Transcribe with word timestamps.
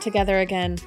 together 0.00 0.38
again. 0.38 0.78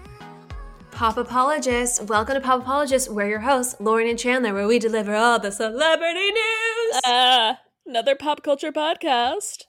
Pop 0.92 1.18
Apologists. 1.18 2.02
Welcome 2.02 2.36
to 2.36 2.42
Pop 2.42 2.62
Apologists. 2.62 3.10
We're 3.10 3.28
your 3.30 3.40
hosts, 3.40 3.76
Lauren 3.80 4.08
and 4.08 4.18
Chandler, 4.20 4.54
where 4.54 4.68
we 4.68 4.80
deliver 4.80 5.16
all 5.16 5.40
the 5.40 5.52
celebrity 5.52 6.32
news. 6.32 7.02
Uh, 7.06 7.56
another 7.86 8.16
pop 8.16 8.44
culture 8.44 8.72
podcast. 8.72 9.64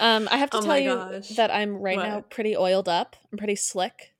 Um, 0.00 0.28
I 0.30 0.38
have 0.38 0.50
to 0.50 0.58
Oh 0.58 0.62
tell 0.62 0.78
you 0.78 0.94
gosh. 0.94 1.28
that 1.30 1.50
I'm 1.50 1.76
right 1.76 1.98
now 1.98 2.22
pretty 2.22 2.56
oiled 2.56 2.88
up. 2.88 3.16
I'm 3.30 3.38
pretty 3.38 3.56
slick. 3.56 4.12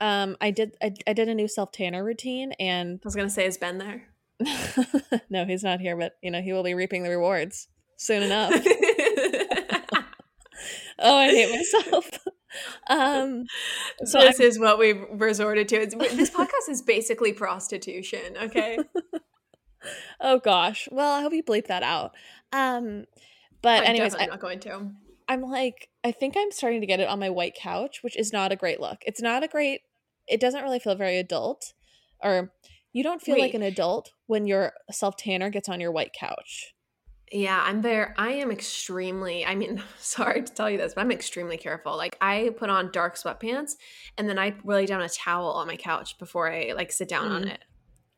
Um, 0.00 0.36
I 0.40 0.50
did 0.50 0.76
I, 0.80 0.94
I 1.06 1.12
did 1.12 1.28
a 1.28 1.34
new 1.34 1.46
self 1.48 1.72
tanner 1.72 2.02
routine, 2.02 2.52
and 2.58 3.00
I 3.04 3.06
was 3.06 3.14
gonna 3.14 3.28
say, 3.28 3.44
is 3.46 3.58
Ben 3.58 3.76
there? 3.78 4.04
no, 5.28 5.44
he's 5.44 5.62
not 5.62 5.80
here, 5.80 5.94
but 5.96 6.16
you 6.22 6.30
know 6.30 6.40
he 6.40 6.52
will 6.54 6.62
be 6.62 6.72
reaping 6.72 7.02
the 7.02 7.10
rewards 7.10 7.68
soon 7.98 8.22
enough. 8.22 8.52
oh, 11.00 11.16
I 11.16 11.28
hate 11.28 11.50
myself. 11.54 12.08
um, 12.88 13.44
so 14.04 14.20
this 14.20 14.40
is 14.40 14.58
what 14.58 14.78
we've 14.78 15.04
resorted 15.12 15.68
to. 15.68 15.76
It's, 15.76 15.94
this 15.94 16.30
podcast 16.30 16.68
is 16.68 16.82
basically 16.82 17.32
prostitution. 17.32 18.36
Okay. 18.42 18.78
oh 20.20 20.38
gosh. 20.38 20.88
Well, 20.90 21.12
I 21.12 21.22
hope 21.22 21.32
you 21.32 21.42
bleep 21.42 21.66
that 21.68 21.82
out. 21.82 22.14
Um, 22.52 23.06
but 23.62 23.82
I'm 23.82 23.90
anyways, 23.90 24.12
definitely 24.12 24.32
I, 24.32 24.34
not 24.34 24.40
going 24.40 24.60
to. 24.60 24.90
I'm 25.28 25.42
like, 25.42 25.88
I 26.02 26.12
think 26.12 26.34
I'm 26.36 26.50
starting 26.50 26.80
to 26.80 26.86
get 26.86 27.00
it 27.00 27.08
on 27.08 27.20
my 27.20 27.30
white 27.30 27.54
couch, 27.54 28.02
which 28.02 28.16
is 28.16 28.32
not 28.32 28.52
a 28.52 28.56
great 28.56 28.80
look. 28.80 28.98
It's 29.06 29.22
not 29.22 29.42
a 29.42 29.48
great. 29.48 29.82
It 30.26 30.40
doesn't 30.40 30.62
really 30.62 30.78
feel 30.78 30.94
very 30.94 31.18
adult, 31.18 31.72
or 32.22 32.52
you 32.92 33.02
don't 33.02 33.22
feel 33.22 33.38
like 33.38 33.54
an 33.54 33.62
adult 33.62 34.12
when 34.26 34.46
your 34.46 34.72
self 34.90 35.16
tanner 35.16 35.50
gets 35.50 35.68
on 35.68 35.80
your 35.80 35.92
white 35.92 36.12
couch. 36.12 36.74
Yeah, 37.32 37.62
I'm 37.64 37.80
there. 37.82 38.14
I 38.18 38.32
am 38.32 38.50
extremely, 38.50 39.44
I 39.46 39.54
mean, 39.54 39.82
sorry 39.98 40.42
to 40.42 40.52
tell 40.52 40.68
you 40.68 40.78
this, 40.78 40.94
but 40.94 41.02
I'm 41.02 41.12
extremely 41.12 41.56
careful. 41.56 41.96
Like 41.96 42.16
I 42.20 42.50
put 42.56 42.70
on 42.70 42.90
dark 42.90 43.16
sweatpants 43.16 43.72
and 44.18 44.28
then 44.28 44.38
I 44.38 44.54
lay 44.64 44.86
down 44.86 45.00
a 45.02 45.08
towel 45.08 45.50
on 45.52 45.66
my 45.66 45.76
couch 45.76 46.18
before 46.18 46.50
I 46.52 46.72
like 46.74 46.90
sit 46.92 47.08
down 47.08 47.30
on 47.30 47.42
Mm. 47.44 47.52
it. 47.54 47.60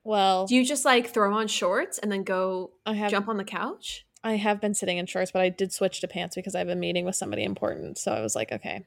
Well, 0.05 0.47
Do 0.47 0.57
you 0.57 0.65
just 0.65 0.85
like 0.85 1.09
throw 1.11 1.33
on 1.35 1.47
shorts 1.47 1.99
and 1.99 2.11
then 2.11 2.25
go 2.25 2.73
I 2.87 2.95
have 2.95 3.11
jump 3.11 3.29
on 3.29 3.37
the 3.37 3.45
couch? 3.45 4.05
I 4.25 4.37
have 4.37 4.61
been 4.61 4.75
sitting 4.75 4.99
in 4.99 5.07
shorts, 5.07 5.31
but 5.31 5.43
I 5.43 5.49
did 5.49 5.73
switch 5.73 6.01
to 6.01 6.09
pants 6.09 6.35
because 6.35 6.55
I 6.55 6.59
have 6.61 6.69
a 6.69 6.75
meeting 6.77 7.05
with 7.05 7.15
somebody 7.17 7.45
important. 7.45 7.99
So 7.99 8.13
I 8.13 8.21
was 8.21 8.35
like, 8.35 8.51
okay. 8.51 8.85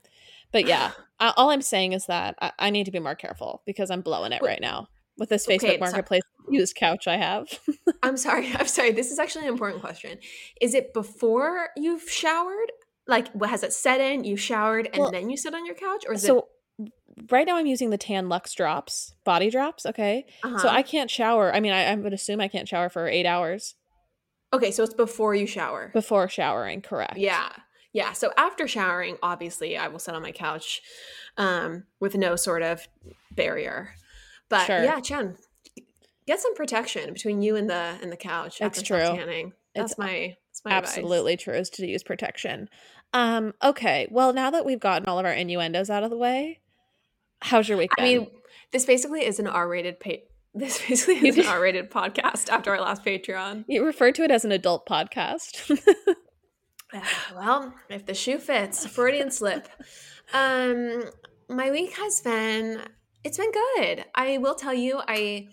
But 0.52 0.66
yeah, 0.66 0.92
all 1.20 1.52
I'm 1.52 1.62
saying 1.62 1.94
is 1.94 2.08
that 2.08 2.36
I, 2.42 2.52
I 2.60 2.70
need 2.70 2.86
to 2.86 2.92
be 2.92 3.00
more 3.00 3.16
careful 3.16 3.62
because 3.66 3.92
I'm 3.92 4.02
blowing 4.02 4.32
it 4.32 4.42
Wait. 4.42 4.50
right 4.50 4.62
now 4.62 4.88
with 5.18 5.30
this 5.30 5.48
Okay, 5.48 5.58
Facebook 5.58 5.74
so- 5.76 5.80
Marketplace 5.80 6.24
used 6.50 6.76
couch 6.76 7.08
I 7.08 7.18
have. 7.18 7.48
I'm 8.04 8.18
sorry. 8.18 8.52
I'm 8.56 8.68
sorry. 8.68 8.92
This 8.92 9.12
is 9.12 9.20
actually 9.20 9.48
an 9.48 9.54
important 9.54 9.82
question. 9.82 10.18
Is 10.62 10.74
it 10.74 10.94
before 10.94 11.70
you've 11.76 12.10
showered? 12.10 12.72
Like, 13.08 13.32
what 13.34 13.50
has 13.50 13.64
it 13.64 13.74
set 13.74 14.02
in? 14.02 14.24
You 14.24 14.36
showered 14.36 14.88
and 14.92 14.98
Well, 14.98 15.12
then 15.12 15.30
you 15.30 15.38
sit 15.38 15.54
on 15.54 15.66
your 15.66 15.76
couch, 15.76 16.06
or 16.08 16.14
is 16.14 16.24
so 16.24 16.48
right 17.30 17.46
now 17.46 17.56
I'm 17.56 17.68
using 17.68 17.92
the 17.92 17.98
Tan-Luxe 17.98 18.54
drops, 18.54 19.14
body 19.24 19.50
drops. 19.50 19.86
Okay. 19.86 20.26
it? 20.28 20.34
uh 20.44 20.58
So 20.58 20.68
I 20.70 20.82
can't 20.82 21.10
shower. 21.10 21.54
I 21.54 21.60
mean, 21.60 21.72
I, 21.72 21.86
I 21.92 21.96
would 21.96 22.14
assume 22.14 22.42
I 22.42 22.48
can't 22.48 22.68
shower 22.68 22.90
for 22.90 23.08
eight 23.08 23.26
hours 23.26 23.76
okay. 24.56 24.72
So 24.72 24.84
it's 24.84 24.94
before 24.94 25.36
you 25.36 25.48
shower. 25.48 25.92
before 25.94 26.28
showering, 26.30 26.82
correct? 26.82 27.18
Yeah. 27.18 27.50
Yeah. 27.94 28.14
So 28.14 28.32
after 28.38 28.68
showering, 28.68 29.18
obviously, 29.22 29.78
I 29.78 29.88
will 29.88 30.00
sit 30.00 30.16
on 30.16 30.22
my 30.22 30.32
couch 30.32 30.82
um, 31.38 31.86
with 32.00 32.16
no 32.16 32.36
sort 32.36 32.62
of 32.64 32.88
barrier. 33.32 33.94
But 34.50 34.66
Sure. 34.66 34.84
yeah, 34.84 35.00
Chen, 35.00 35.38
get 36.28 36.40
some 36.40 36.56
protection 36.56 37.14
between 37.14 37.42
you 37.42 37.56
and 37.56 37.70
the 37.70 37.98
and 38.02 38.12
the 38.12 38.18
couch. 38.18 38.62
After 38.62 38.82
true. 38.82 39.00
self-tanning. 39.00 39.54
That's 39.74 39.92
It's 39.92 40.00
my 40.00 40.36
that's 40.50 40.62
my 40.66 40.78
advice. 40.78 40.98
Absolutely 40.98 41.38
true 41.38 41.54
is 41.54 41.70
to 41.72 41.86
use 41.86 42.04
protection. 42.04 42.70
Um, 43.14 43.54
okay. 43.64 44.08
Well, 44.12 44.34
now 44.34 44.50
that 44.52 44.66
we've 44.66 44.80
gotten 44.80 45.08
all 45.08 45.20
of 45.20 45.26
our 45.26 45.34
innuendos 45.34 45.90
out 45.90 46.04
of 46.04 46.10
the 46.10 46.18
way, 46.18 46.60
how's 47.42 47.70
your 47.70 47.78
week 47.78 47.92
I 47.98 48.04
mean, 48.04 48.28
this 48.72 48.86
basically 48.86 49.26
is 49.26 49.40
an 49.40 49.48
R-rated 49.48 50.00
pa- 50.00 50.12
This 50.54 50.86
basically 50.88 51.28
is 51.28 51.38
an 51.38 51.48
R-rated 51.48 51.92
podcast 51.92 52.50
after 52.50 52.72
our 52.72 52.82
last 52.82 53.04
Patreon. 53.04 53.66
you 53.68 53.86
referred 53.86 54.16
to 54.16 54.24
it 54.24 54.32
as 54.32 54.46
an 54.46 54.54
adult 54.54 54.86
podcast. 54.88 55.70
well, 57.36 57.74
if 57.90 58.06
the 58.06 58.14
shoe 58.14 58.38
fits, 58.38 58.86
Freudian 58.86 59.32
slip. 59.32 59.68
Um, 60.34 61.04
my 61.50 61.72
week 61.72 61.98
has 61.98 62.22
been 62.22 62.82
it's 63.26 63.38
been 63.38 63.52
good. 63.52 64.06
I 64.14 64.38
will 64.38 64.56
tell 64.56 64.74
you, 64.74 65.02
I 65.08 65.48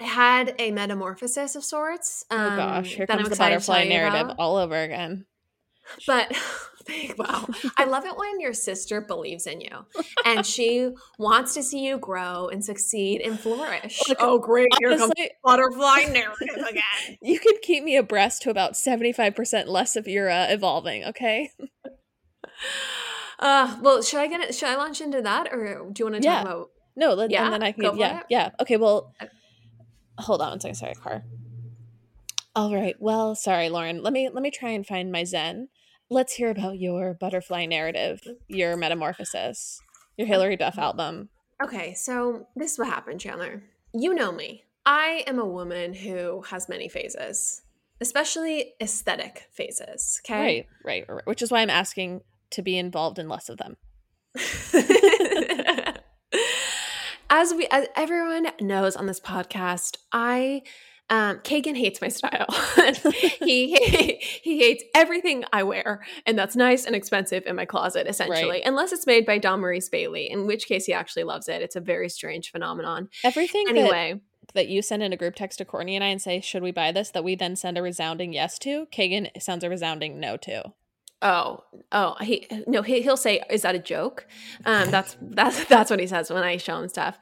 had 0.00 0.54
a 0.58 0.70
metamorphosis 0.70 1.56
of 1.56 1.64
sorts. 1.64 2.24
Um, 2.30 2.52
oh 2.52 2.56
gosh, 2.56 2.94
here 2.94 3.06
comes 3.06 3.24
I'm 3.24 3.30
the 3.30 3.36
butterfly 3.36 3.84
narrative 3.84 4.26
about. 4.26 4.36
all 4.38 4.56
over 4.56 4.80
again. 4.80 5.26
But 6.06 6.32
wow, 7.18 7.48
I 7.76 7.84
love 7.84 8.04
it 8.04 8.16
when 8.16 8.40
your 8.40 8.52
sister 8.54 9.00
believes 9.00 9.46
in 9.46 9.60
you 9.60 9.86
and 10.24 10.46
she 10.46 10.90
wants 11.18 11.54
to 11.54 11.62
see 11.62 11.84
you 11.84 11.98
grow 11.98 12.48
and 12.48 12.64
succeed 12.64 13.20
and 13.22 13.38
flourish. 13.38 14.00
Look, 14.08 14.18
oh, 14.20 14.38
great! 14.38 14.68
Here 14.78 14.90
comes 14.90 15.02
Honestly, 15.02 15.30
butterfly 15.44 16.04
narrative 16.12 16.64
again. 16.68 17.18
you 17.22 17.38
can 17.40 17.54
keep 17.62 17.82
me 17.82 17.96
abreast 17.96 18.42
to 18.42 18.50
about 18.50 18.74
75% 18.74 19.66
less 19.66 19.96
of 19.96 20.06
your 20.06 20.30
uh, 20.30 20.46
evolving, 20.50 21.04
okay? 21.04 21.50
Uh, 23.38 23.78
well, 23.80 24.02
should 24.02 24.20
I 24.20 24.26
get 24.26 24.40
it? 24.40 24.54
Should 24.54 24.68
I 24.68 24.76
launch 24.76 25.00
into 25.00 25.22
that, 25.22 25.48
or 25.52 25.90
do 25.90 26.00
you 26.00 26.04
want 26.10 26.16
to 26.16 26.22
Yeah. 26.22 26.34
talk 26.36 26.44
about? 26.44 26.70
No, 26.96 27.14
let, 27.14 27.30
Yeah? 27.30 27.44
and 27.44 27.52
then 27.54 27.62
I 27.62 27.72
can 27.72 27.82
Go 27.82 27.90
give, 27.90 27.94
for 27.94 28.00
yeah, 28.00 28.20
it? 28.20 28.26
yeah. 28.28 28.50
Okay, 28.60 28.76
well, 28.76 29.14
hold 30.20 30.42
on 30.42 30.50
one 30.50 30.60
second. 30.60 30.74
Sorry, 30.76 30.94
car. 30.94 31.24
All 32.54 32.74
right. 32.74 32.96
Well, 32.98 33.34
sorry, 33.34 33.68
Lauren. 33.68 34.02
Let 34.02 34.12
me 34.12 34.28
let 34.28 34.42
me 34.42 34.50
try 34.50 34.70
and 34.70 34.86
find 34.86 35.12
my 35.12 35.24
zen. 35.24 35.68
Let's 36.08 36.34
hear 36.34 36.50
about 36.50 36.78
your 36.78 37.14
butterfly 37.14 37.66
narrative, 37.66 38.20
your 38.48 38.76
metamorphosis, 38.76 39.80
your 40.16 40.26
Hilary 40.26 40.56
Duff 40.56 40.76
album. 40.76 41.28
Okay, 41.62 41.94
so 41.94 42.48
this 42.56 42.72
is 42.72 42.78
what 42.78 42.88
happened, 42.88 43.20
Chandler. 43.20 43.62
You 43.94 44.14
know 44.14 44.32
me. 44.32 44.64
I 44.84 45.24
am 45.26 45.38
a 45.38 45.46
woman 45.46 45.94
who 45.94 46.42
has 46.42 46.68
many 46.68 46.88
phases, 46.88 47.62
especially 48.00 48.72
aesthetic 48.80 49.46
phases. 49.52 50.20
Okay. 50.24 50.40
Right, 50.40 50.66
right, 50.84 51.04
right. 51.08 51.26
Which 51.26 51.42
is 51.42 51.50
why 51.52 51.60
I'm 51.60 51.70
asking 51.70 52.22
to 52.50 52.62
be 52.62 52.78
involved 52.78 53.18
in 53.18 53.28
less 53.28 53.48
of 53.48 53.58
them. 53.58 53.76
as 57.30 57.54
we 57.54 57.66
as 57.70 57.86
everyone 57.96 58.48
knows 58.60 58.96
on 58.96 59.06
this 59.06 59.20
podcast, 59.20 59.96
I 60.12 60.62
um 61.08 61.38
Kagan 61.38 61.76
hates 61.76 62.00
my 62.00 62.08
style. 62.08 62.48
he 63.40 63.76
he 64.42 64.58
hates 64.58 64.84
everything 64.94 65.44
I 65.52 65.62
wear, 65.62 66.04
and 66.26 66.38
that's 66.38 66.56
nice 66.56 66.84
and 66.84 66.94
expensive 66.94 67.44
in 67.46 67.56
my 67.56 67.64
closet, 67.64 68.06
essentially. 68.06 68.48
Right. 68.48 68.62
Unless 68.66 68.92
it's 68.92 69.06
made 69.06 69.24
by 69.24 69.38
Don 69.38 69.60
Maurice 69.60 69.88
Bailey, 69.88 70.28
in 70.30 70.46
which 70.46 70.66
case 70.66 70.84
he 70.84 70.92
actually 70.92 71.24
loves 71.24 71.48
it. 71.48 71.62
It's 71.62 71.76
a 71.76 71.80
very 71.80 72.08
strange 72.08 72.50
phenomenon. 72.50 73.08
Everything 73.24 73.64
that, 73.66 73.76
Anyway, 73.76 74.20
that 74.54 74.68
you 74.68 74.82
send 74.82 75.02
in 75.02 75.12
a 75.12 75.16
group 75.16 75.36
text 75.36 75.58
to 75.58 75.64
Courtney 75.64 75.94
and 75.94 76.04
I 76.04 76.08
and 76.08 76.20
say, 76.20 76.40
should 76.40 76.62
we 76.62 76.72
buy 76.72 76.92
this? 76.92 77.10
That 77.10 77.24
we 77.24 77.34
then 77.36 77.56
send 77.56 77.78
a 77.78 77.82
resounding 77.82 78.32
yes 78.32 78.58
to. 78.60 78.86
Kagan 78.86 79.30
sounds 79.40 79.64
a 79.64 79.70
resounding 79.70 80.18
no 80.18 80.36
to. 80.38 80.72
Oh 81.22 81.64
oh 81.92 82.16
he 82.20 82.46
no 82.66 82.82
he, 82.82 83.02
he'll 83.02 83.16
say, 83.16 83.42
"Is 83.50 83.62
that 83.62 83.74
a 83.74 83.78
joke?" 83.78 84.26
Um, 84.64 84.90
that's 84.90 85.16
that's 85.20 85.64
that's 85.66 85.90
what 85.90 86.00
he 86.00 86.06
says 86.06 86.30
when 86.30 86.42
I 86.42 86.56
show 86.56 86.78
him 86.78 86.88
stuff. 86.88 87.18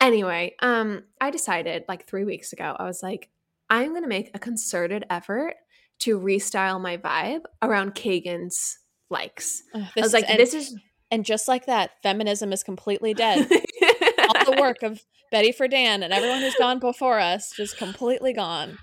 Anyway, 0.00 0.54
um, 0.60 1.04
I 1.20 1.30
decided 1.30 1.84
like 1.88 2.06
three 2.06 2.24
weeks 2.24 2.52
ago, 2.52 2.76
I 2.78 2.84
was 2.84 3.02
like, 3.02 3.30
I'm 3.70 3.94
gonna 3.94 4.08
make 4.08 4.30
a 4.34 4.38
concerted 4.38 5.04
effort 5.10 5.54
to 6.00 6.18
restyle 6.18 6.80
my 6.80 6.96
vibe 6.98 7.42
around 7.62 7.94
Kagan's 7.94 8.78
likes. 9.08 9.62
I 9.74 9.88
was 9.96 10.12
like, 10.12 10.28
and, 10.28 10.38
this 10.38 10.52
is 10.52 10.76
and 11.10 11.24
just 11.24 11.48
like 11.48 11.66
that, 11.66 11.92
feminism 12.02 12.52
is 12.52 12.62
completely 12.62 13.14
dead. 13.14 13.48
All 14.18 14.44
the 14.44 14.60
work 14.60 14.82
of 14.82 15.02
Betty 15.30 15.52
Friedan 15.52 16.02
and 16.02 16.12
everyone 16.12 16.40
who's 16.40 16.54
gone 16.56 16.78
before 16.78 17.18
us 17.18 17.52
just 17.56 17.78
completely 17.78 18.32
gone. 18.32 18.78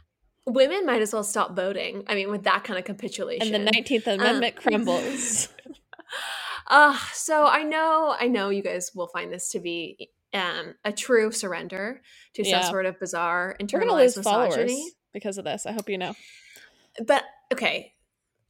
Women 0.45 0.85
might 0.85 1.01
as 1.01 1.13
well 1.13 1.23
stop 1.23 1.55
voting. 1.55 2.03
I 2.07 2.15
mean, 2.15 2.29
with 2.29 2.43
that 2.43 2.63
kind 2.63 2.77
of 2.77 2.85
capitulation. 2.85 3.53
And 3.53 3.67
the 3.67 3.71
19th 3.71 4.07
Amendment 4.07 4.55
crumbles. 4.61 5.49
Uh, 6.67 6.97
so 7.11 7.45
I 7.45 7.63
know, 7.63 8.15
I 8.17 8.27
know 8.27 8.49
you 8.49 8.63
guys 8.63 8.91
will 8.95 9.07
find 9.07 9.33
this 9.33 9.49
to 9.49 9.59
be 9.59 10.11
um, 10.33 10.75
a 10.85 10.91
true 10.93 11.31
surrender 11.31 12.01
to 12.35 12.47
Yeah. 12.47 12.61
some 12.61 12.71
sort 12.71 12.85
of 12.85 12.99
bizarre 12.99 13.57
We're 13.59 13.79
going 13.79 13.89
to 13.89 13.95
lose 13.95 14.15
internalized 14.15 14.47
misogyny. 14.57 14.91
because 15.13 15.37
of 15.37 15.43
this. 15.43 15.65
I 15.65 15.73
hope 15.73 15.89
you 15.89 15.97
know. 15.97 16.13
But 17.05 17.23
okay, 17.51 17.93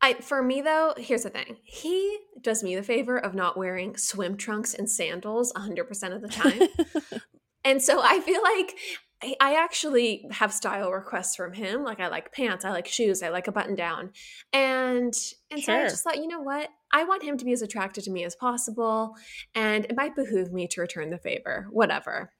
I 0.02 0.14
for 0.16 0.44
me 0.44 0.62
though, 0.62 0.94
here's 0.98 1.24
the 1.24 1.30
thing. 1.30 1.58
He 1.64 2.20
does 2.40 2.62
me 2.62 2.76
the 2.76 2.84
favor 2.84 3.18
of 3.18 3.34
not 3.34 3.58
wearing 3.58 3.98
swim 3.98 4.38
trunks 4.38 4.74
and 4.74 4.90
sandals 4.90 5.52
100% 5.54 6.14
of 6.16 6.22
the 6.22 6.28
time. 6.28 7.22
and 7.66 7.82
so 7.82 8.02
I 8.04 8.20
feel 8.20 8.44
like 8.44 8.76
I- 9.24 9.36
I 9.40 9.56
actually 9.56 10.26
have 10.32 10.54
style 10.54 10.92
requests 10.92 11.36
from 11.36 11.54
him. 11.54 11.84
Like 11.84 12.00
I 12.00 12.08
like 12.10 12.32
pants, 12.34 12.66
I 12.66 12.72
like 12.72 12.88
shoes, 12.88 13.24
I 13.24 13.30
like 13.30 13.48
a 13.48 13.52
button 13.52 13.76
down. 13.76 14.12
And 14.52 15.14
and 15.50 15.64
so 15.64 15.74
I 15.74 15.84
just 15.84 16.04
thought, 16.04 16.18
you 16.18 16.28
know 16.28 16.42
what? 16.42 16.70
I 16.92 17.04
want 17.06 17.24
him 17.24 17.38
to 17.38 17.46
be 17.46 17.54
as 17.54 17.62
attracted 17.62 18.04
to 18.04 18.12
me 18.12 18.24
as 18.24 18.36
possible. 18.36 19.16
And 19.56 19.86
it 19.86 19.96
might 19.96 20.16
behoove 20.16 20.52
me 20.52 20.68
to 20.68 20.82
return 20.82 21.10
the 21.10 21.18
favor. 21.18 21.68
Whatever. 21.72 22.32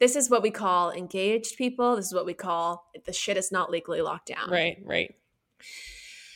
This 0.00 0.16
is 0.16 0.30
what 0.30 0.42
we 0.42 0.50
call 0.50 0.90
engaged 0.92 1.56
people. 1.56 1.96
This 1.96 2.06
is 2.06 2.14
what 2.14 2.24
we 2.26 2.34
call 2.34 2.84
the 3.04 3.12
shit 3.12 3.36
is 3.36 3.50
not 3.52 3.70
legally 3.70 4.00
locked 4.00 4.28
down. 4.28 4.50
right, 4.50 4.78
right. 4.84 5.14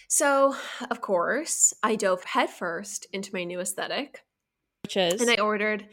So, 0.09 0.57
of 0.91 1.01
course, 1.01 1.73
I 1.83 1.95
dove 1.95 2.25
headfirst 2.25 3.07
into 3.13 3.31
my 3.33 3.45
new 3.45 3.61
aesthetic. 3.61 4.25
Which 4.83 4.97
is 4.97 5.21
and 5.21 5.31
I 5.31 5.37
ordered 5.41 5.87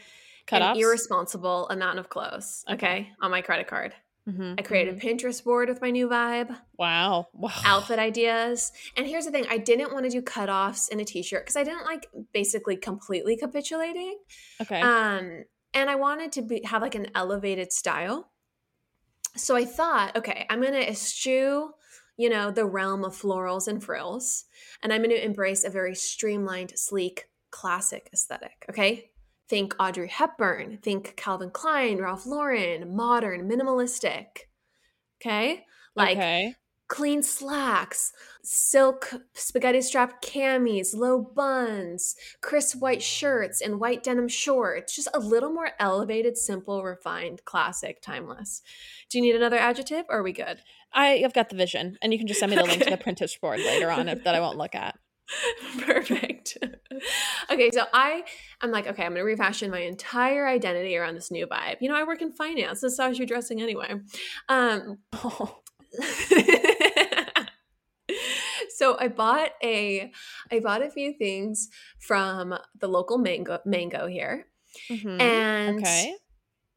cut 0.48 0.62
an 0.62 0.78
irresponsible 0.78 1.70
amount 1.70 2.00
of 2.00 2.10
clothes. 2.10 2.64
Okay. 2.70 3.12
On 3.22 3.30
my 3.30 3.42
credit 3.42 3.68
card. 3.68 3.94
Mhm, 4.28 4.60
I 4.60 4.62
created 4.62 4.96
mhm. 4.96 4.98
a 4.98 5.06
Pinterest 5.08 5.44
board 5.44 5.70
with 5.70 5.82
my 5.82 5.90
new 5.90 6.10
vibe, 6.10 6.54
Wow. 6.78 7.28
Wow. 7.34 7.52
outfit 7.64 7.98
ideas. 7.98 8.74
And 8.98 9.08
here's 9.08 9.24
the 9.24 9.32
thing 9.32 9.46
I 9.50 9.58
didn't 9.58 9.94
want 9.94 10.04
to 10.04 10.12
do 10.12 10.22
cutoffs 10.22 10.90
in 10.90 11.00
a 11.00 11.06
t 11.06 11.24
shirt 11.24 11.46
because 11.46 11.56
I 11.56 11.64
didn't 11.64 11.86
like 11.86 12.08
basically 12.34 12.76
completely 12.76 13.38
capitulating. 13.38 14.18
Okay. 14.62 14.82
Um, 14.82 15.46
and 15.74 15.90
I 15.90 15.96
wanted 15.96 16.34
to 16.34 16.42
be, 16.42 16.62
have 16.66 16.82
like 16.82 16.96
an 16.96 17.08
elevated 17.16 17.72
style. 17.72 18.32
So 19.36 19.56
I 19.56 19.64
thought, 19.66 20.16
okay, 20.18 20.46
I'm 20.50 20.60
going 20.62 20.74
to 20.74 20.90
eschew, 20.90 21.70
you 22.18 22.30
know, 22.30 22.52
the 22.52 22.66
realm 22.66 23.06
of 23.06 23.16
florals 23.16 23.68
and 23.68 23.82
frills, 23.82 24.46
and 24.82 24.92
I'm 24.92 25.04
going 25.04 25.16
to 25.16 25.24
embrace 25.24 25.64
a 25.64 25.70
very 25.70 25.94
streamlined, 25.96 26.74
sleek, 26.78 27.30
classic 27.52 28.10
aesthetic. 28.12 28.66
Okay. 28.70 29.12
Think 29.50 29.76
Audrey 29.80 30.10
Hepburn, 30.10 30.80
think 30.82 31.16
Calvin 31.16 31.52
Klein, 31.52 32.00
Ralph 32.00 32.26
Lauren, 32.26 32.96
modern, 32.96 33.50
minimalistic. 33.50 34.26
Okay. 35.22 35.64
Like 35.96 36.18
okay. 36.18 36.54
clean 36.88 37.24
slacks, 37.24 38.12
silk 38.44 39.14
spaghetti 39.34 39.82
strap 39.82 40.22
camis, 40.22 40.94
low 40.94 41.20
buns, 41.20 42.16
crisp 42.42 42.80
white 42.80 43.02
shirts, 43.02 43.62
and 43.62 43.80
white 43.80 44.04
denim 44.04 44.28
shorts. 44.28 44.96
Just 44.96 45.08
a 45.14 45.20
little 45.20 45.52
more 45.52 45.72
elevated, 45.80 46.38
simple, 46.38 46.84
refined, 46.84 47.44
classic, 47.46 48.02
timeless. 48.02 48.62
Do 49.10 49.18
you 49.18 49.24
need 49.24 49.36
another 49.36 49.58
adjective 49.58 50.06
or 50.10 50.20
are 50.20 50.24
we 50.24 50.34
good? 50.34 50.62
I, 50.94 51.24
I've 51.24 51.34
got 51.34 51.50
the 51.50 51.56
vision, 51.56 51.98
and 52.02 52.14
you 52.14 52.20
can 52.20 52.28
just 52.28 52.40
send 52.40 52.52
me 52.52 52.58
the 52.58 52.64
link 52.64 52.84
to 52.84 52.90
the. 52.90 52.98
Pinterest 53.08 53.40
board 53.40 53.60
later 53.60 53.90
on 53.90 54.10
if, 54.10 54.24
that 54.24 54.36
I 54.36 54.40
won't 54.40 54.58
look 54.58 54.76
at. 54.76 54.98
Perfect. 55.80 56.58
okay, 57.52 57.70
so 57.72 57.84
I 57.94 58.24
I'm 58.62 58.72
like, 58.72 58.88
okay, 58.88 59.04
I'm 59.06 59.12
gonna 59.12 59.24
refashion 59.24 59.72
my 59.72 59.82
entire 59.82 60.48
identity 60.48 60.96
around 60.98 61.16
this 61.16 61.32
new 61.32 61.48
vibe. 61.48 61.78
You 61.82 61.90
know, 61.90 61.96
I 61.96 62.04
work 62.04 62.22
in 62.22 62.32
finance. 62.32 62.82
This 62.82 62.94
is 62.94 63.00
how 63.00 63.08
I 63.08 63.14
should 63.14 63.28
dressing 63.28 63.62
anyway. 63.62 63.96
Um 64.50 65.00
Oh, 65.14 65.60
so 68.70 68.98
I 69.00 69.08
bought 69.08 69.52
a 69.64 70.12
I 70.52 70.60
bought 70.60 70.82
a 70.82 70.90
few 70.90 71.14
things 71.18 71.70
from 72.00 72.58
the 72.80 72.88
local 72.88 73.18
mango 73.18 73.60
mango 73.66 74.08
here. 74.08 74.48
mhm. 74.90 75.22
And 75.22 75.80
okay. 75.80 76.16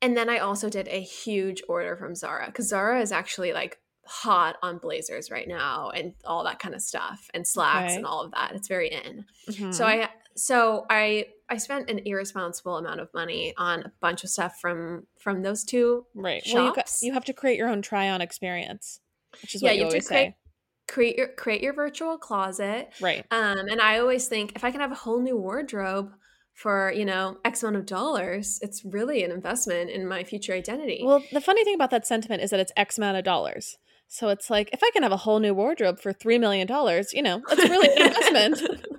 and 0.02 0.16
then 0.16 0.28
I 0.28 0.38
also 0.38 0.68
did 0.68 0.88
a 0.88 1.00
huge 1.00 1.62
order 1.68 1.96
from 1.96 2.14
Zara 2.14 2.46
because 2.46 2.68
Zara 2.68 3.00
is 3.00 3.12
actually 3.12 3.52
like 3.52 3.78
hot 4.10 4.56
on 4.60 4.78
blazers 4.78 5.30
right 5.30 5.46
now 5.46 5.90
and 5.90 6.14
all 6.24 6.42
that 6.44 6.58
kind 6.58 6.74
of 6.74 6.82
stuff 6.82 7.30
and 7.32 7.46
slacks 7.46 7.92
Okay. 7.92 7.96
and 7.96 8.04
all 8.06 8.22
of 8.22 8.32
that. 8.32 8.52
It's 8.56 8.66
very 8.66 8.88
in. 8.88 9.24
Mhm. 9.48 9.72
So 9.72 9.86
I 9.86 10.08
so 10.36 10.84
I 10.90 11.26
I 11.48 11.56
spent 11.58 11.88
an 11.90 12.00
irresponsible 12.04 12.76
amount 12.76 13.00
of 13.00 13.08
money 13.14 13.54
on 13.56 13.80
a 13.82 13.92
bunch 14.00 14.24
of 14.24 14.30
stuff 14.30 14.58
from 14.60 15.06
from 15.18 15.42
those 15.42 15.62
two. 15.64 16.06
right. 16.14 16.42
Well, 16.52 16.64
you, 16.64 16.70
got, 16.70 16.88
shops. 16.88 17.02
you 17.02 17.12
have 17.12 17.24
to 17.26 17.32
create 17.32 17.56
your 17.56 17.68
own 17.68 17.82
try 17.82 18.08
on 18.10 18.20
experience, 18.20 19.00
which 19.42 19.54
is 19.54 19.62
Yeah, 19.62 19.70
what 19.70 19.74
you 19.76 19.80
you 19.82 19.86
always 19.86 20.06
say. 20.08 20.36
Create 20.88 21.16
your 21.16 21.28
create 21.28 21.62
your 21.62 21.72
virtual 21.72 22.18
closet. 22.18 22.90
Right. 23.00 23.24
Um, 23.30 23.58
and 23.68 23.80
I 23.80 24.00
always 24.00 24.26
think 24.26 24.56
if 24.56 24.64
I 24.64 24.72
can 24.72 24.80
have 24.80 24.90
a 24.90 24.96
whole 24.96 25.20
new 25.20 25.36
wardrobe 25.36 26.10
for 26.52 26.92
you 26.92 27.04
know 27.04 27.38
X 27.44 27.62
amount 27.62 27.76
of 27.76 27.86
dollars, 27.86 28.58
it's 28.60 28.84
really 28.84 29.22
an 29.22 29.30
investment 29.30 29.88
in 29.88 30.08
my 30.08 30.24
future 30.24 30.52
identity. 30.52 31.00
Well, 31.04 31.22
the 31.32 31.40
funny 31.40 31.62
thing 31.64 31.76
about 31.76 31.90
that 31.90 32.06
sentiment 32.08 32.42
is 32.42 32.50
that 32.50 32.58
it's 32.58 32.72
X 32.76 32.98
amount 32.98 33.16
of 33.18 33.22
dollars. 33.24 33.78
So 34.12 34.28
it's 34.28 34.50
like 34.50 34.70
if 34.72 34.82
I 34.82 34.90
can 34.92 35.04
have 35.04 35.12
a 35.12 35.16
whole 35.18 35.38
new 35.38 35.54
wardrobe 35.54 36.00
for 36.00 36.12
three 36.12 36.36
million 36.36 36.66
dollars, 36.66 37.12
you 37.12 37.22
know, 37.22 37.40
that's 37.48 37.68
really 37.70 37.88
an 37.96 38.08
investment. 38.08 38.86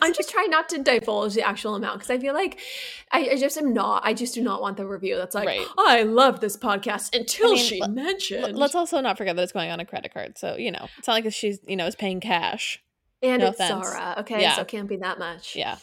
I'm 0.00 0.14
just 0.14 0.30
trying 0.30 0.48
not 0.50 0.68
to 0.70 0.78
divulge 0.82 1.34
the 1.34 1.42
actual 1.42 1.74
amount 1.74 1.98
because 1.98 2.10
I 2.10 2.18
feel 2.18 2.34
like 2.34 2.60
I, 3.10 3.30
I 3.32 3.36
just 3.36 3.58
am 3.58 3.74
not. 3.74 4.02
I 4.06 4.14
just 4.14 4.32
do 4.32 4.40
not 4.40 4.62
want 4.62 4.76
the 4.76 4.86
review 4.86 5.16
that's 5.16 5.34
like, 5.34 5.46
Right. 5.48 5.66
I 5.76 6.04
love 6.04 6.38
this 6.40 6.56
podcast 6.56 7.16
until 7.18 7.48
I 7.50 7.54
mean, 7.54 7.58
she 7.64 7.80
let- 7.80 7.90
mentioned. 7.90 8.44
L- 8.44 8.52
Let's 8.52 8.76
also 8.76 9.00
not 9.00 9.18
forget 9.18 9.34
that 9.36 9.42
it's 9.42 9.52
going 9.52 9.70
on 9.72 9.80
a 9.80 9.84
credit 9.84 10.14
card. 10.14 10.38
So, 10.38 10.56
you 10.56 10.70
know, 10.70 10.86
it's 10.98 11.08
not 11.08 11.14
like 11.14 11.32
she's, 11.32 11.58
you 11.66 11.74
know, 11.76 11.86
is 11.86 11.96
paying 11.96 12.20
cash. 12.20 12.80
and 13.22 13.40
no 13.42 13.48
it's 13.48 13.58
offense. 13.60 13.88
Zara, 13.88 14.14
okay, 14.20 14.40
Yeah. 14.40 14.54
so 14.54 14.62
it 14.62 14.68
can't 14.68 14.88
be 14.88 14.96
that 14.98 15.18
much. 15.18 15.56
Yeah. 15.56 15.78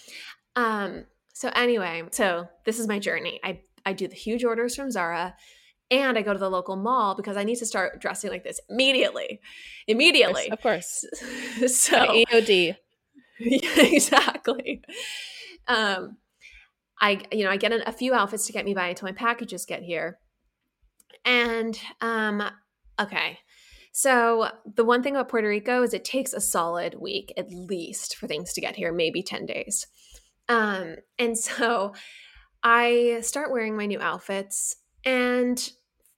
Um. 0.56 1.03
So 1.33 1.50
anyway, 1.53 2.03
so 2.12 2.47
this 2.65 2.80
is 2.80 2.88
my 2.88 3.00
journey. 3.00 3.39
I 3.44 3.59
I 3.85 3.91
do 3.94 4.07
the 4.07 4.15
huge 4.15 4.45
orders 4.45 4.75
from 4.77 4.91
Zara, 4.91 5.35
and 5.91 6.18
I 6.18 6.21
go 6.21 6.33
to 6.33 6.39
the 6.39 6.50
local 6.50 6.75
mall 6.75 7.15
because 7.15 7.38
I 7.38 7.44
need 7.44 7.57
to 7.57 7.65
start 7.65 8.01
dressing 8.01 8.30
like 8.30 8.44
this 8.44 8.59
immediately, 8.69 9.39
immediately. 9.88 10.50
Of 10.50 10.62
course. 10.62 11.06
so 11.68 12.07
By 12.07 12.25
EOD. 12.31 12.75
yeah, 13.39 13.69
exactly. 13.77 14.81
Um, 15.68 16.18
I 17.00 17.21
you 17.31 17.44
know 17.44 17.50
I 17.50 17.57
get 17.57 17.71
an, 17.71 17.83
a 17.85 17.91
few 17.91 18.13
outfits 18.13 18.47
to 18.47 18.53
get 18.53 18.65
me 18.65 18.74
by 18.74 18.88
until 18.88 19.07
my 19.07 19.13
packages 19.13 19.65
get 19.65 19.83
here, 19.83 20.19
and 21.25 21.80
um, 22.01 22.44
okay. 23.00 23.39
So 23.91 24.50
the 24.75 24.83
one 24.83 25.03
thing 25.03 25.15
about 25.15 25.30
Puerto 25.30 25.47
Rico 25.47 25.83
is 25.83 25.94
it 25.94 26.03
takes 26.03 26.33
a 26.33 26.41
solid 26.41 26.95
week 27.00 27.31
at 27.38 27.51
least 27.51 28.15
for 28.15 28.27
things 28.27 28.53
to 28.53 28.62
get 28.62 28.75
here, 28.75 28.91
maybe 28.91 29.21
ten 29.21 29.45
days. 29.45 29.88
Um, 30.50 30.95
and 31.19 31.38
so 31.38 31.94
I 32.63 33.19
start 33.21 33.51
wearing 33.51 33.75
my 33.75 33.85
new 33.85 34.00
outfits, 34.00 34.75
and 35.06 35.72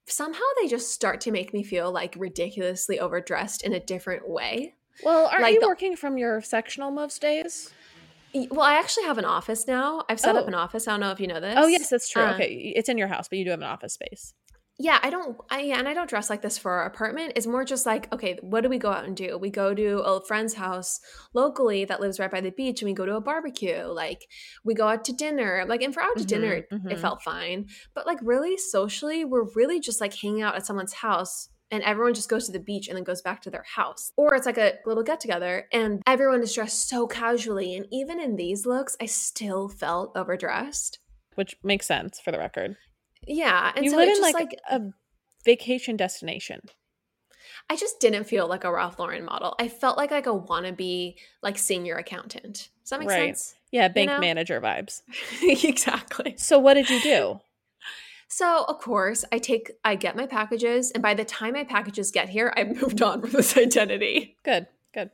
somehow 0.08 0.42
they 0.62 0.68
just 0.68 0.92
start 0.92 1.22
to 1.22 1.32
make 1.32 1.54
me 1.54 1.64
feel 1.64 1.92
like 1.92 2.16
ridiculously 2.18 3.00
overdressed 3.00 3.64
in 3.64 3.74
a 3.74 3.80
different 3.80 4.28
way. 4.30 4.76
Well, 5.04 5.28
aren't 5.28 5.42
Like 5.42 5.56
you 5.56 5.60
the- 5.62 5.68
working 5.68 5.96
from 5.96 6.18
your 6.18 6.42
sectional 6.42 6.92
most 6.92 7.22
days? 7.22 7.72
Well, 8.34 8.62
I 8.62 8.76
actually 8.76 9.06
have 9.06 9.18
an 9.18 9.24
office 9.26 9.66
now. 9.66 10.04
I've 10.10 10.20
set 10.20 10.36
up 10.36 10.44
Oh. 10.44 10.48
an 10.48 10.54
office. 10.56 10.88
I 10.88 10.92
don't 10.92 11.00
know 11.00 11.12
if 11.12 11.20
you 11.22 11.28
know 11.28 11.40
this. 11.40 11.56
Oh, 11.58 11.68
yes, 11.68 11.90
that's 11.90 12.10
true. 12.10 12.22
Uh, 12.22 12.34
okay. 12.34 12.74
It's 12.76 12.90
in 12.90 12.98
your 12.98 13.08
house, 13.08 13.30
but 13.30 13.38
you 13.40 13.46
do 13.46 13.52
have 13.52 13.62
an 13.62 13.66
office 13.66 13.94
space. 13.94 14.34
Yeah, 14.78 15.00
I 15.02 15.10
don't. 15.10 15.38
I 15.50 15.62
and 15.62 15.88
I 15.88 15.94
don't 15.94 16.10
dress 16.10 16.30
like 16.30 16.42
this 16.42 16.58
for 16.58 16.70
our 16.72 16.86
apartment. 16.86 17.34
It's 17.38 17.48
more 17.48 17.64
just 17.64 17.86
like, 17.86 18.12
okay, 18.14 18.38
what 18.42 18.62
do 18.62 18.70
we 18.70 18.78
go 18.78 18.92
out 18.92 19.06
and 19.06 19.16
do? 19.16 19.38
We 19.38 19.50
go 19.50 19.74
to 19.74 20.00
a 20.00 20.26
friend's 20.26 20.54
house 20.54 21.00
locally 21.34 21.86
that 21.86 22.02
lives 22.02 22.20
right 22.20 22.30
by 22.30 22.42
the 22.42 22.52
beach, 22.52 22.82
and 22.82 22.90
we 22.90 22.94
go 22.94 23.06
to 23.06 23.16
a 23.16 23.22
barbecue. 23.22 23.84
Like 23.86 24.28
we 24.66 24.74
go 24.74 24.88
out 24.90 25.06
to 25.06 25.14
dinner. 25.14 25.64
Like, 25.68 25.82
and 25.82 25.94
for 25.94 26.04
out 26.04 26.18
to 26.18 26.26
Mhm, 26.26 26.28
dinner, 26.28 26.54
it 26.54 26.70
mhm. 26.72 27.00
felt 27.00 27.22
fine. 27.22 27.68
But 27.94 28.06
like, 28.06 28.20
really 28.22 28.58
socially, 28.58 29.24
we're 29.24 29.48
really 29.56 29.80
just 29.80 30.02
like 30.02 30.14
hanging 30.14 30.42
out 30.42 30.56
at 30.56 30.66
someone's 30.66 30.94
house. 30.94 31.50
And 31.72 31.82
everyone 31.82 32.14
just 32.14 32.30
goes 32.30 32.46
to 32.46 32.52
the 32.52 32.60
beach 32.60 32.88
and 32.88 32.96
then 32.96 33.04
goes 33.04 33.22
back 33.24 33.42
to 33.42 33.50
their 33.50 33.64
house. 33.76 34.12
Or 34.18 34.36
it's 34.36 34.46
like 34.46 34.58
a 34.60 34.76
little 34.86 35.04
get 35.04 35.20
together 35.20 35.68
and 35.74 36.02
everyone 36.06 36.44
is 36.44 36.54
dressed 36.54 36.88
so 36.88 37.08
casually. 37.08 37.76
And 37.76 37.88
even 37.92 38.20
in 38.20 38.36
these 38.36 38.66
looks, 38.68 38.96
I 39.02 39.08
still 39.08 39.68
felt 39.68 40.16
overdressed. 40.16 41.00
Which 41.34 41.58
makes 41.64 41.88
sense 41.88 42.20
for 42.20 42.32
the 42.32 42.38
record. 42.38 42.78
Yeah. 43.28 43.72
And 43.76 43.86
you 43.86 43.92
so 43.92 43.98
live 43.98 44.10
it's 44.10 44.20
in 44.20 44.24
just 44.24 44.34
like, 44.34 44.50
like 44.52 44.60
a 44.70 44.94
vacation 45.44 45.98
destination. 45.98 46.62
I 47.70 47.76
just 47.76 48.00
didn't 48.00 48.26
feel 48.26 48.48
like 48.48 48.64
a 48.64 48.72
Ralph 48.72 49.00
Lauren 49.00 49.26
model. 49.26 49.56
I 49.60 49.68
felt 49.68 49.98
like 49.98 50.12
like 50.12 50.28
a 50.28 50.32
wannabe 50.32 51.16
like 51.42 51.58
senior 51.58 51.96
accountant. 51.96 52.70
Does 52.84 52.90
that 52.90 53.00
make 53.00 53.10
Right. 53.10 53.36
sense? 53.38 53.56
Yeah, 53.72 53.88
bank 53.88 54.10
know? 54.10 54.20
manager 54.20 54.62
vibes. 54.62 55.02
exactly. 55.42 56.36
So 56.38 56.60
what 56.60 56.76
did 56.76 56.90
you 56.90 57.02
do? 57.02 57.40
So 58.28 58.66
of 58.68 58.80
course 58.80 59.24
I 59.32 59.38
take 59.38 59.72
I 59.84 59.96
get 59.96 60.16
my 60.18 60.26
packages, 60.26 60.92
and 60.92 61.02
by 61.02 61.14
the 61.14 61.24
time 61.24 61.54
my 61.54 61.64
packages 61.64 62.12
get 62.12 62.28
here, 62.28 62.52
I've 62.58 62.76
moved 62.82 63.02
on 63.02 63.22
from 63.22 63.30
this 63.30 63.56
identity. 63.56 64.36
Good. 64.44 64.66
Good. 64.94 65.12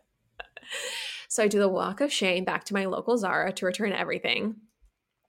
So 1.27 1.43
I 1.43 1.47
do 1.47 1.59
the 1.59 1.67
walk 1.67 2.01
of 2.01 2.11
shame 2.11 2.45
back 2.45 2.63
to 2.65 2.73
my 2.73 2.85
local 2.85 3.17
Zara 3.17 3.51
to 3.51 3.65
return 3.65 3.91
everything. 3.91 4.55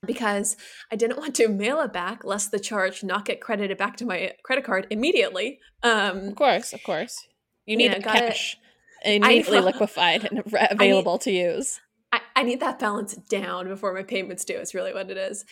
Because 0.06 0.56
I 0.90 0.96
didn't 0.96 1.18
want 1.18 1.36
to 1.36 1.48
mail 1.48 1.80
it 1.80 1.92
back 1.92 2.24
lest 2.24 2.50
the 2.50 2.58
charge 2.58 3.04
not 3.04 3.24
get 3.24 3.40
credited 3.40 3.78
back 3.78 3.96
to 3.98 4.04
my 4.04 4.32
credit 4.42 4.64
card 4.64 4.88
immediately. 4.90 5.60
Um, 5.84 6.28
Of 6.28 6.34
course, 6.34 6.72
of 6.72 6.82
course. 6.82 7.16
You 7.66 7.76
need 7.76 7.92
Yeah, 7.92 8.00
cash 8.00 8.56
immediately 9.04 9.60
know. 9.60 9.66
liquefied 9.66 10.24
and 10.24 10.42
available 10.70 11.18
to 11.18 11.30
use. 11.30 11.78
I, 12.12 12.20
I 12.34 12.42
need 12.42 12.58
that 12.60 12.80
balance 12.80 13.14
down 13.14 13.68
before 13.68 13.94
my 13.94 14.02
payments 14.02 14.44
due. 14.44 14.56
It's 14.58 14.74
really 14.74 14.92
what 14.92 15.08
it 15.08 15.16
is. 15.16 15.44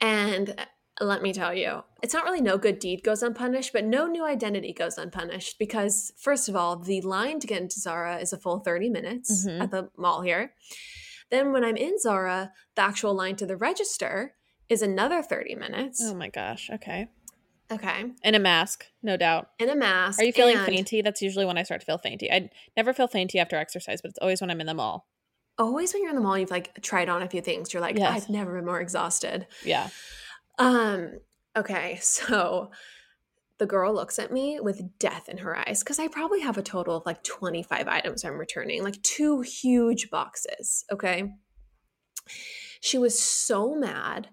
And 0.00 0.50
uh, 0.58 0.64
let 1.00 1.22
me 1.22 1.32
tell 1.32 1.54
you, 1.54 1.82
it's 2.02 2.12
not 2.12 2.24
really 2.24 2.40
no 2.40 2.58
good 2.58 2.80
deed 2.80 3.04
goes 3.04 3.22
unpunished, 3.22 3.72
but 3.72 3.84
no 3.84 4.08
new 4.08 4.24
identity 4.26 4.72
goes 4.72 4.98
unpunished 4.98 5.60
because, 5.60 6.12
first 6.20 6.48
of 6.48 6.56
all, 6.56 6.76
the 6.76 7.00
line 7.02 7.38
to 7.38 7.46
get 7.46 7.62
into 7.62 7.78
Zara 7.78 8.16
is 8.18 8.32
a 8.32 8.38
full 8.38 8.58
30 8.58 8.90
minutes 8.90 9.46
Mhm. 9.46 9.62
at 9.62 9.70
the 9.70 9.90
mall 9.96 10.22
here. 10.22 10.54
Then 11.32 11.50
when 11.50 11.64
I'm 11.64 11.78
in 11.78 11.98
Zara, 11.98 12.52
the 12.76 12.82
actual 12.82 13.14
line 13.14 13.36
to 13.36 13.46
the 13.46 13.56
register 13.56 14.34
is 14.68 14.82
another 14.82 15.22
30 15.22 15.54
minutes. 15.54 15.98
Oh 16.04 16.14
my 16.14 16.28
gosh. 16.28 16.68
Okay. 16.70 17.08
Okay. 17.72 18.04
In 18.22 18.34
a 18.34 18.38
mask, 18.38 18.84
no 19.02 19.16
doubt. 19.16 19.48
In 19.58 19.70
a 19.70 19.74
mask. 19.74 20.20
Are 20.20 20.24
you 20.24 20.32
feeling 20.34 20.58
and 20.58 20.66
fainty? 20.66 21.00
That's 21.00 21.22
usually 21.22 21.46
when 21.46 21.56
I 21.56 21.62
start 21.62 21.80
to 21.80 21.86
feel 21.86 21.96
fainty. 21.96 22.30
I 22.30 22.50
never 22.76 22.92
feel 22.92 23.08
fainty 23.08 23.38
after 23.38 23.56
exercise, 23.56 24.02
but 24.02 24.10
it's 24.10 24.18
always 24.18 24.42
when 24.42 24.50
I'm 24.50 24.60
in 24.60 24.66
the 24.66 24.74
mall. 24.74 25.08
Always 25.56 25.94
when 25.94 26.02
you're 26.02 26.10
in 26.10 26.16
the 26.16 26.22
mall, 26.22 26.36
you've 26.36 26.50
like 26.50 26.82
tried 26.82 27.08
on 27.08 27.22
a 27.22 27.28
few 27.30 27.40
things. 27.40 27.72
You're 27.72 27.80
like, 27.80 27.96
Yes. 27.96 28.24
I've 28.24 28.28
never 28.28 28.54
been 28.54 28.66
more 28.66 28.82
exhausted. 28.82 29.46
Yeah. 29.64 29.88
Um, 30.58 31.12
okay, 31.56 31.98
so 32.02 32.72
the 33.58 33.66
girl 33.66 33.94
looks 33.94 34.18
at 34.18 34.32
me 34.32 34.58
with 34.60 34.98
death 34.98 35.28
in 35.28 35.38
her 35.38 35.56
eyes 35.56 35.80
because 35.80 35.98
I 35.98 36.08
probably 36.08 36.40
have 36.40 36.58
a 36.58 36.62
total 36.62 36.96
of 36.96 37.06
like 37.06 37.22
25 37.22 37.86
items 37.88 38.24
I'm 38.24 38.38
returning, 38.38 38.82
like 38.82 39.00
two 39.02 39.40
huge 39.42 40.10
boxes. 40.10 40.84
Okay. 40.90 41.32
She 42.80 42.98
was 42.98 43.18
so 43.18 43.74
mad. 43.74 44.28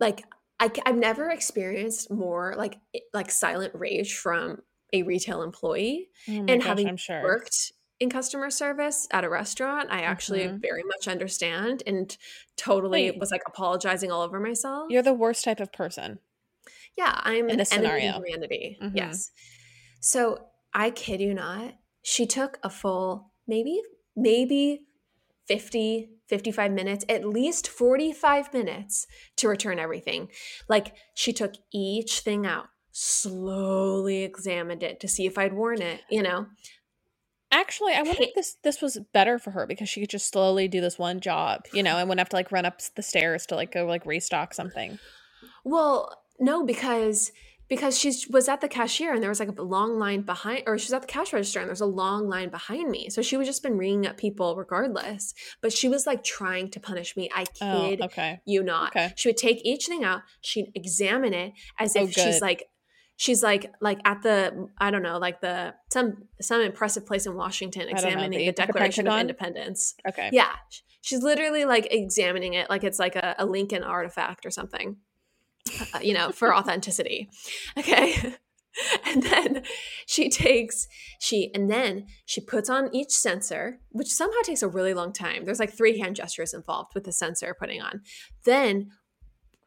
Like 0.00 0.24
I, 0.58 0.70
have 0.86 0.96
never 0.96 1.28
experienced 1.30 2.10
more 2.10 2.54
like 2.56 2.78
like 3.12 3.30
silent 3.30 3.74
rage 3.74 4.14
from 4.14 4.58
a 4.92 5.02
retail 5.02 5.42
employee. 5.42 6.08
Oh 6.28 6.32
and 6.32 6.48
gosh, 6.48 6.64
having 6.64 6.96
sure. 6.96 7.22
worked 7.22 7.72
in 8.00 8.10
customer 8.10 8.50
service 8.50 9.06
at 9.10 9.24
a 9.24 9.28
restaurant, 9.28 9.88
I 9.90 10.02
actually 10.02 10.40
Mhm. 10.40 10.60
very 10.60 10.82
much 10.82 11.08
understand 11.08 11.82
and 11.86 12.16
totally 12.56 13.10
Wait. 13.10 13.18
was 13.18 13.30
like 13.30 13.42
apologizing 13.46 14.10
all 14.10 14.22
over 14.22 14.40
myself. 14.40 14.86
You're 14.90 15.02
the 15.02 15.14
worst 15.14 15.44
type 15.44 15.60
of 15.60 15.72
person. 15.72 16.18
Yeah, 16.96 17.12
I'm 17.22 17.48
In 17.48 17.60
an 17.60 17.60
enemy 17.60 17.64
scenario. 17.64 18.10
of 18.12 18.24
humanity. 18.24 18.78
Mhm. 18.82 18.92
Yes. 18.94 19.30
So 20.00 20.46
I 20.74 20.90
kid 20.90 21.20
you 21.20 21.34
not, 21.34 21.74
she 22.02 22.26
took 22.26 22.58
a 22.62 22.70
full 22.70 23.32
maybe, 23.46 23.80
maybe 24.16 24.86
50, 25.46 26.10
55 26.28 26.70
minutes, 26.72 27.04
at 27.08 27.24
least 27.24 27.68
45 27.68 28.52
minutes 28.52 29.06
to 29.36 29.48
return 29.48 29.78
everything. 29.78 30.30
Like 30.68 30.94
she 31.14 31.32
took 31.32 31.54
each 31.72 32.20
thing 32.20 32.46
out, 32.46 32.66
slowly 32.90 34.22
examined 34.22 34.82
it 34.82 35.00
to 35.00 35.08
see 35.08 35.26
if 35.26 35.38
I'd 35.38 35.52
worn 35.52 35.82
it, 35.82 36.02
you 36.10 36.22
know? 36.22 36.46
Actually, 37.50 37.92
I 37.92 38.02
wonder 38.02 38.22
if 38.22 38.34
this 38.34 38.56
this 38.62 38.80
was 38.80 38.98
better 39.12 39.38
for 39.38 39.50
her 39.50 39.66
because 39.66 39.86
she 39.88 40.00
could 40.00 40.08
just 40.08 40.30
slowly 40.30 40.68
do 40.68 40.80
this 40.80 40.98
one 40.98 41.20
job, 41.20 41.66
you 41.74 41.82
know, 41.82 41.98
and 41.98 42.08
wouldn't 42.08 42.20
have 42.20 42.30
to 42.30 42.36
like 42.36 42.50
run 42.50 42.64
up 42.64 42.80
the 42.96 43.02
stairs 43.02 43.44
to 43.46 43.56
like 43.56 43.70
go 43.72 43.84
like 43.84 44.06
restock 44.06 44.54
something. 44.54 44.98
Well, 45.62 46.21
no, 46.40 46.64
because 46.64 47.32
because 47.68 47.98
she 47.98 48.12
was 48.28 48.48
at 48.48 48.60
the 48.60 48.68
cashier 48.68 49.14
and 49.14 49.22
there 49.22 49.30
was 49.30 49.40
like 49.40 49.48
a 49.58 49.62
long 49.62 49.98
line 49.98 50.20
behind, 50.22 50.62
or 50.66 50.76
she 50.76 50.86
was 50.86 50.92
at 50.92 51.00
the 51.00 51.06
cash 51.06 51.32
register 51.32 51.58
and 51.58 51.68
there 51.68 51.72
was 51.72 51.80
a 51.80 51.86
long 51.86 52.28
line 52.28 52.50
behind 52.50 52.90
me. 52.90 53.08
So 53.08 53.22
she 53.22 53.36
would 53.38 53.46
just 53.46 53.62
been 53.62 53.78
ringing 53.78 54.06
up 54.06 54.18
people 54.18 54.56
regardless. 54.56 55.32
But 55.62 55.72
she 55.72 55.88
was 55.88 56.06
like 56.06 56.22
trying 56.22 56.70
to 56.72 56.80
punish 56.80 57.16
me. 57.16 57.30
I 57.34 57.44
Oh, 57.62 57.88
kid 57.88 58.00
okay. 58.02 58.40
you 58.44 58.62
not. 58.62 58.90
Okay. 58.90 59.14
She 59.16 59.28
would 59.28 59.38
take 59.38 59.64
each 59.64 59.86
thing 59.86 60.04
out. 60.04 60.20
She'd 60.42 60.70
examine 60.74 61.32
it 61.32 61.52
as 61.78 61.96
Oh, 61.96 62.02
if 62.02 62.12
she's 62.12 62.40
like. 62.42 62.64
She's 63.16 63.42
like 63.42 63.70
like 63.80 64.00
at 64.04 64.22
the 64.22 64.66
I 64.78 64.90
don't 64.90 65.02
know 65.02 65.18
like 65.18 65.40
the 65.40 65.74
some 65.92 66.24
some 66.40 66.60
impressive 66.60 67.06
place 67.06 67.24
in 67.24 67.36
Washington 67.36 67.82
don't 67.82 67.92
know, 67.92 68.08
examining 68.08 68.30
the- 68.38 68.46
the, 68.46 68.52
the 68.52 68.66
Declaration 68.66 69.06
of 69.06 69.20
Independence. 69.20 69.94
Okay. 70.08 70.28
Yeah, 70.32 70.50
she's 71.02 71.22
literally 71.22 71.64
like 71.64 71.86
examining 71.92 72.54
it 72.54 72.68
like 72.68 72.82
it's 72.82 72.98
like 72.98 73.14
a, 73.14 73.36
a 73.38 73.46
Lincoln 73.46 73.84
artifact 73.84 74.44
or 74.44 74.50
something, 74.50 74.96
uh, 75.94 76.00
you 76.00 76.14
know, 76.14 76.30
for 76.30 76.54
authenticity. 76.54 77.30
Okay. 77.78 78.34
And 79.06 79.22
then 79.22 79.64
she 80.06 80.30
takes, 80.30 80.88
she, 81.20 81.50
and 81.54 81.70
then 81.70 82.06
she 82.24 82.40
puts 82.40 82.70
on 82.70 82.88
each 82.94 83.10
sensor, 83.10 83.80
which 83.90 84.08
somehow 84.08 84.40
takes 84.42 84.62
a 84.62 84.68
really 84.68 84.94
long 84.94 85.12
time. 85.12 85.44
There's 85.44 85.60
like 85.60 85.72
three 85.72 85.98
hand 85.98 86.16
gestures 86.16 86.54
involved 86.54 86.92
with 86.94 87.04
the 87.04 87.12
sensor 87.12 87.54
putting 87.58 87.82
on. 87.82 88.00
Then, 88.46 88.88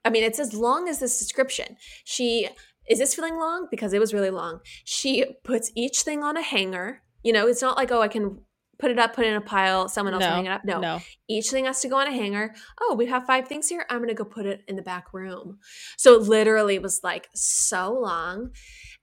I 0.03 0.09
mean, 0.09 0.23
it's 0.23 0.39
as 0.39 0.55
long 0.55 0.89
as 0.89 0.99
this 0.99 1.19
description. 1.19 1.77
She, 2.03 2.49
is 2.89 2.97
this 2.97 3.13
feeling 3.13 3.37
long? 3.37 3.67
Because 3.69 3.93
it 3.93 3.99
was 3.99 4.13
really 4.13 4.31
long. 4.31 4.61
She 4.85 5.25
puts 5.43 5.71
each 5.75 5.99
thing 5.99 6.23
on 6.23 6.35
a 6.35 6.41
hanger. 6.41 7.03
You 7.23 7.33
know, 7.33 7.47
it's 7.47 7.61
not 7.61 7.77
like, 7.77 7.91
oh, 7.91 8.01
I 8.01 8.07
can 8.07 8.39
put 8.79 8.91
it 8.91 8.99
up, 8.99 9.15
put 9.15 9.25
it 9.25 9.29
in 9.29 9.35
a 9.35 9.41
pile, 9.41 9.87
someone 9.89 10.13
else 10.13 10.21
No, 10.21 10.29
hang 10.29 10.45
it 10.45 10.51
up. 10.51 10.65
No, 10.65 10.79
No. 10.79 11.01
each 11.27 11.49
thing 11.49 11.65
has 11.65 11.79
to 11.81 11.87
go 11.87 11.97
on 11.97 12.07
a 12.07 12.11
hanger. 12.11 12.53
Oh, 12.81 12.95
we 12.97 13.05
have 13.07 13.25
five 13.25 13.47
things 13.47 13.67
here. 13.69 13.85
I'm 13.89 13.97
going 13.99 14.09
to 14.09 14.13
go 14.15 14.25
put 14.25 14.45
it 14.45 14.61
in 14.67 14.75
the 14.75 14.81
back 14.81 15.13
room. 15.13 15.59
So 15.97 16.13
it 16.15 16.23
literally 16.23 16.79
was 16.79 17.01
like 17.03 17.29
so 17.33 17.91
long. 17.93 18.51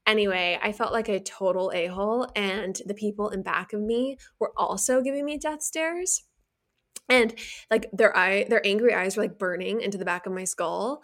Anyway, 0.07 0.59
I 0.63 0.73
felt 0.73 0.93
like 0.93 1.09
a 1.09 1.21
total 1.21 1.71
a 1.75 1.87
hole, 1.87 2.27
and 2.35 2.77
the 2.87 2.95
people 2.95 3.29
in 3.31 3.43
back 3.43 3.73
of 3.73 3.81
me 3.81 4.17
were 4.41 4.53
also 4.57 5.01
giving 5.01 5.25
me 5.25 5.39
death 5.39 5.63
stares. 5.63 6.25
And 7.09 7.35
like 7.71 7.87
their 7.93 8.17
eye, 8.17 8.47
their 8.49 8.65
angry 8.67 8.95
eyes 8.95 9.17
were 9.17 9.25
like 9.25 9.39
burning 9.39 9.81
into 9.81 9.99
the 9.99 10.05
back 10.05 10.25
of 10.27 10.33
my 10.33 10.45
skull. 10.45 11.03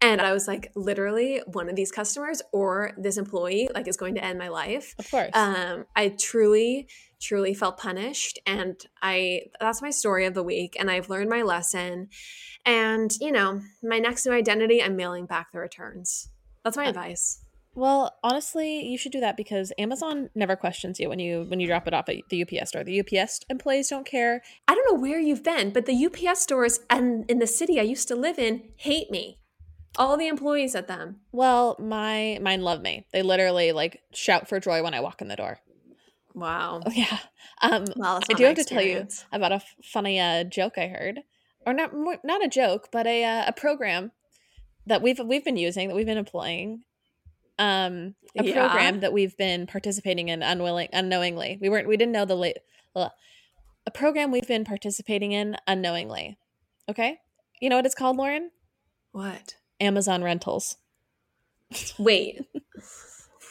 And 0.00 0.20
I 0.20 0.32
was 0.32 0.46
like, 0.46 0.70
literally, 0.76 1.40
one 1.46 1.68
of 1.68 1.74
these 1.76 1.90
customers 1.90 2.42
or 2.52 2.92
this 2.98 3.16
employee 3.16 3.68
like 3.74 3.88
is 3.88 3.96
going 3.96 4.14
to 4.16 4.24
end 4.24 4.38
my 4.38 4.48
life 4.48 4.94
Of 4.98 5.10
course. 5.10 5.30
um 5.34 5.84
i 5.96 6.10
truly 6.10 6.86
truly 7.20 7.52
felt 7.54 7.76
punished 7.78 8.38
and 8.46 8.86
i 9.02 9.40
that's 9.60 9.82
my 9.82 9.90
story 9.90 10.24
of 10.24 10.34
the 10.34 10.42
week 10.42 10.76
and 10.78 10.90
i've 10.90 11.08
learned 11.10 11.28
my 11.28 11.42
lesson 11.42 12.08
and 12.64 13.12
you 13.20 13.32
know 13.32 13.60
my 13.82 13.98
next 13.98 14.24
new 14.26 14.32
identity 14.32 14.82
i'm 14.82 14.96
mailing 14.96 15.26
back 15.26 15.50
the 15.52 15.58
returns 15.58 16.30
that's 16.64 16.76
my 16.76 16.86
Uh, 16.86 16.90
advice 16.90 17.42
well, 17.74 18.16
honestly, 18.24 18.84
you 18.88 18.98
should 18.98 19.12
do 19.12 19.20
that 19.20 19.36
because 19.36 19.72
Amazon 19.78 20.30
never 20.34 20.56
questions 20.56 20.98
you 20.98 21.08
when 21.08 21.20
you 21.20 21.44
when 21.48 21.60
you 21.60 21.68
drop 21.68 21.86
it 21.86 21.94
off 21.94 22.08
at 22.08 22.16
the 22.28 22.42
UPS 22.42 22.70
store. 22.70 22.82
The 22.82 22.98
UPS 22.98 23.42
employees 23.48 23.88
don't 23.90 24.04
care. 24.06 24.42
i 24.66 24.74
don't 24.74 24.92
know 24.92 25.00
where 25.00 25.20
you've 25.20 25.44
been 25.44 25.70
but 25.70 25.86
the 25.86 25.94
ups 26.06 26.40
stores 26.42 26.80
and 26.90 27.30
in 27.30 27.38
the 27.38 27.46
city 27.46 27.78
i 27.78 27.82
used 27.84 28.08
to 28.08 28.16
live 28.16 28.36
in 28.36 28.62
hate 28.78 29.12
me 29.12 29.38
all 29.96 30.16
the 30.16 30.26
employees 30.26 30.74
at 30.74 30.88
them 30.88 31.20
Well, 31.30 31.76
my 31.78 32.38
mine 32.42 32.62
love 32.62 32.82
me. 32.82 33.06
They 33.12 33.22
literally 33.22 33.70
like 33.70 34.00
shout 34.12 34.48
for 34.48 34.58
joy 34.58 34.82
when 34.82 34.94
I 34.94 35.00
walk 35.00 35.20
in 35.22 35.28
the 35.28 35.36
door. 35.36 35.60
Wow 36.34 36.80
Oh 36.84 36.90
yeah. 36.90 37.18
Um 37.62 37.84
well 37.96 38.20
I 38.30 38.34
do 38.34 38.44
have 38.44 38.56
to 38.56 38.64
tell 38.64 38.82
you 38.82 39.06
about 39.32 39.52
a 39.52 39.56
f- 39.56 39.74
funny 39.82 40.20
uh, 40.20 40.44
joke 40.44 40.78
I 40.78 40.86
heard, 40.88 41.20
or 41.66 41.72
not 41.72 41.92
not 42.24 42.44
a 42.44 42.48
joke, 42.48 42.88
but 42.92 43.06
a 43.06 43.24
uh, 43.24 43.44
a 43.48 43.52
program 43.52 44.12
that 44.86 45.02
we've 45.02 45.18
we've 45.24 45.44
been 45.44 45.56
using 45.56 45.88
that 45.88 45.94
we've 45.94 46.06
been 46.06 46.18
employing. 46.18 46.82
Um, 47.58 48.14
a 48.38 48.44
Yeah. 48.44 48.52
program 48.68 49.00
that 49.00 49.12
we've 49.12 49.36
been 49.36 49.66
participating 49.66 50.28
in 50.28 50.42
unwilling 50.44 50.88
unknowingly. 50.92 51.58
We 51.60 51.68
weren't 51.68 51.88
we 51.88 51.96
didn't 51.96 52.12
know 52.12 52.24
the 52.24 52.36
late 52.36 52.58
uh, 52.94 53.08
a 53.86 53.90
program 53.90 54.30
we've 54.30 54.46
been 54.46 54.64
participating 54.64 55.32
in 55.32 55.56
unknowingly. 55.66 56.38
Okay, 56.88 57.18
you 57.60 57.68
know 57.68 57.76
what 57.76 57.86
it's 57.86 57.94
called, 57.96 58.16
Lauren? 58.16 58.50
what 59.12 59.56
Amazon 59.80 60.22
rentals. 60.22 60.76
wait 61.98 62.40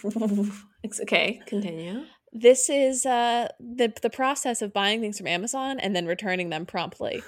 okay 1.01 1.41
continue 1.45 2.03
This 2.39 2.69
is 2.69 3.05
uh, 3.05 3.47
the 3.59 3.93
the 4.01 4.09
process 4.09 4.61
of 4.61 4.73
buying 4.73 5.01
things 5.01 5.17
from 5.17 5.27
Amazon 5.27 5.79
and 5.79 5.95
then 5.95 6.05
returning 6.05 6.49
them 6.49 6.65
promptly 6.65 7.23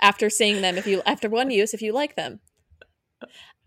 after 0.00 0.30
seeing 0.30 0.62
them. 0.62 0.78
If 0.78 0.86
you 0.86 1.02
after 1.04 1.28
one 1.28 1.50
use, 1.60 1.74
if 1.74 1.82
you 1.82 1.92
like 1.92 2.16
them. 2.16 2.40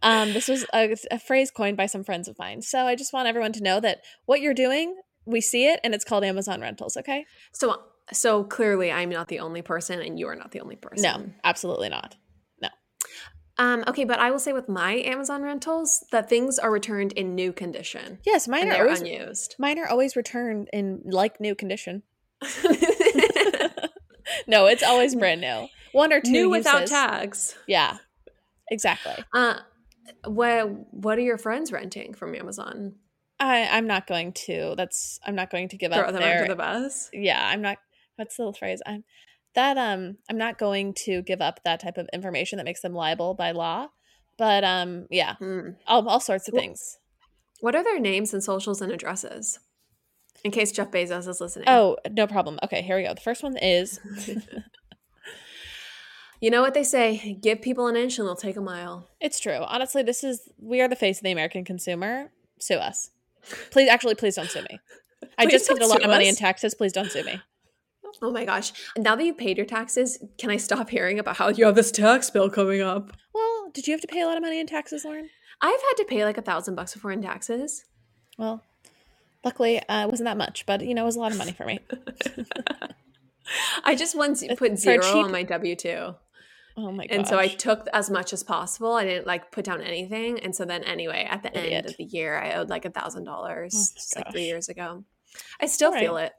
Um, 0.02 0.34
this 0.34 0.50
was 0.50 0.66
a, 0.74 0.96
a 1.12 1.20
phrase 1.20 1.50
coined 1.50 1.78
by 1.78 1.86
some 1.86 2.04
friends 2.04 2.28
of 2.28 2.38
mine. 2.38 2.62
So 2.62 2.88
I 2.88 2.96
just 2.96 3.14
want 3.14 3.28
everyone 3.28 3.54
to 3.54 3.64
know 3.64 3.80
that 3.80 4.02
what 4.26 4.42
you're 4.42 4.54
doing, 4.54 4.98
we 5.26 5.40
see 5.40 5.66
it, 5.68 5.80
and 5.82 5.94
it's 5.96 6.04
called 6.04 6.26
Amazon 6.26 6.60
rentals. 6.60 6.98
Okay? 6.98 7.26
So 7.54 7.84
so 8.12 8.44
clearly 8.44 8.92
I'm 8.92 9.10
not 9.10 9.28
the 9.28 9.40
only 9.40 9.62
person 9.62 10.02
and 10.02 10.20
you 10.20 10.28
are 10.28 10.36
not 10.36 10.52
the 10.52 10.60
only 10.60 10.76
person. 10.76 11.04
No, 11.04 11.30
absolutely 11.44 11.90
not. 11.90 12.16
Um 13.58 13.84
okay, 13.88 14.04
but 14.04 14.20
I 14.20 14.32
will 14.32 14.40
say 14.40 14.52
with 14.54 14.68
my 14.68 14.94
Amazon 14.96 15.44
rentals 15.44 16.04
that 16.12 16.30
things 16.30 16.58
are 16.60 16.72
returned 16.72 17.14
in 17.14 17.36
new 17.36 17.54
condition 17.54 18.20
Yes, 18.26 18.48
mine 18.48 18.72
are 18.72 18.84
always 18.84 19.02
unused. 19.02 19.56
mine 19.60 19.80
are 19.80 19.88
always 19.88 20.16
returned 20.16 20.70
in 20.74 21.02
like 21.06 21.40
new 21.40 21.56
condition. 21.56 22.04
no, 24.48 24.66
it's 24.68 24.84
always 24.84 25.16
brand 25.16 25.42
new. 25.42 25.68
One 25.92 26.12
or 26.12 26.22
two 26.22 26.32
new 26.32 26.50
without 26.50 26.88
tags. 26.88 27.56
Yeah, 27.68 27.98
exactly. 28.72 29.14
Uh 29.34 29.56
what 30.26 30.68
what 30.92 31.18
are 31.18 31.22
your 31.22 31.38
friends 31.38 31.72
renting 31.72 32.14
from 32.14 32.36
Amazon? 32.36 32.96
I, 33.40 33.68
I'm 33.72 33.88
not 33.88 34.08
going 34.08 34.32
to. 34.46 34.74
That's 34.78 35.20
I'm 35.26 35.36
not 35.36 35.50
going 35.50 35.70
to 35.70 35.78
give 35.78 35.92
Throw 35.92 36.04
up 36.04 36.14
them 36.14 36.22
their. 36.22 36.42
under 36.42 36.54
the 36.54 36.56
bus? 36.56 37.10
yeah, 37.14 37.42
I'm 37.46 37.62
not. 37.62 37.78
What's 38.16 38.38
the 38.38 38.54
phrase? 38.58 38.82
I'm 38.86 39.04
that 39.56 39.78
um. 39.78 40.18
I'm 40.30 40.38
not 40.38 40.58
going 40.58 40.94
to 41.06 41.22
give 41.22 41.42
up 41.42 41.60
that 41.64 41.80
type 41.80 41.98
of 41.98 42.10
information 42.14 42.58
that 42.58 42.66
makes 42.66 42.82
them 42.82 42.94
liable 42.94 43.34
by 43.34 43.52
law. 43.52 43.88
But 44.38 44.64
um, 44.64 45.08
yeah, 45.12 45.36
Hmm. 45.36 45.70
all 45.88 46.08
all 46.08 46.20
sorts 46.20 46.48
of 46.48 46.54
Well- 46.54 46.62
things. 46.64 46.98
What 47.62 47.76
are 47.76 47.84
their 47.84 48.00
names 48.00 48.34
and 48.34 48.44
socials 48.44 48.82
and 48.82 48.92
addresses? 48.92 49.60
In 50.44 50.52
case 50.52 50.74
Jeff 50.74 50.92
Bezos 50.92 51.28
is 51.30 51.40
listening. 51.40 51.66
Oh, 51.70 51.96
no 52.12 52.28
problem. 52.28 52.60
Okay, 52.64 52.82
here 52.82 52.98
we 52.98 53.04
go. 53.04 53.14
The 53.14 53.22
first 53.22 53.42
one 53.44 53.56
is 53.56 54.00
you 56.42 56.50
know 56.50 56.62
what 56.62 56.74
they 56.74 56.84
say, 56.84 57.38
give 57.42 57.62
people 57.62 57.88
an 57.88 57.96
inch 57.96 58.20
and 58.20 58.28
they'll 58.28 58.36
take 58.36 58.58
a 58.58 58.62
mile. 58.62 59.08
it's 59.22 59.40
true. 59.40 59.60
Honestly, 59.66 60.04
this 60.04 60.24
is 60.24 60.42
we 60.60 60.82
are 60.82 60.88
the 60.90 60.96
face 60.96 61.20
of 61.20 61.24
the 61.24 61.32
American 61.32 61.64
consumer. 61.64 62.32
Sue 62.60 62.76
us, 62.76 63.12
please. 63.72 63.88
Actually, 63.90 64.16
please 64.16 64.36
don't 64.36 64.50
sue 64.50 64.62
me. 64.70 64.80
I 65.38 65.46
just 65.46 65.70
paid 65.70 65.82
a 65.82 65.88
lot 65.88 66.02
of 66.04 66.10
money 66.10 66.28
in 66.28 66.36
taxes. 66.36 66.76
Please 66.76 66.92
don't 66.92 67.10
sue 67.10 67.24
me. 67.24 67.40
Oh 68.24 68.32
my 68.32 68.46
gosh. 68.46 68.72
Now 68.98 69.18
that 69.18 69.24
you've 69.26 69.38
paid 69.38 69.58
your 69.58 69.66
taxes, 69.66 70.18
can 70.38 70.50
I 70.50 70.56
stop 70.56 70.90
hearing 70.90 71.20
about 71.20 71.36
how 71.36 71.50
you 71.50 71.66
have 71.66 71.76
this 71.76 71.92
tax 71.92 72.30
bill 72.30 72.50
coming 72.50 72.82
up? 72.82 73.12
Well, 73.34 73.70
did 73.74 73.86
you 73.86 73.94
have 73.94 74.00
to 74.00 74.08
pay 74.08 74.22
a 74.22 74.26
lot 74.26 74.38
of 74.38 74.42
money 74.42 74.62
in 74.62 74.66
taxes, 74.66 75.04
Lauren? 75.04 75.30
I've 75.62 75.82
had 75.82 75.94
to 75.98 76.06
pay 76.06 76.24
like 76.24 76.38
a 76.38 76.42
thousand 76.42 76.76
bucks 76.76 76.94
before 76.94 77.12
in 77.12 77.22
taxes. 77.22 77.84
Well, 78.38 78.64
luckily, 79.44 79.80
uh, 79.90 80.06
it 80.08 80.10
wasn't 80.10 80.28
that 80.28 80.38
much, 80.38 80.66
but 80.66 80.86
you 80.86 80.94
know, 80.94 81.04
it 81.04 81.06
was 81.06 81.18
a 81.18 81.20
lot 81.20 81.34
of 81.34 81.38
money 81.38 81.52
for 81.52 81.66
me. 81.66 81.80
I 83.84 83.96
just 83.96 84.16
once 84.18 84.42
It's 84.42 84.58
put 84.58 84.80
zero 84.80 85.02
cheap- 85.02 85.26
on 85.26 85.32
my 85.32 85.44
W 85.44 85.76
2. 85.76 86.16
Oh 86.76 86.92
my 86.92 87.06
god! 87.06 87.16
and 87.16 87.28
so 87.28 87.38
I 87.38 87.50
took 87.50 87.88
as 87.94 88.10
much 88.10 88.34
as 88.34 88.42
possible. 88.42 88.94
I 88.94 89.04
didn't 89.04 89.28
like 89.28 89.52
put 89.52 89.66
down 89.66 89.82
anything, 89.82 90.40
and 90.40 90.56
so 90.56 90.66
then 90.66 90.84
anyway, 90.84 91.28
at 91.30 91.44
the 91.44 91.56
end 91.56 91.86
of 91.86 91.98
the 91.98 92.06
year, 92.06 92.36
I 92.40 92.54
owed 92.54 92.70
like 92.70 92.86
a 92.86 92.90
thousand 92.90 93.26
dollars, 93.26 93.92
just 93.94 94.16
like 94.16 94.32
three 94.32 94.46
years 94.46 94.70
ago. 94.70 95.04
I 95.62 95.68
still 95.68 95.92
feel 95.92 96.18
it. 96.18 96.32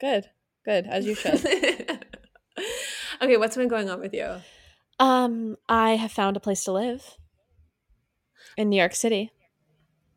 good, 0.00 0.26
good, 0.64 0.86
as 0.86 1.06
you 1.06 1.14
should. 1.14 1.44
okay, 3.22 3.36
what's 3.36 3.56
been 3.56 3.68
going 3.68 3.90
on 3.90 4.00
with 4.00 4.14
you? 4.14 4.36
Um, 4.98 5.56
I 5.68 5.92
have 5.92 6.12
found 6.12 6.36
a 6.36 6.40
place 6.40 6.64
to 6.64 6.72
live 6.72 7.16
in 8.56 8.68
New 8.68 8.76
York 8.76 8.94
City. 8.94 9.32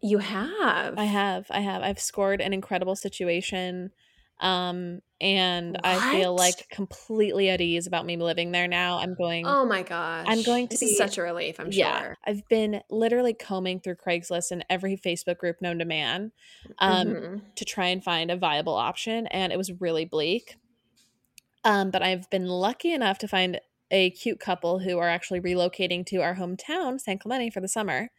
You 0.01 0.17
have. 0.17 0.97
I 0.97 1.05
have. 1.05 1.47
I 1.49 1.61
have. 1.61 1.81
I've 1.81 1.99
scored 1.99 2.41
an 2.41 2.51
incredible 2.51 2.95
situation. 2.95 3.91
Um, 4.43 4.99
and 5.21 5.77
I 5.85 6.11
feel 6.11 6.35
like 6.35 6.67
completely 6.69 7.49
at 7.49 7.61
ease 7.61 7.87
about 7.87 8.05
me 8.05 8.17
living 8.17 8.51
there 8.51 8.67
now. 8.67 8.97
I'm 8.97 9.15
going 9.15 9.45
Oh 9.47 9.65
my 9.65 9.81
gosh. 9.83 10.25
I'm 10.27 10.43
going 10.43 10.67
to 10.67 10.73
This 10.73 10.81
be- 10.81 10.95
such 10.95 11.17
a 11.17 11.21
relief, 11.21 11.59
I'm 11.61 11.71
yeah. 11.71 12.01
sure. 12.01 12.17
I've 12.27 12.45
been 12.49 12.81
literally 12.89 13.33
combing 13.33 13.79
through 13.79 13.95
Craigslist 14.05 14.51
and 14.51 14.65
every 14.69 14.97
Facebook 14.97 15.37
group 15.37 15.61
known 15.61 15.79
to 15.79 15.85
man. 15.85 16.33
Um, 16.79 17.07
Mhm. 17.07 17.41
to 17.55 17.63
try 17.65 17.87
and 17.87 18.03
find 18.03 18.29
a 18.29 18.35
viable 18.35 18.75
option 18.75 19.27
and 19.27 19.53
it 19.53 19.57
was 19.57 19.71
really 19.79 20.05
bleak 20.05 20.57
um, 21.65 21.91
but 21.91 22.01
i've 22.01 22.29
been 22.29 22.47
lucky 22.47 22.91
enough 22.93 23.17
to 23.19 23.27
find 23.27 23.59
a 23.91 24.09
cute 24.11 24.39
couple 24.39 24.79
who 24.79 24.97
are 24.97 25.07
actually 25.07 25.39
relocating 25.39 26.05
to 26.07 26.17
our 26.17 26.35
hometown 26.35 26.99
san 26.99 27.17
clemente 27.17 27.49
for 27.49 27.61
the 27.61 27.67
summer 27.67 28.09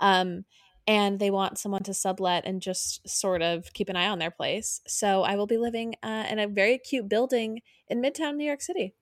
um, 0.00 0.44
and 0.88 1.20
they 1.20 1.30
want 1.30 1.58
someone 1.58 1.84
to 1.84 1.94
sublet 1.94 2.42
and 2.46 2.60
just 2.60 3.06
sort 3.08 3.42
of 3.42 3.72
keep 3.74 3.88
an 3.88 3.94
eye 3.96 4.08
on 4.08 4.18
their 4.18 4.30
place 4.32 4.80
so 4.88 5.22
i 5.22 5.36
will 5.36 5.46
be 5.46 5.56
living 5.58 5.94
uh, 6.02 6.24
in 6.28 6.38
a 6.40 6.48
very 6.48 6.78
cute 6.78 7.08
building 7.08 7.60
in 7.88 8.02
midtown 8.02 8.34
new 8.36 8.46
york 8.46 8.60
city 8.62 8.94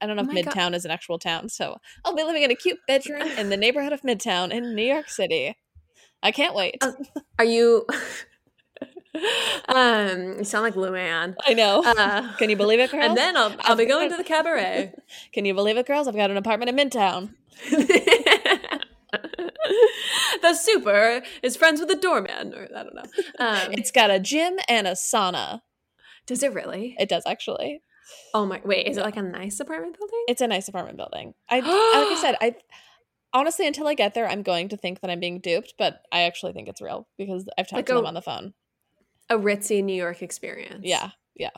I 0.00 0.06
don't 0.06 0.16
know 0.16 0.22
Oh 0.22 0.24
if 0.30 0.32
my 0.32 0.40
God. 0.40 0.54
Midtown 0.54 0.74
is 0.74 0.86
an 0.86 0.90
actual 0.90 1.18
town, 1.18 1.50
so 1.50 1.76
I'll 2.02 2.14
be 2.16 2.22
living 2.22 2.42
in 2.42 2.50
a 2.50 2.54
cute 2.54 2.78
bedroom 2.88 3.20
in 3.36 3.50
the 3.50 3.58
neighborhood 3.58 3.92
of 3.92 4.00
Midtown 4.00 4.50
in 4.50 4.74
New 4.74 4.82
York 4.82 5.10
City. 5.10 5.54
I 6.22 6.32
can't 6.32 6.54
wait. 6.54 6.78
Uh, 6.80 6.92
Are 7.38 7.44
you 7.44 7.84
um 9.68 10.38
you 10.38 10.44
sound 10.44 10.62
like 10.64 10.76
Luann. 10.76 11.34
I 11.46 11.52
know. 11.52 11.82
Uh, 11.84 12.34
Can 12.38 12.48
you 12.48 12.56
believe 12.56 12.80
it, 12.80 12.90
girls? 12.90 13.04
and 13.04 13.16
then 13.18 13.36
I'll 13.36 13.54
I'll 13.60 13.76
be 13.76 13.84
going 13.84 14.08
to 14.10 14.16
the 14.16 14.24
cabaret. 14.24 14.94
Can 15.34 15.44
you 15.44 15.52
believe 15.52 15.76
it, 15.76 15.86
girls? 15.86 16.08
I've 16.08 16.16
got 16.16 16.30
an 16.30 16.38
apartment 16.38 16.70
in 16.70 16.76
Midtown. 16.76 17.34
the 20.42 20.54
super 20.54 21.22
is 21.42 21.56
friends 21.56 21.80
with 21.80 21.88
the 21.88 21.96
doorman, 21.96 22.54
or 22.54 22.68
I 22.74 22.82
don't 22.82 22.94
know. 22.94 23.02
Um, 23.38 23.72
It's 23.72 23.90
got 23.90 24.10
a 24.10 24.18
gym 24.20 24.58
and 24.68 24.86
a 24.86 24.92
sauna. 24.92 25.62
does 26.26 26.42
it 26.42 26.52
really? 26.52 26.96
It 26.98 27.08
does 27.08 27.24
actually. 27.26 27.80
Oh 28.34 28.46
my! 28.46 28.60
Wait, 28.64 28.86
is 28.86 28.96
it 28.96 29.02
like 29.02 29.16
a 29.16 29.22
nice 29.22 29.58
apartment 29.58 29.96
building? 29.98 30.24
It's 30.28 30.40
a 30.40 30.46
nice 30.46 30.68
apartment 30.68 30.96
building. 30.96 31.34
I 31.48 31.56
like 31.60 31.66
I 31.66 32.18
said, 32.20 32.36
I 32.40 32.54
honestly 33.32 33.66
until 33.66 33.86
I 33.88 33.94
get 33.94 34.14
there, 34.14 34.28
I'm 34.28 34.42
going 34.42 34.68
to 34.68 34.76
think 34.76 35.00
that 35.00 35.10
I'm 35.10 35.20
being 35.20 35.40
duped, 35.40 35.74
but 35.78 36.02
I 36.12 36.22
actually 36.22 36.52
think 36.52 36.68
it's 36.68 36.80
real 36.80 37.08
because 37.18 37.48
I've 37.58 37.66
talked 37.66 37.78
Like 37.78 37.86
to 37.86 37.92
a- 37.94 37.96
them 37.96 38.06
on 38.06 38.14
the 38.14 38.22
phone. 38.22 38.54
a 39.28 39.36
ritzy 39.36 39.82
New 39.82 39.96
York 39.96 40.22
experience. 40.22 40.82
Yeah, 40.84 41.10
yeah, 41.34 41.50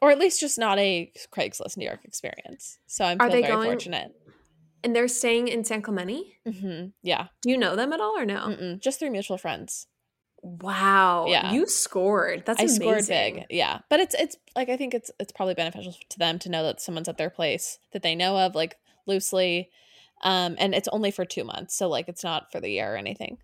or 0.00 0.10
at 0.10 0.18
least 0.18 0.40
just 0.40 0.58
not 0.58 0.78
a 0.80 1.12
Craigslist 1.32 1.76
New 1.76 1.86
York 1.86 2.04
experience. 2.04 2.78
So 2.88 3.04
I'm 3.04 3.18
Are 3.20 3.30
feel 3.30 3.40
very 3.40 3.52
going- 3.52 3.68
fortunate. 3.68 4.12
And 4.84 4.94
they're 4.94 5.08
staying 5.08 5.48
in 5.48 5.64
San 5.64 5.82
Clemente. 5.82 6.38
hmm 6.46 6.86
Yeah, 7.02 7.28
Do 7.42 7.50
you 7.50 7.56
know 7.56 7.76
them 7.76 7.92
at 7.92 8.00
all 8.00 8.16
or 8.16 8.24
no? 8.24 8.36
Mm-mm. 8.48 8.80
just 8.80 8.98
through 8.98 9.10
mutual 9.10 9.38
friends. 9.38 9.86
Wow. 10.42 11.26
Yeah. 11.28 11.52
You 11.52 11.66
scored. 11.68 12.44
That's 12.44 12.58
I 12.58 12.64
amazing. 12.64 12.80
scored 12.80 13.06
big, 13.06 13.44
yeah. 13.48 13.78
But 13.88 14.00
it's 14.00 14.14
it's 14.18 14.36
like 14.56 14.68
I 14.68 14.76
think 14.76 14.92
it's 14.92 15.10
it's 15.20 15.30
probably 15.32 15.54
beneficial 15.54 15.94
to 16.08 16.18
them 16.18 16.38
to 16.40 16.48
know 16.50 16.64
that 16.64 16.80
someone's 16.80 17.08
at 17.08 17.16
their 17.16 17.30
place 17.30 17.78
that 17.92 18.02
they 18.02 18.16
know 18.16 18.36
of, 18.36 18.54
like 18.56 18.76
loosely, 19.06 19.70
um, 20.22 20.56
and 20.58 20.74
it's 20.74 20.88
only 20.88 21.12
for 21.12 21.24
two 21.24 21.44
months, 21.44 21.76
so 21.76 21.88
like 21.88 22.08
it's 22.08 22.24
not 22.24 22.50
for 22.50 22.60
the 22.60 22.70
year 22.70 22.92
or 22.92 22.96
anything. 22.96 23.38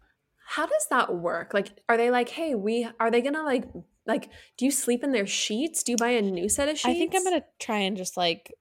How 0.45 0.66
does 0.66 0.87
that 0.90 1.14
work? 1.14 1.54
Like, 1.54 1.68
are 1.88 1.97
they 1.97 2.11
like, 2.11 2.30
hey, 2.30 2.54
we 2.57 2.88
are 2.99 3.11
they 3.12 3.21
gonna 3.21 3.45
like 3.45 3.64
like 4.04 4.28
do 4.57 4.64
you 4.64 4.73
sleep 4.73 5.04
in 5.04 5.12
their 5.12 5.26
sheets? 5.26 5.85
Do 5.85 5.92
you 5.92 5.97
buy 5.97 6.11
a 6.11 6.23
new 6.23 6.49
set 6.49 6.68
of 6.68 6.78
sheets? 6.78 6.86
I 6.86 6.95
think 6.95 7.15
I'm 7.15 7.23
gonna 7.23 7.45
try 7.60 7.78
and 7.78 7.97
just 7.97 8.17
like, 8.17 8.52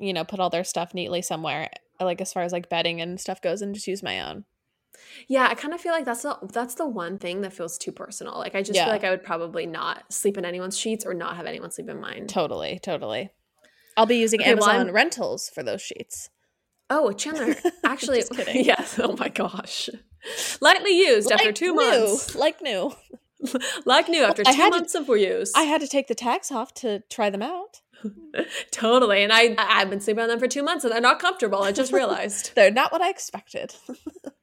you 0.00 0.12
know, 0.12 0.24
put 0.24 0.40
all 0.40 0.50
their 0.50 0.64
stuff 0.64 0.94
neatly 0.94 1.22
somewhere, 1.22 1.70
like 2.00 2.20
as 2.20 2.32
far 2.32 2.42
as 2.42 2.52
like 2.52 2.68
bedding 2.68 3.00
and 3.00 3.20
stuff 3.20 3.40
goes, 3.42 3.62
and 3.62 3.74
just 3.74 3.86
use 3.86 4.02
my 4.02 4.20
own. 4.20 4.44
Yeah, 5.28 5.46
I 5.48 5.54
kind 5.54 5.72
of 5.74 5.80
feel 5.80 5.92
like 5.92 6.04
that's 6.04 6.22
the 6.22 6.36
that's 6.52 6.74
the 6.74 6.86
one 6.88 7.18
thing 7.18 7.42
that 7.42 7.52
feels 7.52 7.78
too 7.78 7.92
personal. 7.92 8.36
Like 8.38 8.54
I 8.54 8.62
just 8.62 8.74
Yeah. 8.74 8.84
feel 8.84 8.92
like 8.92 9.04
I 9.04 9.10
would 9.10 9.22
probably 9.22 9.66
not 9.66 10.12
sleep 10.12 10.36
in 10.38 10.44
anyone's 10.44 10.78
sheets 10.78 11.04
or 11.06 11.14
not 11.14 11.36
have 11.36 11.46
anyone 11.46 11.70
sleep 11.70 11.88
in 11.88 12.00
mine. 12.00 12.26
Totally, 12.26 12.78
totally. 12.78 13.30
I'll 13.96 14.06
be 14.06 14.16
using 14.16 14.40
Okay, 14.40 14.54
well, 14.54 14.64
Amazon 14.68 14.86
I'm- 14.88 14.94
rentals 14.94 15.48
for 15.50 15.62
those 15.62 15.82
sheets. 15.82 16.30
Oh, 16.90 17.12
Chandler, 17.12 17.54
actually, 17.84 18.22
kidding. 18.22 18.64
yes. 18.64 18.98
Oh 19.02 19.14
my 19.18 19.28
gosh, 19.28 19.90
lightly 20.60 20.96
used 20.98 21.30
after 21.30 21.52
two 21.52 21.74
new, 21.74 21.90
months, 22.06 22.34
like 22.44 22.62
new. 22.62 22.92
like 23.84 24.08
new 24.08 24.22
after 24.24 24.42
two 24.42 24.52
had 24.52 24.70
to- 24.72 24.78
months 24.78 24.94
of 24.94 25.08
use. 25.08 25.52
I 25.54 25.64
had 25.64 25.80
to 25.82 25.86
take 25.88 26.08
the 26.08 26.14
tags 26.14 26.50
off 26.50 26.72
to 26.74 27.00
try 27.10 27.28
them 27.30 27.42
out. 27.42 27.82
totally, 28.70 29.22
and 29.22 29.32
I 29.32 29.54
I've 29.58 29.90
been 29.90 30.00
sleeping 30.00 30.22
on 30.22 30.28
them 30.28 30.38
for 30.38 30.48
two 30.48 30.62
months 30.62 30.84
and 30.84 30.92
they're 30.92 31.00
not 31.00 31.18
comfortable. 31.18 31.62
I 31.62 31.72
just 31.72 31.92
realized. 31.92 32.52
They're 32.58 32.70
not 32.70 32.92
what 32.92 33.02
I 33.02 33.10
expected. 33.10 33.74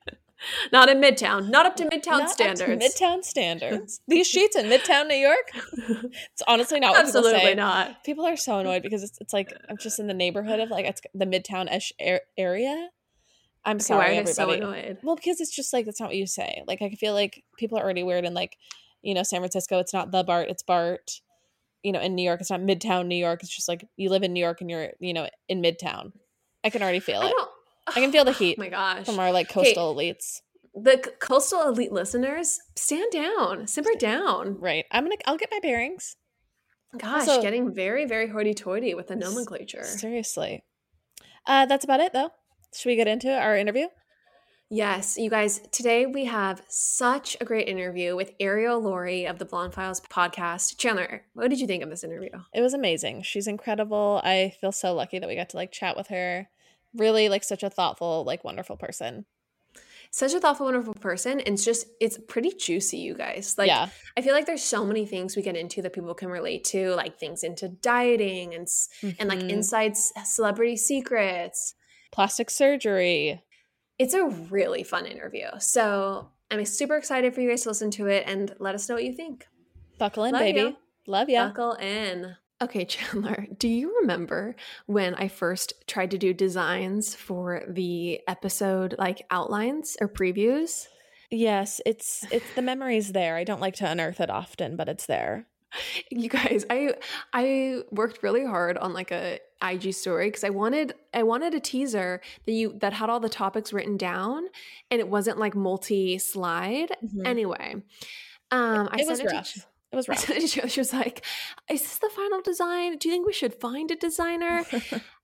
not 0.72 0.90
in 0.90 1.00
Midtown, 1.02 1.50
not 1.50 1.66
up 1.66 1.76
to 1.78 1.86
Midtown 1.86 2.06
Not 2.06 2.22
up 2.22 2.28
to 2.28 2.34
standards. 2.34 2.86
Midtown 2.86 3.24
standards. 3.24 4.02
These 4.08 4.28
sheets 4.28 4.56
in 4.56 4.66
Midtown 4.68 5.08
New 5.08 5.16
York. 5.16 5.52
It's 6.32 6.42
honestly 6.48 6.80
not 6.80 6.92
what 6.92 7.06
people 7.06 7.20
Absolutely 7.20 7.40
say. 7.40 7.56
not. 7.56 8.04
People 8.04 8.26
are 8.26 8.38
so 8.38 8.60
annoyed 8.60 8.84
because 8.84 9.04
it's, 9.04 9.18
it's 9.20 9.34
like 9.34 9.54
I'm 9.70 9.78
just 9.78 10.00
in 10.00 10.08
the 10.08 10.14
neighborhood 10.14 10.60
of 10.60 10.70
like 10.70 10.86
it's 10.86 11.02
the 11.14 11.26
Midtown 11.26 11.74
ish 11.74 11.94
area. 12.38 12.90
I'm 13.66 13.78
why 13.78 13.80
sorry, 13.80 14.18
are 14.18 14.24
they 14.24 14.32
so 14.32 14.44
everybody. 14.44 14.80
annoyed? 14.82 14.98
well, 15.04 15.16
because 15.16 15.42
it's 15.42 15.54
just 15.54 15.74
like 15.74 15.86
that's 15.86 16.00
not 16.00 16.10
what 16.10 16.16
you 16.16 16.28
say. 16.28 16.64
Like 16.68 16.82
I 16.82 16.90
feel 16.92 17.14
like 17.14 17.44
people 17.58 17.78
are 17.78 17.84
already 17.84 18.04
weird 18.04 18.26
in 18.26 18.34
like, 18.34 18.58
you 19.02 19.14
know, 19.14 19.24
San 19.24 19.40
Francisco. 19.40 19.80
It's 19.80 19.94
not 19.94 20.12
the 20.12 20.24
Bart, 20.24 20.50
it's 20.50 20.64
Bart. 20.64 21.22
You 21.86 21.92
know, 21.92 22.02
in 22.02 22.16
New 22.16 22.24
York, 22.24 22.42
it's 22.42 22.50
not 22.50 22.62
Midtown 22.62 23.06
New 23.08 23.16
York. 23.16 23.42
It's 23.44 23.56
just 23.56 23.68
like 23.70 23.86
you 23.96 24.10
live 24.10 24.24
in 24.24 24.34
New 24.34 24.40
York 24.40 24.60
and 24.62 24.70
you're, 24.70 24.90
you 25.00 25.14
know, 25.14 25.28
in 25.48 25.62
Midtown. 25.62 26.12
I 26.64 26.70
can 26.72 26.82
already 26.82 27.00
feel 27.00 27.22
I 27.22 27.28
it. 27.28 27.34
I 27.96 28.00
can 28.02 28.12
feel 28.12 28.26
the 28.26 28.32
heat 28.42 28.56
Oh 28.60 28.64
my 28.64 28.70
gosh. 28.70 29.06
from 29.06 29.20
our 29.20 29.32
like 29.32 29.50
coastal 29.50 29.94
elites. 29.96 30.42
the 30.74 31.00
c- 31.06 31.12
coastal 31.20 31.62
elite 31.70 31.92
listeners, 31.92 32.58
stand 32.76 33.12
down, 33.12 33.68
simper 33.68 33.94
down. 34.00 34.60
Right. 34.60 34.86
I'm 34.92 35.04
gonna. 35.06 35.16
I'll 35.26 35.38
get 35.38 35.50
my 35.52 35.60
bearings. 35.62 36.16
Gosh, 36.98 37.28
Also- 37.28 37.42
getting 37.42 37.74
very, 37.74 38.06
very 38.06 38.28
hoity-toity 38.30 38.94
with 38.96 39.08
the 39.08 39.16
nomenclature. 39.16 39.84
Seriously. 39.84 40.64
Uh, 41.46 41.66
that's 41.68 41.84
about 41.86 42.00
it, 42.00 42.14
though. 42.14 42.32
Should 42.74 42.90
we 42.90 42.96
get 42.96 43.08
into 43.08 43.30
our 43.32 43.56
interview? 43.56 43.88
Yes, 44.70 45.16
you 45.16 45.30
guys, 45.30 45.60
today 45.72 46.08
we 46.08 46.26
have 46.26 46.64
such 46.68 47.38
a 47.40 47.46
great 47.46 47.68
interview 47.68 48.16
with 48.16 48.36
Arielle 48.40 48.82
Lorre 48.82 49.30
of 49.30 49.38
the 49.38 49.46
Blonde 49.46 49.76
Files 49.76 50.02
podcast. 50.02 50.78
Chandler, 50.78 51.24
what 51.34 51.50
did 51.52 51.60
you 51.60 51.68
think 51.68 51.84
of 51.84 51.90
this 51.92 52.04
interview? 52.04 52.30
It 52.52 52.62
was 52.62 52.74
amazing. 52.74 53.22
She's 53.22 53.46
incredible. 53.48 54.22
I 54.24 54.54
feel 54.60 54.72
so 54.72 54.96
lucky 54.96 55.20
that 55.20 55.30
we 55.30 55.36
got 55.36 55.50
to 55.50 55.58
like 55.58 55.72
chat 55.72 55.96
with 55.96 56.08
her. 56.08 56.50
Really, 56.96 57.30
like 57.30 57.44
such 57.44 57.62
a 57.62 57.70
thoughtful, 57.70 58.24
like 58.26 58.44
wonderful 58.44 58.76
person. 58.76 59.26
Such 60.10 60.34
a 60.34 60.40
thoughtful, 60.40 60.66
wonderful 60.66 60.94
person. 60.96 61.40
And 61.42 61.50
it's 61.56 61.66
just, 61.66 61.86
it's 62.02 62.18
pretty 62.28 62.52
juicy, 62.58 62.98
you 62.98 63.14
guys. 63.14 63.56
Like, 63.60 63.68
yeah, 63.68 63.90
I 64.18 64.22
feel 64.22 64.34
like 64.34 64.46
there's 64.48 64.64
so 64.64 64.84
many 64.86 65.06
things 65.06 65.36
we 65.36 65.42
get 65.44 65.58
into 65.58 65.82
that 65.84 65.94
people 65.94 66.14
can 66.16 66.30
relate 66.30 66.64
to, 66.66 66.96
like 66.96 67.20
things 67.20 67.44
into 67.44 67.68
dieting 67.70 68.56
and 68.56 68.64
s 68.64 68.90
and 69.20 69.30
like 69.30 69.40
Mhm. 69.40 69.52
insights, 69.52 70.12
celebrity 70.24 70.76
secrets. 70.76 71.76
plastic 72.12 72.50
surgery. 72.50 73.44
It's 73.98 74.14
a 74.14 74.26
really 74.26 74.84
fun 74.84 75.06
interview. 75.06 75.48
So 75.60 76.30
I'm 76.52 76.64
super 76.66 76.96
excited 76.96 77.34
for 77.34 77.42
you 77.42 77.50
guys 77.50 77.64
to 77.64 77.70
listen 77.70 77.92
to 77.92 78.08
it 78.08 78.26
and 78.28 78.54
let 78.60 78.76
us 78.76 78.88
know 78.90 78.96
what 78.96 79.04
you 79.04 79.14
think. 79.14 79.46
Buckle 79.98 80.26
in, 80.26 80.34
Love 80.34 80.42
baby. 80.42 80.60
you. 80.60 80.76
Love 81.08 81.30
ya. 81.30 81.48
Buckle 81.48 81.74
in. 81.74 82.36
Okay, 82.62 82.86
Chandler, 82.86 83.48
do 83.58 83.68
you 83.68 83.98
remember 84.02 84.56
when 84.86 85.16
I 85.16 85.28
first 85.28 85.74
tried 85.88 86.12
to 86.12 86.18
do 86.18 86.34
designs 86.34 87.16
for 87.16 87.64
the 87.68 88.22
episode 88.28 88.96
like 88.98 89.26
outlines 89.32 89.98
or 90.00 90.08
previews? 90.08 90.88
Yes, 91.32 91.82
it's 91.86 92.24
it's 92.32 92.54
the 92.56 92.62
memories 92.62 93.12
there. 93.12 93.36
I 93.36 93.44
don't 93.44 93.60
like 93.62 93.76
to 93.76 93.90
unearth 93.90 94.20
it 94.22 94.30
often, 94.30 94.76
but 94.76 94.90
it's 94.90 95.06
there. 95.06 95.48
You 96.10 96.30
guys, 96.30 96.66
I 96.70 96.94
I 97.34 97.82
worked 97.92 98.24
really 98.24 98.46
hard 98.46 98.78
on 98.78 98.94
like 98.94 99.12
a 99.12 99.40
IG 99.74 99.94
story 99.94 100.28
because 100.28 100.44
I 100.44 100.50
wanted 100.50 100.94
I 101.14 101.24
wanted 101.24 101.54
a 101.54 101.60
teaser 101.60 102.22
that 102.46 102.52
you 102.52 102.74
that 102.80 102.94
had 102.94 103.10
all 103.10 103.20
the 103.20 103.30
topics 103.30 103.72
written 103.74 103.98
down 103.98 104.46
and 104.92 105.00
it 105.00 105.08
wasn't 105.08 105.38
like 105.40 105.56
multi 105.56 106.18
slide. 106.20 106.92
Mhm. 107.04 107.26
Anyway, 107.26 107.76
um, 108.52 108.90
I 108.92 108.98
it 109.02 109.08
was 109.08 109.18
sent 109.20 109.32
rough. 109.32 109.54
to 109.54 109.60
It 109.92 109.96
was 109.96 110.08
rough. 110.10 110.70
She 110.72 110.80
was 110.80 110.94
like, 110.94 111.24
"Is 111.70 111.82
this 111.82 111.98
the 112.00 112.10
final 112.10 112.42
design? 112.42 112.98
Do 112.98 113.08
you 113.08 113.14
think 113.14 113.26
we 113.26 113.34
should 113.34 113.54
find 113.56 113.90
a 113.92 113.96
designer?" 113.96 114.66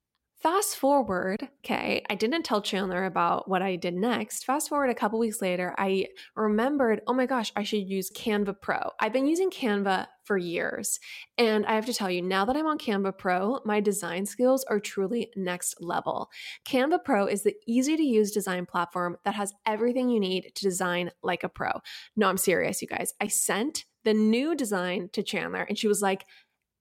Fast 0.41 0.77
forward, 0.77 1.47
okay, 1.63 2.01
I 2.09 2.15
didn't 2.15 2.41
tell 2.41 2.63
Chandler 2.63 3.05
about 3.05 3.47
what 3.47 3.61
I 3.61 3.75
did 3.75 3.93
next. 3.93 4.43
Fast 4.43 4.69
forward 4.69 4.89
a 4.89 4.95
couple 4.95 5.19
weeks 5.19 5.39
later, 5.39 5.75
I 5.77 6.07
remembered, 6.35 7.01
oh 7.05 7.13
my 7.13 7.27
gosh, 7.27 7.51
I 7.55 7.61
should 7.61 7.87
use 7.87 8.09
Canva 8.09 8.59
Pro. 8.59 8.89
I've 8.99 9.13
been 9.13 9.27
using 9.27 9.51
Canva 9.51 10.07
for 10.23 10.39
years. 10.39 10.99
And 11.37 11.63
I 11.67 11.75
have 11.75 11.85
to 11.85 11.93
tell 11.93 12.09
you, 12.09 12.23
now 12.23 12.43
that 12.45 12.57
I'm 12.57 12.65
on 12.65 12.79
Canva 12.79 13.19
Pro, 13.19 13.59
my 13.65 13.81
design 13.81 14.25
skills 14.25 14.63
are 14.63 14.79
truly 14.79 15.31
next 15.35 15.75
level. 15.79 16.31
Canva 16.67 17.03
Pro 17.05 17.27
is 17.27 17.43
the 17.43 17.53
easy 17.67 17.95
to 17.95 18.03
use 18.03 18.31
design 18.31 18.65
platform 18.65 19.17
that 19.25 19.35
has 19.35 19.53
everything 19.67 20.09
you 20.09 20.19
need 20.19 20.51
to 20.55 20.63
design 20.63 21.11
like 21.21 21.43
a 21.43 21.49
pro. 21.49 21.69
No, 22.15 22.27
I'm 22.27 22.37
serious, 22.37 22.81
you 22.81 22.87
guys. 22.87 23.13
I 23.21 23.27
sent 23.27 23.85
the 24.05 24.15
new 24.15 24.55
design 24.55 25.09
to 25.13 25.21
Chandler 25.21 25.61
and 25.61 25.77
she 25.77 25.87
was 25.87 26.01
like, 26.01 26.25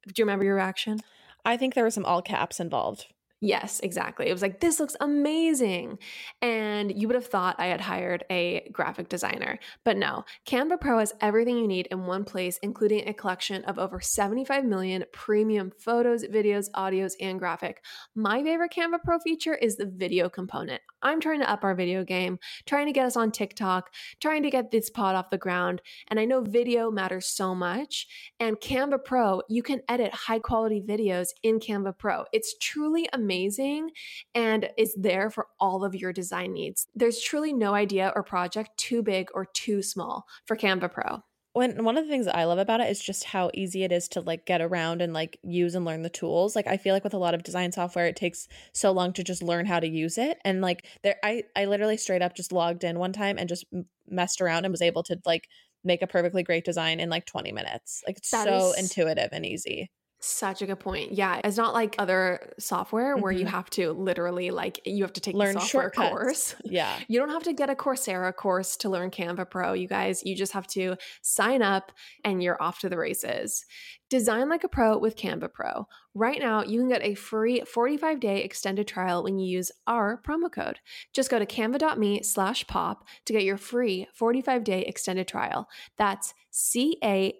Do 0.06 0.14
you 0.16 0.24
remember 0.24 0.46
your 0.46 0.54
reaction? 0.54 1.00
I 1.44 1.58
think 1.58 1.74
there 1.74 1.84
were 1.84 1.90
some 1.90 2.06
all 2.06 2.22
caps 2.22 2.58
involved. 2.58 3.04
Yes, 3.42 3.80
exactly. 3.80 4.28
It 4.28 4.32
was 4.32 4.42
like, 4.42 4.60
this 4.60 4.78
looks 4.78 4.96
amazing. 5.00 5.98
And 6.42 6.92
you 6.94 7.08
would 7.08 7.14
have 7.14 7.26
thought 7.26 7.56
I 7.58 7.66
had 7.68 7.80
hired 7.80 8.22
a 8.30 8.68
graphic 8.70 9.08
designer. 9.08 9.58
But 9.82 9.96
no, 9.96 10.26
Canva 10.46 10.78
Pro 10.78 10.98
has 10.98 11.14
everything 11.22 11.56
you 11.56 11.66
need 11.66 11.88
in 11.90 12.04
one 12.04 12.24
place, 12.24 12.58
including 12.62 13.08
a 13.08 13.14
collection 13.14 13.64
of 13.64 13.78
over 13.78 13.98
75 13.98 14.66
million 14.66 15.04
premium 15.12 15.72
photos, 15.78 16.22
videos, 16.24 16.70
audios, 16.72 17.14
and 17.18 17.38
graphic. 17.38 17.82
My 18.14 18.42
favorite 18.42 18.72
Canva 18.76 19.02
Pro 19.02 19.18
feature 19.18 19.54
is 19.54 19.76
the 19.76 19.86
video 19.86 20.28
component. 20.28 20.82
I'm 21.00 21.18
trying 21.18 21.40
to 21.40 21.50
up 21.50 21.64
our 21.64 21.74
video 21.74 22.04
game, 22.04 22.38
trying 22.66 22.86
to 22.88 22.92
get 22.92 23.06
us 23.06 23.16
on 23.16 23.30
TikTok, 23.30 23.90
trying 24.20 24.42
to 24.42 24.50
get 24.50 24.70
this 24.70 24.90
pod 24.90 25.14
off 25.14 25.30
the 25.30 25.38
ground. 25.38 25.80
And 26.08 26.20
I 26.20 26.26
know 26.26 26.42
video 26.42 26.90
matters 26.90 27.26
so 27.26 27.54
much. 27.54 28.06
And 28.38 28.60
Canva 28.60 29.02
Pro, 29.02 29.40
you 29.48 29.62
can 29.62 29.80
edit 29.88 30.12
high 30.12 30.40
quality 30.40 30.82
videos 30.86 31.28
in 31.42 31.58
Canva 31.58 31.96
Pro. 31.96 32.24
It's 32.34 32.54
truly 32.58 33.08
amazing 33.14 33.29
amazing 33.30 33.90
and 34.34 34.68
is 34.76 34.94
there 34.98 35.30
for 35.30 35.46
all 35.60 35.84
of 35.84 35.94
your 35.94 36.12
design 36.12 36.52
needs. 36.52 36.88
There's 36.96 37.20
truly 37.20 37.52
no 37.52 37.74
idea 37.74 38.12
or 38.16 38.24
project 38.24 38.70
too 38.76 39.02
big 39.02 39.28
or 39.34 39.44
too 39.44 39.82
small 39.82 40.26
for 40.46 40.56
Canva 40.56 40.92
Pro. 40.92 41.22
When 41.52 41.84
one 41.84 41.96
of 41.96 42.04
the 42.04 42.10
things 42.10 42.26
that 42.26 42.36
I 42.36 42.44
love 42.44 42.58
about 42.58 42.80
it 42.80 42.88
is 42.90 43.00
just 43.00 43.24
how 43.24 43.50
easy 43.54 43.82
it 43.84 43.92
is 43.92 44.08
to 44.08 44.20
like 44.20 44.46
get 44.46 44.60
around 44.60 45.00
and 45.02 45.12
like 45.12 45.38
use 45.42 45.74
and 45.74 45.84
learn 45.84 46.02
the 46.02 46.08
tools. 46.08 46.54
Like 46.54 46.66
I 46.66 46.76
feel 46.76 46.94
like 46.94 47.04
with 47.04 47.14
a 47.14 47.18
lot 47.18 47.34
of 47.34 47.42
design 47.42 47.72
software, 47.72 48.06
it 48.06 48.16
takes 48.16 48.48
so 48.72 48.92
long 48.92 49.12
to 49.14 49.24
just 49.24 49.42
learn 49.42 49.66
how 49.66 49.80
to 49.80 49.88
use 49.88 50.16
it. 50.18 50.38
And 50.44 50.60
like 50.60 50.86
there, 51.02 51.16
I 51.24 51.42
I 51.56 51.64
literally 51.64 51.96
straight 51.96 52.22
up 52.22 52.36
just 52.36 52.52
logged 52.52 52.84
in 52.84 53.00
one 53.00 53.12
time 53.12 53.36
and 53.36 53.48
just 53.48 53.64
messed 54.08 54.40
around 54.40 54.64
and 54.64 54.72
was 54.72 54.82
able 54.82 55.02
to 55.04 55.18
like 55.24 55.48
make 55.82 56.02
a 56.02 56.06
perfectly 56.06 56.44
great 56.44 56.64
design 56.64 57.00
in 57.00 57.10
like 57.10 57.26
20 57.26 57.50
minutes. 57.50 58.02
Like 58.06 58.18
it's 58.18 58.30
that 58.30 58.44
so 58.44 58.70
is, 58.70 58.78
intuitive 58.78 59.30
and 59.32 59.44
easy. 59.44 59.90
Such 60.22 60.60
a 60.60 60.66
good 60.66 60.78
point. 60.78 61.12
Yeah, 61.12 61.40
it's 61.42 61.56
not 61.56 61.72
like 61.72 61.94
other 61.98 62.52
software 62.58 63.16
where 63.16 63.32
mm-hmm. 63.32 63.40
you 63.40 63.46
have 63.46 63.70
to 63.70 63.92
literally 63.92 64.50
like 64.50 64.78
you 64.84 65.02
have 65.02 65.14
to 65.14 65.20
take 65.20 65.34
learn 65.34 65.54
the 65.54 65.60
software 65.60 65.84
shortcuts. 65.84 66.10
course. 66.10 66.54
Yeah. 66.64 66.94
You 67.08 67.18
don't 67.18 67.30
have 67.30 67.42
to 67.44 67.54
get 67.54 67.70
a 67.70 67.74
Coursera 67.74 68.34
course 68.36 68.76
to 68.78 68.90
learn 68.90 69.10
Canva 69.10 69.50
Pro, 69.50 69.72
you 69.72 69.88
guys. 69.88 70.22
You 70.24 70.36
just 70.36 70.52
have 70.52 70.66
to 70.68 70.96
sign 71.22 71.62
up 71.62 71.90
and 72.22 72.42
you're 72.42 72.62
off 72.62 72.80
to 72.80 72.90
the 72.90 72.98
races. 72.98 73.64
Design 74.10 74.48
like 74.48 74.64
a 74.64 74.68
pro 74.68 74.98
with 74.98 75.16
Canva 75.16 75.52
Pro. 75.52 75.86
Right 76.14 76.40
now, 76.40 76.64
you 76.64 76.80
can 76.80 76.88
get 76.88 77.04
a 77.04 77.14
free 77.14 77.60
45-day 77.60 78.42
extended 78.42 78.88
trial 78.88 79.22
when 79.22 79.38
you 79.38 79.48
use 79.48 79.70
our 79.86 80.20
promo 80.26 80.50
code. 80.52 80.80
Just 81.14 81.30
go 81.30 81.38
to 81.38 81.46
canva.me 81.46 82.24
slash 82.24 82.66
pop 82.66 83.06
to 83.26 83.32
get 83.32 83.44
your 83.44 83.56
free 83.56 84.08
45-day 84.20 84.82
extended 84.82 85.28
trial. 85.28 85.68
That's 85.96 86.34
C-A-N-V-A 86.50 87.32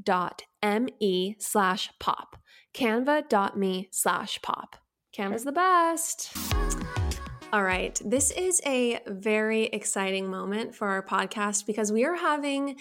dot 0.00 0.42
M-E 0.62 1.34
slash 1.40 1.90
pop. 1.98 2.36
Canva.me 2.72 3.88
slash 3.90 4.40
pop. 4.40 4.76
Canva's 5.12 5.42
the 5.42 5.50
best. 5.50 6.32
All 7.50 7.64
right. 7.64 7.98
This 8.04 8.30
is 8.30 8.60
a 8.66 9.00
very 9.06 9.64
exciting 9.64 10.30
moment 10.30 10.74
for 10.74 10.86
our 10.88 11.02
podcast 11.02 11.64
because 11.64 11.90
we 11.90 12.04
are 12.04 12.14
having 12.14 12.76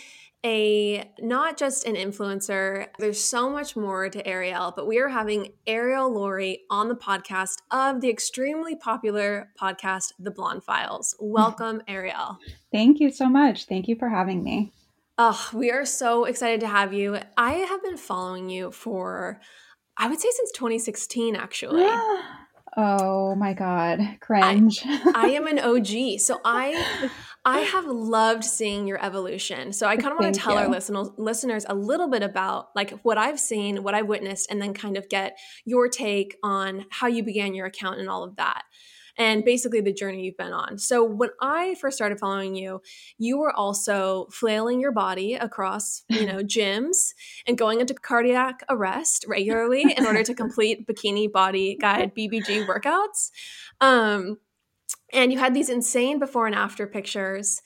a 0.45 1.09
not 1.19 1.57
just 1.57 1.85
an 1.85 1.95
influencer. 1.95 2.87
There's 2.99 3.23
so 3.23 3.49
much 3.49 3.77
more 3.77 4.09
to 4.09 4.21
Arielle, 4.21 4.75
but 4.75 4.85
we 4.85 4.99
are 4.99 5.07
having 5.07 5.53
Arielle 5.67 6.11
Lorre 6.11 6.59
on 6.69 6.89
the 6.89 6.95
podcast 6.95 7.59
of 7.71 8.01
the 8.01 8.09
extremely 8.09 8.75
popular 8.75 9.53
podcast, 9.59 10.11
The 10.19 10.31
Blonde 10.31 10.65
Files. 10.65 11.15
Welcome, 11.21 11.81
Arielle. 11.87 12.35
Thank 12.69 12.99
you 12.99 13.09
so 13.09 13.29
much. 13.29 13.67
Thank 13.67 13.87
you 13.87 13.95
for 13.95 14.09
having 14.09 14.43
me. 14.43 14.73
Oh, 15.17 15.49
we 15.53 15.71
are 15.71 15.85
so 15.85 16.25
excited 16.25 16.59
to 16.59 16.67
have 16.67 16.93
you. 16.93 17.19
I 17.37 17.53
have 17.53 17.81
been 17.83 17.97
following 17.97 18.49
you 18.49 18.71
for, 18.71 19.39
I 19.95 20.09
would 20.09 20.19
say, 20.19 20.29
since 20.29 20.51
2016, 20.51 21.37
actually. 21.37 21.85
Oh 22.79 23.33
my 23.33 23.53
god, 23.53 24.17
cringe. 24.19 24.83
I, 24.85 25.11
I, 25.15 25.27
am 25.29 25.47
an 25.47 25.57
OG. 25.63 26.19
So 26.19 26.39
I 26.45 27.09
I 27.43 27.61
have 27.61 27.85
loved 27.85 28.43
seeing 28.43 28.85
your 28.85 29.03
evolution. 29.03 29.73
So 29.73 29.87
I 29.87 29.97
kind 29.97 30.13
of 30.13 30.19
want 30.19 30.35
to 30.35 30.39
tell 30.39 30.53
you. 30.53 30.59
our 30.59 30.67
listeners 30.67 31.09
listeners 31.17 31.65
a 31.67 31.73
little 31.73 32.07
bit 32.07 32.21
about 32.21 32.67
like 32.75 32.91
what 33.01 33.17
I've 33.17 33.39
seen, 33.39 33.81
what 33.81 33.95
I've 33.95 34.05
witnessed 34.05 34.51
and 34.51 34.61
then 34.61 34.75
kind 34.75 34.95
of 34.95 35.09
get 35.09 35.39
your 35.65 35.89
take 35.89 36.37
on 36.43 36.85
how 36.91 37.07
you 37.07 37.23
began 37.23 37.55
your 37.55 37.65
account 37.65 37.99
and 37.99 38.09
all 38.09 38.23
of 38.23 38.35
that 38.35 38.61
and 39.17 39.43
basically 39.43 39.81
the 39.81 39.93
journey 39.93 40.23
you've 40.25 40.37
been 40.37 40.53
on. 40.53 40.77
So 40.77 41.03
when 41.03 41.29
I 41.41 41.75
first 41.75 41.97
started 41.97 42.19
following 42.19 42.55
you, 42.55 42.81
you 43.17 43.37
were 43.37 43.51
also 43.51 44.27
flailing 44.31 44.79
your 44.79 44.91
body 44.91 45.33
across, 45.33 46.03
you 46.09 46.25
know, 46.25 46.37
gyms 46.43 47.13
and 47.47 47.57
going 47.57 47.81
into 47.81 47.93
cardiac 47.93 48.63
arrest 48.69 49.25
regularly 49.27 49.93
in 49.97 50.05
order 50.05 50.23
to 50.23 50.33
complete 50.35 50.87
bikini 50.87 51.31
body 51.31 51.77
guide 51.79 52.15
BBG 52.15 52.67
workouts. 52.67 53.31
Um, 53.81 54.37
and 55.13 55.31
you 55.31 55.39
had 55.39 55.53
these 55.53 55.69
insane 55.69 56.19
before 56.19 56.47
and 56.47 56.55
after 56.55 56.85
pictures 56.85 57.61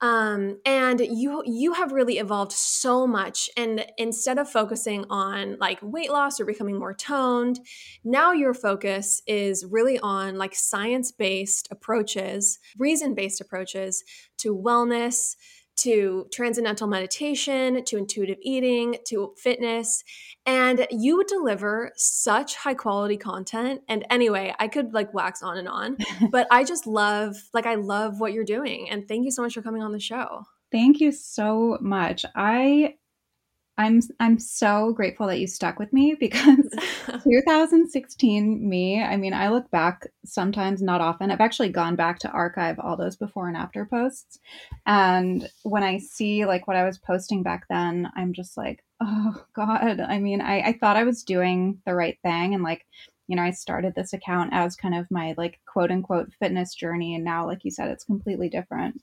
um, 0.00 0.58
and 0.66 1.00
you 1.00 1.42
you 1.46 1.72
have 1.72 1.92
really 1.92 2.18
evolved 2.18 2.52
so 2.52 3.06
much 3.06 3.48
and 3.56 3.84
instead 3.96 4.38
of 4.38 4.48
focusing 4.48 5.06
on 5.08 5.56
like 5.58 5.78
weight 5.82 6.10
loss 6.10 6.38
or 6.38 6.44
becoming 6.44 6.78
more 6.78 6.92
toned 6.92 7.60
now 8.04 8.32
your 8.32 8.52
focus 8.52 9.22
is 9.26 9.64
really 9.64 9.98
on 10.00 10.36
like 10.36 10.54
science-based 10.54 11.68
approaches 11.70 12.58
reason-based 12.78 13.40
approaches 13.40 14.04
to 14.36 14.54
wellness 14.54 15.34
to 15.76 16.26
transcendental 16.32 16.86
meditation, 16.86 17.84
to 17.84 17.96
intuitive 17.96 18.38
eating, 18.40 18.96
to 19.06 19.34
fitness. 19.36 20.02
And 20.46 20.86
you 20.90 21.16
would 21.16 21.26
deliver 21.26 21.92
such 21.96 22.56
high 22.56 22.74
quality 22.74 23.16
content. 23.16 23.82
And 23.88 24.06
anyway, 24.10 24.54
I 24.58 24.68
could 24.68 24.94
like 24.94 25.12
wax 25.12 25.42
on 25.42 25.58
and 25.58 25.68
on, 25.68 25.96
but 26.30 26.46
I 26.50 26.64
just 26.64 26.86
love, 26.86 27.36
like, 27.52 27.66
I 27.66 27.74
love 27.74 28.20
what 28.20 28.32
you're 28.32 28.44
doing. 28.44 28.88
And 28.90 29.06
thank 29.06 29.24
you 29.24 29.30
so 29.30 29.42
much 29.42 29.54
for 29.54 29.62
coming 29.62 29.82
on 29.82 29.92
the 29.92 30.00
show. 30.00 30.44
Thank 30.72 31.00
you 31.00 31.12
so 31.12 31.78
much. 31.80 32.24
I 32.34 32.94
I'm 33.78 34.00
I'm 34.20 34.38
so 34.38 34.92
grateful 34.92 35.26
that 35.26 35.38
you 35.38 35.46
stuck 35.46 35.78
with 35.78 35.92
me 35.92 36.14
because 36.20 36.68
2016 37.24 38.68
me, 38.68 39.02
I 39.02 39.16
mean, 39.16 39.34
I 39.34 39.50
look 39.50 39.70
back 39.70 40.06
sometimes, 40.24 40.82
not 40.82 41.00
often. 41.00 41.30
I've 41.30 41.40
actually 41.40 41.68
gone 41.70 41.96
back 41.96 42.18
to 42.20 42.30
archive 42.30 42.78
all 42.78 42.96
those 42.96 43.16
before 43.16 43.48
and 43.48 43.56
after 43.56 43.84
posts. 43.84 44.38
And 44.86 45.48
when 45.62 45.82
I 45.82 45.98
see 45.98 46.46
like 46.46 46.66
what 46.66 46.76
I 46.76 46.84
was 46.84 46.98
posting 46.98 47.42
back 47.42 47.66
then, 47.68 48.10
I'm 48.16 48.32
just 48.32 48.56
like, 48.56 48.82
oh 49.00 49.44
God. 49.54 50.00
I 50.00 50.18
mean, 50.18 50.40
I, 50.40 50.60
I 50.60 50.72
thought 50.72 50.96
I 50.96 51.04
was 51.04 51.22
doing 51.22 51.80
the 51.86 51.94
right 51.94 52.18
thing 52.22 52.54
and 52.54 52.62
like 52.62 52.86
you 53.28 53.34
know, 53.34 53.42
I 53.42 53.50
started 53.50 53.94
this 53.96 54.12
account 54.12 54.50
as 54.52 54.76
kind 54.76 54.94
of 54.94 55.10
my 55.10 55.34
like 55.36 55.58
quote 55.66 55.90
unquote 55.90 56.32
fitness 56.38 56.74
journey. 56.74 57.14
And 57.16 57.24
now, 57.24 57.44
like 57.44 57.64
you 57.64 57.72
said, 57.72 57.88
it's 57.88 58.04
completely 58.04 58.48
different 58.48 59.02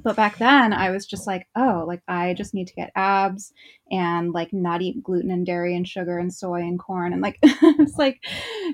but 0.00 0.16
back 0.16 0.38
then 0.38 0.72
i 0.72 0.90
was 0.90 1.06
just 1.06 1.26
like 1.26 1.46
oh 1.56 1.84
like 1.86 2.00
i 2.08 2.34
just 2.34 2.54
need 2.54 2.66
to 2.66 2.74
get 2.74 2.92
abs 2.94 3.52
and 3.90 4.32
like 4.32 4.52
not 4.52 4.82
eat 4.82 5.02
gluten 5.02 5.30
and 5.30 5.46
dairy 5.46 5.74
and 5.74 5.88
sugar 5.88 6.18
and 6.18 6.32
soy 6.32 6.60
and 6.60 6.78
corn 6.78 7.12
and 7.12 7.22
like 7.22 7.38
it's 7.42 7.96
like 7.96 8.22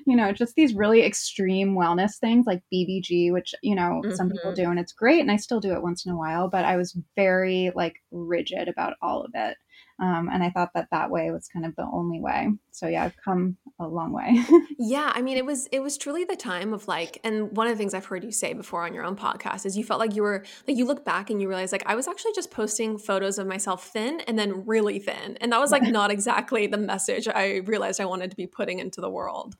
you 0.06 0.16
know 0.16 0.32
just 0.32 0.54
these 0.54 0.74
really 0.74 1.04
extreme 1.04 1.74
wellness 1.74 2.18
things 2.18 2.46
like 2.46 2.62
bbg 2.72 3.32
which 3.32 3.54
you 3.62 3.74
know 3.74 4.02
mm-hmm. 4.04 4.14
some 4.14 4.30
people 4.30 4.50
mm-hmm. 4.50 4.64
do 4.64 4.70
and 4.70 4.78
it's 4.78 4.92
great 4.92 5.20
and 5.20 5.30
i 5.30 5.36
still 5.36 5.60
do 5.60 5.72
it 5.72 5.82
once 5.82 6.04
in 6.04 6.12
a 6.12 6.16
while 6.16 6.48
but 6.48 6.64
i 6.64 6.76
was 6.76 6.96
very 7.16 7.70
like 7.74 7.94
rigid 8.10 8.68
about 8.68 8.94
all 9.00 9.22
of 9.22 9.30
it 9.34 9.56
um, 10.00 10.28
and 10.32 10.42
I 10.42 10.50
thought 10.50 10.70
that 10.74 10.88
that 10.90 11.10
way 11.10 11.30
was 11.30 11.46
kind 11.46 11.64
of 11.64 11.76
the 11.76 11.84
only 11.84 12.20
way. 12.20 12.48
So 12.72 12.88
yeah, 12.88 13.04
I've 13.04 13.16
come 13.24 13.56
a 13.78 13.86
long 13.86 14.12
way. 14.12 14.42
yeah, 14.78 15.12
I 15.14 15.22
mean, 15.22 15.36
it 15.36 15.46
was 15.46 15.66
it 15.70 15.80
was 15.80 15.96
truly 15.96 16.24
the 16.24 16.34
time 16.34 16.72
of 16.72 16.88
like, 16.88 17.20
and 17.22 17.56
one 17.56 17.68
of 17.68 17.72
the 17.72 17.78
things 17.78 17.94
I've 17.94 18.06
heard 18.06 18.24
you 18.24 18.32
say 18.32 18.54
before 18.54 18.84
on 18.84 18.92
your 18.92 19.04
own 19.04 19.14
podcast 19.14 19.64
is 19.64 19.78
you 19.78 19.84
felt 19.84 20.00
like 20.00 20.16
you 20.16 20.22
were 20.22 20.44
like 20.66 20.76
you 20.76 20.84
look 20.84 21.04
back 21.04 21.30
and 21.30 21.40
you 21.40 21.48
realize 21.48 21.70
like 21.70 21.84
I 21.86 21.94
was 21.94 22.08
actually 22.08 22.32
just 22.34 22.50
posting 22.50 22.98
photos 22.98 23.38
of 23.38 23.46
myself 23.46 23.86
thin 23.86 24.20
and 24.22 24.36
then 24.36 24.66
really 24.66 24.98
thin, 24.98 25.38
and 25.40 25.52
that 25.52 25.60
was 25.60 25.70
like 25.70 25.82
not 25.90 26.10
exactly 26.10 26.66
the 26.66 26.78
message 26.78 27.28
I 27.28 27.58
realized 27.58 28.00
I 28.00 28.06
wanted 28.06 28.30
to 28.30 28.36
be 28.36 28.48
putting 28.48 28.80
into 28.80 29.00
the 29.00 29.10
world. 29.10 29.56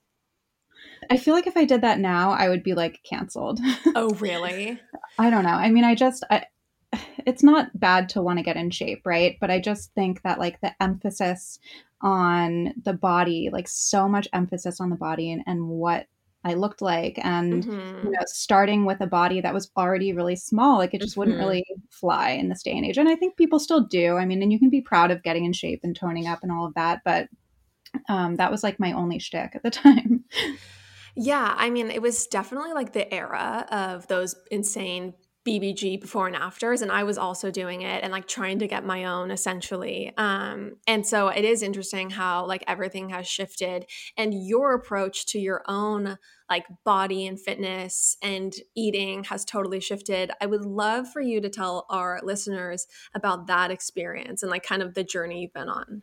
I 1.11 1.17
feel 1.17 1.35
like 1.35 1.47
if 1.47 1.57
I 1.57 1.65
did 1.65 1.83
that 1.83 2.01
now, 2.01 2.31
I 2.31 2.49
would 2.49 2.63
be 2.63 2.75
like 2.75 3.01
canceled. 3.09 3.61
Oh, 3.95 4.11
really? 4.21 4.81
I 5.19 5.31
don't 5.31 5.45
know. 5.45 5.51
I 5.51 5.71
mean, 5.71 5.85
I 5.85 5.95
just 5.95 6.25
I, 6.31 6.45
it's 7.27 7.43
not 7.43 7.79
bad 7.79 8.09
to 8.11 8.23
want 8.23 8.39
to 8.39 8.45
get 8.45 8.57
in 8.57 8.71
shape, 8.71 9.03
right? 9.05 9.37
But 9.41 9.51
I 9.51 9.61
just 9.61 9.93
think 9.95 10.23
that 10.23 10.39
like 10.39 10.61
the 10.61 10.75
emphasis 10.83 11.59
on 12.01 12.75
the 12.83 12.93
body, 12.93 13.51
like 13.53 13.69
so 13.69 14.09
much 14.09 14.29
emphasis 14.33 14.81
on 14.81 14.91
the 14.91 14.97
body 14.97 15.33
and, 15.33 15.43
and 15.47 15.69
what 15.69 16.07
I 16.45 16.55
looked 16.55 16.83
like 16.83 17.19
and 17.23 17.65
mm-hmm. 17.65 18.07
you 18.07 18.11
know 18.11 18.21
starting 18.27 18.85
with 18.85 19.01
a 19.01 19.07
body 19.07 19.41
that 19.41 19.55
was 19.55 19.71
already 19.77 20.13
really 20.13 20.37
small 20.37 20.79
like 20.79 20.93
it 20.93 21.01
just 21.01 21.13
mm-hmm. 21.13 21.21
wouldn't 21.21 21.39
really 21.39 21.65
fly 21.91 22.31
in 22.31 22.51
this 22.51 22.63
day 22.63 22.77
and 22.77 22.85
age 22.85 22.99
and 22.99 23.09
I 23.09 23.17
think 23.17 23.37
people 23.37 23.59
still 23.59 23.81
do 23.81 24.17
I 24.17 24.27
mean 24.27 24.43
and 24.43 24.53
you 24.53 24.59
can 24.59 24.71
be 24.71 24.83
proud 24.83 25.11
of 25.11 25.23
getting 25.23 25.47
in 25.47 25.55
shape 25.55 25.81
and 25.83 25.97
toning 25.97 26.27
up 26.27 26.41
and 26.43 26.53
all 26.53 26.67
of 26.67 26.75
that 26.75 27.01
but 27.05 27.29
um, 28.09 28.37
that 28.37 28.51
was 28.51 28.63
like 28.63 28.79
my 28.79 28.93
only 28.93 29.19
shtick 29.19 29.53
at 29.55 29.63
the 29.63 29.71
time 29.71 30.25
yeah 31.17 31.55
I 31.57 31.71
mean 31.71 31.91
it 31.91 32.03
was 32.03 32.27
definitely 32.27 32.75
like 32.75 32.93
the 32.93 33.13
era 33.13 33.67
of 33.71 34.07
those 34.09 34.35
insane 34.51 35.15
BBG 35.47 36.01
before 36.01 36.27
and 36.27 36.37
afters, 36.37 36.83
and 36.83 36.91
I 36.91 37.05
was 37.05 37.19
also 37.19 37.51
doing 37.51 37.83
it 37.83 38.03
and 38.03 38.13
like 38.13 38.27
trying 38.27 38.59
to 38.61 38.67
get 38.67 38.85
my 38.85 39.05
own 39.05 39.31
essentially. 39.31 40.13
Um, 40.17 40.77
and 40.87 41.07
so 41.07 41.29
it 41.29 41.45
is 41.45 41.63
interesting 41.63 42.11
how 42.11 42.47
like 42.47 42.65
everything 42.67 43.11
has 43.11 43.27
shifted, 43.27 43.87
and 44.17 44.33
your 44.47 44.75
approach 44.75 45.27
to 45.27 45.39
your 45.39 45.63
own 45.67 46.19
like 46.51 46.67
body 46.85 47.27
and 47.27 47.41
fitness 47.41 48.17
and 48.23 48.55
eating 48.75 49.25
has 49.25 49.45
totally 49.45 49.81
shifted. 49.81 50.31
I 50.41 50.47
would 50.47 50.65
love 50.65 51.11
for 51.11 51.21
you 51.21 51.41
to 51.41 51.49
tell 51.49 51.87
our 51.91 52.21
listeners 52.23 52.87
about 53.15 53.47
that 53.47 53.71
experience 53.71 54.43
and 54.43 54.51
like 54.51 54.63
kind 54.63 54.83
of 54.83 54.95
the 54.95 55.05
journey 55.05 55.43
you've 55.43 55.53
been 55.53 55.69
on. 55.69 56.03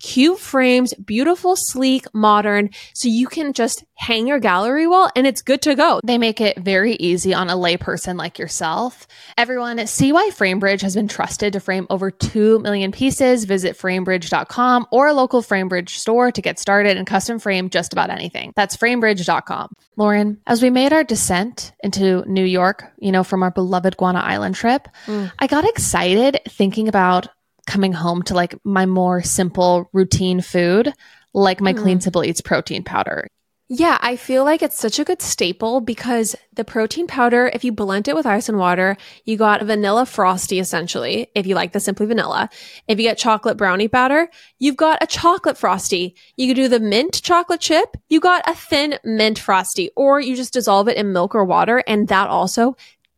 cute 0.00 0.38
frames, 0.38 0.94
beautiful, 0.94 1.54
sleek, 1.56 2.06
modern. 2.12 2.70
So 2.94 3.08
you 3.08 3.28
can 3.28 3.52
just 3.52 3.84
hang 3.94 4.26
your 4.26 4.38
gallery 4.38 4.86
wall 4.86 5.10
and 5.14 5.26
it's 5.26 5.42
good 5.42 5.62
to 5.62 5.74
go. 5.74 6.00
They 6.02 6.18
make 6.18 6.40
it 6.40 6.58
very 6.58 6.94
easy 6.94 7.34
on 7.34 7.50
a 7.50 7.54
layperson 7.54 8.16
like 8.18 8.38
yourself. 8.38 9.06
Everyone, 9.36 9.86
see 9.86 10.12
why 10.12 10.30
FrameBridge 10.32 10.80
has 10.80 10.94
been 10.94 11.08
trusted 11.08 11.52
to 11.52 11.60
frame 11.60 11.86
over 11.90 12.10
2 12.10 12.60
million 12.60 12.92
pieces. 12.92 13.44
Visit 13.44 13.76
framebridge.com 13.76 14.86
or 14.90 15.08
a 15.08 15.12
local 15.12 15.42
FrameBridge 15.42 15.90
store 15.90 16.32
to 16.32 16.42
get 16.42 16.58
started 16.58 16.96
and 16.96 17.06
custom 17.06 17.38
frame 17.38 17.68
just 17.68 17.92
about 17.92 18.10
anything. 18.10 18.52
That's 18.56 18.76
framebridge.com. 18.76 19.74
Lauren, 19.96 20.40
as 20.46 20.62
we 20.62 20.70
made 20.70 20.92
our 20.92 21.04
descent 21.04 21.72
into 21.84 22.24
New 22.26 22.44
York, 22.44 22.84
you 22.98 23.12
know, 23.12 23.22
from 23.22 23.42
our 23.42 23.50
beloved 23.50 23.98
Guana 23.98 24.20
Island 24.20 24.54
trip, 24.54 24.88
mm. 25.06 25.30
I 25.38 25.46
got 25.46 25.68
excited 25.68 26.40
thinking 26.48 26.88
about 26.88 27.28
coming 27.70 27.92
home 27.92 28.22
to 28.24 28.34
like 28.34 28.54
my 28.64 28.84
more 28.84 29.22
simple 29.22 29.88
routine 29.92 30.40
food, 30.40 30.92
like 31.32 31.60
my 31.60 31.72
mm. 31.72 31.78
Clean 31.78 32.00
Simple 32.00 32.24
Eats 32.24 32.40
protein 32.40 32.82
powder. 32.82 33.28
Yeah, 33.72 33.98
I 34.00 34.16
feel 34.16 34.44
like 34.44 34.62
it's 34.62 34.76
such 34.76 34.98
a 34.98 35.04
good 35.04 35.22
staple 35.22 35.80
because 35.80 36.34
the 36.52 36.64
protein 36.64 37.06
powder, 37.06 37.48
if 37.54 37.62
you 37.62 37.70
blend 37.70 38.08
it 38.08 38.16
with 38.16 38.26
ice 38.26 38.48
and 38.48 38.58
water, 38.58 38.96
you 39.24 39.36
got 39.36 39.62
vanilla 39.62 40.06
frosty 40.06 40.58
essentially, 40.58 41.28
if 41.36 41.46
you 41.46 41.54
like 41.54 41.70
the 41.70 41.78
simply 41.78 42.06
vanilla. 42.06 42.50
If 42.88 42.98
you 42.98 43.04
get 43.04 43.16
chocolate 43.16 43.56
brownie 43.56 43.86
batter, 43.86 44.28
you've 44.58 44.76
got 44.76 45.00
a 45.00 45.06
chocolate 45.06 45.56
frosty. 45.56 46.16
You 46.36 46.48
could 46.48 46.60
do 46.60 46.66
the 46.66 46.80
mint 46.80 47.22
chocolate 47.22 47.60
chip, 47.60 47.96
you 48.08 48.18
got 48.18 48.42
a 48.50 48.56
thin 48.56 48.98
mint 49.04 49.38
frosty, 49.38 49.90
or 49.94 50.20
you 50.20 50.34
just 50.34 50.52
dissolve 50.52 50.88
it 50.88 50.96
in 50.96 51.12
milk 51.12 51.36
or 51.36 51.44
water, 51.44 51.84
and 51.86 52.08
that 52.08 52.28
also 52.28 52.76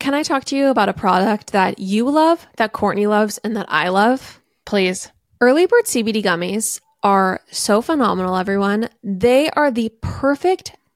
Can 0.00 0.14
I 0.14 0.22
talk 0.22 0.46
to 0.46 0.56
you 0.56 0.68
about 0.68 0.88
a 0.88 0.94
product 0.94 1.52
that 1.52 1.78
you 1.78 2.08
love, 2.08 2.46
that 2.56 2.72
Courtney 2.72 3.06
loves, 3.06 3.36
and 3.36 3.54
that 3.54 3.66
I 3.68 3.90
love? 3.90 4.40
Please. 4.64 5.12
Early 5.42 5.66
Bird 5.66 5.84
CBD 5.84 6.24
gummies 6.24 6.80
are 7.02 7.42
so 7.50 7.82
phenomenal, 7.82 8.36
everyone. 8.36 8.88
They 9.04 9.50
are 9.50 9.70
the 9.70 9.92
perfect 10.00 10.74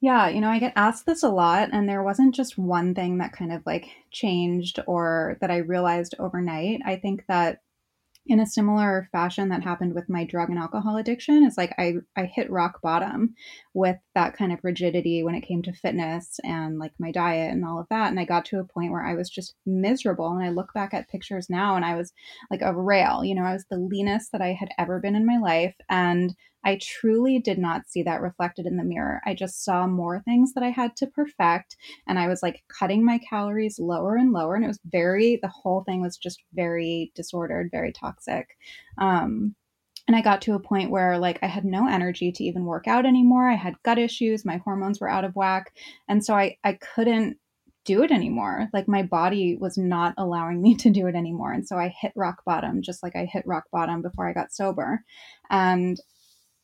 Yeah, 0.00 0.28
you 0.28 0.40
know, 0.40 0.48
I 0.48 0.60
get 0.60 0.72
asked 0.76 1.06
this 1.06 1.24
a 1.24 1.28
lot, 1.28 1.70
and 1.72 1.88
there 1.88 2.02
wasn't 2.04 2.34
just 2.34 2.56
one 2.56 2.94
thing 2.94 3.18
that 3.18 3.32
kind 3.32 3.52
of 3.52 3.62
like 3.66 3.88
changed 4.12 4.78
or 4.86 5.36
that 5.40 5.50
I 5.50 5.56
realized 5.58 6.14
overnight. 6.20 6.80
I 6.84 6.96
think 6.96 7.24
that 7.28 7.60
in 8.26 8.40
a 8.40 8.46
similar 8.46 9.08
fashion 9.12 9.48
that 9.50 9.62
happened 9.64 9.94
with 9.94 10.08
my 10.08 10.24
drug 10.24 10.50
and 10.50 10.58
alcohol 10.58 10.96
addiction 10.98 11.44
is 11.44 11.58
like 11.58 11.74
I, 11.78 11.94
I 12.16 12.26
hit 12.26 12.50
rock 12.50 12.80
bottom 12.82 13.34
with 13.74 13.96
that 14.14 14.36
kind 14.36 14.52
of 14.52 14.60
rigidity 14.64 15.22
when 15.24 15.34
it 15.34 15.42
came 15.42 15.62
to 15.62 15.72
fitness 15.72 16.40
and 16.44 16.78
like 16.78 16.92
my 16.98 17.12
diet 17.12 17.52
and 17.52 17.64
all 17.64 17.80
of 17.80 17.88
that 17.90 18.10
and 18.10 18.20
i 18.20 18.24
got 18.26 18.44
to 18.46 18.60
a 18.60 18.64
point 18.64 18.92
where 18.92 19.06
i 19.06 19.14
was 19.14 19.30
just 19.30 19.54
miserable 19.66 20.28
and 20.32 20.44
i 20.44 20.50
look 20.50 20.74
back 20.74 20.94
at 20.94 21.08
pictures 21.08 21.50
now 21.50 21.76
and 21.76 21.84
i 21.84 21.96
was 21.96 22.12
like 22.50 22.62
a 22.62 22.74
rail 22.74 23.24
you 23.24 23.34
know 23.34 23.44
i 23.44 23.52
was 23.52 23.64
the 23.70 23.78
leanest 23.78 24.32
that 24.32 24.42
i 24.42 24.52
had 24.52 24.68
ever 24.78 25.00
been 25.00 25.16
in 25.16 25.26
my 25.26 25.38
life 25.38 25.74
and 25.88 26.34
I 26.64 26.78
truly 26.82 27.38
did 27.38 27.58
not 27.58 27.88
see 27.88 28.02
that 28.02 28.20
reflected 28.20 28.66
in 28.66 28.76
the 28.76 28.84
mirror. 28.84 29.20
I 29.24 29.34
just 29.34 29.64
saw 29.64 29.86
more 29.86 30.20
things 30.20 30.52
that 30.54 30.64
I 30.64 30.70
had 30.70 30.96
to 30.96 31.06
perfect. 31.06 31.76
And 32.06 32.18
I 32.18 32.28
was 32.28 32.42
like 32.42 32.62
cutting 32.68 33.04
my 33.04 33.18
calories 33.18 33.78
lower 33.78 34.16
and 34.16 34.32
lower. 34.32 34.54
And 34.54 34.64
it 34.64 34.68
was 34.68 34.80
very, 34.84 35.38
the 35.40 35.48
whole 35.48 35.84
thing 35.84 36.02
was 36.02 36.16
just 36.16 36.42
very 36.54 37.12
disordered, 37.14 37.70
very 37.70 37.92
toxic. 37.92 38.56
Um, 38.98 39.54
and 40.06 40.16
I 40.16 40.22
got 40.22 40.40
to 40.42 40.54
a 40.54 40.60
point 40.60 40.90
where 40.90 41.18
like 41.18 41.38
I 41.42 41.46
had 41.46 41.64
no 41.64 41.86
energy 41.86 42.32
to 42.32 42.44
even 42.44 42.64
work 42.64 42.88
out 42.88 43.06
anymore. 43.06 43.48
I 43.48 43.56
had 43.56 43.74
gut 43.84 43.98
issues, 43.98 44.44
my 44.44 44.56
hormones 44.56 45.00
were 45.00 45.10
out 45.10 45.24
of 45.24 45.36
whack. 45.36 45.74
And 46.08 46.24
so 46.24 46.34
I, 46.34 46.56
I 46.64 46.78
couldn't 46.94 47.36
do 47.84 48.02
it 48.02 48.10
anymore. 48.10 48.68
Like 48.72 48.86
my 48.86 49.02
body 49.02 49.56
was 49.58 49.78
not 49.78 50.14
allowing 50.18 50.60
me 50.60 50.74
to 50.78 50.90
do 50.90 51.06
it 51.06 51.14
anymore. 51.14 51.52
And 51.52 51.66
so 51.66 51.76
I 51.76 51.94
hit 52.00 52.12
rock 52.16 52.42
bottom, 52.44 52.82
just 52.82 53.02
like 53.02 53.16
I 53.16 53.24
hit 53.24 53.46
rock 53.46 53.64
bottom 53.72 54.02
before 54.02 54.28
I 54.28 54.32
got 54.32 54.52
sober. 54.52 55.02
And 55.50 55.98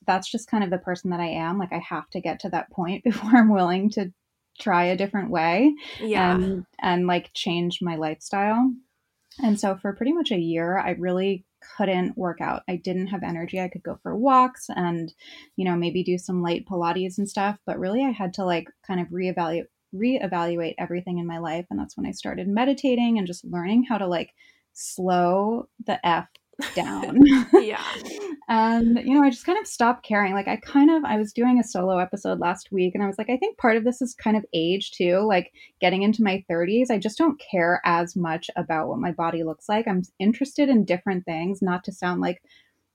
that's 0.07 0.31
just 0.31 0.51
kind 0.51 0.65
of 0.65 0.71
the 0.71 0.79
person 0.79 1.11
that 1.11 1.21
I 1.21 1.29
am. 1.29 1.59
Like 1.59 1.73
I 1.73 1.79
have 1.79 2.09
to 2.11 2.21
get 2.21 2.41
to 2.41 2.49
that 2.51 2.71
point 2.71 3.05
before 3.05 3.31
I'm 3.31 3.53
willing 3.53 3.91
to 3.91 4.13
try 4.59 4.85
a 4.85 4.97
different 4.97 5.31
way 5.31 5.75
yeah. 6.01 6.37
and 6.37 6.65
and 6.81 7.07
like 7.07 7.31
change 7.35 7.81
my 7.83 7.97
lifestyle. 7.97 8.73
And 9.43 9.59
so 9.59 9.77
for 9.77 9.93
pretty 9.95 10.13
much 10.13 10.31
a 10.31 10.39
year 10.39 10.79
I 10.79 10.91
really 10.91 11.45
couldn't 11.77 12.17
work 12.17 12.41
out. 12.41 12.63
I 12.69 12.77
didn't 12.77 13.09
have 13.09 13.23
energy. 13.23 13.61
I 13.61 13.69
could 13.69 13.83
go 13.83 13.99
for 14.03 14.15
walks 14.15 14.67
and 14.69 15.13
you 15.57 15.65
know 15.65 15.75
maybe 15.75 16.05
do 16.05 16.19
some 16.19 16.43
light 16.43 16.67
pilates 16.67 17.19
and 17.19 17.29
stuff, 17.29 17.59
but 17.67 17.79
really 17.79 18.05
I 18.05 18.11
had 18.11 18.35
to 18.35 18.45
like 18.45 18.69
kind 18.87 19.01
of 19.01 19.09
reevaluate 19.09 19.67
reevaluate 19.95 20.75
everything 20.79 21.19
in 21.19 21.27
my 21.27 21.39
life 21.39 21.67
and 21.71 21.79
that's 21.79 21.97
when 21.97 22.07
I 22.07 22.11
started 22.11 22.49
meditating 22.49 23.17
and 23.17 23.29
just 23.29 23.45
learning 23.45 23.85
how 23.85 23.99
to 23.99 24.09
like 24.09 24.35
slow 24.73 25.69
the 25.87 26.05
f 26.05 26.27
down. 26.75 27.19
yeah. 27.55 27.83
and 28.49 28.99
you 28.99 29.15
know 29.15 29.23
i 29.23 29.31
just 29.31 29.47
kind 29.47 29.59
of 29.59 29.67
stopped 29.67 30.05
caring 30.05 30.35
like 30.35 30.49
i 30.49 30.57
kind 30.57 30.91
of 30.91 31.03
i 31.05 31.17
was 31.17 31.33
doing 31.33 31.59
a 31.59 31.65
solo 31.65 31.99
episode 31.99 32.39
last 32.39 32.71
week 32.71 32.95
and 32.95 33.03
i 33.03 33.07
was 33.07 33.17
like 33.17 33.31
i 33.31 33.37
think 33.37 33.57
part 33.57 33.77
of 33.77 33.85
this 33.85 34.03
is 34.03 34.15
kind 34.15 34.37
of 34.37 34.45
age 34.53 34.91
too 34.91 35.21
like 35.21 35.51
getting 35.81 36.03
into 36.03 36.23
my 36.23 36.45
30s 36.51 36.91
i 36.91 36.99
just 36.99 37.17
don't 37.17 37.41
care 37.51 37.81
as 37.85 38.15
much 38.15 38.51
about 38.57 38.89
what 38.89 38.99
my 38.99 39.13
body 39.13 39.43
looks 39.43 39.69
like 39.69 39.89
i'm 39.89 40.03
interested 40.19 40.69
in 40.69 40.85
different 40.85 41.25
things 41.25 41.63
not 41.63 41.85
to 41.85 41.93
sound 41.93 42.21
like 42.21 42.43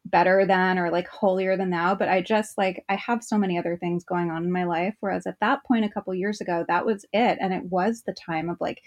better 0.06 0.46
than 0.46 0.78
or 0.78 0.92
like 0.92 1.08
holier 1.08 1.58
than 1.58 1.72
thou 1.72 1.96
but 1.96 2.10
i 2.10 2.22
just 2.22 2.58
like 2.58 2.84
i 2.88 2.96
have 2.96 3.24
so 3.24 3.38
many 3.38 3.58
other 3.58 3.76
things 3.76 4.04
going 4.04 4.30
on 4.30 4.44
in 4.44 4.52
my 4.52 4.64
life 4.64 4.96
whereas 5.00 5.26
at 5.26 5.40
that 5.42 5.64
point 5.66 5.84
a 5.84 5.90
couple 5.90 6.14
years 6.14 6.40
ago 6.42 6.64
that 6.68 6.86
was 6.86 7.06
it 7.12 7.38
and 7.42 7.54
it 7.54 7.64
was 7.66 8.04
the 8.06 8.14
time 8.14 8.50
of 8.50 8.58
like 8.60 8.82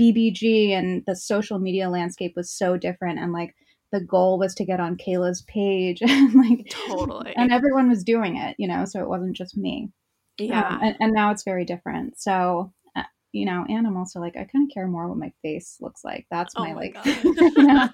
bbg 0.00 0.70
and 0.70 1.02
the 1.06 1.14
social 1.14 1.58
media 1.58 1.88
landscape 1.88 2.32
was 2.36 2.50
so 2.50 2.76
different 2.76 3.18
and 3.18 3.32
like 3.32 3.54
the 3.92 4.00
goal 4.00 4.38
was 4.38 4.54
to 4.56 4.64
get 4.64 4.80
on 4.80 4.96
Kayla's 4.96 5.42
page 5.42 6.02
and 6.06 6.34
like 6.34 6.68
totally 6.70 7.32
and 7.36 7.52
everyone 7.52 7.88
was 7.88 8.04
doing 8.04 8.36
it, 8.36 8.56
you 8.58 8.68
know, 8.68 8.84
so 8.84 9.00
it 9.00 9.08
wasn't 9.08 9.36
just 9.36 9.56
me. 9.56 9.90
yeah 10.38 10.68
Um, 10.68 10.80
and, 10.82 10.96
and 11.00 11.12
now 11.12 11.30
it's 11.30 11.44
very 11.44 11.64
different. 11.64 12.20
So, 12.20 12.72
uh, 12.96 13.02
you 13.32 13.46
know, 13.46 13.64
and 13.68 13.86
I'm 13.86 13.96
also 13.96 14.20
like, 14.20 14.36
I 14.36 14.44
kind 14.44 14.68
of 14.68 14.74
care 14.74 14.88
more 14.88 15.08
what 15.08 15.18
my 15.18 15.32
face 15.42 15.76
looks 15.80 16.04
like. 16.04 16.26
That's 16.30 16.54
Oh 16.56 16.64
my, 16.64 16.72
my 16.72 16.80
like, 16.80 16.94
God. 16.94 17.06
you 17.24 17.62
know, 17.62 17.88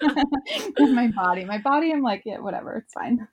than 0.76 0.94
my 0.94 1.08
body. 1.08 1.44
My 1.44 1.58
body, 1.58 1.92
I'm 1.92 2.02
like, 2.02 2.22
yeah, 2.24 2.38
whatever, 2.38 2.76
it's 2.76 2.92
fine. 2.92 3.26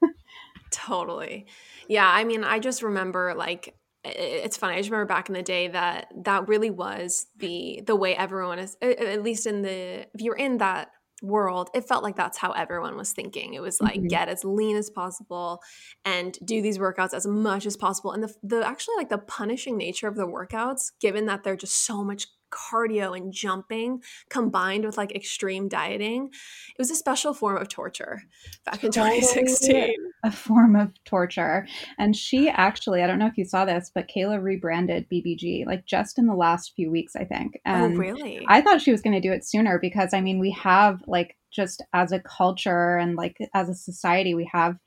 Totally. 0.71 1.47
Yeah, 1.87 2.07
I 2.07 2.23
mean, 2.23 2.43
I 2.43 2.59
just 2.59 2.83
remember 2.83 3.33
like 3.35 3.75
it's 4.05 4.55
funny. 4.55 4.75
I 4.75 4.77
just 4.77 4.89
remember 4.89 5.07
back 5.07 5.27
in 5.27 5.33
the 5.33 5.43
day 5.43 5.67
that 5.67 6.07
that 6.23 6.47
really 6.47 6.69
was 6.69 7.27
the 7.37 7.81
the 7.85 7.95
way 7.95 8.15
everyone 8.15 8.59
is 8.59 8.77
at 8.81 9.23
least 9.23 9.45
in 9.45 9.61
the 9.61 10.07
if 10.13 10.21
you're 10.21 10.37
in 10.37 10.59
that 10.59 10.91
world, 11.21 11.69
it 11.73 11.87
felt 11.87 12.03
like 12.03 12.15
that's 12.15 12.37
how 12.37 12.51
everyone 12.51 12.95
was 12.97 13.13
thinking. 13.13 13.53
It 13.53 13.61
was 13.61 13.81
like 13.81 14.01
Mhm. 14.01 14.07
get 14.07 14.29
as 14.29 14.43
lean 14.45 14.75
as 14.77 14.89
possible 14.89 15.61
and 16.05 16.37
do 16.45 16.61
these 16.61 16.77
workouts 16.77 17.13
as 17.13 17.27
much 17.27 17.65
as 17.65 17.77
possible. 17.77 18.11
And 18.11 18.23
the 18.23 18.33
the 18.43 18.65
actually 18.67 18.95
like 18.97 19.09
the 19.09 19.17
punishing 19.19 19.77
nature 19.77 20.07
of 20.07 20.15
the 20.15 20.27
workouts, 20.27 20.91
given 20.99 21.25
that 21.27 21.43
they're 21.43 21.55
just 21.57 21.85
so 21.85 22.03
much 22.03 22.27
cardio 22.51 23.15
and 23.15 23.31
jumping 23.31 24.01
combined 24.29 24.85
with 24.85 24.97
like 24.97 25.15
extreme 25.15 25.67
dieting, 25.67 26.25
it 26.27 26.79
was 26.79 26.91
a 26.91 26.95
special 26.95 27.33
form 27.33 27.57
of 27.57 27.69
torture 27.69 28.23
back 28.65 28.83
in 28.83 28.91
2016. 28.91 29.95
a 30.23 30.31
form 30.31 30.75
of 30.75 30.91
torture. 31.05 31.65
And 31.97 32.15
she 32.15 32.49
actually, 32.49 33.01
I 33.01 33.07
don't 33.07 33.19
know 33.19 33.27
if 33.27 33.37
you 33.37 33.45
saw 33.45 33.65
this, 33.65 33.91
but 33.93 34.09
Kayla 34.09 34.41
rebranded 34.41 35.07
BBG 35.09 35.65
like 35.65 35.85
just 35.85 36.17
in 36.17 36.27
the 36.27 36.35
last 36.35 36.73
few 36.75 36.91
weeks, 36.91 37.15
I 37.15 37.23
think. 37.23 37.59
Oh, 37.65 37.71
and 37.71 37.95
oh, 37.95 37.99
really? 37.99 38.45
I 38.47 38.61
thought 38.61 38.81
she 38.81 38.91
was 38.91 39.01
going 39.01 39.13
to 39.13 39.27
do 39.27 39.31
it 39.31 39.45
sooner 39.45 39.79
because 39.79 40.13
I 40.13 40.21
mean, 40.21 40.39
we 40.39 40.51
have 40.51 41.01
like 41.07 41.37
just 41.51 41.81
as 41.93 42.11
a 42.11 42.19
culture 42.19 42.97
and 42.97 43.15
like 43.15 43.37
as 43.53 43.69
a 43.69 43.73
society, 43.73 44.35
we 44.35 44.49
have 44.51 44.77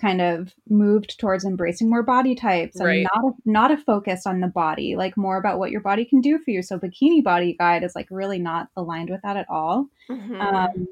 kind 0.00 0.20
of 0.20 0.54
moved 0.68 1.18
towards 1.18 1.44
embracing 1.44 1.88
more 1.88 2.02
body 2.02 2.34
types 2.34 2.76
and 2.76 2.86
Right. 2.86 3.06
not 3.14 3.24
a, 3.24 3.30
not 3.44 3.70
a 3.70 3.76
focus 3.76 4.26
on 4.26 4.40
the 4.40 4.48
body, 4.48 4.96
like 4.96 5.16
more 5.16 5.36
about 5.38 5.58
what 5.58 5.70
your 5.70 5.80
body 5.80 6.04
can 6.04 6.20
do 6.20 6.38
for 6.38 6.50
you. 6.50 6.62
So 6.62 6.78
bikini 6.78 7.22
body 7.22 7.56
guide 7.58 7.84
is 7.84 7.94
like 7.94 8.08
really 8.10 8.38
not 8.38 8.68
aligned 8.76 9.10
with 9.10 9.22
that 9.22 9.36
at 9.36 9.46
all. 9.48 9.88
Mhm. 10.10 10.40
Um, 10.40 10.88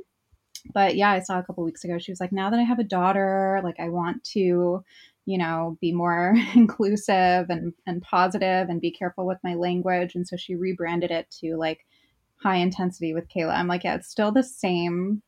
but 0.73 0.97
yeah, 0.97 1.11
I 1.11 1.21
saw 1.21 1.39
a 1.39 1.43
couple 1.43 1.65
weeks 1.65 1.85
ago. 1.85 1.99
She 1.99 2.13
was 2.13 2.21
like, 2.21 2.33
now 2.33 2.51
that 2.51 2.59
I 2.59 2.63
have 2.63 2.79
a 2.79 2.85
daughter, 2.85 3.61
like 3.63 3.79
I 3.79 3.91
want 3.91 4.25
to, 4.33 4.83
you 5.27 5.39
know, 5.39 5.77
be 5.81 5.93
more 5.93 6.35
inclusive 6.55 7.51
and 7.51 7.73
and 7.87 8.03
positive 8.03 8.69
and 8.69 8.81
be 8.81 8.91
careful 8.91 9.27
with 9.27 9.39
my 9.45 9.55
language. 9.55 10.15
And 10.15 10.27
so 10.27 10.37
she 10.37 10.55
rebranded 10.55 11.11
it 11.11 11.31
to 11.41 11.57
like 11.57 11.85
high 12.37 12.57
intensity 12.57 13.13
with 13.15 13.29
Kayla. 13.29 13.55
I'm 13.55 13.69
like, 13.69 13.85
yeah, 13.85 13.95
it's 13.97 14.09
still 14.09 14.33
the 14.33 14.43
same 14.43 15.23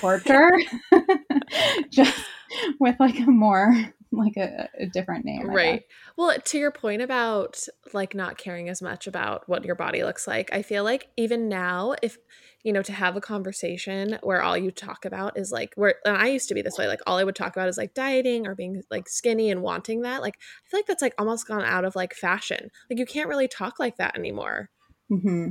torture, 0.00 0.50
just 1.90 2.24
with 2.80 2.96
like 3.00 3.18
a 3.20 3.30
more 3.30 3.74
like 4.10 4.36
a, 4.36 4.68
a 4.78 4.86
different 4.86 5.24
name. 5.24 5.48
Right 5.48 5.84
well 6.16 6.38
to 6.38 6.58
your 6.58 6.70
point 6.70 7.02
about 7.02 7.66
like 7.92 8.14
not 8.14 8.38
caring 8.38 8.68
as 8.68 8.82
much 8.82 9.06
about 9.06 9.48
what 9.48 9.64
your 9.64 9.74
body 9.74 10.02
looks 10.02 10.26
like 10.26 10.52
i 10.52 10.62
feel 10.62 10.84
like 10.84 11.08
even 11.16 11.48
now 11.48 11.94
if 12.02 12.18
you 12.62 12.72
know 12.72 12.82
to 12.82 12.92
have 12.92 13.16
a 13.16 13.20
conversation 13.20 14.18
where 14.22 14.42
all 14.42 14.56
you 14.56 14.70
talk 14.70 15.04
about 15.04 15.38
is 15.38 15.50
like 15.52 15.72
where 15.76 15.94
and 16.04 16.16
i 16.16 16.28
used 16.28 16.48
to 16.48 16.54
be 16.54 16.62
this 16.62 16.78
way 16.78 16.86
like 16.86 17.00
all 17.06 17.18
i 17.18 17.24
would 17.24 17.36
talk 17.36 17.54
about 17.54 17.68
is 17.68 17.78
like 17.78 17.94
dieting 17.94 18.46
or 18.46 18.54
being 18.54 18.82
like 18.90 19.08
skinny 19.08 19.50
and 19.50 19.62
wanting 19.62 20.02
that 20.02 20.22
like 20.22 20.36
i 20.36 20.68
feel 20.68 20.78
like 20.78 20.86
that's 20.86 21.02
like 21.02 21.14
almost 21.18 21.46
gone 21.46 21.64
out 21.64 21.84
of 21.84 21.96
like 21.96 22.14
fashion 22.14 22.70
like 22.90 22.98
you 22.98 23.06
can't 23.06 23.28
really 23.28 23.48
talk 23.48 23.78
like 23.78 23.96
that 23.96 24.16
anymore 24.16 24.70
hmm 25.08 25.50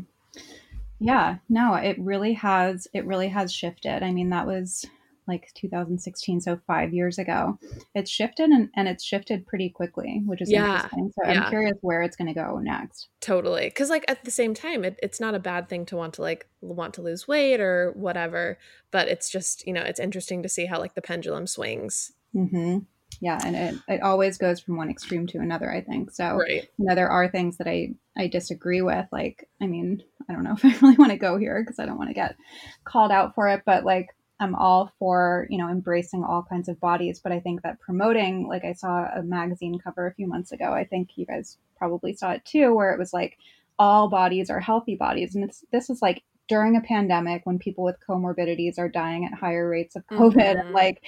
Yeah, 1.00 1.38
no, 1.50 1.74
it 1.74 1.98
really 2.00 2.34
has. 2.34 2.88
It 2.94 3.08
really 3.08 3.30
has 3.30 3.52
shifted. 3.52 4.04
I 4.04 4.12
mean, 4.12 4.30
that 4.30 4.46
was 4.46 4.86
like 5.28 5.52
2016, 5.56 6.42
so 6.42 6.60
five 6.68 6.94
years 6.94 7.18
ago. 7.20 7.58
It's 7.96 8.10
shifted 8.10 8.50
and, 8.50 8.70
and 8.76 8.88
it's 8.88 9.04
shifted 9.04 9.46
pretty 9.46 9.70
quickly, 9.70 10.22
which 10.26 10.42
is 10.42 10.52
Yeah, 10.52 10.76
interesting. 10.76 11.12
So 11.16 11.30
yeah. 11.30 11.44
I'm 11.44 11.50
curious 11.50 11.78
where 11.82 12.02
it's 12.02 12.16
going 12.16 12.28
to 12.28 12.34
go 12.34 12.58
next. 12.60 13.08
totally 13.22 13.66
because 13.66 13.90
like 13.90 14.04
at 14.08 14.24
the 14.26 14.32
same 14.32 14.54
time 14.54 14.84
it, 14.84 15.00
it's 15.04 15.20
not 15.20 15.36
a 15.36 15.40
bad 15.40 15.70
thing 15.70 15.86
to 15.86 15.96
want 15.96 16.14
to 16.16 16.22
like 16.22 16.48
want 16.62 16.94
to 16.96 17.02
lose 17.02 17.28
weight 17.28 17.60
or 17.62 17.92
whatever 17.96 18.58
but 18.92 19.08
it's 19.08 19.30
just 19.30 19.66
you 19.68 19.74
know 19.74 19.82
it's 19.82 20.00
interesting 20.00 20.42
to 20.44 20.50
see 20.50 20.66
how 20.66 20.80
like 20.80 20.96
the 20.96 21.02
pendulum 21.02 21.46
swings 21.48 22.12
hmm 22.34 22.80
Yeah, 23.20 23.40
and 23.46 23.56
it, 23.56 23.76
it 23.88 24.02
always 24.02 24.38
goes 24.38 24.60
from 24.60 24.78
one 24.78 24.90
extreme 24.90 25.28
to 25.28 25.38
another. 25.40 25.72
I 25.72 25.82
think 25.82 26.12
so. 26.12 26.38
right 26.38 26.68
you 26.78 26.86
know 26.86 26.96
there 26.96 27.10
are 27.10 27.28
things 27.30 27.58
that 27.58 27.68
i 27.68 27.94
i 28.18 28.28
disagree 28.28 28.82
with 28.82 29.06
like 29.12 29.48
i 29.62 29.68
mean 29.68 30.02
i 30.30 30.34
don't 30.34 30.44
know 30.44 30.54
if 30.58 30.66
i 30.66 30.74
really 30.82 30.96
want 30.98 31.12
to 31.12 31.18
go 31.18 31.38
here 31.38 31.62
because 31.62 31.78
i 31.80 31.86
don't 31.86 31.98
want 31.98 32.10
to 32.10 32.14
get 32.16 32.36
called 32.86 33.12
out 33.12 33.36
for 33.36 33.48
it 33.50 33.62
but 33.66 33.84
like 33.86 34.08
i'm 34.42 34.56
all 34.56 34.92
for 35.00 35.48
you 35.50 35.58
know 35.58 35.70
embracing 35.70 36.24
all 36.24 36.44
kinds 36.44 36.68
of 36.68 36.80
bodies 36.80 37.20
but 37.24 37.32
i 37.32 37.40
think 37.40 37.62
that 37.62 37.80
promoting 37.80 38.48
like 38.48 38.66
i 38.66 38.74
saw 38.74 39.06
a 39.16 39.24
magazine 39.24 39.78
cover 39.80 40.08
a 40.08 40.14
few 40.14 40.28
months 40.28 40.52
ago 40.52 40.74
i 40.74 40.84
think 40.84 41.10
you 41.16 41.26
guys 41.26 41.58
probably 41.78 42.14
saw 42.14 42.32
it 42.32 42.44
too 42.46 42.74
where 42.76 42.92
it 42.92 43.00
was 43.00 43.14
like 43.14 43.38
all 43.80 44.10
bodies 44.10 44.50
are 44.50 44.60
healthy 44.60 44.96
bodies 44.96 45.36
and 45.36 45.44
it's 45.44 45.64
this 45.72 45.90
is 45.90 46.02
like 46.02 46.24
during 46.48 46.76
a 46.76 46.82
pandemic 46.82 47.46
when 47.46 47.58
people 47.58 47.84
with 47.84 47.96
comorbidities 48.06 48.78
are 48.78 48.90
dying 48.90 49.26
at 49.26 49.34
higher 49.34 49.70
rates 49.70 49.96
of 49.96 50.06
covid 50.08 50.36
Mhm. 50.36 50.60
and 50.60 50.74
like 50.74 51.02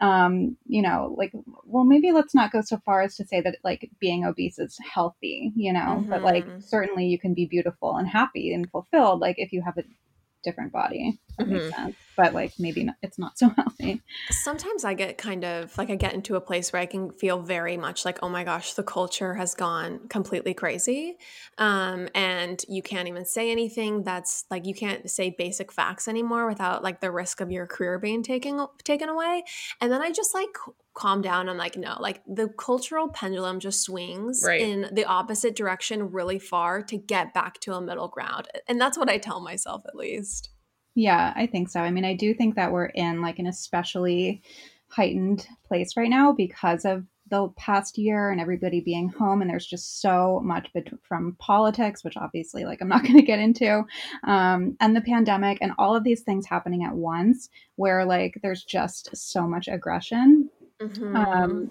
um 0.00 0.56
you 0.66 0.80
know 0.82 1.14
like 1.18 1.32
well 1.64 1.84
maybe 1.84 2.12
let's 2.12 2.34
not 2.34 2.50
go 2.52 2.60
so 2.62 2.78
far 2.78 3.02
as 3.02 3.16
to 3.16 3.24
say 3.24 3.40
that 3.40 3.56
like 3.64 3.90
being 4.00 4.24
obese 4.24 4.58
is 4.58 4.78
healthy 4.92 5.52
you 5.54 5.72
know 5.72 6.06
but 6.10 6.22
like 6.22 6.46
Mhm. 6.46 6.62
certainly 6.64 7.06
you 7.06 7.18
can 7.18 7.34
be 7.34 7.46
beautiful 7.46 7.96
and 7.96 8.08
happy 8.08 8.52
and 8.54 8.70
fulfilled 8.70 9.20
like 9.20 9.36
if 9.38 9.52
you 9.52 9.62
have 9.62 9.76
a 9.78 9.84
different 10.42 10.72
body 10.72 11.18
if 11.38 11.46
that 11.46 11.48
makes 11.48 11.76
sense 11.76 11.96
but 12.16 12.32
like 12.32 12.52
maybe 12.58 12.82
not, 12.84 12.96
it's 13.02 13.18
not 13.18 13.38
so 13.38 13.48
healthy 13.56 14.00
Sometimes 14.30 14.84
I 14.84 14.94
get 14.94 15.18
kind 15.18 15.44
of 15.44 15.76
like 15.76 15.90
I 15.90 15.96
get 15.96 16.14
into 16.14 16.36
a 16.36 16.40
place 16.40 16.72
where 16.72 16.80
I 16.80 16.86
can 16.86 17.12
feel 17.12 17.40
very 17.40 17.76
much 17.76 18.04
like, 18.04 18.18
oh 18.22 18.28
my 18.28 18.42
gosh, 18.44 18.72
the 18.74 18.82
culture 18.82 19.34
has 19.34 19.54
gone 19.54 20.08
completely 20.08 20.54
crazy. 20.54 21.16
Um, 21.58 22.08
and 22.14 22.62
you 22.68 22.82
can't 22.82 23.08
even 23.08 23.24
say 23.24 23.50
anything 23.50 24.02
that's 24.02 24.44
like 24.50 24.66
you 24.66 24.74
can't 24.74 25.10
say 25.10 25.34
basic 25.36 25.70
facts 25.72 26.08
anymore 26.08 26.46
without 26.48 26.82
like 26.82 27.00
the 27.00 27.10
risk 27.10 27.40
of 27.40 27.50
your 27.50 27.66
career 27.66 27.98
being 27.98 28.22
taken 28.22 28.66
taken 28.84 29.08
away. 29.08 29.44
And 29.80 29.92
then 29.92 30.00
I 30.02 30.10
just 30.10 30.34
like 30.34 30.48
calm 30.94 31.20
down. 31.22 31.48
I'm 31.48 31.58
like, 31.58 31.76
no, 31.76 31.96
like 32.00 32.22
the 32.26 32.48
cultural 32.48 33.08
pendulum 33.08 33.60
just 33.60 33.82
swings 33.82 34.42
Right. 34.44 34.60
in 34.60 34.88
the 34.92 35.04
opposite 35.04 35.54
direction 35.54 36.10
really 36.10 36.38
far 36.38 36.82
to 36.82 36.96
get 36.96 37.34
back 37.34 37.60
to 37.60 37.74
a 37.74 37.80
middle 37.80 38.08
ground. 38.08 38.48
And 38.66 38.80
that's 38.80 38.96
what 38.96 39.10
I 39.10 39.18
tell 39.18 39.40
myself 39.40 39.82
at 39.86 39.94
least. 39.94 40.50
Yeah, 40.96 41.32
I 41.36 41.46
think 41.46 41.68
so. 41.68 41.80
I 41.80 41.90
mean, 41.90 42.06
I 42.06 42.14
do 42.14 42.32
think 42.34 42.56
that 42.56 42.72
we're 42.72 42.86
in 42.86 43.20
like 43.20 43.38
an 43.38 43.46
especially 43.46 44.42
heightened 44.88 45.46
place 45.64 45.96
right 45.96 46.08
now 46.08 46.32
because 46.32 46.84
of 46.84 47.04
the 47.28 47.48
past 47.56 47.98
year 47.98 48.30
and 48.30 48.40
everybody 48.40 48.80
being 48.80 49.08
home 49.08 49.42
and 49.42 49.50
there's 49.50 49.66
just 49.66 50.00
so 50.00 50.40
much 50.44 50.72
bet- 50.72 50.92
from 51.02 51.34
politics 51.40 52.04
which 52.04 52.16
obviously 52.16 52.64
like 52.64 52.80
i'm 52.80 52.88
not 52.88 53.02
going 53.02 53.16
to 53.16 53.22
get 53.22 53.40
into 53.40 53.82
um, 54.24 54.76
and 54.78 54.94
the 54.94 55.00
pandemic 55.00 55.58
and 55.60 55.72
all 55.76 55.96
of 55.96 56.04
these 56.04 56.20
things 56.20 56.46
happening 56.46 56.84
at 56.84 56.94
once 56.94 57.48
where 57.74 58.04
like 58.04 58.38
there's 58.42 58.62
just 58.62 59.14
so 59.16 59.42
much 59.46 59.66
aggression 59.66 60.48
Mhm. 60.80 61.16
um, 61.16 61.70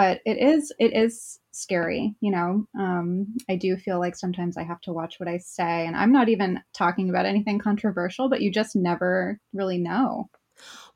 but 0.00 0.22
it 0.24 0.38
is 0.38 0.72
it 0.78 0.92
is 0.96 1.38
scary 1.52 2.14
you 2.20 2.30
know? 2.30 2.64
Um, 2.78 3.36
i 3.50 3.56
do 3.56 3.76
feel 3.76 3.98
like 3.98 4.16
sometimes 4.16 4.56
i 4.56 4.62
have 4.62 4.80
to 4.82 4.94
watch 4.94 5.20
what 5.20 5.28
i 5.28 5.36
say 5.36 5.86
and 5.86 5.94
i'm 5.94 6.12
not 6.12 6.30
even 6.30 6.60
talking 6.72 7.10
about 7.10 7.26
anything 7.26 7.58
controversial 7.58 8.30
but 8.30 8.40
you 8.40 8.50
just 8.50 8.74
never 8.74 9.38
really 9.52 9.78
know. 9.78 10.30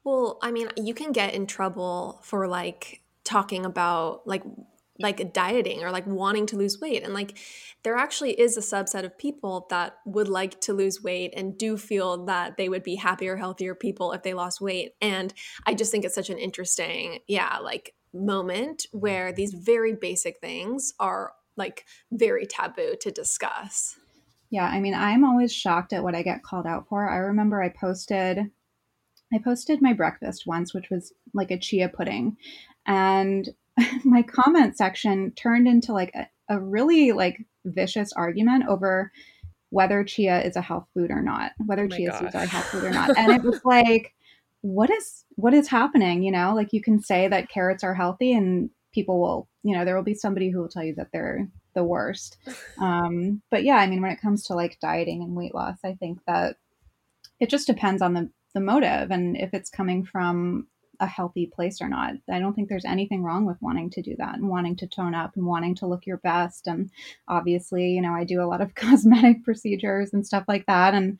Well, 0.05 0.39
I 0.43 0.53
mean, 0.53 0.68
you 0.76 0.93
can 0.93 1.12
get 1.12 1.35
in 1.35 1.47
trouble 1.47 2.20
for 2.22 2.47
like 2.47 3.01
talking 3.24 3.64
about 3.64 4.26
like 4.26 4.43
like 5.01 5.33
dieting 5.33 5.83
or 5.83 5.91
like 5.91 6.07
wanting 6.07 6.47
to 6.47 6.57
lose 6.57 6.81
weight 6.81 7.03
and 7.03 7.12
like 7.12 7.37
there 7.83 7.97
actually 7.97 8.39
is 8.39 8.57
a 8.57 8.61
subset 8.61 9.05
of 9.05 9.18
people 9.18 9.66
that 9.68 9.97
would 10.07 10.28
like 10.28 10.61
to 10.61 10.72
lose 10.72 11.03
weight 11.03 11.33
and 11.37 11.59
do 11.59 11.76
feel 11.76 12.26
that 12.26 12.57
they 12.57 12.68
would 12.68 12.85
be 12.85 12.95
happier 12.95 13.37
healthier 13.37 13.74
people 13.74 14.12
if 14.12 14.22
they 14.22 14.35
lost 14.35 14.61
weight 14.61 14.93
and 15.01 15.35
i 15.66 15.74
just 15.74 15.91
think 15.91 16.05
it's 16.05 16.14
such 16.14 16.31
an 16.31 16.39
interesting 16.39 17.18
yeah 17.26 17.59
like 17.59 17.93
moment 18.15 18.87
where 18.93 19.33
these 19.33 19.53
very 19.53 19.93
basic 19.95 20.39
things 20.41 20.95
are 21.01 21.33
like 21.57 21.85
very 22.12 22.47
taboo 22.47 22.95
to 23.01 23.11
discuss 23.11 23.97
Yeah, 24.51 24.67
I 24.67 24.81
mean, 24.81 24.95
I'm 24.95 25.25
always 25.25 25.53
shocked 25.53 25.93
at 25.93 26.03
what 26.03 26.15
I 26.15 26.23
get 26.23 26.43
called 26.43 26.67
out 26.67 26.87
for. 26.89 27.09
I 27.09 27.17
remember 27.17 27.62
I 27.62 27.71
posted, 27.71 28.39
I 29.33 29.39
posted 29.43 29.83
my 29.83 29.93
breakfast 29.93 30.45
once, 30.47 30.73
which 30.73 30.91
was 30.91 31.12
like 31.33 31.51
a 31.51 31.59
chia 31.59 31.89
pudding, 31.89 32.37
and 32.87 33.49
my 34.05 34.23
comment 34.23 34.77
section 34.77 35.33
turned 35.33 35.67
into 35.67 35.93
like 35.93 36.12
a, 36.15 36.29
a 36.49 36.61
really 36.61 37.12
like 37.12 37.45
vicious 37.65 38.12
argument 38.12 38.65
over 38.69 39.11
whether 39.71 40.05
chia 40.05 40.41
is 40.43 40.55
a 40.55 40.61
health 40.62 40.87
food 40.95 41.11
or 41.11 41.21
not, 41.21 41.51
whether 41.67 41.85
Oh 41.85 41.89
chia 41.89 42.11
God. 42.11 42.21
seeds 42.21 42.35
are 42.37 42.45
a 42.45 42.47
health 42.47 42.67
food 42.67 42.85
or 42.85 42.91
not. 42.91 43.17
And 43.19 43.33
it 43.33 43.43
was 43.43 43.61
like, 43.65 44.14
what 44.65 44.89
is 44.89 45.27
what 45.37 45.53
is 45.53 45.69
happening? 45.69 46.23
You 46.23 46.33
know, 46.33 46.55
like 46.55 46.73
you 46.73 46.81
can 46.81 46.99
say 46.99 47.29
that 47.29 47.51
carrots 47.51 47.85
are 47.85 47.93
healthy 47.93 48.33
and 48.33 48.71
people 48.95 49.21
will, 49.21 49.47
you 49.62 49.77
know, 49.77 49.85
there 49.85 49.95
will 49.95 50.03
be 50.03 50.15
somebody 50.15 50.49
who 50.49 50.61
will 50.61 50.71
tell 50.71 50.83
you 50.83 50.95
that 50.95 51.09
they're 51.12 51.47
the 51.75 51.85
worst. 51.85 52.39
Um, 52.81 53.41
but 53.51 53.62
yeah, 53.62 53.77
I 53.77 53.87
mean, 53.87 54.03
when 54.03 54.11
it 54.11 54.21
comes 54.21 54.45
to 54.45 54.55
like 54.55 54.81
dieting 54.81 55.23
and 55.23 55.37
weight 55.37 55.55
loss, 55.55 55.79
I 55.85 55.95
think 55.95 56.19
that 56.27 56.57
it 57.39 57.49
just 57.51 57.67
depends 57.67 58.03
on 58.03 58.15
the 58.15 58.31
the 58.55 58.61
motive 58.61 59.11
and 59.11 59.37
if 59.37 59.53
it's 59.53 59.69
coming 59.69 60.05
from 60.05 60.67
a 61.05 61.09
healthy 61.09 61.46
place 61.46 61.80
or 61.80 61.88
not. 61.88 62.14
I 62.28 62.40
don't 62.40 62.55
think 62.55 62.68
there's 62.68 62.84
anything 62.84 63.22
wrong 63.22 63.44
with 63.44 63.61
wanting 63.61 63.90
to 63.90 64.02
do 64.02 64.16
that 64.18 64.34
and 64.34 64.48
wanting 64.48 64.76
to 64.76 64.86
tone 64.86 65.14
up 65.14 65.36
and 65.36 65.46
wanting 65.46 65.74
to 65.76 65.86
look 65.86 66.07
your 66.07 66.16
best. 66.18 66.66
And 66.66 66.90
obviously, 67.28 67.90
you 67.90 68.00
know, 68.02 68.12
I 68.12 68.24
do 68.24 68.42
a 68.42 68.46
lot 68.48 68.61
of 68.61 68.74
cosmetic 68.84 69.44
procedures 69.44 70.12
and 70.12 70.26
stuff 70.26 70.44
like 70.48 70.66
that. 70.66 70.94
And 70.94 71.18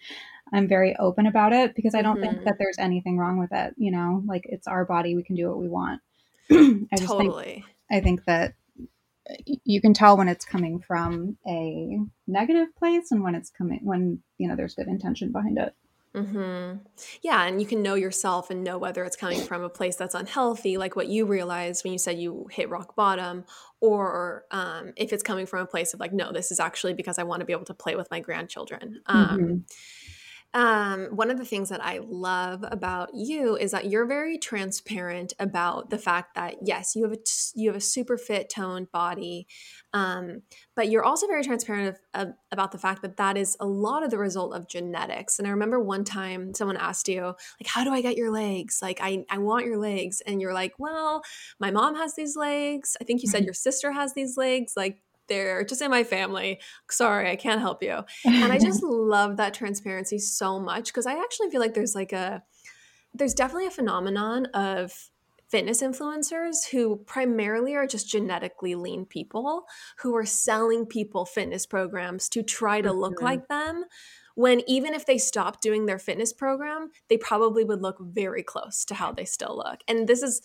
I'm 0.53 0.66
very 0.68 0.97
open 0.97 1.26
about 1.26 1.53
it 1.53 1.74
because 1.74 1.95
I 1.95 2.03
don't 2.03 2.20
think 2.20 2.39
Mhm. 2.39 2.45
that 2.45 2.57
there's 2.59 2.78
anything 2.78 3.18
wrong 3.18 3.39
with 3.39 3.53
it. 3.53 3.74
You 3.76 3.91
know, 3.93 4.22
like 4.26 4.47
it's 4.47 4.66
our 4.66 4.85
body, 4.85 5.14
we 5.14 5.22
can 5.22 5.37
do 5.37 5.49
what 5.49 5.59
we 5.59 5.68
want. 5.68 6.01
I 6.51 6.57
just 6.97 7.16
think 7.16 7.32
totally. 7.32 7.64
I 7.91 8.01
think 8.01 8.24
that 8.24 8.55
you 9.64 9.80
can 9.80 9.95
tell 9.95 10.16
when 10.16 10.28
it's 10.28 10.45
coming 10.45 10.80
from 10.80 11.39
a 11.47 11.99
negative 12.26 12.74
place 12.76 13.11
and 13.11 13.22
when 13.22 13.35
it's 13.35 13.51
coming 13.51 13.80
when 13.82 14.22
you 14.39 14.49
know 14.49 14.55
there's 14.57 14.74
good 14.74 14.87
intention 14.89 15.32
behind 15.32 15.59
it. 15.59 15.74
Hmm 16.15 16.75
Yeah, 17.23 17.43
and 17.45 17.61
you 17.61 17.67
can 17.67 17.83
know 17.83 17.95
yourself 17.95 18.49
and 18.51 18.62
know 18.62 18.79
whether 18.79 19.03
it's 19.05 19.17
coming 19.17 19.43
from 19.43 19.62
a 19.65 19.69
place 19.69 19.97
that's 19.97 20.15
unhealthy, 20.15 20.77
like 20.77 20.95
what 20.95 21.09
you 21.09 21.27
realized 21.27 21.83
when 21.83 21.93
you 21.93 21.99
said 21.99 22.19
you 22.19 22.47
hit 22.53 22.71
rock 22.71 22.95
bottom, 22.95 23.45
or 23.81 24.45
um, 24.53 24.93
if 24.97 25.12
it's 25.12 25.25
coming 25.25 25.45
from 25.47 25.61
a 25.62 25.67
place 25.67 25.93
of 25.93 25.99
like, 25.99 26.12
no, 26.12 26.31
this 26.33 26.53
is 26.53 26.61
actually 26.61 26.95
because 26.95 27.19
I 27.19 27.25
want 27.25 27.41
to 27.41 27.47
be 27.47 27.53
able 27.53 27.65
to 27.65 27.75
play 27.75 27.97
with 27.97 28.11
my 28.12 28.21
grandchildren. 28.21 29.03
Um, 29.07 29.39
Mhm. 29.39 29.65
Um, 30.55 31.07
one 31.07 31.31
of 31.31 31.39
the 31.39 31.45
things 31.45 31.69
that 31.71 31.85
I 31.85 31.99
love 32.03 32.65
about 32.71 33.11
you 33.13 33.57
is 33.57 33.73
that 33.73 33.87
you're 33.91 34.07
very 34.07 34.39
transparent 34.39 35.33
about 35.41 35.91
the 35.91 35.99
fact 35.99 36.37
that 36.37 36.57
yes, 36.63 36.95
you 36.95 37.03
have 37.03 37.13
a 37.13 37.17
t- 37.17 37.53
you 37.57 37.69
have 37.71 37.77
a 37.77 37.81
super 37.81 38.17
fit, 38.17 38.49
toned 38.51 38.93
body, 38.93 39.49
um, 39.93 40.43
but 40.77 40.89
you're 40.91 41.05
also 41.05 41.27
very 41.27 41.43
transparent 41.43 41.89
of, 42.15 42.29
of- 42.29 42.35
about 42.53 42.73
the 42.73 42.79
fact 42.79 43.03
that 43.03 43.17
that 43.17 43.37
is 43.37 43.57
a 43.59 43.67
lot 43.67 44.05
of 44.05 44.11
the 44.11 44.19
result 44.19 44.55
of 44.55 44.69
genetics. 44.69 45.39
And 45.41 45.49
I 45.49 45.51
remember 45.51 45.81
one 45.81 46.05
time 46.05 46.55
someone 46.55 46.77
asked 46.77 47.09
you 47.09 47.23
like, 47.25 47.67
"How 47.67 47.83
do 47.85 47.93
I 47.93 48.01
get 48.01 48.17
your 48.17 48.31
legs? 48.31 48.79
Like, 48.81 49.01
I 49.03 49.25
I 49.31 49.39
want 49.39 49.67
your 49.67 49.79
legs," 49.79 50.21
and 50.21 50.41
you're 50.41 50.55
like, 50.55 50.75
"Well, 50.79 51.23
my 51.59 51.71
mom 51.73 51.97
has 51.97 52.15
these 52.15 52.37
legs. 52.37 52.97
I 53.01 53.05
think 53.05 53.23
you 53.23 53.29
said 53.29 53.45
your 53.45 53.55
sister 53.55 53.93
has 53.93 54.15
these 54.15 54.37
legs. 54.37 54.75
Like." 54.77 55.01
They're 55.29 55.64
just 55.64 55.83
in 55.83 55.91
my 55.91 56.05
family. 56.05 56.61
Sorry, 56.91 57.31
I 57.31 57.37
can't 57.37 57.61
help 57.61 57.83
you 57.83 58.03
and 58.25 58.53
i 58.53 58.59
just 58.59 58.83
love 58.85 59.37
that 59.37 59.55
transparency 59.55 60.18
so 60.18 60.59
much 60.61 60.87
because 60.87 61.07
i 61.07 61.14
actually 61.18 61.51
feel 61.51 61.61
like 61.61 61.75
there's 61.75 61.95
like 61.95 62.12
a 62.12 62.43
there's 63.14 63.35
definitely 63.35 63.66
a 63.66 63.70
phenomenon 63.70 64.47
of 64.47 65.11
fitness 65.49 65.83
influencers 65.83 66.68
who 66.70 66.97
primarily 67.07 67.75
are 67.77 67.87
just 67.87 68.09
genetically 68.09 68.75
lean 68.75 69.05
people 69.07 69.64
who 69.99 70.16
are 70.16 70.25
selling 70.27 70.87
people 70.87 71.25
fitness 71.25 71.66
programs 71.66 72.29
to 72.29 72.43
try 72.43 72.81
to 72.81 72.93
look 72.93 73.18
Mhm. 73.18 73.22
like 73.22 73.49
them 73.49 73.85
when 74.35 74.62
even 74.66 74.95
if 74.95 75.07
they 75.07 75.18
stopped 75.18 75.61
doing 75.62 75.87
their 75.87 75.99
fitness 75.99 76.33
program 76.33 76.91
they 77.09 77.18
probably 77.18 77.64
would 77.64 77.83
look 77.83 77.99
very 78.01 78.43
close 78.43 78.85
to 78.87 78.95
how 78.95 79.12
they 79.12 79.25
still 79.25 79.57
look 79.57 79.81
and 79.89 80.09
this 80.09 80.22
is 80.22 80.43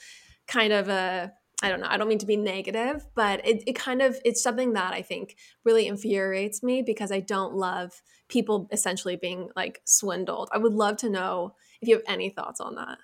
kind 0.47 0.73
of 0.73 0.89
a 0.89 1.32
I 1.62 1.70
don't 1.70 1.82
know. 1.82 1.88
I 1.89 1.97
don't 1.97 2.07
mean 2.07 2.20
to 2.20 2.26
be 2.26 2.38
negative, 2.38 3.05
but 3.16 3.45
it, 3.45 3.64
it 3.68 3.74
kind 3.74 4.01
of 4.01 4.20
it's 4.24 4.41
something 4.41 4.74
that 4.74 4.93
I 4.93 5.01
think 5.01 5.36
really 5.66 5.88
infuriates 5.88 6.64
me 6.64 6.82
because 6.82 7.12
I 7.12 7.20
don't 7.20 7.53
love 7.53 8.01
people 8.30 8.68
essentially 8.72 9.18
being 9.18 9.49
like 9.55 9.82
swindled. 9.86 10.49
I 10.53 10.57
would 10.57 10.74
love 10.74 10.97
to 10.97 11.10
know 11.10 11.55
if 11.82 11.89
you 11.89 11.95
have 11.95 12.03
any 12.07 12.30
thoughts 12.30 12.62
on 12.62 12.76
that. 12.76 12.97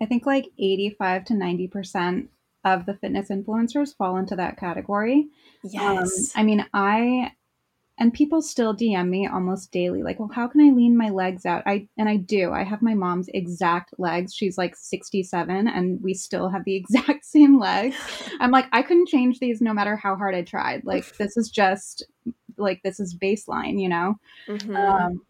I 0.00 0.06
think 0.06 0.24
like 0.24 0.46
85 0.58 1.26
to 1.26 1.34
90% 1.34 2.28
of 2.64 2.86
the 2.86 2.94
fitness 2.94 3.28
influencers 3.28 3.94
fall 3.94 4.16
into 4.16 4.36
that 4.36 4.56
category. 4.56 5.28
Yes. 5.62 6.32
Um, 6.34 6.40
I 6.40 6.42
mean, 6.44 6.66
I 6.72 7.32
and 8.00 8.14
people 8.14 8.40
still 8.40 8.74
DM 8.74 9.10
me 9.10 9.26
almost 9.26 9.70
daily, 9.72 10.02
like, 10.02 10.18
well, 10.18 10.30
how 10.32 10.48
can 10.48 10.62
I 10.62 10.74
lean 10.74 10.96
my 10.96 11.10
legs 11.10 11.44
out? 11.44 11.62
I 11.66 11.86
and 11.98 12.08
I 12.08 12.16
do. 12.16 12.50
I 12.50 12.64
have 12.64 12.80
my 12.80 12.94
mom's 12.94 13.28
exact 13.34 13.92
legs. 13.98 14.34
She's 14.34 14.56
like 14.56 14.74
67 14.74 15.68
and 15.68 16.02
we 16.02 16.14
still 16.14 16.48
have 16.48 16.64
the 16.64 16.74
exact 16.76 17.26
same 17.26 17.60
legs. 17.60 17.96
I'm 18.40 18.50
like, 18.50 18.66
I 18.72 18.80
couldn't 18.80 19.08
change 19.08 19.38
these 19.38 19.60
no 19.60 19.74
matter 19.74 19.96
how 19.96 20.16
hard 20.16 20.34
I 20.34 20.42
tried. 20.42 20.84
Like 20.84 21.14
this 21.18 21.36
is 21.36 21.50
just 21.50 22.02
like 22.56 22.82
this 22.82 23.00
is 23.00 23.14
baseline, 23.14 23.78
you 23.78 23.90
know? 23.90 24.18
Mhm. 24.48 24.76
Um, 24.76 25.22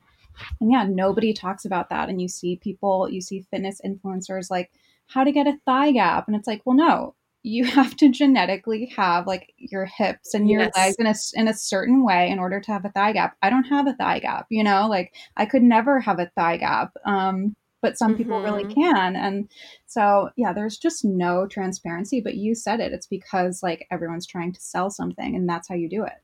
and 0.60 0.70
yeah, 0.70 0.84
nobody 0.88 1.32
talks 1.34 1.64
about 1.64 1.90
that. 1.90 2.08
And 2.08 2.22
you 2.22 2.28
see 2.28 2.56
people, 2.56 3.10
you 3.10 3.20
see 3.20 3.44
fitness 3.50 3.80
influencers 3.84 4.48
like 4.48 4.70
how 5.08 5.24
to 5.24 5.32
get 5.32 5.48
a 5.48 5.58
thigh 5.66 5.90
gap. 5.90 6.28
And 6.28 6.36
it's 6.36 6.46
like, 6.46 6.62
well, 6.64 6.76
no, 6.76 7.14
you 7.42 7.64
have 7.64 7.96
to 7.96 8.10
genetically 8.10 8.86
have 8.96 9.26
like 9.26 9.52
your 9.56 9.86
hips 9.86 10.34
and 10.34 10.48
your 10.50 10.60
Yes. 10.60 10.72
legs 10.76 10.96
in 10.98 11.06
a, 11.06 11.14
in 11.40 11.48
a 11.48 11.54
certain 11.54 12.04
way 12.04 12.28
in 12.30 12.38
order 12.38 12.60
to 12.60 12.72
have 12.72 12.84
a 12.84 12.90
thigh 12.90 13.12
gap. 13.12 13.36
I 13.42 13.50
don't 13.50 13.64
have 13.64 13.86
a 13.86 13.94
thigh 13.94 14.18
gap, 14.20 14.46
you 14.50 14.62
know, 14.64 14.88
like 14.88 15.14
I 15.36 15.46
could 15.46 15.62
never 15.62 16.00
have 16.00 16.18
a 16.18 16.30
thigh 16.36 16.58
gap. 16.58 16.92
Um, 17.06 17.54
but 17.82 17.96
some 17.96 18.14
people 18.14 18.40
really 18.42 18.64
Mhm. 18.64 18.74
can. 18.74 19.16
And 19.16 19.48
so, 19.86 20.28
yeah, 20.36 20.52
there's 20.52 20.76
just 20.76 21.02
no 21.04 21.46
transparency. 21.46 22.20
But 22.20 22.34
you 22.36 22.54
said 22.54 22.78
it. 22.80 22.92
It's 22.92 23.06
because 23.06 23.62
like 23.62 23.86
everyone's 23.90 24.26
trying 24.26 24.52
to 24.52 24.60
sell 24.60 24.90
something 24.90 25.34
and 25.34 25.48
that's 25.48 25.68
how 25.68 25.74
you 25.76 25.88
do 25.88 26.04
it. 26.04 26.22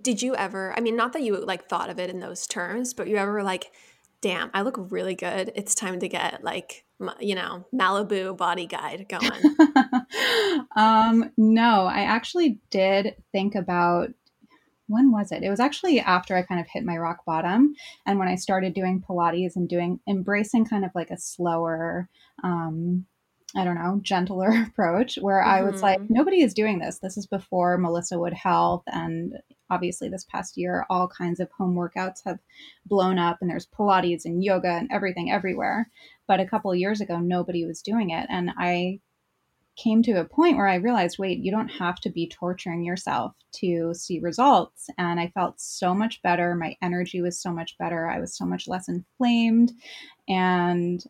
Did 0.00 0.22
you 0.22 0.36
ever, 0.36 0.74
I 0.76 0.80
mean, 0.80 0.96
not 0.96 1.12
that 1.14 1.22
you 1.22 1.36
like 1.36 1.68
thought 1.68 1.90
of 1.90 1.98
it 1.98 2.10
in 2.10 2.20
those 2.20 2.46
terms, 2.46 2.94
but 2.94 3.08
you 3.08 3.16
ever 3.16 3.42
like, 3.42 3.72
damn, 4.20 4.50
I 4.54 4.62
look 4.62 4.76
really 4.90 5.14
good. 5.14 5.52
It's 5.54 5.74
time 5.74 5.98
to 6.00 6.08
get 6.08 6.44
like, 6.44 6.84
you 7.20 7.34
know, 7.34 7.64
Malibu 7.74 8.36
body 8.36 8.66
guide 8.66 9.06
going. 9.08 9.56
um, 10.76 11.30
no, 11.36 11.86
I 11.86 12.00
actually 12.02 12.58
did 12.70 13.16
think 13.32 13.54
about 13.54 14.10
when 14.88 15.12
was 15.12 15.32
it? 15.32 15.42
It 15.42 15.50
was 15.50 15.60
actually 15.60 16.00
after 16.00 16.34
I 16.34 16.42
kind 16.42 16.60
of 16.60 16.66
hit 16.66 16.84
my 16.84 16.96
rock 16.96 17.24
bottom 17.26 17.74
and 18.06 18.18
when 18.18 18.28
I 18.28 18.36
started 18.36 18.74
doing 18.74 19.02
Pilates 19.06 19.54
and 19.54 19.68
doing 19.68 20.00
embracing 20.08 20.64
kind 20.64 20.84
of 20.84 20.90
like 20.94 21.10
a 21.10 21.18
slower, 21.18 22.08
um, 22.42 23.04
I 23.54 23.64
don't 23.64 23.76
know, 23.76 24.00
gentler 24.02 24.50
approach 24.68 25.16
where 25.16 25.42
I 25.42 25.62
was 25.62 25.82
like, 25.82 26.00
Mhm. 26.00 26.06
nobody 26.10 26.42
is 26.42 26.54
doing 26.54 26.78
this. 26.78 26.98
This 26.98 27.16
is 27.18 27.26
before 27.26 27.76
Melissa 27.78 28.18
Wood 28.18 28.32
Health 28.32 28.82
and 28.86 29.34
obviously 29.70 30.08
this 30.08 30.24
past 30.24 30.56
year 30.56 30.86
all 30.88 31.06
kinds 31.06 31.38
of 31.40 31.50
home 31.52 31.74
workouts 31.74 32.24
have 32.24 32.38
blown 32.86 33.18
up 33.18 33.38
and 33.40 33.50
there's 33.50 33.66
Pilates 33.66 34.24
and 34.24 34.42
yoga 34.42 34.70
and 34.70 34.88
everything 34.90 35.30
everywhere. 35.30 35.90
But 36.28 36.40
a 36.40 36.46
couple 36.46 36.70
of 36.70 36.78
years 36.78 37.00
ago 37.00 37.18
nobody 37.18 37.66
was 37.66 37.82
doing 37.82 38.10
it 38.10 38.26
and 38.30 38.50
I 38.56 39.00
came 39.78 40.02
to 40.02 40.20
a 40.20 40.24
point 40.24 40.56
where 40.56 40.66
I 40.66 40.74
realized, 40.74 41.18
wait, 41.18 41.38
you 41.38 41.52
don't 41.52 41.68
have 41.68 42.00
to 42.00 42.10
be 42.10 42.28
torturing 42.28 42.84
yourself 42.84 43.32
to 43.52 43.94
see 43.94 44.18
results. 44.18 44.90
And 44.98 45.20
I 45.20 45.28
felt 45.28 45.60
so 45.60 45.94
much 45.94 46.20
better. 46.22 46.54
My 46.54 46.76
energy 46.82 47.22
was 47.22 47.40
so 47.40 47.52
much 47.52 47.78
better. 47.78 48.08
I 48.08 48.18
was 48.18 48.36
so 48.36 48.44
much 48.44 48.66
less 48.66 48.88
inflamed. 48.88 49.72
And 50.28 51.02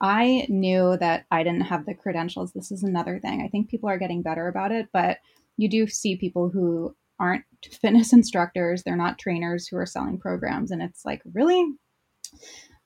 I 0.00 0.46
knew 0.48 0.96
that 0.98 1.24
I 1.30 1.42
didn't 1.42 1.62
have 1.62 1.84
the 1.84 1.94
credentials. 1.94 2.52
This 2.52 2.70
is 2.70 2.84
another 2.84 3.18
thing. 3.18 3.42
I 3.42 3.48
think 3.48 3.68
people 3.68 3.88
are 3.88 3.98
getting 3.98 4.22
better 4.22 4.46
about 4.46 4.70
it, 4.70 4.88
but 4.92 5.18
you 5.56 5.68
do 5.68 5.88
see 5.88 6.16
people 6.16 6.48
who 6.48 6.94
aren't 7.18 7.44
fitness 7.80 8.12
instructors, 8.12 8.82
they're 8.82 8.94
not 8.94 9.18
trainers 9.18 9.66
who 9.66 9.76
are 9.78 9.86
selling 9.86 10.18
programs. 10.18 10.70
And 10.70 10.80
it's 10.80 11.04
like, 11.04 11.22
really? 11.34 11.72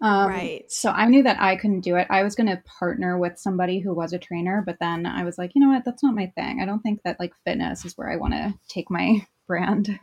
Um, 0.01 0.29
Right. 0.29 0.65
So 0.71 0.91
I 0.91 1.07
knew 1.07 1.23
that 1.23 1.41
I 1.41 1.57
couldn't 1.57 1.81
do 1.81 1.97
it. 1.97 2.07
I 2.11 2.23
was 2.23 2.35
going 2.35 2.49
to 2.49 2.63
partner 2.65 3.19
with 3.19 3.39
somebody 3.39 3.81
who 3.81 3.95
was 3.95 4.13
a 4.13 4.19
trainer, 4.19 4.63
but 4.65 4.79
then 4.81 5.07
I 5.07 5.25
was 5.25 5.37
like, 5.37 5.53
you 5.55 5.61
know 5.61 5.69
what? 5.69 5.85
That's 5.85 6.03
not 6.03 6.15
my 6.15 6.33
thing. 6.37 6.61
I 6.61 6.67
don't 6.67 6.81
think 6.81 7.01
that 7.05 7.21
like 7.21 7.33
fitness 7.45 7.85
is 7.85 7.97
where 7.97 8.11
I 8.11 8.17
want 8.17 8.35
to 8.35 8.55
take 8.69 8.91
my 8.91 9.27
brand. 9.47 9.99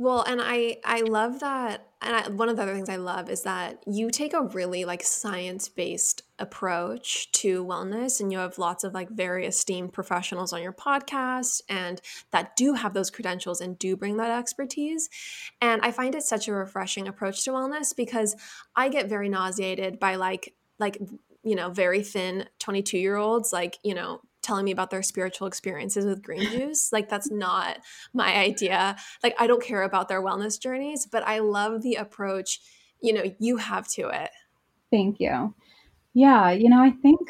Well, 0.00 0.22
and 0.22 0.40
I 0.42 0.76
I 0.84 1.00
love 1.00 1.40
that 1.40 1.88
and 2.00 2.14
I, 2.14 2.28
one 2.28 2.48
of 2.48 2.56
the 2.56 2.62
other 2.62 2.74
things 2.74 2.88
I 2.88 2.96
love 2.96 3.28
is 3.28 3.42
that 3.42 3.82
you 3.84 4.10
take 4.10 4.32
a 4.32 4.42
really 4.44 4.84
like 4.84 5.02
science-based 5.02 6.22
approach 6.38 7.32
to 7.32 7.64
wellness 7.64 8.20
and 8.20 8.30
you 8.30 8.38
have 8.38 8.56
lots 8.58 8.84
of 8.84 8.94
like 8.94 9.08
very 9.10 9.44
esteemed 9.44 9.92
professionals 9.92 10.52
on 10.52 10.62
your 10.62 10.72
podcast 10.72 11.62
and 11.68 12.00
that 12.30 12.54
do 12.54 12.74
have 12.74 12.94
those 12.94 13.10
credentials 13.10 13.60
and 13.60 13.76
do 13.80 13.96
bring 13.96 14.16
that 14.18 14.30
expertise. 14.30 15.10
And 15.60 15.82
I 15.82 15.90
find 15.90 16.14
it 16.14 16.22
such 16.22 16.46
a 16.46 16.52
refreshing 16.52 17.08
approach 17.08 17.44
to 17.44 17.50
wellness 17.50 17.94
because 17.96 18.36
I 18.76 18.88
get 18.90 19.08
very 19.08 19.28
nauseated 19.28 19.98
by 19.98 20.14
like 20.14 20.54
like 20.78 20.98
you 21.44 21.54
know, 21.54 21.70
very 21.70 22.02
thin 22.02 22.44
22-year-olds 22.60 23.52
like, 23.52 23.78
you 23.82 23.94
know, 23.94 24.20
telling 24.42 24.64
me 24.64 24.70
about 24.70 24.90
their 24.90 25.02
spiritual 25.02 25.46
experiences 25.46 26.04
with 26.04 26.22
green 26.22 26.44
juice. 26.50 26.92
Like 26.92 27.08
that's 27.08 27.30
not 27.30 27.78
my 28.12 28.34
idea. 28.36 28.96
Like 29.22 29.34
I 29.38 29.46
don't 29.46 29.62
care 29.62 29.82
about 29.82 30.08
their 30.08 30.22
wellness 30.22 30.60
journeys, 30.60 31.06
but 31.06 31.26
I 31.26 31.40
love 31.40 31.82
the 31.82 31.94
approach, 31.94 32.60
you 33.00 33.12
know, 33.12 33.24
you 33.38 33.56
have 33.58 33.88
to 33.92 34.08
it. 34.08 34.30
Thank 34.90 35.20
you. 35.20 35.54
Yeah, 36.14 36.50
you 36.50 36.68
know, 36.68 36.82
I 36.82 36.90
think 36.90 37.20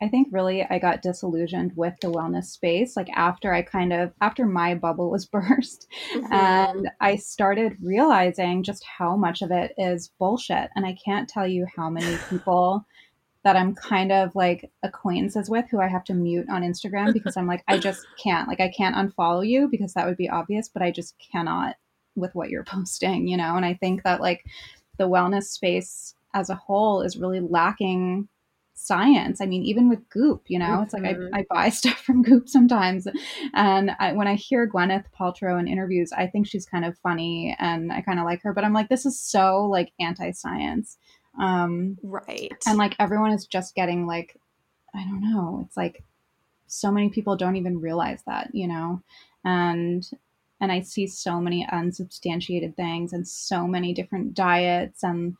I 0.00 0.08
think 0.08 0.28
really 0.30 0.62
I 0.62 0.78
got 0.78 1.02
disillusioned 1.02 1.72
with 1.74 1.94
the 2.00 2.08
wellness 2.08 2.44
space 2.44 2.96
like 2.96 3.08
after 3.16 3.52
I 3.52 3.62
kind 3.62 3.92
of 3.92 4.12
after 4.20 4.46
my 4.46 4.74
bubble 4.74 5.10
was 5.10 5.26
burst 5.34 5.88
Mhm. 6.14 6.32
and 6.32 6.88
I 7.00 7.16
started 7.16 7.76
realizing 7.82 8.62
just 8.62 8.84
how 8.84 9.16
much 9.16 9.42
of 9.42 9.50
it 9.50 9.72
is 9.76 10.12
bullshit 10.20 10.70
and 10.76 10.86
I 10.86 10.96
can't 11.04 11.28
tell 11.28 11.48
you 11.48 11.66
how 11.74 11.90
many 11.90 12.16
people 12.30 12.86
that 13.48 13.56
I'm 13.56 13.74
kind 13.74 14.12
of 14.12 14.36
like 14.36 14.70
acquaintances 14.82 15.48
with 15.48 15.64
who 15.70 15.80
I 15.80 15.86
have 15.88 16.04
to 16.04 16.12
mute 16.12 16.50
on 16.50 16.60
Instagram 16.60 17.14
because 17.14 17.34
I'm 17.34 17.46
like 17.46 17.64
I 17.66 17.78
just 17.78 18.06
can't 18.22 18.46
like 18.46 18.60
I 18.60 18.68
can't 18.68 18.94
unfollow 18.94 19.48
you 19.48 19.68
because 19.68 19.94
that 19.94 20.06
would 20.06 20.18
be 20.18 20.28
obvious 20.28 20.68
but 20.68 20.82
I 20.82 20.90
just 20.90 21.14
cannot 21.32 21.76
with 22.14 22.34
what 22.34 22.50
you're 22.50 22.64
posting, 22.76 23.26
you 23.26 23.38
know? 23.38 23.56
And 23.56 23.64
I 23.64 23.72
think 23.72 24.02
that 24.02 24.20
like 24.20 24.44
the 24.98 25.08
wellness 25.08 25.44
space 25.44 26.14
as 26.34 26.50
a 26.50 26.56
whole 26.56 27.00
is 27.00 27.16
really 27.16 27.40
lacking 27.40 28.28
science. 28.74 29.40
I 29.40 29.46
mean, 29.46 29.62
even 29.62 29.88
with 29.88 30.06
Goop, 30.10 30.42
you 30.48 30.58
know, 30.58 30.82
it's 30.82 30.92
like 30.92 31.04
I, 31.04 31.14
Mhm. 31.14 31.30
I 31.32 31.46
buy 31.48 31.68
stuff 31.80 31.96
from 32.00 32.22
Goop 32.22 32.50
sometimes. 32.50 33.08
And 33.54 33.92
I, 33.98 34.12
when 34.12 34.28
I 34.28 34.34
hear 34.34 34.68
Gwyneth 34.68 35.06
Paltrow 35.18 35.58
in 35.58 35.66
interviews, 35.68 36.12
I 36.12 36.26
think 36.26 36.46
she's 36.46 36.66
kind 36.66 36.84
of 36.84 36.98
funny 36.98 37.56
and 37.58 37.90
I 37.90 38.02
kind 38.02 38.18
of 38.18 38.26
like 38.26 38.42
her, 38.42 38.52
but 38.52 38.64
I'm 38.64 38.74
like, 38.74 38.90
this 38.90 39.06
is 39.06 39.18
so 39.18 39.64
like 39.64 39.92
anti 39.98 40.32
science. 40.32 40.98
Um, 41.38 41.98
Right. 42.02 42.64
and 42.66 42.78
like 42.78 42.96
everyone 42.98 43.32
is 43.32 43.46
just 43.46 43.74
getting 43.74 44.06
like, 44.06 44.36
I 44.94 45.04
don't 45.04 45.22
know, 45.22 45.64
it's 45.66 45.76
like 45.76 46.04
so 46.66 46.90
many 46.92 47.10
people 47.10 47.36
don't 47.36 47.56
even 47.56 47.80
realize 47.80 48.22
that, 48.26 48.50
you 48.54 48.68
know? 48.68 49.02
And 49.44 50.08
and 50.60 50.72
I 50.72 50.80
see 50.80 51.06
so 51.06 51.40
many 51.40 51.66
unsubstantiated 51.70 52.76
things 52.76 53.12
and 53.12 53.26
so 53.28 53.66
many 53.66 53.94
different 53.94 54.34
diets 54.34 55.04
and 55.04 55.36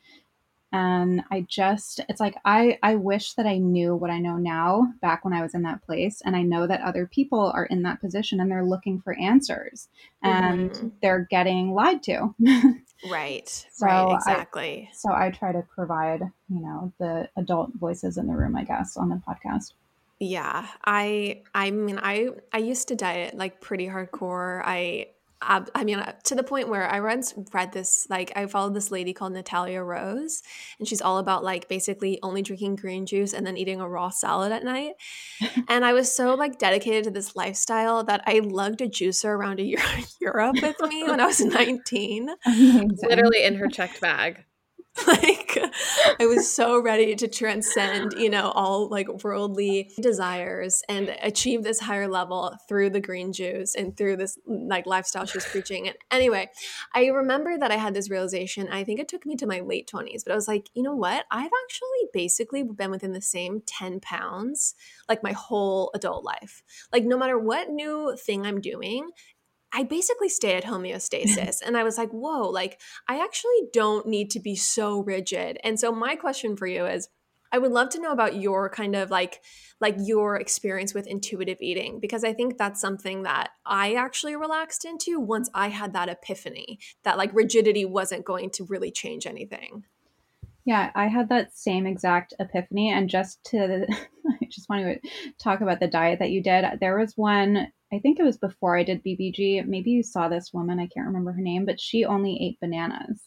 and 0.72 1.22
I 1.30 1.46
just 1.48 2.00
it's 2.08 2.20
like 2.20 2.36
I 2.44 2.78
I 2.82 2.94
wish 2.96 3.34
that 3.34 3.46
I 3.46 3.58
knew 3.58 3.96
what 3.96 4.10
I 4.10 4.18
know 4.18 4.36
now 4.36 4.92
back 5.00 5.24
when 5.24 5.32
I 5.32 5.42
was 5.42 5.54
in 5.54 5.62
that 5.62 5.82
place 5.84 6.20
and 6.24 6.36
I 6.36 6.42
know 6.42 6.66
that 6.66 6.82
other 6.82 7.06
people 7.06 7.50
are 7.54 7.64
in 7.66 7.82
that 7.82 8.00
position 8.00 8.40
and 8.40 8.50
they're 8.50 8.64
looking 8.64 9.00
for 9.00 9.18
answers 9.18 9.88
and 10.22 10.70
Mhm. 10.70 10.92
they're 11.00 11.26
getting 11.30 11.72
lied 11.72 12.02
to. 12.04 12.34
Right. 13.08 13.48
So 13.72 13.86
right. 13.86 14.10
I- 14.10 14.14
Exactly. 14.16 14.90
so 14.92 15.12
I 15.12 15.30
try 15.30 15.52
to 15.52 15.62
provide, 15.74 16.20
you 16.48 16.60
know, 16.60 16.92
the 16.98 17.28
adult 17.36 17.70
voices 17.74 18.18
in 18.18 18.26
the 18.26 18.34
room, 18.34 18.56
I 18.56 18.64
guess, 18.64 18.96
on 18.96 19.08
the 19.08 19.22
podcast. 19.26 19.72
Yeah, 20.20 20.66
I 20.84 21.42
I 21.54 21.70
mean 21.70 21.98
I 22.02 22.30
I 22.52 22.58
used 22.58 22.88
to 22.88 22.96
diet 22.96 23.36
like 23.36 23.60
pretty 23.60 23.86
hardcore. 23.86 24.60
I 24.64 25.06
I, 25.40 25.64
I 25.74 25.84
mean 25.84 26.00
uh, 26.00 26.12
to 26.24 26.34
the 26.34 26.42
point 26.42 26.68
where 26.68 26.88
I 26.88 27.00
once 27.00 27.32
read 27.52 27.72
this 27.72 28.06
like 28.10 28.32
I 28.34 28.46
followed 28.46 28.74
this 28.74 28.90
lady 28.90 29.12
called 29.12 29.32
Natalia 29.32 29.82
Rose 29.82 30.42
and 30.78 30.88
she's 30.88 31.00
all 31.00 31.18
about 31.18 31.44
like 31.44 31.68
basically 31.68 32.18
only 32.22 32.42
drinking 32.42 32.76
green 32.76 33.06
juice 33.06 33.32
and 33.32 33.46
then 33.46 33.56
eating 33.56 33.80
a 33.80 33.88
raw 33.88 34.10
salad 34.10 34.52
at 34.52 34.64
night. 34.64 34.94
And 35.68 35.84
I 35.84 35.92
was 35.92 36.14
so 36.14 36.34
like 36.34 36.58
dedicated 36.58 37.04
to 37.04 37.10
this 37.10 37.36
lifestyle 37.36 38.02
that 38.04 38.22
I 38.26 38.40
lugged 38.42 38.80
a 38.80 38.88
juicer 38.88 39.26
around 39.26 39.56
to 39.58 39.62
Eu- 39.62 39.78
Europe 40.20 40.56
with 40.62 40.80
me 40.88 41.04
when 41.04 41.20
I 41.20 41.26
was 41.26 41.40
19. 41.40 42.30
Literally 42.46 43.44
in 43.44 43.56
her 43.56 43.68
checked 43.68 44.00
bag. 44.00 44.44
like 45.06 45.58
i 46.20 46.26
was 46.26 46.52
so 46.52 46.80
ready 46.80 47.14
to 47.14 47.28
transcend 47.28 48.14
you 48.16 48.30
know 48.30 48.50
all 48.50 48.88
like 48.88 49.06
worldly 49.22 49.90
desires 50.00 50.82
and 50.88 51.14
achieve 51.22 51.62
this 51.62 51.80
higher 51.80 52.08
level 52.08 52.56
through 52.68 52.90
the 52.90 53.00
green 53.00 53.32
juice 53.32 53.74
and 53.74 53.96
through 53.96 54.16
this 54.16 54.38
like 54.46 54.86
lifestyle 54.86 55.24
she 55.24 55.36
was 55.36 55.44
preaching. 55.50 55.88
And 55.88 55.96
anyway 56.10 56.50
i 56.94 57.06
remember 57.06 57.56
that 57.58 57.70
i 57.70 57.76
had 57.76 57.94
this 57.94 58.10
realization. 58.10 58.68
I 58.68 58.84
think 58.84 59.00
it 59.00 59.08
took 59.08 59.26
me 59.26 59.36
to 59.36 59.46
my 59.46 59.60
late 59.60 59.90
20s 59.92 60.24
but 60.24 60.32
i 60.32 60.36
was 60.36 60.48
like 60.48 60.70
you 60.74 60.82
know 60.82 60.94
what? 60.94 61.24
I've 61.30 61.50
actually 61.64 62.08
basically 62.12 62.62
been 62.62 62.90
within 62.90 63.12
the 63.12 63.20
same 63.20 63.62
10 63.66 64.00
pounds 64.00 64.74
like 65.08 65.22
my 65.22 65.32
whole 65.32 65.90
adult 65.94 66.24
life. 66.24 66.62
Like 66.92 67.04
no 67.04 67.16
matter 67.16 67.38
what 67.38 67.70
new 67.70 68.16
thing 68.16 68.46
i'm 68.46 68.60
doing 68.60 69.10
I 69.72 69.82
basically 69.82 70.28
stay 70.28 70.56
at 70.56 70.64
homeostasis. 70.64 71.58
and 71.64 71.76
I 71.76 71.84
was 71.84 71.98
like, 71.98 72.10
whoa, 72.10 72.48
like 72.48 72.80
I 73.08 73.22
actually 73.22 73.68
don't 73.72 74.06
need 74.06 74.30
to 74.30 74.40
be 74.40 74.56
so 74.56 75.02
rigid. 75.02 75.58
And 75.62 75.78
so 75.78 75.92
my 75.92 76.16
question 76.16 76.56
for 76.56 76.66
you 76.66 76.86
is 76.86 77.08
I 77.50 77.58
would 77.58 77.72
love 77.72 77.88
to 77.90 78.00
know 78.00 78.12
about 78.12 78.36
your 78.36 78.68
kind 78.68 78.94
of 78.94 79.10
like 79.10 79.40
like 79.80 79.96
your 79.98 80.36
experience 80.36 80.92
with 80.92 81.06
intuitive 81.06 81.58
eating 81.60 81.98
because 81.98 82.24
I 82.24 82.34
think 82.34 82.58
that's 82.58 82.80
something 82.80 83.22
that 83.22 83.50
I 83.64 83.94
actually 83.94 84.36
relaxed 84.36 84.84
into 84.84 85.18
once 85.18 85.48
I 85.54 85.68
had 85.68 85.94
that 85.94 86.08
epiphany 86.10 86.78
that 87.04 87.16
like 87.16 87.32
rigidity 87.32 87.84
wasn't 87.84 88.26
going 88.26 88.50
to 88.50 88.64
really 88.64 88.90
change 88.90 89.26
anything. 89.26 89.84
Yeah, 90.68 90.90
I 90.94 91.06
had 91.06 91.30
that 91.30 91.56
same 91.56 91.86
exact 91.86 92.34
epiphany. 92.38 92.92
And 92.92 93.08
just 93.08 93.42
to, 93.44 93.86
I 94.28 94.48
just 94.50 94.68
want 94.68 94.84
to 94.84 95.10
talk 95.42 95.62
about 95.62 95.80
the 95.80 95.86
diet 95.86 96.18
that 96.18 96.30
you 96.30 96.42
did. 96.42 96.62
There 96.78 96.98
was 96.98 97.14
one, 97.16 97.68
I 97.92 97.98
think 97.98 98.18
it 98.18 98.24
was 98.24 98.36
before 98.36 98.76
I 98.76 98.82
did 98.82 99.04
BBG. 99.04 99.64
Maybe 99.66 99.90
you 99.90 100.02
saw 100.02 100.28
this 100.28 100.52
woman, 100.52 100.78
I 100.78 100.86
can't 100.86 101.06
remember 101.06 101.32
her 101.32 101.40
name, 101.40 101.64
but 101.64 101.80
she 101.80 102.04
only 102.04 102.38
ate 102.40 102.60
bananas. 102.60 103.20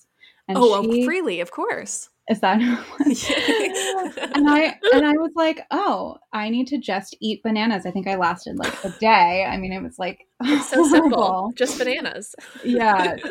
And 0.47 0.57
oh, 0.57 0.75
oh 0.75 0.87
well, 0.87 1.03
freely, 1.03 1.39
of 1.39 1.51
course. 1.51 2.09
is 2.29 2.39
that 2.41 2.59
and 4.35 4.49
I 4.49 4.77
and 4.93 5.05
I 5.05 5.13
was 5.13 5.31
like, 5.35 5.61
oh, 5.71 6.17
I 6.33 6.49
need 6.49 6.67
to 6.67 6.77
just 6.77 7.15
eat 7.19 7.43
bananas. 7.43 7.85
I 7.85 7.91
think 7.91 8.07
I 8.07 8.15
lasted 8.15 8.57
like 8.57 8.83
a 8.83 8.89
day. 8.99 9.45
I 9.45 9.57
mean, 9.57 9.71
it 9.71 9.81
was 9.81 9.97
like 9.97 10.27
It's 10.43 10.69
so 10.69 10.87
simple. 10.87 11.53
Just 11.55 11.77
bananas. 11.77 12.35
Yeah. 12.63 13.17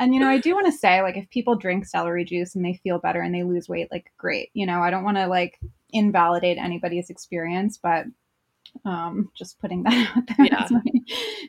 And 0.00 0.14
you 0.14 0.20
know, 0.20 0.30
I 0.30 0.38
do 0.38 0.54
want 0.54 0.64
to 0.64 0.72
say, 0.72 1.02
like, 1.02 1.18
if 1.18 1.28
people 1.28 1.56
drink 1.56 1.84
celery 1.84 2.24
juice 2.24 2.54
and 2.54 2.64
they 2.64 2.80
feel 2.82 2.98
better 2.98 3.20
and 3.20 3.34
they 3.34 3.42
lose 3.42 3.68
weight, 3.68 3.88
like, 3.92 4.10
great. 4.16 4.48
You 4.54 4.64
know, 4.64 4.80
I 4.80 4.88
don't 4.88 5.04
want 5.04 5.18
to 5.18 5.26
like 5.26 5.60
invalidate 5.90 6.56
anybody's 6.56 7.10
experience, 7.10 7.78
but 7.80 8.06
um, 8.84 9.30
just 9.36 9.58
putting 9.60 9.82
that 9.84 10.12
out 10.16 10.24
there 10.36 10.46
Yeah. 10.46 10.64
as 10.64 10.70
my 10.70 10.82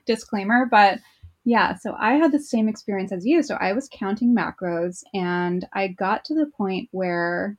disclaimer. 0.05 0.65
But 0.69 0.99
yeah, 1.43 1.76
so 1.76 1.95
I 1.97 2.13
had 2.13 2.32
the 2.32 2.39
same 2.39 2.67
experience 2.69 3.11
as 3.11 3.26
you. 3.26 3.41
So 3.41 3.55
I 3.55 3.74
was 3.74 3.89
counting 3.91 4.36
macros, 4.36 5.03
and 5.13 5.65
I 5.74 5.88
got 5.88 6.24
to 6.26 6.36
the 6.36 6.45
point 6.45 6.89
where 6.91 7.57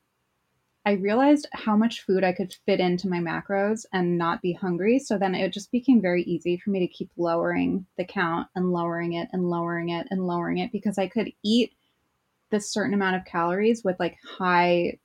I 0.84 0.92
realized 0.92 1.48
how 1.52 1.76
much 1.76 2.02
food 2.04 2.24
I 2.24 2.32
could 2.32 2.54
fit 2.66 2.80
into 2.80 3.08
my 3.08 3.18
macros 3.18 3.86
and 3.92 4.18
not 4.18 4.42
be 4.42 4.52
hungry. 4.52 4.98
So 4.98 5.16
then 5.16 5.34
it 5.34 5.52
just 5.52 5.70
became 5.70 6.00
very 6.02 6.24
easy 6.24 6.56
for 6.56 6.70
me 6.70 6.80
to 6.80 6.88
keep 6.92 7.10
lowering 7.16 7.86
the 7.96 8.04
count 8.04 8.48
and 8.56 8.72
lowering 8.72 9.12
it 9.12 9.28
and 9.32 9.48
lowering 9.48 9.90
it 9.90 10.08
and 10.10 10.26
lowering 10.26 10.58
it 10.58 10.72
because 10.72 10.98
I 10.98 11.06
could 11.06 11.32
eat 11.44 11.72
this 12.50 12.72
certain 12.72 12.94
amount 12.94 13.16
of 13.16 13.24
calories 13.24 13.82
with 13.84 13.98
like 14.00 14.16
high 14.38 14.98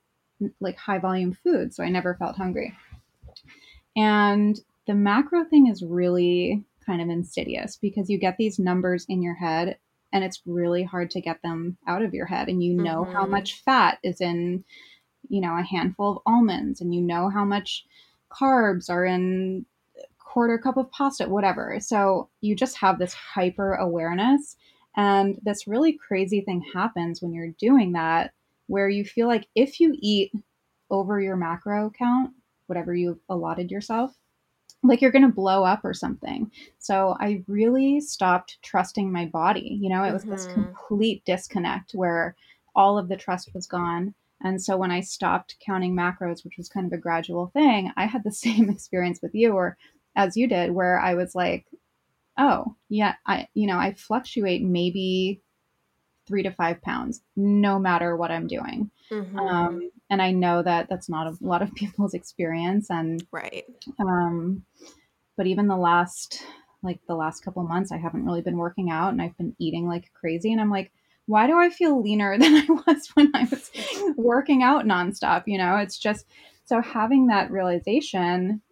like 0.60 0.76
high 0.76 0.98
volume 0.98 1.32
food 1.32 1.74
so 1.74 1.82
I 1.82 1.88
never 1.88 2.14
felt 2.14 2.36
hungry. 2.36 2.76
And 3.98 4.60
the 4.86 4.94
macro 4.94 5.44
thing 5.44 5.68
is 5.68 5.82
really 5.84 6.64
kind 6.86 7.02
of 7.02 7.10
insidious 7.10 7.76
because 7.76 8.10
you 8.10 8.18
get 8.18 8.38
these 8.38 8.58
numbers 8.60 9.06
in 9.08 9.22
your 9.22 9.34
head 9.34 9.78
and 10.12 10.24
it's 10.24 10.42
really 10.46 10.84
hard 10.84 11.10
to 11.12 11.20
get 11.22 11.42
them 11.42 11.78
out 11.86 12.02
of 12.02 12.14
your 12.14 12.26
head. 12.26 12.48
And 12.48 12.62
you 12.64 12.74
know 12.74 13.04
how 13.12 13.26
Mhm. 13.26 13.30
much 13.30 13.62
fat 13.62 13.98
is 14.04 14.20
in 14.22 14.64
you 15.28 15.40
know 15.40 15.56
a 15.58 15.62
handful 15.62 16.12
of 16.12 16.22
almonds 16.26 16.80
and 16.80 16.94
you 16.94 17.02
know 17.02 17.28
how 17.30 17.44
much 17.44 17.86
carbs 18.30 18.90
are 18.90 19.04
in 19.04 19.66
a 19.98 20.04
quarter 20.18 20.58
cup 20.58 20.78
of 20.78 20.90
pasta 20.92 21.28
whatever. 21.28 21.78
So 21.80 22.30
you 22.42 22.56
just 22.56 22.78
have 22.78 22.98
this 22.98 23.14
hyper 23.14 23.74
awareness. 23.74 24.56
And 24.96 25.38
this 25.42 25.66
really 25.68 25.92
crazy 25.94 26.40
thing 26.42 26.62
happens 26.74 27.22
when 27.22 27.34
you're 27.34 27.54
doing 27.58 27.92
that 27.92 28.32
where 28.68 28.88
you 28.88 29.04
feel 29.04 29.28
like 29.28 29.48
if 29.56 29.80
you 29.80 29.94
eat 30.00 30.32
over 30.90 31.20
your 31.20 31.36
macro 31.36 31.90
count 31.98 32.32
whatever 32.68 32.94
you've 32.94 33.20
allotted 33.28 33.70
yourself 33.70 34.16
like 34.84 35.00
you're 35.02 35.10
going 35.10 35.26
to 35.26 35.28
blow 35.34 35.64
up 35.64 35.80
or 35.84 35.92
something 35.94 36.50
so 36.78 37.16
i 37.20 37.42
really 37.48 38.00
stopped 38.00 38.58
trusting 38.62 39.10
my 39.10 39.26
body 39.26 39.78
you 39.80 39.88
know 39.88 40.04
it 40.04 40.12
was 40.12 40.24
this 40.26 40.46
Mhm. 40.46 40.52
complete 40.52 41.24
disconnect 41.24 41.92
where 41.92 42.36
all 42.76 42.98
of 42.98 43.08
the 43.08 43.16
trust 43.16 43.52
was 43.54 43.66
gone 43.66 44.14
and 44.40 44.62
so 44.62 44.76
when 44.76 44.92
I 44.92 45.00
stopped 45.00 45.56
counting 45.58 45.96
macros, 45.96 46.44
which 46.44 46.56
was 46.56 46.68
kind 46.68 46.86
of 46.86 46.92
a 46.92 46.96
gradual 46.96 47.48
thing, 47.48 47.90
I 47.96 48.06
had 48.06 48.22
the 48.22 48.30
same 48.46 48.70
experience 48.70 49.18
with 49.20 49.34
you 49.34 49.52
or 49.54 49.76
as 50.14 50.36
you 50.36 50.46
did, 50.46 50.70
where 50.70 51.00
I 51.00 51.14
was 51.14 51.34
like, 51.34 51.66
oh, 52.38 52.76
yeah, 52.88 53.16
I, 53.26 53.48
you 53.54 53.66
know, 53.66 53.78
I 53.78 53.94
fluctuate 53.94 54.62
maybe 54.62 55.42
three 56.26 56.42
to 56.42 56.50
five 56.50 56.80
pounds, 56.82 57.22
no 57.36 57.78
matter 57.78 58.16
what 58.16 58.30
I'm 58.30 58.46
doing. 58.46 58.90
Mhm. 59.10 59.38
Um, 59.38 59.90
and 60.10 60.20
I 60.22 60.30
know 60.30 60.62
that 60.62 60.88
that's 60.88 61.08
not 61.08 61.26
a 61.26 61.36
lot 61.40 61.62
of 61.62 61.74
people's 61.74 62.14
experience. 62.14 62.90
And, 62.90 63.24
right. 63.32 63.64
um, 63.98 64.64
but 65.36 65.46
even 65.46 65.68
the 65.68 65.76
last, 65.76 66.42
like 66.82 67.00
the 67.06 67.14
last 67.14 67.44
couple 67.44 67.62
months, 67.62 67.92
I 67.92 67.96
haven't 67.96 68.24
really 68.24 68.42
been 68.42 68.58
working 68.58 68.90
out 68.90 69.12
and 69.12 69.22
I've 69.22 69.36
been 69.36 69.54
eating 69.58 69.86
like 69.86 70.12
crazy. 70.14 70.52
And 70.52 70.60
I'm 70.60 70.70
like, 70.70 70.92
why 71.26 71.46
do 71.46 71.58
I 71.58 71.70
feel 71.70 72.02
leaner 72.02 72.38
than 72.38 72.54
I 72.54 72.66
was 72.68 73.08
when 73.14 73.30
I 73.34 73.44
was 73.44 73.70
working 74.16 74.62
out 74.62 74.84
nonstop? 74.84 75.44
You 75.46 75.58
know, 75.58 75.76
it's 75.76 75.98
just 75.98 76.26
so 76.64 76.80
having 76.80 77.28
that 77.28 77.50
realization, 77.50 78.62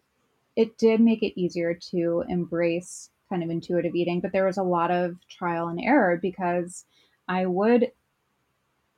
it 0.57 0.77
did 0.79 1.01
make 1.01 1.23
it 1.23 1.39
easier 1.39 1.79
to 1.91 2.25
embrace 2.29 3.11
kind 3.29 3.43
of 3.43 3.51
intuitive 3.51 3.95
eating, 3.95 4.21
but 4.21 4.33
there 4.33 4.47
was 4.47 4.59
a 4.59 4.63
lot 4.63 4.91
of 4.91 5.17
trial 5.29 5.69
and 5.69 5.81
error 5.83 6.19
because 6.21 6.85
I 7.29 7.47
would 7.47 7.91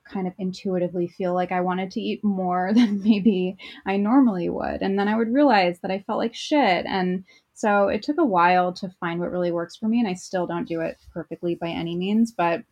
kind 0.09 0.27
of 0.27 0.33
intuitively 0.37 1.07
feel 1.07 1.33
like 1.33 1.51
I 1.51 1.61
wanted 1.61 1.91
to 1.91 2.01
eat 2.01 2.23
more 2.23 2.71
than 2.75 3.01
maybe 3.01 3.57
I 3.85 3.97
normally 3.97 4.49
would. 4.49 4.81
And 4.81 4.97
then 4.97 5.07
I 5.07 5.15
would 5.15 5.33
realize 5.33 5.79
that 5.79 5.91
I 5.91 6.03
felt 6.05 6.19
like 6.19 6.35
shit. 6.35 6.85
And 6.85 7.23
so 7.53 7.87
it 7.87 8.03
took 8.03 8.17
a 8.17 8.25
while 8.25 8.73
to 8.73 8.89
find 8.99 9.19
what 9.19 9.31
really 9.31 9.51
works 9.51 9.75
for 9.75 9.87
me. 9.87 9.99
And 9.99 10.07
I 10.07 10.13
still 10.13 10.47
don't 10.47 10.67
do 10.67 10.81
it 10.81 10.97
perfectly 11.13 11.55
by 11.55 11.69
any 11.69 11.95
means, 11.95 12.31
but 12.31 12.63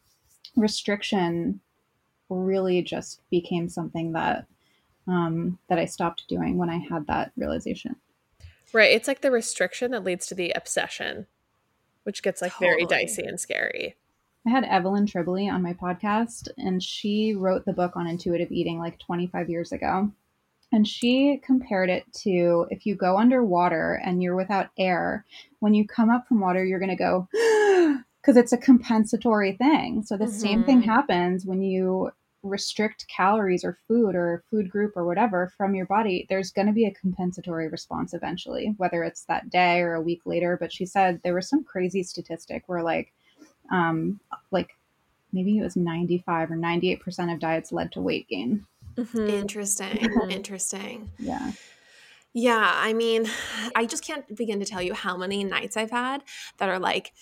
restriction 0.55 1.59
really 2.29 2.81
just 2.81 3.21
became 3.29 3.69
something 3.69 4.13
that 4.13 4.45
um, 5.07 5.57
that 5.69 5.79
I 5.79 5.85
stopped 5.85 6.27
doing 6.27 6.57
when 6.57 6.69
I 6.69 6.77
had 6.77 7.07
that 7.07 7.31
realization. 7.38 7.95
Right. 8.73 8.91
It's 8.91 9.07
like 9.07 9.21
the 9.21 9.31
restriction 9.31 9.91
that 9.91 10.03
leads 10.03 10.27
to 10.27 10.35
the 10.35 10.51
obsession, 10.51 11.27
which 12.03 12.21
gets 12.21 12.41
like 12.41 12.57
very 12.59 12.85
dicey 12.85 13.23
and 13.23 13.39
scary. 13.39 13.95
I 14.48 14.50
had 14.50 14.64
Evelyn 14.64 15.06
Tribole 15.06 15.52
on 15.52 15.62
my 15.62 15.74
podcast, 15.74 16.48
and 16.58 16.82
she 16.82 17.36
wrote 17.36 17.66
the 17.66 17.74
book 17.74 17.98
on 17.98 18.08
intuitive 18.08 18.50
eating 18.50 18.80
like 18.80 18.98
25 18.98 19.50
years 19.50 19.74
ago. 19.74 20.10
And 20.72 20.88
she 20.88 21.41
compared 21.43 21.89
it 21.89 22.06
to 22.22 22.66
if 22.70 22.86
you 22.86 22.95
go 22.95 23.18
underwater 23.18 24.02
and 24.06 24.24
you're 24.24 24.38
without 24.38 24.70
air, 24.78 25.26
when 25.60 25.74
you 25.74 25.86
come 25.86 26.10
up 26.10 26.30
from 26.30 26.39
water, 26.39 26.64
you're 26.64 26.80
going 26.80 26.95
to 26.95 26.95
go, 26.95 27.28
because 28.22 28.38
it's 28.38 28.54
a 28.54 28.58
compensatory 28.58 29.52
thing. 29.52 30.04
So 30.04 30.16
the 30.16 30.28
same 30.30 30.64
thing 30.64 30.82
Mhm. 30.82 30.86
happens 30.86 31.45
when 31.45 31.62
you 31.62 32.12
restrict 32.41 33.06
calories 33.10 33.66
or 33.66 33.78
food 33.86 34.16
or 34.16 34.45
food 34.50 34.70
group 34.70 34.95
or 34.95 35.06
whatever 35.06 35.52
from 35.58 35.76
your 35.76 35.88
body. 35.88 36.26
There's 36.30 36.52
going 36.52 36.68
to 36.68 36.74
be 36.74 36.86
a 36.86 36.93
compensatory 36.93 37.68
response 37.68 38.14
eventually, 38.14 38.76
whether 38.78 39.04
it's 39.04 39.26
that 39.26 39.50
day 39.50 39.82
or 39.82 39.95
a 39.95 40.02
week 40.02 40.22
later. 40.26 40.56
But 40.58 40.72
she 40.72 40.86
said 40.86 41.20
there 41.24 41.34
was 41.36 41.50
some 41.50 41.66
crazy 41.66 42.04
statistic 42.04 42.64
where 42.68 42.82
like, 42.84 43.12
um, 43.72 44.20
like 44.51 44.76
maybe 45.34 45.57
it 45.57 45.61
was 45.63 45.76
95 45.76 46.51
or 46.51 46.55
98% 46.55 47.34
of 47.34 47.39
diets 47.39 47.72
led 47.72 47.91
to 47.93 48.01
weight 48.01 48.28
gain. 48.28 48.65
Mhm. 48.95 49.30
Interesting. 49.30 50.09
Interesting. 50.30 51.11
Yeah. 51.20 51.51
Yeah, 52.34 52.72
I 52.76 52.93
mean, 52.93 53.26
I 53.76 53.86
just 53.88 54.03
can't 54.03 54.36
begin 54.36 54.59
to 54.59 54.65
tell 54.65 54.82
you 54.82 54.93
how 54.93 55.18
many 55.18 55.43
nights 55.43 55.76
I've 55.76 55.89
had 55.89 56.24
that 56.57 56.70
are 56.70 56.78
like, 56.78 57.13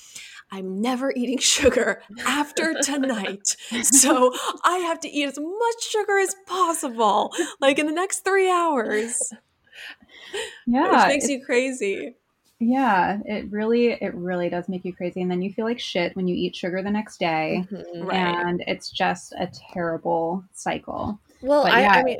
I'm 0.52 0.82
never 0.82 1.14
eating 1.16 1.38
sugar 1.56 2.02
after 2.26 2.74
tonight. 2.82 3.56
So 3.84 4.34
I 4.66 4.78
have 4.80 5.00
to 5.02 5.10
eat 5.10 5.26
as 5.26 5.39
much 5.39 5.84
sugar 5.89 6.18
as 6.20 6.36
possible, 6.46 7.34
like 7.62 7.80
in 7.80 7.86
the 7.86 7.93
next 7.93 8.26
three 8.26 8.50
hours, 8.52 9.18
Yeah. 10.66 10.91
which 10.91 11.08
makes 11.08 11.30
you 11.30 11.43
crazy. 11.46 12.16
Yeah. 12.60 13.20
It 13.26 13.51
really, 13.51 13.91
it 13.91 14.14
really 14.16 14.49
does 14.49 14.70
make 14.70 14.86
you 14.86 14.93
crazy. 14.93 15.22
And 15.22 15.30
then 15.30 15.41
you 15.41 15.51
feel 15.53 15.66
like 15.66 15.80
shit 15.80 16.16
when 16.16 16.28
you 16.28 16.36
eat 16.36 16.56
sugar 16.56 16.82
the 16.82 16.91
next 16.91 17.20
day. 17.20 17.66
Mhm. 17.72 18.08
Right. 18.08 18.16
And 18.16 18.64
it's 18.68 18.89
just 18.89 19.34
a 19.34 19.49
terrible 19.74 20.43
cycle. 20.53 21.20
Well, 21.41 21.64
But 21.64 21.74
I, 21.74 21.82
yeah. 21.82 21.91
I 21.91 22.03
mean, 22.03 22.20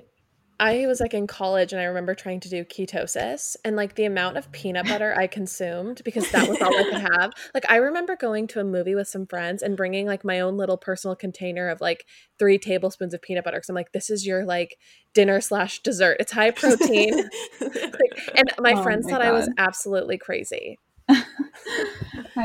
I 0.60 0.88
was 0.88 1.00
like 1.00 1.14
in 1.14 1.28
college 1.28 1.74
and 1.74 1.82
I 1.82 1.86
remember 1.86 2.16
trying 2.16 2.40
to 2.42 2.50
do 2.50 2.64
ketosis 2.64 3.56
and 3.66 3.76
like 3.76 3.96
the 3.96 4.06
amount 4.06 4.38
of 4.38 4.52
peanut 4.52 4.88
butter 4.88 5.14
I 5.18 5.28
consumed 5.28 6.02
because 6.06 6.32
that 6.32 6.48
was 6.48 6.62
all 6.62 6.76
I 6.76 6.84
could 6.84 7.14
have. 7.14 7.32
Like, 7.54 7.70
I 7.70 7.78
remember 7.78 8.16
going 8.16 8.48
to 8.48 8.60
a 8.60 8.64
movie 8.64 8.96
with 8.96 9.08
some 9.08 9.26
friends 9.26 9.62
and 9.62 9.78
bringing 9.78 10.06
like 10.06 10.26
my 10.26 10.42
own 10.42 10.58
little 10.58 10.78
personal 10.78 11.16
container 11.16 11.70
of 11.70 11.80
like 11.80 12.06
three 12.38 12.58
tablespoons 12.58 13.14
of 13.14 13.22
peanut 13.22 13.46
butter. 13.46 13.58
Cause 13.60 13.70
I'm 13.70 13.76
like, 13.76 13.94
this 13.94 14.10
is 14.10 14.26
your 14.26 14.44
like 14.44 14.78
dinner 15.14 15.40
slash 15.40 15.82
dessert. 15.82 16.18
It's 16.20 16.32
high 16.32 16.52
protein. 16.52 17.30
Like, 17.62 18.36
and 18.36 18.52
my 18.60 18.74
Oh 18.74 18.84
friends 18.84 19.06
my 19.06 19.12
thought 19.12 19.22
I 19.22 19.32
was 19.32 19.50
absolutely 19.58 20.18
crazy. 20.18 20.80
I 21.10 21.24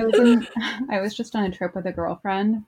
was 0.04 0.18
in, 0.18 0.46
I 0.90 1.00
was 1.00 1.14
just 1.14 1.34
on 1.34 1.44
a 1.44 1.50
trip 1.50 1.74
with 1.74 1.86
a 1.86 1.92
girlfriend 1.92 2.64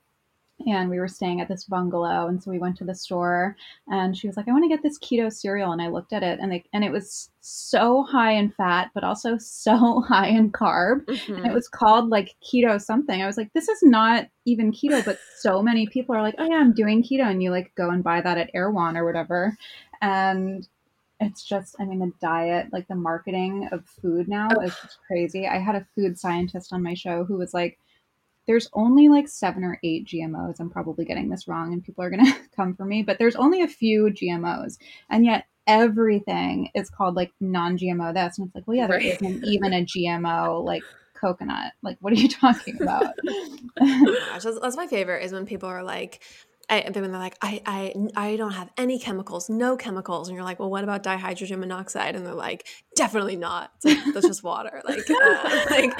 and 0.67 0.89
we 0.89 0.99
were 0.99 1.07
staying 1.07 1.41
at 1.41 1.47
this 1.47 1.65
bungalow 1.65 2.27
and 2.27 2.41
so 2.41 2.51
we 2.51 2.59
went 2.59 2.75
to 2.77 2.83
the 2.83 2.95
store 2.95 3.55
and 3.87 4.15
she 4.17 4.27
was 4.27 4.37
like 4.37 4.47
I 4.47 4.51
want 4.51 4.63
to 4.63 4.69
get 4.69 4.83
this 4.83 4.99
keto 4.99 5.31
cereal 5.31 5.71
and 5.71 5.81
I 5.81 5.87
looked 5.87 6.13
at 6.13 6.23
it 6.23 6.39
and 6.39 6.51
they, 6.51 6.63
and 6.73 6.83
it 6.83 6.91
was 6.91 7.29
so 7.41 8.03
high 8.03 8.31
in 8.33 8.51
fat 8.51 8.91
but 8.93 9.03
also 9.03 9.37
so 9.39 10.01
high 10.01 10.27
in 10.27 10.51
carb 10.51 11.07
and 11.07 11.45
it 11.45 11.51
Mhm. 11.51 11.53
was 11.53 11.67
called 11.67 12.09
like 12.09 12.35
keto 12.43 12.81
something. 12.81 13.21
I 13.21 13.25
was 13.27 13.37
like 13.37 13.51
this 13.53 13.67
is 13.69 13.83
not 13.83 14.27
even 14.45 14.71
keto 14.71 15.03
but 15.03 15.19
so 15.39 15.61
many 15.63 15.87
people 15.87 16.15
are 16.15 16.21
like 16.21 16.35
oh 16.37 16.45
yeah 16.45 16.57
I'm 16.57 16.73
doing 16.73 17.03
keto 17.03 17.25
and 17.29 17.41
you 17.41 17.51
like 17.51 17.73
go 17.75 17.89
and 17.89 18.03
buy 18.03 18.21
that 18.21 18.37
at 18.37 18.49
Erewhon 18.53 18.97
or 18.97 19.05
whatever 19.05 19.55
and 20.01 20.67
it's 21.19 21.43
just 21.43 21.75
i 21.79 21.85
mean 21.85 21.99
the 21.99 22.11
diet 22.19 22.67
like 22.73 22.87
the 22.87 22.95
marketing 22.95 23.69
of 23.71 23.85
food 24.01 24.27
now 24.27 24.49
is 24.59 24.75
just 24.81 24.97
crazy 25.07 25.47
i 25.47 25.57
had 25.59 25.75
a 25.75 25.87
food 25.95 26.17
scientist 26.17 26.73
on 26.73 26.83
my 26.83 26.93
show 26.93 27.23
who 27.23 27.37
was 27.37 27.53
like 27.53 27.77
there's 28.47 28.69
only 28.73 29.07
like 29.09 29.27
seven 29.27 29.63
or 29.63 29.79
eight 29.83 30.05
gmos 30.05 30.59
i'm 30.59 30.69
probably 30.69 31.05
getting 31.05 31.29
this 31.29 31.47
wrong 31.47 31.73
and 31.73 31.83
people 31.83 32.03
are 32.03 32.09
going 32.09 32.25
to 32.33 32.35
come 32.55 32.75
for 32.75 32.85
me 32.85 33.03
but 33.03 33.17
there's 33.19 33.35
only 33.35 33.61
a 33.61 33.67
few 33.67 34.05
gmos 34.05 34.77
and 35.09 35.25
yet 35.25 35.45
everything 35.65 36.69
is 36.75 36.89
called 36.89 37.15
like 37.15 37.31
non-gmo 37.39 38.13
this. 38.13 38.37
And 38.37 38.47
it's 38.47 38.55
like 38.55 38.67
well 38.67 38.75
yeah 38.75 38.87
there 38.87 38.97
Right. 38.97 39.21
not 39.21 39.43
even 39.43 39.73
a 39.73 39.85
gmo 39.85 40.63
like 40.63 40.83
coconut. 41.23 41.71
Like 41.81 41.97
what 42.01 42.13
are 42.13 42.17
you 42.17 42.29
talking 42.41 42.77
about? 42.81 43.15
Gosh, 43.79 44.43
that's, 44.43 44.59
that's 44.59 44.77
my 44.77 44.87
favorite 44.87 45.23
is 45.23 45.31
when 45.31 45.45
people 45.45 45.69
are 45.69 45.83
like, 45.83 46.21
I, 46.69 46.89
when 46.93 47.11
they're 47.11 47.19
like, 47.19 47.37
I, 47.41 47.61
I, 47.65 47.93
I 48.15 48.35
don't 48.37 48.53
have 48.53 48.69
any 48.77 48.97
chemicals, 48.97 49.49
no 49.49 49.75
chemicals, 49.75 50.29
and 50.29 50.35
you're 50.35 50.45
like, 50.45 50.59
well, 50.59 50.69
what 50.69 50.83
about 50.83 51.03
dihydrogen 51.03 51.59
monoxide? 51.59 52.15
And 52.15 52.25
they're 52.25 52.33
like, 52.33 52.67
definitely 52.95 53.35
not. 53.35 53.71
Like 53.83 53.97
that's 54.13 54.27
just 54.27 54.43
water. 54.43 54.81
Like, 54.93 55.09
uh, 55.09 55.65
like, 55.69 55.99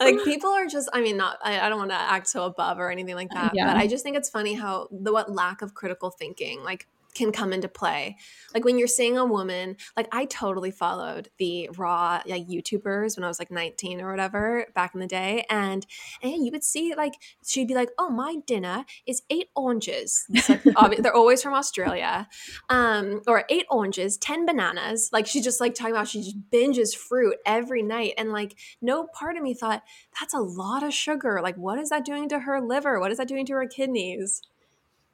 like 0.00 0.24
people 0.24 0.50
are 0.50 0.66
just. 0.66 0.88
I 0.92 1.00
mean, 1.00 1.16
not. 1.16 1.38
I, 1.44 1.60
I 1.60 1.68
don't 1.68 1.78
want 1.78 1.90
to 1.90 1.96
act 1.96 2.28
so 2.28 2.44
above 2.44 2.78
or 2.78 2.90
anything 2.90 3.14
like 3.14 3.30
that. 3.30 3.52
Yeah. 3.54 3.66
But 3.66 3.76
I 3.76 3.86
just 3.86 4.02
think 4.02 4.16
it's 4.16 4.30
funny 4.30 4.54
how 4.54 4.88
the 4.90 5.12
what 5.12 5.30
lack 5.30 5.62
of 5.62 5.74
critical 5.74 6.10
thinking 6.10 6.62
like 6.62 6.86
can 7.14 7.32
come 7.32 7.52
into 7.52 7.68
play. 7.68 8.16
Like 8.54 8.64
when 8.64 8.78
you're 8.78 8.88
seeing 8.88 9.16
a 9.16 9.24
woman, 9.24 9.76
like 9.96 10.08
I 10.12 10.24
totally 10.24 10.70
followed 10.70 11.28
the 11.38 11.68
raw 11.76 12.20
like 12.26 12.48
YouTubers 12.48 13.16
when 13.16 13.24
I 13.24 13.28
was 13.28 13.38
like 13.38 13.50
19 13.50 14.00
or 14.00 14.10
whatever 14.10 14.66
back 14.74 14.94
in 14.94 15.00
the 15.00 15.06
day, 15.06 15.44
and 15.48 15.86
and 16.22 16.44
you 16.44 16.50
would 16.52 16.64
see 16.64 16.94
like 16.94 17.14
she'd 17.44 17.68
be 17.68 17.74
like, 17.74 17.90
"Oh, 17.98 18.10
my 18.10 18.36
dinner 18.46 18.84
is 19.06 19.22
eight 19.30 19.48
oranges." 19.54 20.24
Like, 20.30 20.62
obvi- 20.64 21.02
they're 21.02 21.14
always 21.14 21.42
from 21.42 21.54
Australia, 21.54 22.28
um, 22.68 23.22
or 23.26 23.44
eight 23.48 23.66
oranges, 23.70 24.16
ten 24.16 24.46
bananas. 24.46 25.10
Like 25.12 25.26
she's 25.26 25.44
just 25.44 25.60
like 25.60 25.74
talking 25.74 25.94
about 25.94 26.08
she 26.08 26.22
just 26.22 26.50
binges 26.50 26.96
fruit 26.96 27.36
every 27.46 27.82
night, 27.82 28.14
and 28.18 28.32
like 28.32 28.56
no 28.80 29.06
part 29.06 29.36
of 29.36 29.42
me 29.42 29.54
thought 29.54 29.82
that's 30.18 30.34
a 30.34 30.40
lot 30.40 30.82
of 30.82 30.92
sugar. 30.92 31.40
Like, 31.42 31.56
what 31.56 31.78
is 31.78 31.90
that 31.90 32.04
doing 32.04 32.28
to 32.28 32.40
her 32.40 32.60
liver? 32.60 32.98
What 33.00 33.12
is 33.12 33.18
that 33.18 33.28
doing 33.28 33.46
to 33.46 33.54
her 33.54 33.66
kidneys? 33.66 34.42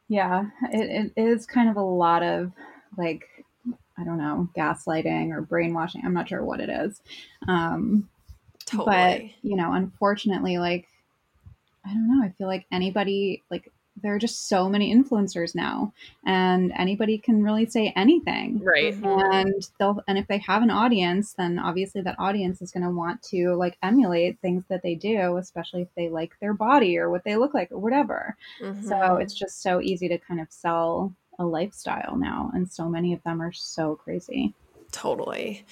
Yeah, 0.08 0.46
it, 0.72 1.12
it 1.16 1.20
is 1.20 1.46
kind 1.46 1.68
of 1.68 1.76
a 1.76 1.82
lot 1.82 2.22
of 2.22 2.52
like, 2.96 3.28
I 3.98 4.04
don't 4.04 4.18
know, 4.18 4.48
gaslighting 4.56 5.32
or 5.32 5.42
brainwashing. 5.42 6.02
I'm 6.04 6.14
not 6.14 6.28
sure 6.28 6.44
what 6.44 6.60
it 6.60 6.68
is. 6.68 7.00
Um, 7.48 8.08
But, 8.84 9.22
you 9.42 9.56
know, 9.56 9.72
unfortunately, 9.72 10.58
like, 10.58 10.88
I 11.84 11.90
don't 11.94 12.08
know, 12.08 12.24
I 12.24 12.30
feel 12.30 12.48
like 12.48 12.66
anybody, 12.72 13.44
like, 13.50 13.72
there 14.02 14.14
are 14.14 14.18
just 14.18 14.48
so 14.48 14.68
many 14.68 14.94
influencers 14.94 15.54
now, 15.54 15.92
and 16.24 16.72
anybody 16.76 17.18
can 17.18 17.42
really 17.42 17.66
say 17.66 17.92
anything. 17.96 18.62
Right. 18.62 18.94
Mhm. 18.94 19.34
And 19.34 19.68
they'll, 19.78 20.02
and 20.06 20.18
if 20.18 20.26
they 20.26 20.38
have 20.38 20.62
an 20.62 20.70
audience, 20.70 21.32
then 21.32 21.58
obviously 21.58 22.02
that 22.02 22.16
audience 22.18 22.60
is 22.60 22.70
going 22.72 22.84
to 22.84 22.90
want 22.90 23.22
to 23.24 23.54
like 23.54 23.78
emulate 23.82 24.38
things 24.40 24.64
that 24.68 24.82
they 24.82 24.94
do, 24.94 25.38
especially 25.38 25.82
if 25.82 25.88
they 25.96 26.08
like 26.08 26.38
their 26.40 26.52
body 26.54 26.98
or 26.98 27.10
what 27.10 27.24
they 27.24 27.36
look 27.36 27.54
like 27.54 27.72
or 27.72 27.78
whatever. 27.78 28.36
So 28.60 28.66
Mhm. 28.94 29.22
it's 29.22 29.34
just 29.34 29.62
so 29.62 29.80
easy 29.80 30.08
to 30.08 30.18
kind 30.18 30.40
of 30.40 30.50
sell 30.50 31.14
a 31.38 31.44
lifestyle 31.46 32.16
now. 32.16 32.50
And 32.54 32.70
so 32.70 32.88
many 32.88 33.12
of 33.12 33.22
them 33.22 33.40
are 33.40 33.52
so 33.52 33.96
crazy. 33.96 34.54
Totally. 34.92 35.64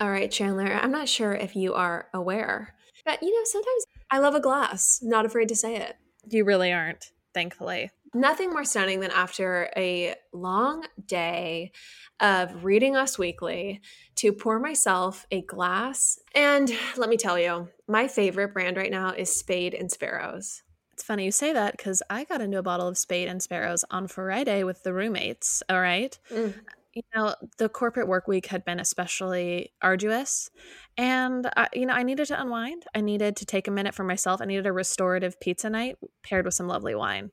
All 0.00 0.10
right, 0.10 0.30
Chandler, 0.30 0.72
I'm 0.72 0.90
not 0.90 1.08
sure 1.08 1.32
if 1.32 1.54
you 1.54 1.74
are 1.74 2.08
aware, 2.12 2.74
but 3.04 3.22
you 3.22 3.32
know, 3.32 3.44
sometimes 3.44 3.86
I 4.10 4.18
love 4.18 4.34
a 4.34 4.40
glass, 4.40 5.00
not 5.02 5.24
afraid 5.24 5.48
to 5.48 5.56
say 5.56 5.76
it. 5.76 5.96
You 6.28 6.44
really 6.44 6.72
aren't, 6.72 7.12
thankfully. 7.34 7.90
Nothing 8.14 8.50
more 8.50 8.64
stunning 8.64 9.00
than 9.00 9.10
after 9.10 9.70
a 9.76 10.14
long 10.32 10.86
day 11.06 11.72
of 12.20 12.64
reading 12.64 12.94
Us 12.94 13.18
Weekly 13.18 13.80
to 14.16 14.32
pour 14.32 14.58
myself 14.58 15.26
a 15.30 15.42
glass. 15.42 16.18
And 16.34 16.70
let 16.96 17.08
me 17.08 17.16
tell 17.16 17.38
you, 17.38 17.68
my 17.88 18.08
favorite 18.08 18.52
brand 18.52 18.76
right 18.76 18.90
now 18.90 19.12
is 19.12 19.34
Spade 19.34 19.74
and 19.74 19.90
Sparrows. 19.90 20.62
It's 20.92 21.02
funny 21.02 21.24
you 21.24 21.32
say 21.32 21.54
that 21.54 21.76
because 21.76 22.02
I 22.10 22.24
got 22.24 22.42
into 22.42 22.58
a 22.58 22.62
bottle 22.62 22.86
of 22.86 22.98
Spade 22.98 23.28
and 23.28 23.42
Sparrows 23.42 23.82
on 23.90 24.06
Friday 24.08 24.62
with 24.62 24.82
the 24.82 24.92
roommates. 24.92 25.62
All 25.70 25.80
right. 25.80 26.16
Mm. 26.30 26.54
You 26.94 27.02
know, 27.14 27.34
the 27.58 27.68
corporate 27.68 28.06
work 28.06 28.28
week 28.28 28.46
had 28.46 28.64
been 28.64 28.78
especially 28.78 29.72
arduous. 29.80 30.50
And, 30.98 31.48
I, 31.56 31.68
you 31.72 31.86
know, 31.86 31.94
I 31.94 32.02
needed 32.02 32.26
to 32.26 32.40
unwind. 32.40 32.84
I 32.94 33.00
needed 33.00 33.36
to 33.36 33.46
take 33.46 33.66
a 33.66 33.70
minute 33.70 33.94
for 33.94 34.04
myself. 34.04 34.42
I 34.42 34.44
needed 34.44 34.66
a 34.66 34.72
restorative 34.72 35.40
pizza 35.40 35.70
night 35.70 35.96
paired 36.22 36.44
with 36.44 36.54
some 36.54 36.68
lovely 36.68 36.94
wine. 36.94 37.30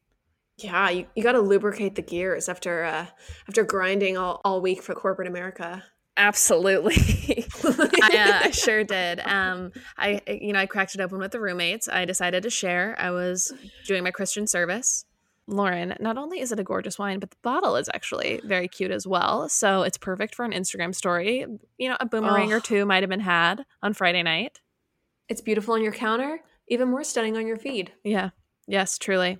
Yeah, 0.58 0.90
you, 0.90 1.08
you 1.16 1.24
got 1.24 1.34
to 1.34 1.42
lubricate 1.42 1.96
the 1.96 2.02
gears 2.02 2.50
after 2.50 2.84
uh, 2.84 3.06
after 3.48 3.64
grinding 3.64 4.18
all, 4.18 4.42
all 4.44 4.62
week 4.62 4.82
for 4.82 4.94
corporate 4.94 5.28
America. 5.28 5.84
Absolutely. 6.18 6.96
I, 7.64 8.42
uh, 8.44 8.48
I 8.48 8.52
sure 8.52 8.84
did. 8.84 9.22
Um, 9.30 9.72
I, 9.98 10.22
you 10.28 10.52
know, 10.52 10.60
I 10.60 10.66
cracked 10.66 10.96
it 10.96 11.02
open 11.02 11.20
with 11.20 11.32
the 11.32 11.40
roommates. 11.40 11.88
I 11.88 12.04
decided 12.04 12.44
to 12.44 12.50
share. 12.50 12.96
I 13.00 13.12
was 13.12 13.54
doing 13.86 14.04
my 14.04 14.12
Christian 14.12 14.48
service. 14.48 15.06
Lauren, 15.50 15.96
not 16.00 16.18
only 16.18 16.40
is 16.40 16.52
it 16.52 16.60
a 16.60 16.64
gorgeous 16.64 17.00
wine, 17.00 17.20
but 17.20 17.32
the 17.32 17.38
bottle 17.42 17.76
is 17.76 17.90
actually 17.94 18.40
very 18.44 18.68
cute 18.68 18.92
as 18.92 19.08
well. 19.08 19.50
So 19.50 19.82
it's 19.82 19.98
perfect 19.98 20.36
for 20.36 20.46
an 20.46 20.52
Instagram 20.52 20.94
story. 20.94 21.46
You 21.78 21.90
know, 21.90 21.98
a 22.00 22.06
boomerang 22.06 22.54
oh. 22.54 22.58
or 22.58 22.60
two 22.60 22.86
might 22.86 23.04
have 23.04 23.10
been 23.10 23.20
had 23.20 23.66
on 23.82 23.94
Friday 23.94 24.24
night. 24.24 24.60
It's 25.28 25.42
beautiful 25.42 25.74
on 25.74 25.84
your 25.84 25.92
counter, 25.92 26.40
even 26.68 26.90
more 26.90 27.04
stunning 27.04 27.36
on 27.36 27.48
your 27.48 27.58
feed. 27.58 27.92
Yeah. 28.04 28.30
Yes, 28.68 28.98
truly. 28.98 29.40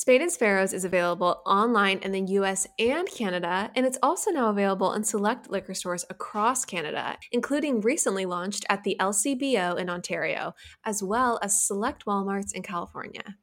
Spade 0.00 0.22
and 0.22 0.32
Sparrows 0.32 0.72
is 0.72 0.86
available 0.86 1.42
online 1.44 1.98
in 1.98 2.10
the 2.10 2.22
US 2.38 2.66
and 2.78 3.06
Canada, 3.06 3.70
and 3.74 3.84
it's 3.84 3.98
also 4.02 4.30
now 4.30 4.48
available 4.48 4.94
in 4.94 5.04
select 5.04 5.50
liquor 5.50 5.74
stores 5.74 6.06
across 6.08 6.64
Canada, 6.64 7.18
including 7.32 7.82
recently 7.82 8.24
launched 8.24 8.64
at 8.70 8.82
the 8.82 8.96
LCBO 8.98 9.78
in 9.78 9.90
Ontario, 9.90 10.54
as 10.86 11.02
well 11.02 11.38
as 11.42 11.62
select 11.62 12.06
Walmarts 12.06 12.54
in 12.54 12.62
California. 12.62 13.36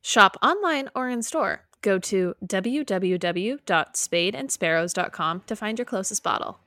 Shop 0.00 0.38
online 0.42 0.88
or 0.94 1.10
in 1.10 1.22
store. 1.22 1.66
Go 1.82 1.98
to 1.98 2.34
www.spadeandsparrows.com 2.42 5.42
to 5.46 5.56
find 5.56 5.78
your 5.78 5.84
closest 5.84 6.22
bottle. 6.22 6.58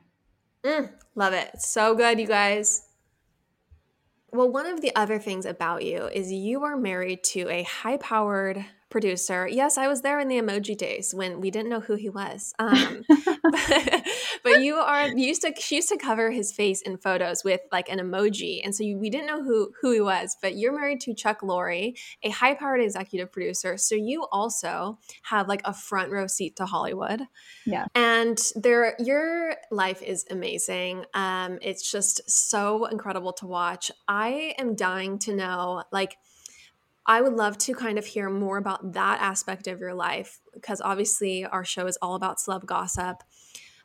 Mm, 0.64 0.92
love 1.16 1.34
it. 1.34 1.60
So 1.60 1.96
good, 1.96 2.20
you 2.20 2.28
guys. 2.28 2.86
Well, 4.32 4.52
one 4.52 4.68
of 4.68 4.82
the 4.82 4.96
other 4.96 5.18
things 5.18 5.48
about 5.48 5.84
you 5.84 6.06
is 6.14 6.32
you 6.32 6.64
are 6.64 6.78
married 6.78 7.24
to 7.24 7.50
a 7.50 7.64
high 7.64 7.98
powered 7.98 8.64
producer. 8.92 9.48
Yes, 9.48 9.78
I 9.78 9.88
was 9.88 10.02
there 10.02 10.20
in 10.20 10.28
the 10.28 10.38
emoji 10.38 10.78
days 10.78 11.16
when 11.16 11.42
we 11.42 11.50
didn't 11.50 11.70
know 11.70 11.80
who 11.80 11.96
he 11.96 12.10
was. 12.10 12.54
Um, 12.62 13.04
but, 13.10 14.06
but, 14.44 14.62
you 14.62 14.76
are 14.76 15.08
you 15.08 15.28
used 15.28 15.42
to 15.42 15.54
she 15.60 15.76
used 15.76 15.90
to 15.90 15.98
cover 15.98 16.32
his 16.32 16.54
face 16.54 16.82
in 16.82 16.98
photos 16.98 17.44
with 17.44 17.60
like 17.72 17.90
an 17.90 18.00
emoji, 18.00 18.62
and 18.64 18.74
so 18.74 18.84
you, 18.84 18.98
we 18.98 19.10
didn't 19.10 19.26
know 19.26 19.44
who 19.44 19.72
who 19.82 19.92
he 19.92 20.00
was. 20.00 20.38
But 20.42 20.56
you're 20.58 20.74
married 20.74 21.02
to 21.02 21.14
Chuck 21.14 21.42
Lorre, 21.42 21.98
a 22.24 22.30
high 22.30 22.54
powered 22.54 22.82
executive 22.82 23.32
producer. 23.32 23.78
So 23.78 23.96
you 23.96 24.26
also 24.32 25.00
have 25.24 25.48
like 25.48 25.62
a 25.66 25.74
front 25.74 26.12
row 26.12 26.28
seat 26.28 26.56
to 26.58 26.66
Hollywood. 26.66 27.24
Yeah, 27.66 27.86
and 27.96 28.38
there 28.56 28.96
your 29.00 29.56
life 29.72 30.02
is 30.02 30.26
amazing. 30.30 31.06
Um, 31.14 31.58
it's 31.62 31.90
just 31.92 32.22
so 32.30 32.86
incredible 32.86 33.34
to 33.34 33.48
watch. 33.48 33.92
I 34.08 34.56
am 34.58 34.76
dying 34.76 35.20
to 35.20 35.36
know 35.36 35.84
like 35.92 36.18
I 37.06 37.22
would 37.22 37.34
love 37.34 37.58
to 37.60 37.74
kind 37.74 37.98
of 37.98 38.06
hear 38.06 38.30
more 38.30 38.58
about 38.58 38.94
that 38.94 39.20
aspect 39.22 39.68
of 39.68 39.80
your 39.80 39.94
life 39.94 40.40
because 40.54 40.82
obviously 40.82 41.46
our 41.46 41.66
show 41.66 41.88
is 41.88 41.98
all 42.02 42.16
about 42.16 42.38
celeb 42.38 42.66
gossip. 42.66 43.24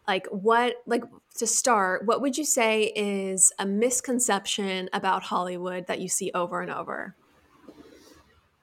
Like 0.07 0.27
what 0.29 0.77
like 0.87 1.03
to 1.39 1.47
start, 1.47 2.07
what 2.07 2.21
would 2.21 2.39
you 2.39 2.45
say 2.45 2.93
is 2.95 3.53
a 3.59 3.67
misconception 3.67 4.89
about 4.93 5.25
Hollywood 5.25 5.87
that 5.87 6.01
you 6.01 6.09
see 6.09 6.31
over 6.35 6.61
and 6.61 6.71
over? 6.71 7.17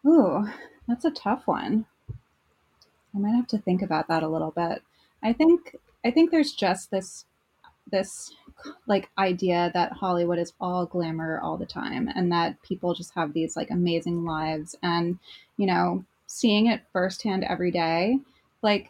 Ooh, 0.05 0.47
that's 0.87 1.05
a 1.05 1.11
tough 1.11 1.47
one. 1.47 1.85
I 3.15 3.19
might 3.19 3.35
have 3.35 3.47
to 3.47 3.57
think 3.57 3.81
about 3.81 4.07
that 4.07 4.23
a 4.23 4.27
little 4.27 4.51
bit. 4.51 4.81
I 5.21 5.33
think 5.33 5.75
I 6.05 6.11
think 6.11 6.31
there's 6.31 6.53
just 6.53 6.91
this 6.91 7.25
this 7.91 8.33
like 8.87 9.09
idea 9.17 9.71
that 9.73 9.91
Hollywood 9.93 10.39
is 10.39 10.53
all 10.59 10.85
glamour 10.85 11.39
all 11.41 11.57
the 11.57 11.65
time 11.65 12.09
and 12.15 12.31
that 12.31 12.61
people 12.61 12.93
just 12.93 13.13
have 13.13 13.33
these 13.33 13.55
like 13.55 13.71
amazing 13.71 14.25
lives 14.25 14.75
and 14.83 15.17
you 15.57 15.65
know 15.65 16.03
seeing 16.27 16.67
it 16.67 16.81
firsthand 16.91 17.43
every 17.43 17.71
day 17.71 18.19
like 18.61 18.89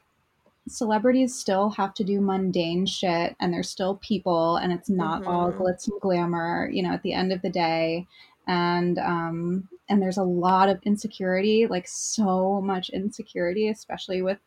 celebrities 0.67 1.35
still 1.35 1.69
have 1.69 1.93
to 1.93 2.03
do 2.03 2.21
mundane 2.21 2.85
shit 2.85 3.35
and 3.39 3.53
they're 3.53 3.63
still 3.63 3.95
people 3.97 4.57
and 4.57 4.71
it's 4.71 4.89
not 4.89 5.21
mm-hmm. 5.21 5.29
all 5.29 5.51
glitz 5.51 5.89
and 5.89 5.99
glamour 5.99 6.69
you 6.71 6.81
know 6.81 6.93
at 6.93 7.03
the 7.03 7.13
end 7.13 7.33
of 7.33 7.41
the 7.41 7.49
day 7.49 8.07
and 8.47 8.97
um 8.99 9.67
and 9.89 10.01
there's 10.01 10.17
a 10.17 10.23
lot 10.23 10.69
of 10.69 10.79
insecurity 10.83 11.67
like 11.67 11.87
so 11.87 12.61
much 12.61 12.89
insecurity 12.89 13.67
especially 13.69 14.21
with 14.21 14.37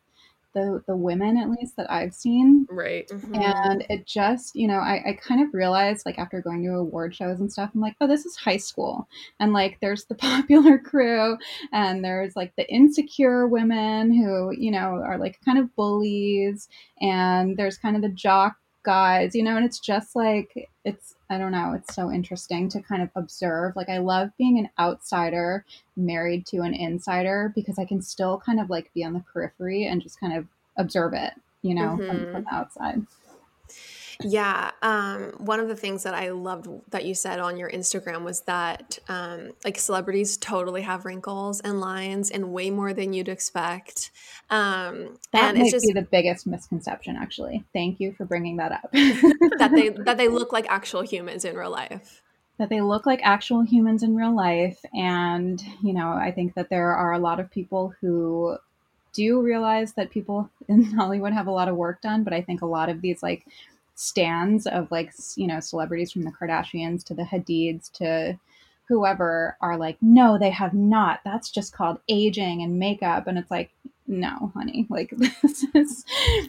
the 0.53 0.81
the 0.87 0.95
women 0.95 1.37
at 1.37 1.49
least 1.49 1.75
that 1.77 1.91
I've 1.91 2.13
seen. 2.13 2.65
Right. 2.69 3.07
Mm-hmm. 3.07 3.35
And 3.35 3.85
it 3.89 4.05
just, 4.05 4.55
you 4.55 4.67
know, 4.67 4.79
I, 4.79 5.01
I 5.07 5.19
kind 5.21 5.41
of 5.45 5.53
realized 5.53 6.05
like 6.05 6.19
after 6.19 6.41
going 6.41 6.63
to 6.63 6.71
award 6.71 7.15
shows 7.15 7.39
and 7.39 7.51
stuff, 7.51 7.71
I'm 7.73 7.81
like, 7.81 7.95
oh, 8.01 8.07
this 8.07 8.25
is 8.25 8.35
high 8.35 8.57
school. 8.57 9.07
And 9.39 9.53
like 9.53 9.77
there's 9.81 10.05
the 10.05 10.15
popular 10.15 10.77
crew 10.77 11.37
and 11.71 12.03
there's 12.03 12.35
like 12.35 12.53
the 12.55 12.69
insecure 12.71 13.47
women 13.47 14.13
who, 14.13 14.51
you 14.57 14.71
know, 14.71 15.01
are 15.05 15.17
like 15.17 15.39
kind 15.45 15.59
of 15.59 15.75
bullies 15.75 16.67
and 17.01 17.57
there's 17.57 17.77
kind 17.77 17.95
of 17.95 18.01
the 18.01 18.09
jock 18.09 18.57
guys, 18.83 19.35
you 19.35 19.43
know, 19.43 19.57
and 19.57 19.65
it's 19.65 19.79
just 19.79 20.15
like 20.15 20.69
it's 20.85 21.15
I 21.29 21.37
don't 21.37 21.51
know, 21.51 21.73
it's 21.73 21.93
so 21.93 22.11
interesting 22.11 22.69
to 22.69 22.81
kind 22.81 23.01
of 23.01 23.09
observe. 23.15 23.75
Like 23.75 23.89
I 23.89 23.97
love 23.97 24.29
being 24.37 24.59
an 24.59 24.69
outsider 24.79 25.65
married 25.95 26.45
to 26.47 26.61
an 26.61 26.73
insider 26.73 27.51
because 27.55 27.77
I 27.77 27.85
can 27.85 28.01
still 28.01 28.41
kind 28.45 28.59
of 28.59 28.69
like 28.69 28.93
be 28.93 29.03
on 29.03 29.13
the 29.13 29.23
periphery 29.33 29.85
and 29.85 30.01
just 30.01 30.19
kind 30.19 30.37
of 30.37 30.45
observe 30.77 31.13
it, 31.13 31.33
you 31.61 31.75
know, 31.75 31.97
mm-hmm. 31.97 32.07
from, 32.07 32.31
from 32.31 32.43
the 32.43 32.53
outside. 32.53 33.01
Yeah. 34.23 34.71
Um, 34.81 35.33
one 35.37 35.59
of 35.59 35.67
the 35.67 35.75
things 35.75 36.03
that 36.03 36.13
I 36.13 36.29
loved 36.29 36.67
that 36.89 37.05
you 37.05 37.13
said 37.13 37.39
on 37.39 37.57
your 37.57 37.69
Instagram 37.69 38.23
was 38.23 38.41
that 38.41 38.97
um, 39.07 39.51
like 39.63 39.77
celebrities 39.77 40.37
totally 40.37 40.81
have 40.81 41.05
wrinkles 41.05 41.61
and 41.61 41.79
lines 41.79 42.31
and 42.31 42.51
way 42.51 42.69
more 42.69 42.93
than 42.93 43.13
you'd 43.13 43.29
expect. 43.29 44.11
Um, 44.49 45.17
that 45.33 45.49
and 45.49 45.57
might 45.57 45.65
it's 45.65 45.71
just, 45.71 45.85
be 45.85 45.93
the 45.93 46.07
biggest 46.09 46.47
misconception, 46.47 47.15
actually. 47.15 47.63
Thank 47.73 47.99
you 47.99 48.13
for 48.13 48.25
bringing 48.25 48.57
that 48.57 48.71
up. 48.71 48.89
that 48.91 49.71
they 49.73 49.89
that 49.89 50.17
they 50.17 50.27
look 50.29 50.51
like 50.51 50.65
actual 50.69 51.01
humans 51.01 51.45
in 51.45 51.55
real 51.55 51.71
life 51.71 52.23
that 52.57 52.69
they 52.69 52.81
look 52.81 53.05
like 53.05 53.19
actual 53.23 53.61
humans 53.61 54.01
in 54.01 54.15
real 54.15 54.35
life 54.35 54.79
and 54.93 55.61
you 55.83 55.93
know 55.93 56.09
i 56.09 56.31
think 56.31 56.55
that 56.55 56.69
there 56.69 56.95
are 56.95 57.13
a 57.13 57.19
lot 57.19 57.39
of 57.39 57.51
people 57.51 57.93
who 58.01 58.57
do 59.13 59.41
realize 59.41 59.93
that 59.93 60.09
people 60.09 60.49
in 60.67 60.83
hollywood 60.83 61.33
have 61.33 61.47
a 61.47 61.51
lot 61.51 61.67
of 61.67 61.75
work 61.75 62.01
done 62.01 62.23
but 62.23 62.33
i 62.33 62.41
think 62.41 62.61
a 62.61 62.65
lot 62.65 62.89
of 62.89 63.01
these 63.01 63.21
like 63.21 63.45
stands 63.97 64.67
of 64.67 64.89
like 64.91 65.11
you 65.35 65.47
know 65.47 65.59
celebrities 65.59 66.11
from 66.11 66.21
the 66.21 66.31
Kardashians 66.31 67.03
to 67.03 67.15
the 67.15 67.23
Hadids 67.23 67.91
to 67.93 68.39
whoever 68.87 69.57
are 69.59 69.75
like 69.75 69.97
no 70.01 70.37
they 70.37 70.51
have 70.51 70.75
not 70.75 71.19
that's 71.25 71.49
just 71.49 71.73
called 71.73 71.99
aging 72.07 72.61
and 72.61 72.77
makeup 72.77 73.25
and 73.25 73.39
it's 73.39 73.49
like 73.49 73.71
no 74.05 74.51
honey 74.53 74.85
like 74.91 75.11
this 75.41 75.65
is 75.73 76.05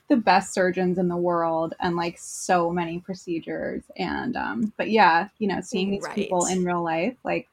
the 0.09 0.17
best 0.17 0.53
surgeons 0.53 0.99
in 0.99 1.09
the 1.09 1.17
world 1.17 1.73
and 1.81 1.97
like 1.97 2.19
so 2.19 2.71
many 2.71 3.01
procedures 3.01 3.83
and 3.97 4.37
um 4.37 4.71
but 4.77 4.91
yeah 4.91 5.29
you 5.39 5.49
know 5.49 5.63
seeing 5.63 5.91
these 5.91 6.05
right. 6.05 6.15
people 6.15 6.45
in 6.45 6.65
real 6.65 6.85
life 6.85 7.17
like 7.25 7.49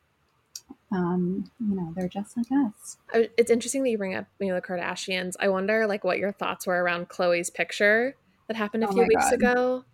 um, 0.92 1.52
you 1.60 1.76
know, 1.76 1.92
they're 1.94 2.08
just 2.08 2.38
like 2.38 2.46
us. 2.52 2.98
It's 3.38 3.52
interesting 3.52 3.84
that 3.84 3.90
you 3.90 3.98
bring 3.98 4.16
up, 4.16 4.28
you 4.40 4.48
know, 4.48 4.56
the 4.56 4.62
Kardashians. 4.62 5.34
I 5.40 5.50
wonder, 5.50 5.88
like, 5.88 6.06
what 6.06 6.20
your 6.20 6.32
thoughts 6.32 6.68
were 6.68 6.82
around 6.82 7.10
Khloé's 7.10 7.50
picture 7.50 8.16
that 8.48 8.58
happened 8.58 8.84
a 8.84 8.90
oh 8.90 8.94
few 8.94 9.04
weeks 9.04 9.30
God. 9.30 9.34
ago 9.34 9.86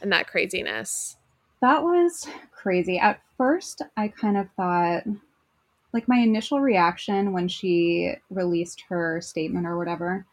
and 0.00 0.12
that 0.12 0.26
craziness. 0.26 1.16
That 1.60 1.82
was 1.82 2.26
crazy. 2.50 2.98
At 2.98 3.20
first, 3.36 3.82
I 3.96 4.08
kind 4.08 4.36
of 4.36 4.48
thought, 4.56 5.04
like, 5.92 6.08
my 6.08 6.18
initial 6.18 6.60
reaction 6.60 7.32
when 7.32 7.48
she 7.48 8.14
released 8.30 8.84
her 8.88 9.20
statement 9.20 9.66
or 9.66 9.78
whatever 9.78 10.26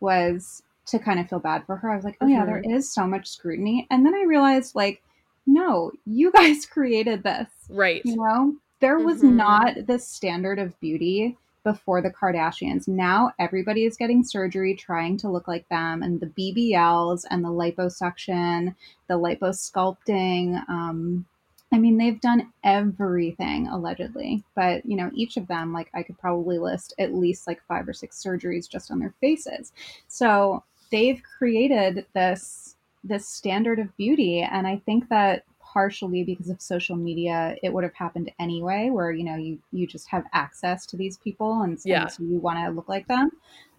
was 0.00 0.62
to 0.86 0.98
kind 0.98 1.18
of 1.20 1.28
feel 1.28 1.40
bad 1.40 1.66
for 1.66 1.76
her. 1.76 1.90
I 1.90 1.96
was 1.96 2.04
like, 2.04 2.16
oh, 2.20 2.24
mm-hmm. 2.24 2.34
yeah, 2.34 2.46
there 2.46 2.62
mm-hmm. 2.62 2.80
so 2.80 3.06
much 3.06 3.26
scrutiny. 3.26 3.86
And 3.90 4.06
then 4.06 4.14
I 4.14 4.22
realized, 4.22 4.74
like, 4.74 5.02
no, 5.46 5.92
you 6.06 6.30
guys 6.30 6.66
created 6.70 7.22
this. 7.22 7.48
Right. 7.68 8.02
You 8.04 8.16
know, 8.16 8.54
there 8.80 8.98
was 8.98 9.18
mm-hmm. 9.18 9.36
not 9.36 9.86
this 9.86 10.06
standard 10.06 10.58
of 10.58 10.78
beauty 10.80 11.36
before 11.70 12.00
the 12.00 12.10
Kardashians. 12.10 12.88
Now 12.88 13.30
everybody 13.38 13.84
is 13.84 13.98
getting 13.98 14.24
surgery 14.24 14.74
trying 14.74 15.18
to 15.18 15.28
look 15.28 15.46
like 15.46 15.68
them, 15.68 16.02
and 16.02 16.18
the 16.18 16.28
BBLs 16.28 17.24
and 17.28 17.44
the 17.44 17.48
liposuction, 17.48 18.74
the 19.06 19.18
liposculpting. 19.18 20.66
Um, 20.70 21.26
I 21.70 21.78
mean, 21.78 21.98
they've 21.98 22.20
done 22.22 22.50
everything 22.64 23.68
allegedly, 23.68 24.42
but 24.56 24.86
you 24.86 24.96
know, 24.96 25.10
each 25.12 25.36
of 25.36 25.46
them, 25.46 25.74
like 25.74 25.90
I 25.92 26.02
could 26.02 26.18
probably 26.18 26.56
list 26.56 26.94
at 26.98 27.12
least 27.12 27.46
like 27.46 27.60
five 27.68 27.86
or 27.86 27.92
six 27.92 28.22
surgeries 28.24 28.66
just 28.66 28.90
on 28.90 28.98
their 28.98 29.14
faces. 29.20 29.74
So 30.06 30.64
they've 30.90 31.20
created 31.36 32.06
this 32.14 32.76
this 33.04 33.28
standard 33.28 33.78
of 33.78 33.94
beauty, 33.98 34.40
and 34.40 34.66
I 34.66 34.80
think 34.86 35.10
that 35.10 35.44
partially 35.78 36.24
because 36.24 36.48
of 36.50 36.60
social 36.60 36.96
media, 36.96 37.54
it 37.62 37.72
would 37.72 37.84
have 37.84 37.94
happened 37.94 38.32
anyway, 38.40 38.90
where 38.90 39.12
you 39.12 39.22
know 39.22 39.36
you 39.36 39.60
you 39.70 39.86
just 39.86 40.08
have 40.08 40.24
access 40.32 40.84
to 40.86 40.96
these 40.96 41.16
people, 41.18 41.62
and, 41.62 41.78
Yeah. 41.84 42.02
and 42.02 42.10
so 42.12 42.24
you 42.24 42.38
want 42.40 42.58
to 42.58 42.70
look 42.76 42.88
like 42.88 43.06
them. 43.06 43.30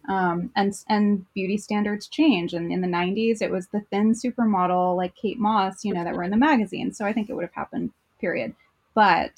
Um, 0.07 0.49
and 0.55 0.73
and 0.87 1.25
beauty 1.33 1.57
standards 1.57 2.07
change, 2.07 2.53
and 2.53 2.71
in 2.71 2.79
the 2.79 2.87
'90s, 2.87 3.41
it 3.41 3.51
was 3.51 3.67
the 3.67 3.81
thin 3.91 4.13
supermodel 4.13 4.95
like 4.95 5.13
Kate 5.21 5.39
Moss, 5.39 5.83
you 5.83 5.93
know, 5.93 6.05
that 6.05 6.15
were 6.15 6.23
in 6.23 6.31
the 6.31 6.37
magazine. 6.49 6.93
So 6.93 7.05
I 7.05 7.11
think 7.11 7.29
it 7.29 7.33
would 7.35 7.43
have 7.49 7.53
happened. 7.63 7.91
Period. 8.21 8.55
But 8.95 9.33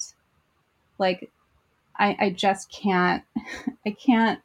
like, 0.98 1.30
I 1.98 2.08
I 2.26 2.30
just 2.30 2.70
can't 2.70 3.24
I 3.86 3.90
can't 3.90 4.40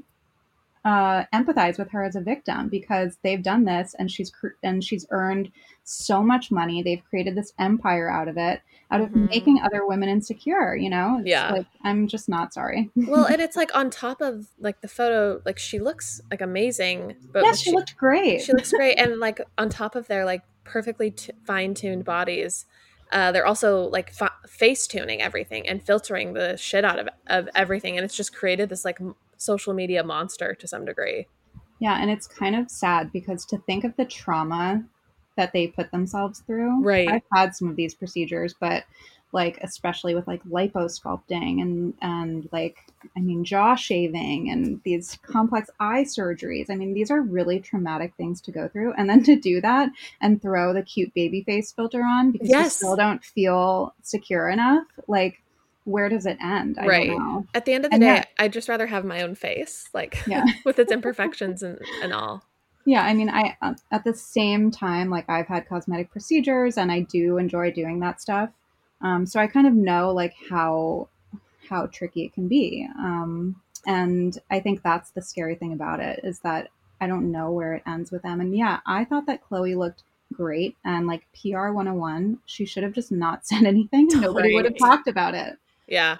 uh, 0.85 1.23
empathize 1.33 1.77
with 1.77 1.89
her 1.91 2.03
as 2.03 2.15
a 2.15 2.21
victim 2.21 2.69
because 2.69 3.17
they've 3.23 3.43
done 3.43 3.65
this 3.65 3.95
and 3.99 4.09
she's 4.11 4.29
cr- 4.31 4.55
and 4.63 4.83
she's 4.83 5.05
earned 5.11 5.51
so 5.83 6.21
much 6.23 6.51
money. 6.51 6.81
They've 6.83 7.03
created 7.09 7.35
this 7.35 7.53
empire 7.59 8.09
out 8.09 8.27
of 8.27 8.37
it, 8.37 8.61
out 8.91 9.01
of 9.01 9.09
Mhm. 9.09 9.29
making 9.29 9.59
other 9.61 9.85
women 9.85 10.07
insecure. 10.09 10.75
You 10.75 10.89
know, 10.89 11.17
It's 11.19 11.27
Yeah. 11.29 11.51
Like 11.51 11.65
I'm 11.83 12.07
just 12.07 12.29
not 12.29 12.53
sorry. 12.53 12.89
well, 12.95 13.25
and 13.31 13.41
it's 13.41 13.55
like 13.55 13.75
on 13.75 13.89
top 13.89 14.21
of 14.21 14.47
like 14.59 14.81
the 14.81 14.87
photo, 14.87 15.41
like 15.45 15.57
she 15.59 15.79
looks 15.79 16.21
like 16.31 16.41
amazing, 16.41 17.15
but 17.33 17.43
yeah, 17.43 17.53
she, 17.53 17.71
looked 17.71 17.97
great. 17.97 18.41
she 18.41 18.53
looks 18.53 18.71
great, 18.71 18.95
and 18.95 19.19
like 19.19 19.41
on 19.57 19.69
top 19.69 19.95
of 19.95 20.07
their 20.07 20.25
like 20.25 20.43
perfectly 20.63 21.11
t- 21.11 21.31
fine 21.45 21.73
tuned 21.73 22.05
bodies. 22.05 22.65
Uh, 23.09 23.31
they're 23.31 23.45
also 23.45 23.83
like 23.83 24.11
fa- 24.11 24.33
face 24.45 24.85
tuning 24.85 25.21
everything 25.21 25.65
and 25.65 25.81
filtering 25.81 26.33
the 26.33 26.57
shit 26.57 26.83
out 26.83 26.99
of, 26.99 27.07
of 27.27 27.47
everything 27.55 27.95
and 27.95 28.03
it's 28.03 28.17
just 28.17 28.35
created 28.35 28.67
this 28.67 28.83
like 28.83 28.99
m- 28.99 29.15
social 29.37 29.73
media 29.73 30.03
monster 30.03 30.53
to 30.53 30.67
some 30.67 30.85
degree 30.85 31.27
yeah, 31.79 32.01
and 32.01 32.09
it's 32.09 32.27
kind 32.27 32.55
of 32.55 32.69
sad 32.69 33.11
because 33.11 33.45
to 33.45 33.57
think 33.59 33.83
of 33.83 33.95
the 33.97 34.05
trauma 34.05 34.83
that 35.35 35.53
they 35.53 35.67
put 35.67 35.91
themselves 35.91 36.39
through. 36.39 36.83
Right. 36.83 37.07
I've 37.07 37.21
had 37.33 37.55
some 37.55 37.69
of 37.69 37.75
these 37.75 37.93
procedures, 37.93 38.55
but 38.59 38.83
like 39.33 39.59
especially 39.61 40.15
with 40.15 40.25
like 40.25 40.41
liposculpting 40.45 41.61
and 41.61 41.93
and 42.01 42.47
like 42.53 42.77
I 43.15 43.19
mean 43.19 43.43
jaw 43.43 43.75
shaving 43.75 44.49
and 44.49 44.79
these 44.85 45.19
complex 45.21 45.69
eye 45.79 46.05
surgeries. 46.05 46.71
I 46.71 46.75
mean 46.75 46.93
these 46.93 47.11
are 47.11 47.21
really 47.21 47.59
traumatic 47.59 48.13
things 48.15 48.41
to 48.41 48.51
go 48.51 48.67
through, 48.67 48.93
and 48.93 49.09
then 49.09 49.23
to 49.25 49.35
do 49.35 49.61
that 49.61 49.89
and 50.21 50.41
throw 50.41 50.73
the 50.73 50.81
cute 50.81 51.13
baby 51.13 51.43
face 51.43 51.71
filter 51.71 52.01
on 52.01 52.31
because 52.31 52.49
you 52.49 52.69
still 52.69 52.95
don't 52.95 53.23
feel 53.23 53.93
secure 54.01 54.49
enough. 54.49 54.85
Like 55.07 55.43
where 55.87 56.09
does 56.09 56.25
it 56.25 56.37
end? 56.43 56.77
I 56.77 56.85
Right. 56.85 57.07
don't 57.07 57.19
know. 57.19 57.45
at 57.53 57.63
the 57.65 57.73
end 57.73 57.85
of 57.85 57.91
the 57.91 57.95
And 57.95 58.01
day 58.01 58.07
that- 58.07 58.27
i'd 58.39 58.51
just 58.53 58.67
rather 58.67 58.87
have 58.87 59.05
my 59.05 59.21
own 59.21 59.35
face 59.35 59.89
like 59.93 60.17
Yeah. 60.27 60.43
with 60.65 60.77
its 60.79 60.91
imperfections 60.91 61.63
and, 61.63 61.79
and 62.03 62.11
all 62.13 62.43
Yeah, 62.85 63.03
I 63.03 63.13
mean, 63.13 63.29
I 63.29 63.57
um, 63.61 63.75
at 63.91 64.03
the 64.03 64.13
same 64.13 64.69
time, 64.71 65.09
like 65.09 65.29
I've 65.29 65.47
had 65.47 65.67
cosmetic 65.67 66.09
procedures, 66.11 66.77
and 66.77 66.89
I 66.91 67.01
do 67.01 67.37
enjoy 67.37 67.71
doing 67.71 67.99
that 68.01 68.21
stuff. 68.21 68.49
Um, 69.01 69.25
so 69.25 69.39
I 69.41 69.47
kind 69.47 69.67
of 69.67 69.73
know 69.73 70.11
like 70.11 70.33
how 70.49 71.09
how 71.69 71.87
tricky 71.87 72.23
it 72.23 72.33
can 72.33 72.47
be, 72.47 72.87
um, 72.97 73.55
and 73.85 74.37
I 74.49 74.59
think 74.61 74.83
that's 74.83 75.11
the 75.11 75.21
scary 75.21 75.55
thing 75.55 75.73
about 75.73 75.99
it 75.99 76.21
is 76.23 76.39
that 76.41 76.69
I 77.01 77.07
don't 77.07 77.29
know 77.31 77.51
where 77.51 77.73
it 77.75 77.83
ends 77.85 78.09
with 78.11 78.21
them. 78.23 78.39
And 78.39 78.55
yeah, 78.55 78.79
I 78.85 79.03
thought 79.03 79.25
that 79.27 79.41
Khloé 79.43 79.75
looked 79.77 80.03
great, 80.33 80.75
and 80.85 81.07
like 81.07 81.23
PR 81.33 81.71
101, 81.71 82.39
she 82.45 82.65
should 82.65 82.83
have 82.83 82.93
just 82.93 83.11
not 83.11 83.45
said 83.49 83.63
anything. 83.65 84.07
Nobody 84.13 84.53
would 84.55 84.63
have 84.65 84.77
talked 84.77 85.07
about 85.09 85.35
it. 85.35 85.57
Yeah 85.87 86.17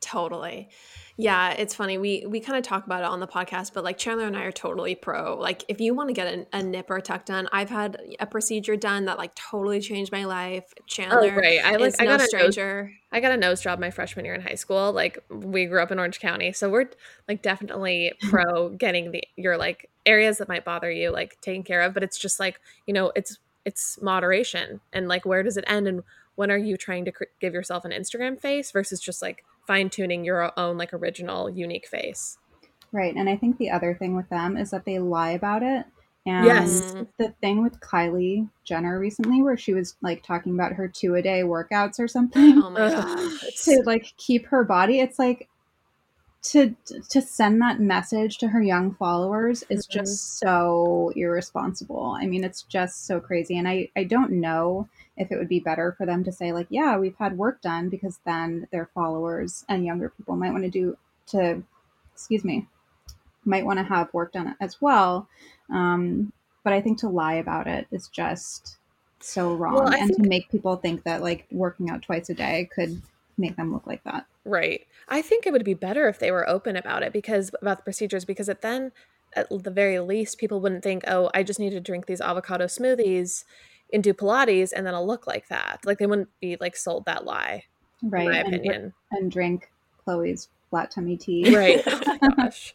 Totally. 0.00 0.68
Yeah, 1.16 1.50
it's 1.50 1.74
funny. 1.74 1.98
We 1.98 2.24
we 2.24 2.38
kind 2.38 2.56
of 2.56 2.62
talk 2.62 2.86
about 2.86 3.02
it 3.02 3.06
on 3.06 3.18
the 3.18 3.26
podcast, 3.26 3.72
but 3.74 3.82
like 3.82 3.98
Chandler 3.98 4.26
and 4.26 4.36
I 4.36 4.42
are 4.44 4.52
totally 4.52 4.94
pro. 4.94 5.36
Like 5.36 5.64
if 5.66 5.80
you 5.80 5.92
want 5.92 6.08
to 6.10 6.12
get 6.12 6.32
a, 6.32 6.46
a 6.56 6.62
nip 6.62 6.88
or 6.88 6.96
a 6.98 7.02
tuck 7.02 7.24
done, 7.24 7.48
I've 7.50 7.68
had 7.70 8.00
a 8.20 8.26
procedure 8.26 8.76
done 8.76 9.06
that 9.06 9.18
like 9.18 9.34
totally 9.34 9.80
changed 9.80 10.12
my 10.12 10.24
life. 10.24 10.72
Oh, 10.78 10.82
Chandler 10.86 11.32
Oh, 11.34 11.36
right. 11.36 11.58
I, 11.64 11.74
like- 11.74 12.00
I 12.00 12.04
no 12.04 12.10
got 12.12 12.20
a 12.20 12.22
nose- 12.22 12.28
stranger. 12.28 12.92
I 13.10 13.18
got 13.18 13.32
a 13.32 13.36
nose 13.36 13.60
job 13.60 13.80
my 13.80 13.90
freshman 13.90 14.24
year 14.24 14.34
in 14.34 14.40
high 14.40 14.54
school. 14.54 14.92
Like 14.92 15.18
we 15.28 15.66
grew 15.66 15.82
up 15.82 15.90
in 15.90 15.98
Orange 15.98 16.20
County, 16.20 16.52
so 16.52 16.70
we're 16.70 16.86
like 17.26 17.42
definitely 17.42 18.12
pro 18.30 18.68
getting 18.68 19.10
the 19.10 19.24
your 19.34 19.56
like 19.58 19.90
areas 20.06 20.38
that 20.38 20.48
might 20.48 20.64
bother 20.64 20.90
you 20.92 21.10
like 21.10 21.40
taken 21.40 21.64
care 21.64 21.80
of. 21.82 21.92
But 21.92 22.04
it's 22.04 22.18
just 22.18 22.38
like 22.38 22.60
you 22.86 22.94
know, 22.94 23.10
it's 23.16 23.38
it's 23.64 24.00
moderation 24.00 24.80
and 24.92 25.08
like 25.08 25.26
where 25.26 25.42
does 25.42 25.56
it 25.56 25.64
end 25.66 25.88
and 25.88 26.04
when 26.38 26.52
are 26.52 26.56
you 26.56 26.76
trying 26.76 27.04
to 27.04 27.10
cr- 27.10 27.24
give 27.40 27.52
yourself 27.52 27.84
an 27.84 27.90
Instagram 27.90 28.40
face 28.40 28.70
versus 28.70 29.00
just 29.00 29.20
like 29.20 29.44
fine 29.66 29.90
tuning 29.90 30.24
your 30.24 30.52
own 30.56 30.78
like 30.78 30.94
original 30.94 31.50
unique 31.50 31.88
face. 31.88 32.38
Right. 32.92 33.12
And 33.16 33.28
I 33.28 33.36
think 33.36 33.58
the 33.58 33.70
other 33.70 33.92
thing 33.92 34.14
with 34.14 34.28
them 34.28 34.56
is 34.56 34.70
that 34.70 34.84
they 34.84 35.00
lie 35.00 35.30
about 35.32 35.64
it. 35.64 35.84
And 36.24 36.46
Yes. 36.46 36.94
the 37.18 37.34
thing 37.40 37.60
with 37.60 37.80
Kylie 37.80 38.48
Jenner 38.62 39.00
recently, 39.00 39.42
where 39.42 39.56
she 39.56 39.74
was 39.74 39.96
like 40.00 40.22
talking 40.22 40.54
about 40.54 40.74
her 40.74 40.86
two 40.86 41.16
a 41.16 41.22
day 41.22 41.40
workouts 41.42 41.98
or 41.98 42.06
something 42.06 42.62
Oh 42.62 42.70
my 42.70 42.78
god. 42.90 43.30
To 43.64 43.82
like 43.84 44.12
keep 44.16 44.46
her 44.46 44.62
body, 44.62 45.00
it's 45.00 45.18
like 45.18 45.48
to 46.40 46.76
to 47.10 47.20
send 47.20 47.60
that 47.60 47.80
message 47.80 48.38
to 48.38 48.46
her 48.46 48.62
young 48.62 48.94
followers 48.94 49.64
is 49.70 49.88
Mhm. 49.88 49.90
just 49.90 50.38
so 50.38 51.10
irresponsible. 51.16 52.16
I 52.16 52.26
mean, 52.26 52.44
it's 52.44 52.62
just 52.62 53.06
so 53.06 53.18
crazy. 53.18 53.58
And 53.58 53.66
I, 53.66 53.88
I 53.96 54.04
don't 54.04 54.30
know 54.30 54.88
if 55.18 55.30
it 55.30 55.36
would 55.36 55.48
be 55.48 55.60
better 55.60 55.94
for 55.98 56.06
them 56.06 56.24
to 56.24 56.32
say, 56.32 56.52
like, 56.52 56.68
yeah, 56.70 56.96
we've 56.96 57.16
had 57.16 57.36
work 57.36 57.60
done 57.60 57.88
because 57.88 58.20
then 58.24 58.66
their 58.70 58.88
followers 58.94 59.64
and 59.68 59.84
younger 59.84 60.10
people 60.10 60.36
might 60.36 60.52
want 60.52 60.64
to 60.64 60.70
do 60.70 60.96
to 61.28 61.62
excuse 62.14 62.44
me, 62.44 62.66
might 63.44 63.64
want 63.64 63.78
to 63.78 63.84
have 63.84 64.12
work 64.12 64.32
done 64.32 64.56
as 64.60 64.80
well. 64.80 65.28
Um, 65.70 66.32
but 66.64 66.72
I 66.72 66.80
think 66.80 66.98
to 66.98 67.08
lie 67.08 67.34
about 67.34 67.66
it 67.66 67.86
is 67.92 68.08
just 68.08 68.76
so 69.20 69.54
wrong. 69.54 69.74
Well, 69.74 69.94
and 69.94 70.14
to 70.16 70.22
make 70.22 70.50
people 70.50 70.76
think 70.76 71.04
that 71.04 71.22
like 71.22 71.46
working 71.50 71.90
out 71.90 72.02
twice 72.02 72.28
a 72.28 72.34
day 72.34 72.68
could 72.74 73.00
make 73.36 73.56
them 73.56 73.72
look 73.72 73.86
like 73.86 74.02
that. 74.04 74.26
Right. 74.44 74.86
I 75.08 75.22
think 75.22 75.46
it 75.46 75.52
would 75.52 75.64
be 75.64 75.74
better 75.74 76.08
if 76.08 76.18
they 76.18 76.30
were 76.30 76.48
open 76.48 76.76
about 76.76 77.02
it 77.02 77.12
because 77.12 77.52
about 77.62 77.78
the 77.78 77.84
procedures 77.84 78.24
because 78.24 78.48
it 78.48 78.62
then 78.62 78.92
at 79.34 79.48
the 79.50 79.70
very 79.70 80.00
least 80.00 80.38
people 80.38 80.60
wouldn't 80.60 80.82
think, 80.82 81.04
"Oh, 81.06 81.30
I 81.34 81.42
just 81.42 81.60
need 81.60 81.70
to 81.70 81.80
drink 81.80 82.06
these 82.06 82.20
avocado 82.20 82.64
smoothies 82.64 83.44
and 83.92 84.02
do 84.02 84.12
pilates 84.14 84.72
and 84.74 84.86
then 84.86 84.94
I'll 84.94 85.06
look 85.06 85.26
like 85.26 85.48
that." 85.48 85.80
Like 85.84 85.98
they 85.98 86.06
wouldn't 86.06 86.28
be 86.40 86.56
like 86.60 86.76
sold 86.76 87.04
that 87.06 87.24
lie, 87.24 87.64
Right. 88.02 88.26
in 88.26 88.30
my 88.32 88.38
and, 88.38 88.54
opinion. 88.54 88.94
and 89.12 89.30
drink 89.30 89.70
Khloé's 90.06 90.48
flat 90.70 90.90
tummy 90.90 91.16
tea. 91.16 91.54
right. 91.56 91.82
Oh 91.86 92.18
my 92.20 92.28
gosh. 92.36 92.74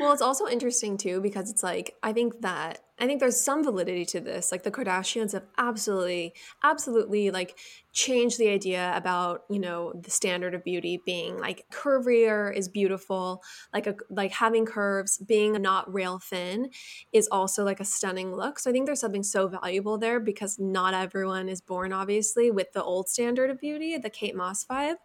Well, 0.00 0.12
it's 0.14 0.22
also 0.22 0.46
interesting 0.48 0.96
too 0.96 1.20
because 1.20 1.50
it's 1.50 1.62
like 1.62 1.94
I 2.02 2.14
think 2.14 2.40
that 2.40 2.78
I 2.98 3.06
think 3.06 3.20
there's 3.20 3.38
some 3.38 3.62
validity 3.62 4.06
to 4.06 4.20
this. 4.20 4.50
Like 4.50 4.62
the 4.62 4.70
Kardashians 4.70 5.32
have 5.32 5.44
absolutely, 5.58 6.32
absolutely 6.64 7.30
like 7.30 7.58
changed 7.96 8.38
the 8.38 8.50
idea 8.50 8.92
about 8.94 9.44
you 9.48 9.58
know 9.58 9.90
the 9.94 10.10
standard 10.10 10.54
of 10.54 10.62
beauty 10.62 11.00
being 11.06 11.38
like 11.38 11.64
curvier 11.72 12.54
is 12.54 12.68
beautiful, 12.68 13.42
like 13.72 13.86
a 13.86 13.96
like 14.10 14.32
having 14.32 14.66
curves, 14.66 15.16
being 15.16 15.52
not 15.62 15.92
rail 15.92 16.18
thin 16.18 16.68
is 17.12 17.26
also 17.32 17.64
like 17.64 17.80
a 17.80 17.84
stunning 17.84 18.36
look. 18.36 18.58
So 18.58 18.68
I 18.68 18.72
think 18.72 18.84
there's 18.84 19.00
something 19.00 19.22
so 19.22 19.48
valuable 19.48 19.96
there 19.96 20.20
because 20.20 20.58
not 20.58 20.92
everyone 20.92 21.48
is 21.48 21.62
born 21.62 21.92
obviously 21.94 22.50
with 22.50 22.70
the 22.74 22.84
old 22.84 23.08
standard 23.08 23.48
of 23.48 23.58
beauty, 23.58 23.96
the 23.96 24.10
Kate 24.10 24.36
Moss 24.36 24.66
vibe, 24.66 24.96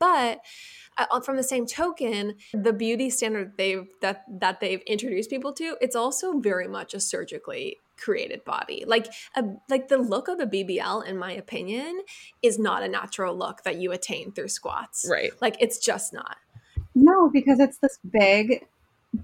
but 0.00 0.40
uh, 0.98 1.20
from 1.20 1.36
the 1.36 1.44
same 1.44 1.66
token, 1.66 2.34
the 2.52 2.72
beauty 2.72 3.10
standard 3.10 3.52
they've 3.56 3.86
that 4.02 4.24
that 4.40 4.58
they've 4.58 4.82
introduced 4.88 5.30
people 5.30 5.52
to, 5.52 5.76
it's 5.80 5.94
also 5.94 6.40
very 6.40 6.66
much 6.66 6.94
a 6.94 7.00
surgically 7.00 7.76
created 8.00 8.44
body. 8.44 8.84
Like 8.86 9.06
a 9.36 9.44
like 9.68 9.88
the 9.88 9.98
look 9.98 10.28
of 10.28 10.40
a 10.40 10.46
BBL, 10.46 11.06
in 11.06 11.18
my 11.18 11.32
opinion, 11.32 12.00
is 12.42 12.58
not 12.58 12.82
a 12.82 12.88
natural 12.88 13.36
look 13.36 13.62
that 13.64 13.76
you 13.76 13.92
attain 13.92 14.32
through 14.32 14.48
squats. 14.48 15.06
Right. 15.08 15.32
Like 15.40 15.56
it's 15.60 15.78
just 15.78 16.12
not. 16.12 16.36
No, 16.94 17.30
because 17.30 17.60
it's 17.60 17.78
this 17.78 17.98
big 18.12 18.66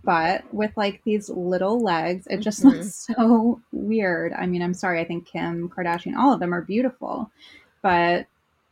butt 0.04 0.42
with 0.52 0.72
like 0.76 1.02
these 1.04 1.28
little 1.30 1.80
legs. 1.80 2.26
It 2.28 2.38
just 2.38 2.62
Mhm. 2.62 2.72
looks 2.72 3.06
so 3.06 3.60
weird. 3.72 4.32
I 4.32 4.46
mean, 4.46 4.62
I'm 4.62 4.74
sorry. 4.74 5.00
I 5.00 5.04
think 5.04 5.26
Kim 5.26 5.68
Kardashian, 5.68 6.16
all 6.16 6.32
of 6.32 6.40
them 6.40 6.52
are 6.54 6.62
beautiful, 6.62 7.30
but 7.82 8.26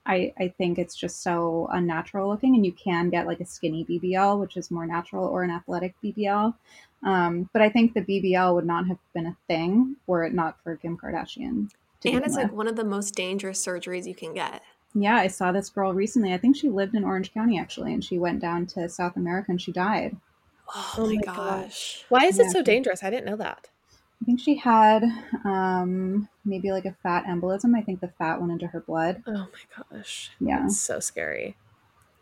I 0.07 0.33
I 0.39 0.49
think 0.59 0.79
it's 0.79 0.95
just 0.97 1.23
so 1.23 1.69
unnatural 1.73 2.29
looking. 2.29 2.55
And 2.55 2.67
you 2.67 2.73
can 2.73 3.11
get 3.11 3.27
like 3.27 3.41
a 3.41 3.47
skinny 3.47 3.85
BBL, 3.85 4.39
which 4.39 4.57
is 4.57 4.71
more 4.71 4.87
natural, 4.87 5.25
or 5.27 5.43
an 5.45 5.51
athletic 5.51 5.95
BBL. 6.03 6.55
Um, 7.05 7.51
but 7.53 7.61
I 7.63 7.69
think 7.69 7.93
the 7.95 8.01
BBL 8.01 8.55
would 8.55 8.65
not 8.67 8.87
have 8.89 8.99
been 9.15 9.27
a 9.27 9.37
thing 9.47 9.97
were 10.07 10.25
it 10.25 10.33
not 10.35 10.57
for 10.63 10.77
Kim 10.77 10.97
Kardashian. 10.97 11.71
to 12.01 12.09
And 12.11 12.25
it's 12.25 12.37
with. 12.37 12.45
like 12.45 12.53
one 12.53 12.67
of 12.69 12.77
the 12.77 12.85
most 12.85 13.15
dangerous 13.15 13.65
surgeries 13.65 14.07
you 14.07 14.15
can 14.15 14.33
get. 14.35 14.63
Yeah, 14.95 15.17
I 15.17 15.27
saw 15.27 15.53
this 15.53 15.69
girl 15.71 15.93
recently. 15.93 16.33
I 16.33 16.39
think 16.39 16.57
she 16.57 16.69
lived 16.69 16.95
in 16.95 17.05
Orange 17.05 17.35
County 17.35 17.59
actually, 17.59 17.93
and 17.93 18.03
she 18.03 18.19
went 18.19 18.41
down 18.41 18.67
to 18.69 18.89
South 18.89 19.17
America 19.17 19.51
and 19.51 19.61
she 19.61 19.73
died. 19.73 20.17
Oh, 20.75 20.95
Oh 20.99 21.07
my 21.07 21.15
my 21.17 21.21
gosh. 21.23 22.05
Why 22.09 22.25
is 22.25 22.39
Yeah. 22.39 22.45
it 22.47 22.53
so 22.53 22.63
dangerous? 22.63 23.03
I 23.03 23.11
didn't 23.11 23.27
know 23.27 23.37
that. 23.37 23.69
I 24.23 24.25
think 24.25 24.41
she 24.41 24.55
had 24.57 25.05
um, 25.45 26.29
maybe 26.45 26.73
like 26.73 26.87
a 26.87 26.97
fat 27.03 27.25
embolism. 27.27 27.77
I 27.77 27.83
think 27.83 28.01
the 28.01 28.09
fat 28.09 28.41
went 28.41 28.53
into 28.53 28.69
her 28.69 28.81
blood. 28.81 29.23
Oh 29.27 29.33
my 29.33 29.85
gosh. 29.99 30.31
Yeah, 30.41 30.65
It's 30.65 30.79
so 30.81 31.01
scary. 31.01 31.57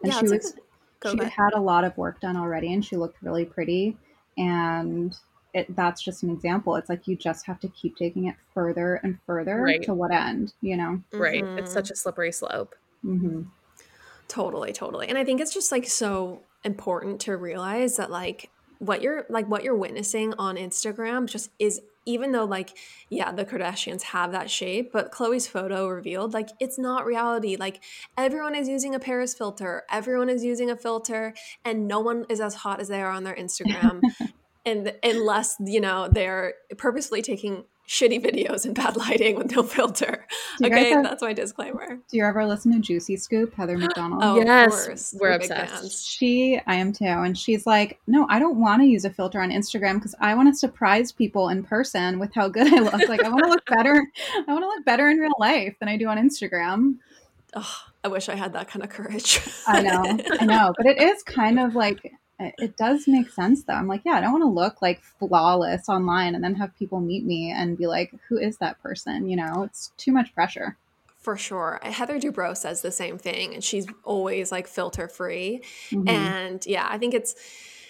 and 0.03 0.13
yeah, 0.13 0.19
she 0.19 0.23
was 0.25 0.33
like 0.33 0.43
a- 0.43 0.59
go 1.01 1.11
she 1.13 1.19
back. 1.19 1.33
had 1.33 1.53
a 1.55 1.61
lot 1.61 1.85
of 1.85 1.97
work 1.97 2.21
done 2.21 2.37
already, 2.37 2.73
and 2.73 2.85
she 2.85 2.97
looked 2.97 3.23
really 3.23 3.45
pretty. 3.45 3.97
And 4.37 5.15
it, 5.55 5.75
that's 5.77 6.03
just 6.03 6.23
an 6.23 6.31
example. 6.31 6.77
It's 6.77 6.89
like 6.89 7.07
you 7.07 7.17
just 7.17 7.45
have 7.47 7.61
to 7.61 7.69
keep 7.69 7.97
taking 7.97 8.27
it 8.27 8.37
further 8.55 8.97
and 9.03 9.19
further 9.27 9.57
Right. 9.63 9.83
to 9.83 9.93
what 9.95 10.11
end, 10.11 10.55
you 10.63 10.77
know? 10.77 11.03
Right. 11.13 11.45
Mhm. 11.45 11.59
It's 11.59 11.73
such 11.73 11.91
a 11.91 11.97
slippery 11.97 12.33
slope. 12.33 12.75
hmm 13.03 13.43
Totally, 14.29 14.73
totally. 14.73 15.09
And 15.09 15.19
I 15.19 15.25
think 15.25 15.41
it's 15.41 15.53
just 15.53 15.71
like 15.73 15.87
so 15.87 16.41
important 16.65 17.21
to 17.23 17.37
realize 17.37 17.97
that 17.97 18.11
like 18.11 18.49
what 18.79 19.03
you're 19.03 19.27
like 19.29 19.47
what 19.49 19.63
you're 19.63 19.77
witnessing 19.77 20.33
on 20.39 20.57
Instagram 20.57 21.27
just 21.27 21.51
is 21.59 21.81
even 22.05 22.33
though 22.33 22.45
like 22.45 22.77
yeah, 23.09 23.33
the 23.33 23.45
Kardashians 23.45 24.03
have 24.03 24.33
that 24.33 24.51
shape, 24.51 24.93
but 24.93 25.13
Khloé's 25.13 25.47
photo 25.47 25.89
revealed 25.89 26.35
like 26.35 26.51
it's 26.61 26.79
not 26.79 27.07
reality. 27.07 27.57
Like 27.57 27.83
everyone 28.17 28.55
is 28.55 28.69
using 28.69 28.95
a 28.95 29.01
Paris 29.01 29.35
filter, 29.35 29.85
everyone 29.91 30.29
is 30.29 30.45
using 30.45 30.71
a 30.71 30.77
filter 30.77 31.35
and 31.65 31.87
no 31.87 32.01
one 32.01 32.25
is 32.29 32.41
as 32.41 32.55
hot 32.57 32.81
as 32.81 32.89
they 32.89 33.03
are 33.03 33.11
on 33.11 33.25
their 33.25 33.37
Instagram. 33.37 34.01
and 34.67 34.93
unless, 35.03 35.57
you 35.61 35.81
know, 35.81 36.09
they're 36.11 36.55
purposefully 36.77 37.23
taking 37.23 37.65
shitty 37.89 38.25
videos 38.25 38.65
and 38.65 38.75
bad 38.75 38.97
lighting 38.97 39.37
with 39.37 39.55
no 39.55 39.63
filter. 39.63 40.27
Do 40.59 40.65
you 40.65 40.71
guys 40.71 40.79
Okay, 40.81 40.91
have- 40.93 41.03
that's 41.03 41.23
my 41.23 41.33
disclaimer. 41.33 41.99
Do 42.11 42.17
you 42.17 42.25
ever 42.25 42.47
listen 42.47 42.73
to 42.73 42.79
Juicy 42.79 43.17
Scoop, 43.17 43.53
Heather 43.55 43.77
McDonald? 43.79 44.23
Oh, 44.25 44.41
of 44.41 44.47
Yes, 44.47 44.87
course. 44.87 45.15
we're 45.19 45.39
big 45.39 45.51
obsessed. 45.51 46.09
She, 46.09 46.61
I 46.67 46.77
am 46.77 46.93
too. 46.93 47.05
And 47.05 47.37
she's 47.37 47.67
like, 47.67 47.99
no, 48.07 48.27
I 48.31 48.39
don't 48.39 48.59
want 48.61 48.81
to 48.83 48.87
use 48.87 49.05
a 49.05 49.11
filter 49.11 49.41
on 49.41 49.51
Instagram 49.51 49.95
because 49.95 50.15
I 50.21 50.35
want 50.35 50.53
to 50.53 50.59
surprise 50.59 51.13
people 51.13 51.49
in 51.51 51.63
person 51.65 52.19
with 52.19 52.33
how 52.35 52.49
good 52.49 52.73
I 52.73 52.79
look. 52.79 53.09
Like, 53.09 53.25
I 53.25 53.29
want 53.29 53.45
to 53.45 53.51
look 53.51 53.67
better. 53.67 54.07
I 54.49 54.53
want 54.53 54.63
to 54.63 54.69
look 54.69 54.85
better 54.85 55.09
in 55.09 55.19
real 55.19 55.33
life 55.39 55.75
than 55.81 55.89
I 55.89 55.97
do 55.97 56.07
on 56.09 56.17
Instagram. 56.17 56.97
Ugh, 57.55 57.65
I 58.05 58.09
wish 58.09 58.29
I 58.31 58.35
had 58.35 58.55
that 58.55 58.69
kind 58.69 58.83
of 58.83 58.89
courage. 58.91 59.41
I 59.67 59.83
know, 59.83 60.03
I 60.41 60.47
know. 60.47 60.73
But 60.77 60.87
it 60.87 61.03
is 61.03 61.23
kind 61.25 61.61
of 61.61 61.75
like, 61.75 62.01
it 62.39 62.55
it 62.59 62.77
does 62.77 63.07
make 63.07 63.31
sense 63.31 63.65
though. 63.65 63.75
I'm 63.75 63.87
like, 63.89 64.03
yeah, 64.05 64.13
I 64.13 64.21
don't 64.21 64.33
want 64.33 64.43
to 64.43 64.49
look 64.49 64.83
like 64.83 65.03
flawless 65.03 65.89
online 65.89 66.35
and 66.35 66.43
then 66.43 66.55
have 66.57 66.77
people 66.77 67.01
meet 67.01 67.25
me 67.25 67.51
and 67.51 67.77
be 67.79 67.87
like, 67.87 68.13
who 68.29 68.39
is 68.39 68.57
that 68.59 68.83
person? 68.83 69.29
You 69.29 69.37
know, 69.37 69.63
it's 69.65 69.93
too 69.97 70.13
much 70.13 70.35
pressure. 70.35 70.77
For 71.21 71.37
sure. 71.37 71.79
Heather 71.85 72.19
Dubrow 72.19 72.57
says 72.57 72.81
the 72.81 72.91
same 72.91 73.17
thing 73.17 73.55
and 73.55 73.63
she's 73.63 73.87
always 74.03 74.51
like 74.51 74.67
filter 74.67 75.07
free. 75.07 75.63
Mhm. 75.91 76.09
And 76.09 76.67
yeah, 76.67 76.89
I 76.91 76.99
think 76.99 77.15
it's 77.15 77.35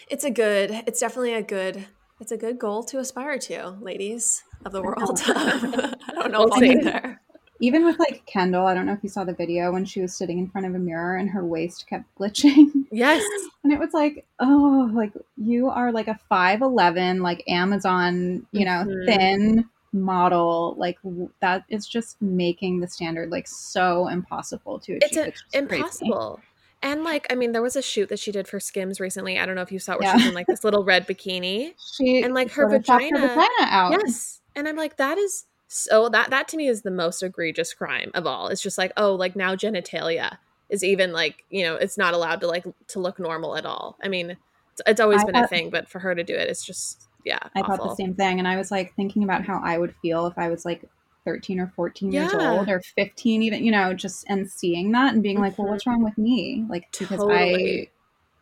it's 0.08 0.24
a 0.24 0.30
good 0.30 0.70
it's 0.86 1.00
definitely 1.00 1.32
a 1.34 1.42
good 1.42 1.86
it's 2.20 2.30
a 2.32 2.36
good 2.36 2.58
goal 2.58 2.84
to 2.84 2.98
aspire 2.98 3.38
to, 3.38 3.70
ladies 3.80 4.42
of 4.66 4.72
the 4.72 4.82
world. 4.82 5.20
I 5.26 5.96
don't 6.14 6.30
know 6.30 6.42
if 6.44 6.50
We'll 6.50 6.52
I'll 6.52 6.58
see. 6.60 6.74
get 6.74 6.84
there. 6.84 7.20
Even 7.62 7.84
with 7.84 7.98
like 7.98 8.26
Kendall, 8.26 8.66
I 8.66 8.74
don't 8.74 8.86
know 8.86 8.92
if 8.92 9.02
you 9.04 9.08
saw 9.08 9.22
the 9.24 9.32
video 9.32 9.70
when 9.72 9.84
she 9.84 10.00
was 10.02 10.14
sitting 10.14 10.38
in 10.38 10.48
front 10.50 10.66
of 10.66 10.74
a 10.74 10.78
mirror 10.78 11.16
and 11.16 11.30
her 11.30 11.46
waist 11.46 11.86
kept 11.88 12.04
glitching. 12.18 12.70
Yes. 12.94 13.24
And 13.64 13.72
it 13.72 13.78
was 13.78 13.94
like, 13.94 14.26
oh, 14.38 14.90
like 14.92 15.12
you 15.38 15.68
are 15.70 15.90
like 15.92 16.08
a 16.08 16.18
5'11, 16.30 17.22
like 17.22 17.42
Amazon, 17.48 18.46
you 18.52 18.66
know, 18.66 18.84
Mhm. 18.84 19.06
thin 19.06 19.70
model. 19.94 20.74
Like 20.76 21.00
w- 21.02 21.30
that 21.40 21.64
is 21.70 21.86
just 21.86 22.20
making 22.20 22.80
the 22.80 22.88
standard 22.88 23.30
like 23.30 23.48
so 23.48 24.08
impossible 24.08 24.78
to 24.80 24.96
achieve. 24.96 25.02
It's 25.08 25.16
a- 25.16 25.28
It's 25.28 25.42
just 25.52 25.68
crazy. 25.68 25.80
Impossible. 25.82 26.40
And 26.82 27.02
like, 27.04 27.26
I 27.32 27.34
mean, 27.36 27.52
there 27.52 27.62
was 27.62 27.76
a 27.76 27.82
shoot 27.82 28.08
that 28.10 28.18
she 28.18 28.30
did 28.32 28.46
for 28.46 28.60
Skims 28.60 29.00
recently. 29.00 29.38
I 29.38 29.46
don't 29.46 29.54
know 29.54 29.62
if 29.62 29.72
you 29.72 29.78
saw 29.78 29.92
it 29.94 30.00
where 30.00 30.08
Yeah. 30.08 30.18
she's 30.18 30.26
in 30.26 30.34
like 30.34 30.46
this 30.48 30.62
little 30.64 30.84
red 30.84 31.06
bikini. 31.08 31.72
She 31.96 32.22
And, 32.22 32.34
like, 32.34 32.50
her 32.52 32.68
vagina- 32.68 33.20
vagina 33.20 33.48
out. 33.62 33.92
Yes. 33.92 34.40
And 34.54 34.68
I'm 34.68 34.76
like, 34.76 34.96
that 34.98 35.16
is 35.16 35.46
so 35.72 36.10
that 36.10 36.28
that 36.30 36.48
to 36.48 36.56
me 36.58 36.68
is 36.68 36.82
the 36.82 36.90
most 36.90 37.22
egregious 37.22 37.72
crime 37.72 38.10
of 38.12 38.26
all. 38.26 38.48
It's 38.48 38.60
just 38.60 38.76
like, 38.76 38.92
oh, 38.98 39.14
like 39.14 39.34
now 39.34 39.56
genitalia 39.56 40.36
is 40.68 40.84
even 40.84 41.12
like, 41.12 41.44
you 41.48 41.62
know, 41.62 41.76
it's 41.76 41.96
not 41.96 42.12
allowed 42.12 42.40
to 42.42 42.46
like 42.46 42.66
to 42.88 43.00
look 43.00 43.18
normal 43.18 43.56
at 43.56 43.64
all. 43.64 43.96
I 44.02 44.08
mean, 44.08 44.36
it's, 44.72 44.82
it's 44.86 45.00
always 45.00 45.22
I 45.22 45.24
been 45.24 45.36
a 45.36 45.48
thing, 45.48 45.70
but 45.70 45.88
for 45.88 45.98
her 45.98 46.14
to 46.14 46.22
do 46.22 46.34
it, 46.34 46.50
it's 46.50 46.64
just 46.64 47.08
yeah, 47.24 47.38
I 47.56 47.60
awful. 47.60 47.76
thought 47.76 47.88
the 47.96 48.04
same 48.04 48.14
thing. 48.14 48.38
And 48.38 48.46
I 48.46 48.56
was 48.56 48.70
like 48.70 48.94
thinking 48.96 49.24
about 49.24 49.46
how 49.46 49.62
I 49.64 49.78
would 49.78 49.94
feel 50.02 50.26
if 50.26 50.36
I 50.36 50.50
was 50.50 50.66
like 50.66 50.84
13 51.24 51.58
or 51.58 51.72
14 51.74 52.12
years 52.12 52.34
old 52.34 52.68
or 52.68 52.82
15, 52.94 53.42
even, 53.42 53.64
you 53.64 53.72
know, 53.72 53.94
just 53.94 54.26
and 54.28 54.50
seeing 54.50 54.92
that 54.92 55.14
and 55.14 55.22
being 55.22 55.40
like, 55.40 55.56
well, 55.56 55.68
what's 55.68 55.84
mm-hmm. 55.84 55.90
wrong 55.90 56.04
with 56.04 56.18
me? 56.18 56.66
Like, 56.68 56.88
because 56.98 57.24
I 57.30 57.88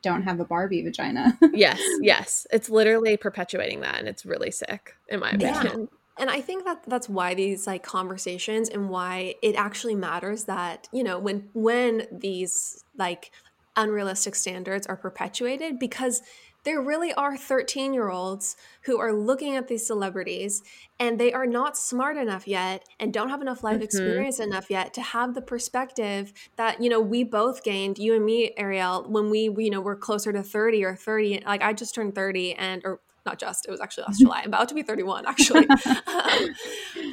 don't 0.03 0.23
have 0.23 0.41
a 0.41 0.45
Barbie 0.45 0.83
vagina. 0.83 1.39
yes, 1.53 1.81
yes. 2.01 2.47
It's 2.53 2.69
literally 2.69 3.17
perpetuating 3.17 3.83
that 3.83 4.01
and 4.01 4.09
it's 4.09 4.27
really 4.27 4.51
sick, 4.51 4.97
in 5.09 5.21
my 5.21 5.37
Yeah. 5.39 5.75
And 6.19 6.29
I 6.31 6.41
think 6.41 6.65
that 6.65 6.83
that's 6.87 7.09
why 7.09 7.35
these 7.35 7.67
like 7.67 7.83
conversations 7.83 8.69
and 8.69 8.91
why 8.91 9.35
it 9.43 9.55
actually 9.57 9.95
matters 9.95 10.45
that, 10.45 10.89
you 10.93 11.03
know, 11.03 11.19
when 11.19 11.49
when 11.55 12.07
these 12.13 12.85
like 12.99 13.31
unrealistic 13.77 14.35
standards 14.35 14.87
are 14.87 14.97
perpetuated 14.97 15.79
because 15.79 16.21
there 16.65 16.83
really 16.83 17.13
are 17.15 17.37
13 17.39 17.95
year 17.95 18.11
olds 18.11 18.55
who 18.83 18.99
are 18.99 19.13
looking 19.15 19.57
at 19.57 19.69
these 19.69 19.87
celebrities 19.87 20.63
and 20.99 21.19
they 21.19 21.33
are 21.33 21.47
not 21.47 21.77
smart 21.77 22.17
enough 22.19 22.47
yet 22.47 22.85
and 22.99 23.15
don't 23.15 23.31
have 23.31 23.41
enough 23.41 23.63
life 23.63 23.81
Mhm. 23.81 23.85
experience 23.85 24.39
enough 24.41 24.69
yet 24.69 24.93
to 24.95 25.01
have 25.01 25.35
the 25.35 25.41
perspective 25.43 26.33
that 26.57 26.83
you 26.83 26.91
know 26.91 27.01
we 27.01 27.25
both 27.25 27.63
gained 27.63 27.99
you 27.99 28.15
and 28.15 28.25
me 28.27 28.53
Arielle 28.59 29.09
when 29.09 29.31
we 29.31 29.49
you 29.57 29.71
know 29.71 29.81
were 29.81 29.97
closer 29.97 30.33
to 30.33 30.43
30 30.43 30.85
or 30.85 30.95
30 30.97 31.43
like 31.47 31.63
i 31.63 31.73
just 31.73 31.95
turned 31.95 32.15
30 32.15 32.55
and 32.55 32.83
or 32.85 33.01
not 33.27 33.39
just 33.39 33.67
it 33.67 33.71
was 33.71 33.81
actually 33.81 34.05
last 34.05 34.19
july 34.21 34.41
i'm 34.41 34.49
about 34.49 34.69
to 34.69 34.75
be 34.75 34.83
31 34.83 35.27
actually. 35.27 35.67
Um, 36.07 36.55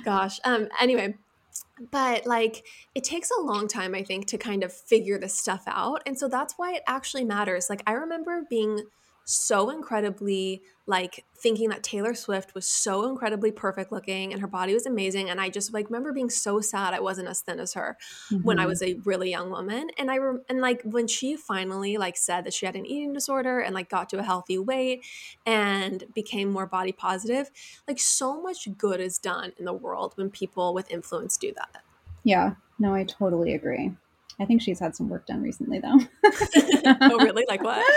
gosh 0.03 0.39
um 0.43 0.67
anyway 0.81 1.15
but 1.91 2.25
like 2.25 2.63
it 2.95 3.03
takes 3.03 3.29
a 3.31 3.41
long 3.41 3.67
time 3.67 3.93
i 3.95 4.03
think 4.03 4.27
to 4.27 4.37
kind 4.37 4.63
of 4.63 4.73
figure 4.73 5.17
this 5.19 5.37
stuff 5.37 5.63
out 5.67 6.01
and 6.05 6.17
so 6.17 6.27
that's 6.27 6.53
why 6.57 6.73
it 6.73 6.83
actually 6.87 7.23
matters. 7.23 7.69
Like 7.69 7.83
i 7.87 7.93
remember 7.93 8.43
being 8.49 8.83
so 9.29 9.69
incredibly 9.69 10.61
like 10.85 11.25
thinking 11.35 11.69
that 11.69 11.83
taylor 11.83 12.13
swift 12.13 12.55
was 12.55 12.65
so 12.67 13.09
incredibly 13.09 13.51
perfect 13.51 13.91
looking 13.91 14.31
and 14.31 14.41
her 14.41 14.47
body 14.47 14.73
was 14.73 14.85
amazing 14.85 15.29
and 15.29 15.41
i 15.41 15.49
just 15.49 15.73
like 15.73 15.87
remember 15.89 16.13
being 16.13 16.29
so 16.29 16.61
sad 16.61 16.93
i 16.93 16.99
wasn't 16.99 17.27
as 17.27 17.41
thin 17.41 17.59
as 17.59 17.73
her 17.73 17.97
when 18.41 18.59
I 18.59 18.65
Mhm. 18.65 18.67
was 18.67 18.81
a 18.81 18.95
really 19.03 19.29
young 19.29 19.49
woman. 19.49 19.89
And 19.97 20.09
I 20.11 20.17
rem- 20.17 20.43
and 20.49 20.61
like 20.61 20.81
when 20.83 21.07
she 21.07 21.35
finally 21.35 21.97
like 21.97 22.17
said 22.17 22.45
that 22.45 22.53
she 22.53 22.65
had 22.65 22.75
an 22.75 22.85
eating 22.85 23.13
disorder 23.13 23.59
and 23.59 23.73
like 23.75 23.89
got 23.89 24.09
to 24.09 24.19
a 24.19 24.23
healthy 24.23 24.57
weight 24.57 25.05
and 25.45 26.03
became 26.13 26.49
more 26.51 26.67
body 26.67 26.91
positive, 26.91 27.49
like 27.87 27.99
so 27.99 28.41
much 28.41 28.67
good 28.77 28.99
is 28.99 29.17
done 29.17 29.53
in 29.57 29.65
the 29.65 29.73
world 29.73 30.13
when 30.15 30.29
people 30.29 30.73
with 30.73 30.89
influence 30.91 31.37
do 31.37 31.53
that. 31.53 31.83
Yeah, 32.23 32.55
no, 32.77 32.93
I 32.93 33.03
totally 33.05 33.53
agree. 33.53 33.95
I 34.39 34.45
think 34.45 34.61
she's 34.61 34.79
had 34.79 34.95
some 34.95 35.09
work 35.09 35.25
done 35.25 35.41
recently, 35.41 35.79
though. 35.79 35.99
oh, 37.01 37.17
really? 37.19 37.45
Like 37.47 37.63
what? 37.63 37.85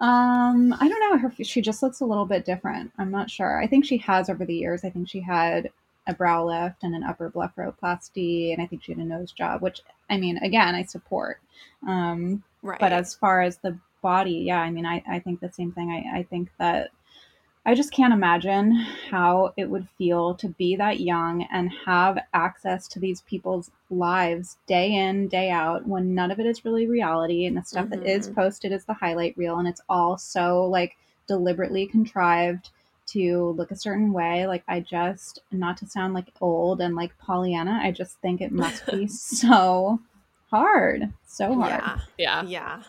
Um, 0.00 0.72
I 0.78 0.88
don't 0.88 1.00
know. 1.00 1.18
Her 1.18 1.32
she 1.42 1.60
just 1.60 1.82
looks 1.82 1.98
a 1.98 2.04
little 2.04 2.26
bit 2.26 2.44
different. 2.44 2.92
I'm 2.98 3.10
not 3.10 3.28
sure. 3.28 3.60
I 3.60 3.66
think 3.66 3.84
she 3.84 3.96
has 3.98 4.30
over 4.30 4.44
the 4.44 4.54
years. 4.54 4.84
I 4.84 4.90
think 4.90 5.08
she 5.08 5.18
had 5.18 5.70
a 6.06 6.14
brow 6.14 6.44
lift 6.46 6.84
and 6.84 6.94
an 6.94 7.02
upper 7.02 7.28
blepharoplasty, 7.30 8.52
and 8.52 8.62
I 8.62 8.66
think 8.66 8.84
she 8.84 8.92
had 8.92 9.00
a 9.00 9.04
nose 9.04 9.32
job. 9.32 9.60
Which 9.60 9.80
I 10.08 10.16
mean, 10.16 10.36
again, 10.38 10.76
I 10.76 10.84
support. 10.84 11.40
Um, 11.86 12.44
Right. 12.62 12.78
but 12.78 12.92
as 12.92 13.14
far 13.14 13.40
as 13.40 13.58
the 13.58 13.76
body, 14.00 14.32
yeah, 14.46 14.60
I 14.60 14.70
mean, 14.70 14.86
I, 14.86 15.02
I 15.08 15.18
think 15.18 15.40
the 15.40 15.50
same 15.50 15.72
thing. 15.72 15.90
I, 15.90 16.18
I 16.18 16.22
think 16.24 16.50
that 16.58 16.90
I 17.68 17.74
just 17.74 17.92
can't 17.92 18.14
imagine 18.14 18.72
how 19.10 19.52
it 19.58 19.68
would 19.68 19.86
feel 19.98 20.34
to 20.36 20.48
be 20.48 20.74
that 20.76 21.00
young 21.00 21.46
and 21.52 21.70
have 21.84 22.18
access 22.32 22.88
to 22.88 22.98
these 22.98 23.20
people's 23.20 23.70
lives 23.90 24.56
day 24.66 24.94
in, 24.94 25.28
day 25.28 25.50
out, 25.50 25.86
when 25.86 26.14
none 26.14 26.30
of 26.30 26.40
it 26.40 26.46
is 26.46 26.64
really 26.64 26.86
reality 26.86 27.44
and 27.44 27.54
the 27.54 27.62
stuff 27.62 27.90
that 27.90 28.02
is 28.06 28.26
Mhm. 28.26 28.34
posted 28.36 28.72
is 28.72 28.86
the 28.86 28.94
highlight 28.94 29.36
reel 29.36 29.58
and 29.58 29.68
it's 29.68 29.82
all 29.86 30.16
so 30.16 30.64
like 30.64 30.96
deliberately 31.26 31.86
contrived 31.86 32.70
to 33.08 33.50
look 33.50 33.70
a 33.70 33.76
certain 33.76 34.14
way. 34.14 34.46
Like 34.46 34.62
I 34.66 34.80
just 34.80 35.40
not 35.52 35.76
to 35.76 35.86
sound 35.86 36.14
like 36.14 36.32
old 36.40 36.80
and 36.80 36.96
like 36.96 37.18
Pollyanna, 37.18 37.80
I 37.82 37.90
just 37.90 38.16
think 38.22 38.40
it 38.40 38.50
must 38.50 38.86
be 38.86 39.06
so 39.42 40.00
hard. 40.50 41.12
So 41.26 41.52
hard. 41.54 41.68
yeah. 41.68 41.98
Yeah. 42.16 42.42
Yeah. 42.44 42.82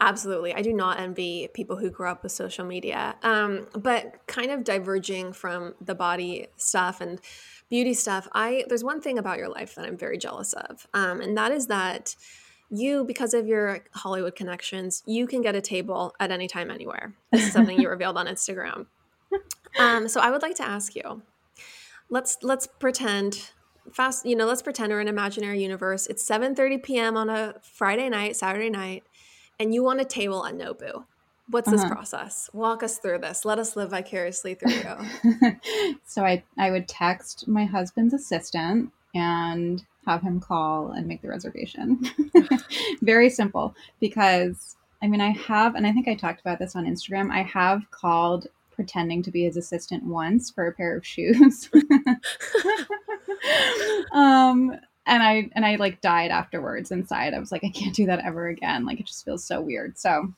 Absolutely. 0.00 0.54
I 0.54 0.62
do 0.62 0.72
not 0.72 0.98
envy 0.98 1.48
people 1.52 1.76
who 1.76 1.90
grew 1.90 2.08
up 2.08 2.22
with 2.22 2.32
social 2.32 2.64
media. 2.64 3.16
Um, 3.22 3.66
but 3.74 4.26
kind 4.26 4.50
of 4.50 4.64
diverging 4.64 5.34
from 5.34 5.74
the 5.80 5.94
body 5.94 6.48
stuff 6.56 7.02
and 7.02 7.20
beauty 7.68 7.92
stuff, 7.92 8.26
I 8.32 8.64
there's 8.68 8.82
one 8.82 9.02
thing 9.02 9.18
about 9.18 9.38
your 9.38 9.48
life 9.48 9.74
that 9.74 9.84
I'm 9.84 9.98
very 9.98 10.16
jealous 10.16 10.54
of. 10.54 10.86
Um, 10.94 11.20
and 11.20 11.36
that 11.36 11.52
is 11.52 11.66
that 11.66 12.16
you, 12.70 13.04
because 13.04 13.34
of 13.34 13.46
your 13.46 13.80
Hollywood 13.92 14.36
connections, 14.36 15.02
you 15.04 15.26
can 15.26 15.42
get 15.42 15.54
a 15.54 15.60
table 15.60 16.14
at 16.18 16.30
any 16.30 16.48
time, 16.48 16.70
anywhere. 16.70 17.12
This 17.32 17.46
is 17.46 17.52
something 17.52 17.78
you 17.78 17.88
revealed 17.90 18.16
on 18.16 18.26
Instagram. 18.26 18.86
Um, 19.78 20.08
so 20.08 20.20
I 20.20 20.30
would 20.30 20.42
like 20.42 20.56
to 20.56 20.66
ask 20.66 20.94
you, 20.94 21.22
let's 22.08 22.38
let's 22.42 22.66
pretend 22.66 23.50
fast, 23.92 24.24
you 24.24 24.36
know, 24.36 24.46
let's 24.46 24.62
pretend 24.62 24.92
we're 24.92 25.00
an 25.00 25.08
imaginary 25.08 25.62
universe. 25.62 26.06
It's 26.06 26.26
7:30 26.28 26.82
p.m. 26.82 27.16
on 27.16 27.28
a 27.28 27.54
Friday 27.62 28.08
night, 28.08 28.36
Saturday 28.36 28.70
night, 28.70 29.04
and 29.60 29.74
you 29.74 29.84
want 29.84 30.00
a 30.00 30.04
table 30.04 30.44
at 30.44 30.54
Nobu. 30.54 31.04
What's 31.48 31.70
this 31.70 31.82
Uh-huh. 31.82 31.94
process? 31.94 32.48
Walk 32.52 32.82
us 32.82 32.98
through 32.98 33.18
this. 33.18 33.44
Let 33.44 33.58
us 33.58 33.76
live 33.76 33.90
vicariously 33.90 34.54
through 34.54 34.72
you. 34.72 35.96
so 36.04 36.24
I, 36.24 36.42
I 36.58 36.70
would 36.70 36.88
text 36.88 37.46
my 37.46 37.64
husband's 37.64 38.14
assistant 38.14 38.90
and 39.14 39.84
have 40.06 40.22
him 40.22 40.40
call 40.40 40.92
and 40.92 41.06
make 41.06 41.22
the 41.22 41.28
reservation. 41.28 42.00
Very 43.02 43.28
simple 43.28 43.74
because 44.00 44.76
I 45.02 45.08
mean, 45.08 45.20
I 45.20 45.30
have, 45.30 45.76
and 45.76 45.86
I 45.86 45.92
think 45.92 46.08
I 46.08 46.14
talked 46.14 46.40
about 46.42 46.58
this 46.58 46.76
on 46.76 46.84
Instagram, 46.84 47.30
I 47.30 47.42
have 47.42 47.90
called 47.90 48.48
pretending 48.70 49.22
to 49.22 49.30
be 49.30 49.44
his 49.44 49.56
assistant 49.56 50.04
once 50.04 50.50
for 50.50 50.66
a 50.66 50.72
pair 50.72 50.94
of 50.96 51.06
shoes. 51.06 51.70
um, 54.12 54.76
and 55.10 55.22
I 55.22 55.50
and 55.52 55.66
I 55.66 55.74
like 55.74 56.00
died 56.00 56.30
afterwards 56.30 56.90
inside. 56.90 57.34
I 57.34 57.40
was 57.40 57.52
like, 57.52 57.64
I 57.64 57.68
can't 57.68 57.94
do 57.94 58.06
that 58.06 58.24
ever 58.24 58.46
again. 58.46 58.86
Like 58.86 59.00
it 59.00 59.06
just 59.06 59.24
feels 59.24 59.44
so 59.44 59.60
weird. 59.60 59.98
So 59.98 60.32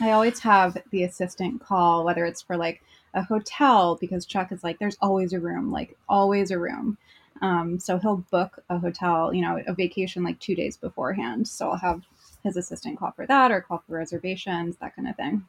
I 0.00 0.12
always 0.12 0.38
have 0.38 0.78
the 0.90 1.02
assistant 1.02 1.60
call, 1.60 2.04
whether 2.04 2.24
it's 2.24 2.40
for 2.40 2.56
like 2.56 2.82
a 3.14 3.22
hotel, 3.22 3.98
because 4.00 4.24
Chuck 4.24 4.52
is 4.52 4.64
like, 4.64 4.78
there's 4.78 4.96
always 5.02 5.32
a 5.32 5.40
room, 5.40 5.70
like 5.70 5.98
always 6.08 6.50
a 6.50 6.58
room. 6.58 6.96
Um, 7.42 7.80
so 7.80 7.98
he'll 7.98 8.24
book 8.30 8.62
a 8.70 8.78
hotel, 8.78 9.34
you 9.34 9.42
know, 9.42 9.60
a 9.66 9.74
vacation 9.74 10.22
like 10.22 10.38
two 10.38 10.54
days 10.54 10.76
beforehand. 10.76 11.48
So 11.48 11.70
I'll 11.70 11.76
have 11.78 12.02
his 12.44 12.56
assistant 12.56 12.98
call 12.98 13.10
for 13.10 13.26
that 13.26 13.50
or 13.50 13.60
call 13.60 13.82
for 13.86 13.96
reservations, 13.96 14.76
that 14.76 14.94
kind 14.96 15.08
of 15.08 15.16
thing. 15.16 15.44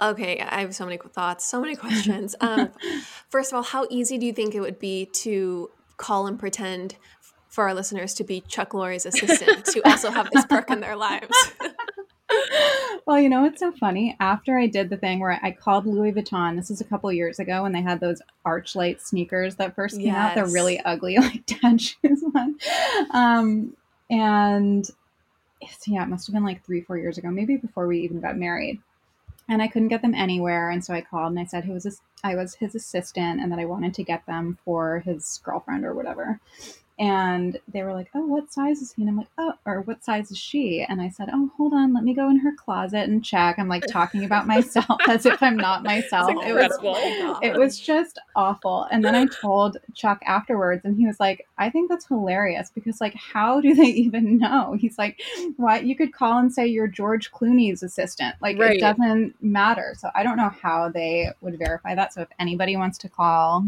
Okay, 0.00 0.40
I 0.40 0.60
have 0.60 0.74
so 0.74 0.84
many 0.84 0.96
thoughts, 0.96 1.44
so 1.44 1.60
many 1.60 1.76
questions. 1.76 2.36
Um, 2.40 2.70
first 3.28 3.52
of 3.52 3.56
all, 3.56 3.62
how 3.62 3.86
easy 3.90 4.16
do 4.16 4.26
you 4.26 4.32
think 4.32 4.54
it 4.54 4.60
would 4.60 4.78
be 4.78 5.06
to 5.06 5.70
call 5.98 6.26
and 6.26 6.38
pretend 6.38 6.96
for 7.58 7.66
our 7.66 7.74
listeners 7.74 8.14
to 8.14 8.22
be 8.22 8.40
Chuck 8.42 8.72
Lorre's 8.72 9.04
assistant 9.04 9.64
to 9.64 9.82
also 9.84 10.12
have 10.12 10.30
this 10.30 10.46
perk 10.46 10.70
in 10.70 10.78
their 10.78 10.94
lives? 10.94 11.34
well, 13.04 13.18
you 13.18 13.28
know 13.28 13.40
what's 13.40 13.58
so 13.58 13.72
funny? 13.72 14.16
After 14.20 14.56
I 14.56 14.68
did 14.68 14.90
the 14.90 14.96
thing 14.96 15.18
where 15.18 15.40
I 15.42 15.50
called 15.50 15.84
Louis 15.84 16.12
Vuitton, 16.12 16.54
this 16.54 16.70
was 16.70 16.80
a 16.80 16.84
couple 16.84 17.12
years 17.12 17.40
ago 17.40 17.64
when 17.64 17.72
they 17.72 17.82
had 17.82 17.98
those 17.98 18.22
Archlight 18.46 19.00
sneakers 19.00 19.56
that 19.56 19.74
first 19.74 19.96
came 19.96 20.06
yes. 20.06 20.16
out. 20.16 20.34
They're 20.36 20.46
really 20.46 20.78
ugly, 20.82 21.16
like 21.18 21.46
dad 21.46 21.80
shoes 21.80 22.22
one. 22.30 22.60
Um, 23.10 23.76
and 24.08 24.88
yeah, 25.84 26.04
it 26.04 26.08
must 26.08 26.28
have 26.28 26.34
been 26.34 26.44
like 26.44 26.64
three, 26.64 26.82
four 26.82 26.96
years 26.96 27.18
ago, 27.18 27.28
maybe 27.28 27.56
before 27.56 27.88
we 27.88 28.02
even 28.02 28.20
got 28.20 28.38
married. 28.38 28.80
And 29.48 29.60
I 29.60 29.66
couldn't 29.66 29.88
get 29.88 30.02
them 30.02 30.14
anywhere, 30.14 30.70
and 30.70 30.84
so 30.84 30.94
I 30.94 31.00
called 31.00 31.32
and 31.32 31.40
I 31.40 31.44
said 31.44 31.64
he 31.64 31.72
was 31.72 31.82
his, 31.82 32.00
I 32.22 32.36
was 32.36 32.54
his 32.54 32.76
assistant, 32.76 33.40
and 33.40 33.50
that 33.50 33.58
I 33.58 33.64
wanted 33.64 33.94
to 33.94 34.04
get 34.04 34.26
them 34.26 34.58
for 34.64 35.00
his 35.00 35.40
girlfriend 35.42 35.84
or 35.84 35.92
whatever 35.92 36.38
and 36.98 37.58
they 37.68 37.82
were 37.82 37.92
like, 37.92 38.08
"Oh, 38.14 38.26
what 38.26 38.52
size 38.52 38.82
is 38.82 38.92
he?" 38.92 39.02
And 39.02 39.10
I'm 39.10 39.16
like, 39.16 39.28
"Oh, 39.38 39.52
or 39.64 39.82
what 39.82 40.04
size 40.04 40.30
is 40.30 40.38
she?" 40.38 40.84
And 40.88 41.00
I 41.00 41.08
said, 41.08 41.28
"Oh, 41.32 41.50
hold 41.56 41.72
on, 41.72 41.94
let 41.94 42.02
me 42.02 42.12
go 42.12 42.28
in 42.28 42.38
her 42.38 42.52
closet 42.52 43.08
and 43.08 43.24
check." 43.24 43.58
I'm 43.58 43.68
like 43.68 43.84
talking 43.86 44.24
about 44.24 44.46
myself 44.54 45.00
as 45.08 45.24
if 45.24 45.42
I'm 45.42 45.56
not 45.56 45.84
myself. 45.84 46.30
It 46.44 46.54
was 46.54 47.38
it 47.42 47.56
was 47.56 47.78
just 47.78 48.18
awful. 48.34 48.88
And 48.90 49.04
then 49.04 49.14
I 49.14 49.26
told 49.26 49.76
Chuck 49.94 50.20
afterwards, 50.26 50.84
and 50.84 50.96
he 50.96 51.06
was 51.06 51.20
like, 51.20 51.46
"I 51.56 51.70
think 51.70 51.88
that's 51.88 52.06
hilarious 52.06 52.70
because 52.74 53.00
like, 53.00 53.14
how 53.14 53.60
do 53.60 53.74
they 53.74 53.84
even 53.84 54.38
know?" 54.38 54.76
He's 54.78 54.98
like, 54.98 55.20
"What? 55.56 55.84
You 55.84 55.94
could 55.94 56.12
call 56.12 56.38
and 56.38 56.52
say 56.52 56.66
you're 56.66 56.88
George 56.88 57.30
Clooney's 57.30 57.82
assistant. 57.82 58.34
Like, 58.40 58.58
right. 58.58 58.76
it 58.76 58.80
doesn't 58.80 59.34
matter." 59.40 59.94
So 59.98 60.10
I 60.14 60.24
don't 60.24 60.36
know 60.36 60.50
how 60.50 60.88
they 60.88 61.30
would 61.42 61.58
verify 61.58 61.94
that. 61.94 62.12
So 62.12 62.22
if 62.22 62.28
anybody 62.40 62.76
wants 62.76 62.98
to 62.98 63.08
call 63.08 63.66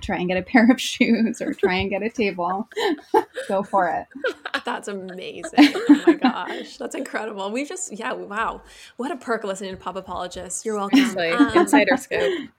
try 0.00 0.16
and 0.16 0.28
get 0.28 0.36
a 0.36 0.42
pair 0.50 0.70
of 0.70 0.80
shoes 0.80 1.40
or 1.40 1.54
try 1.54 1.74
and 1.74 1.90
get 1.90 2.02
a 2.02 2.10
table, 2.10 2.68
go 3.48 3.62
for 3.62 3.88
it. 3.88 4.34
That's 4.64 4.88
amazing. 4.88 5.52
Oh 5.58 6.02
my 6.06 6.14
gosh. 6.14 6.76
That's 6.76 6.94
incredible. 6.94 7.50
We 7.50 7.64
just, 7.64 7.96
yeah, 7.98 8.12
wow. 8.12 8.62
What 8.96 9.10
a 9.10 9.16
perk 9.16 9.44
listening 9.44 9.70
to 9.70 9.76
Pop 9.76 9.96
Apologists. 9.96 10.64
You're 10.64 10.76
welcome. 10.76 11.16
Um, 11.16 11.56
Insider 11.56 11.96
scoop. 11.96 12.50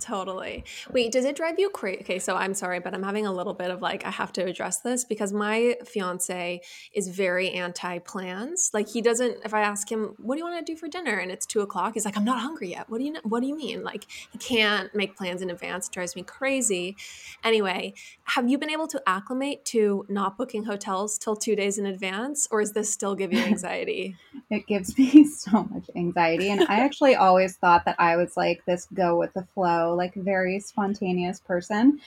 Totally. 0.00 0.64
Wait, 0.92 1.12
does 1.12 1.24
it 1.24 1.36
drive 1.36 1.58
you 1.58 1.70
crazy? 1.70 2.00
Okay, 2.00 2.18
so 2.18 2.34
I'm 2.34 2.54
sorry, 2.54 2.80
but 2.80 2.92
I'm 2.92 3.02
having 3.02 3.26
a 3.26 3.32
little 3.32 3.54
bit 3.54 3.70
of 3.70 3.80
like, 3.80 4.04
I 4.04 4.10
have 4.10 4.32
to 4.34 4.44
address 4.44 4.80
this 4.80 5.04
because 5.04 5.32
my 5.32 5.76
fiance 5.84 6.60
is 6.92 7.08
very 7.08 7.50
anti 7.50 7.98
plans. 8.00 8.70
Like, 8.74 8.88
he 8.88 9.00
doesn't, 9.00 9.38
if 9.44 9.54
I 9.54 9.60
ask 9.60 9.90
him, 9.90 10.14
what 10.18 10.34
do 10.34 10.40
you 10.40 10.44
want 10.44 10.64
to 10.64 10.72
do 10.72 10.76
for 10.76 10.88
dinner? 10.88 11.18
And 11.18 11.30
it's 11.30 11.46
two 11.46 11.60
o'clock, 11.60 11.94
he's 11.94 12.04
like, 12.04 12.16
I'm 12.16 12.24
not 12.24 12.40
hungry 12.40 12.70
yet. 12.70 12.90
What 12.90 12.98
do 12.98 13.04
you, 13.04 13.16
what 13.22 13.40
do 13.40 13.46
you 13.46 13.56
mean? 13.56 13.84
Like, 13.84 14.06
he 14.32 14.38
can't 14.38 14.92
make 14.94 15.16
plans 15.16 15.40
in 15.40 15.50
advance. 15.50 15.86
It 15.86 15.92
drives 15.92 16.16
me 16.16 16.22
crazy. 16.22 16.96
Anyway, 17.44 17.94
have 18.24 18.48
you 18.48 18.58
been 18.58 18.70
able 18.70 18.88
to 18.88 19.02
acclimate 19.06 19.64
to 19.66 20.04
not 20.08 20.36
booking 20.36 20.64
hotels 20.64 21.16
till 21.16 21.36
two 21.36 21.54
days 21.54 21.78
in 21.78 21.86
advance, 21.86 22.48
or 22.50 22.60
is 22.60 22.72
this 22.72 22.92
still 22.92 23.14
giving 23.14 23.38
you 23.38 23.44
anxiety? 23.46 24.16
It 24.50 24.66
gives 24.66 24.96
me 24.98 25.24
so 25.24 25.64
much 25.64 25.90
anxiety. 25.94 26.50
And 26.50 26.62
I 26.68 26.80
actually 26.80 27.14
always 27.14 27.56
thought 27.56 27.84
that 27.84 27.96
I 27.98 28.16
was 28.16 28.36
like 28.36 28.64
this 28.64 28.86
go 28.94 29.18
with 29.18 29.32
the 29.34 29.46
flow 29.54 29.94
like 29.94 30.14
very 30.14 30.60
spontaneous 30.60 31.40
person 31.40 32.00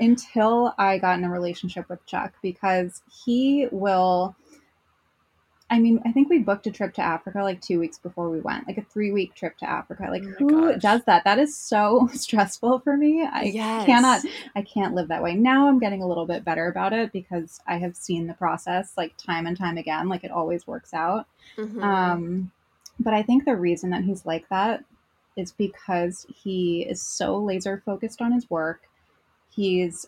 until 0.00 0.74
I 0.78 0.98
got 0.98 1.18
in 1.18 1.24
a 1.24 1.30
relationship 1.30 1.88
with 1.88 2.04
Chuck 2.06 2.34
because 2.42 3.02
he 3.24 3.68
will. 3.70 4.36
I 5.70 5.78
mean, 5.78 6.00
I 6.06 6.12
think 6.12 6.30
we 6.30 6.38
booked 6.38 6.66
a 6.66 6.70
trip 6.70 6.94
to 6.94 7.02
Africa 7.02 7.42
like 7.42 7.60
two 7.60 7.78
weeks 7.78 7.98
before 7.98 8.30
we 8.30 8.40
went, 8.40 8.66
like 8.66 8.78
a 8.78 8.82
three 8.82 9.12
week 9.12 9.34
trip 9.34 9.58
to 9.58 9.68
Africa. 9.68 10.06
Like, 10.10 10.24
oh 10.24 10.34
who 10.38 10.72
gosh. 10.72 10.80
does 10.80 11.04
that? 11.04 11.24
That 11.24 11.38
is 11.38 11.54
so 11.56 12.08
stressful 12.14 12.80
for 12.80 12.96
me. 12.96 13.26
I 13.30 13.42
yes. 13.42 13.84
cannot, 13.84 14.22
I 14.56 14.62
can't 14.62 14.94
live 14.94 15.08
that 15.08 15.22
way. 15.22 15.34
Now 15.34 15.68
I'm 15.68 15.78
getting 15.78 16.02
a 16.02 16.06
little 16.06 16.24
bit 16.24 16.44
better 16.44 16.68
about 16.68 16.94
it 16.94 17.12
because 17.12 17.60
I 17.66 17.76
have 17.78 17.96
seen 17.96 18.26
the 18.26 18.34
process 18.34 18.94
like 18.96 19.16
time 19.18 19.46
and 19.46 19.58
time 19.58 19.76
again. 19.76 20.08
Like, 20.08 20.24
it 20.24 20.30
always 20.30 20.66
works 20.66 20.94
out. 20.94 21.26
Mm-hmm. 21.58 21.82
Um, 21.82 22.52
but 22.98 23.12
I 23.12 23.22
think 23.22 23.44
the 23.44 23.56
reason 23.56 23.90
that 23.90 24.04
he's 24.04 24.24
like 24.24 24.48
that 24.48 24.84
is 25.36 25.52
because 25.52 26.26
he 26.34 26.82
is 26.82 27.02
so 27.02 27.36
laser 27.36 27.82
focused 27.84 28.22
on 28.22 28.32
his 28.32 28.48
work. 28.50 28.88
He's 29.50 30.06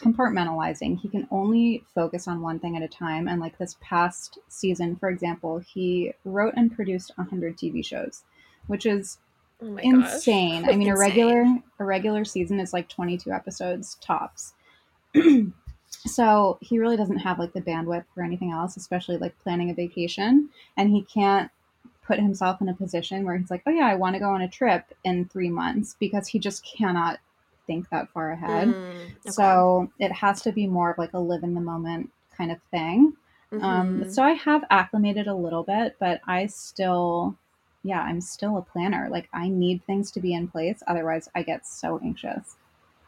compartmentalizing. 0.00 1.00
He 1.00 1.08
can 1.08 1.26
only 1.30 1.84
focus 1.94 2.26
on 2.26 2.40
one 2.40 2.58
thing 2.58 2.76
at 2.76 2.82
a 2.82 2.88
time. 2.88 3.28
And 3.28 3.40
like 3.40 3.58
this 3.58 3.76
past 3.80 4.38
season, 4.48 4.96
for 4.96 5.08
example, 5.08 5.58
he 5.58 6.12
wrote 6.24 6.54
and 6.56 6.74
produced 6.74 7.12
100 7.16 7.56
TV 7.56 7.84
shows, 7.84 8.24
which 8.66 8.86
is 8.86 9.18
oh 9.62 9.76
insane. 9.76 10.68
I 10.68 10.76
mean, 10.76 10.88
a 10.88 10.96
regular 10.98 11.44
a 11.78 11.84
regular 11.84 12.24
season 12.24 12.60
is 12.60 12.72
like 12.72 12.88
22 12.88 13.30
episodes 13.30 13.96
tops. 14.00 14.54
so 15.88 16.58
he 16.60 16.78
really 16.78 16.96
doesn't 16.96 17.18
have 17.18 17.38
like 17.38 17.52
the 17.52 17.60
bandwidth 17.60 18.04
for 18.14 18.22
anything 18.22 18.50
else, 18.50 18.76
especially 18.76 19.18
like 19.18 19.38
planning 19.42 19.70
a 19.70 19.74
vacation. 19.74 20.48
And 20.76 20.90
he 20.90 21.02
can't 21.02 21.50
put 22.04 22.18
himself 22.18 22.60
in 22.60 22.68
a 22.68 22.74
position 22.74 23.24
where 23.24 23.36
he's 23.36 23.50
like, 23.50 23.62
oh 23.66 23.70
yeah, 23.70 23.86
I 23.86 23.94
want 23.94 24.14
to 24.14 24.20
go 24.20 24.30
on 24.30 24.42
a 24.42 24.48
trip 24.48 24.92
in 25.04 25.26
three 25.26 25.50
months 25.50 25.96
because 26.00 26.28
he 26.28 26.38
just 26.38 26.64
cannot 26.64 27.20
think 27.66 27.88
that 27.90 28.08
far 28.10 28.32
ahead. 28.32 28.68
Mm, 28.68 28.94
okay. 28.94 29.30
So 29.30 29.90
it 29.98 30.12
has 30.12 30.42
to 30.42 30.52
be 30.52 30.66
more 30.66 30.90
of 30.90 30.98
like 30.98 31.12
a 31.12 31.18
live 31.18 31.42
in 31.42 31.54
the 31.54 31.60
moment 31.60 32.10
kind 32.36 32.50
of 32.52 32.58
thing. 32.70 33.14
Um, 33.52 33.60
mm-hmm. 33.60 34.02
Um, 34.02 34.10
so 34.10 34.22
I 34.22 34.32
have 34.32 34.64
acclimated 34.70 35.26
a 35.26 35.34
little 35.34 35.62
bit, 35.62 35.96
but 36.00 36.20
I 36.26 36.46
still, 36.46 37.36
yeah, 37.82 38.00
I'm 38.00 38.20
still 38.20 38.56
a 38.56 38.62
planner. 38.62 39.08
Like 39.10 39.28
I 39.32 39.48
need 39.48 39.84
things 39.84 40.10
to 40.12 40.20
be 40.20 40.34
in 40.34 40.48
place. 40.48 40.82
Otherwise, 40.86 41.28
I 41.34 41.42
get 41.42 41.66
so 41.66 42.00
anxious. 42.02 42.56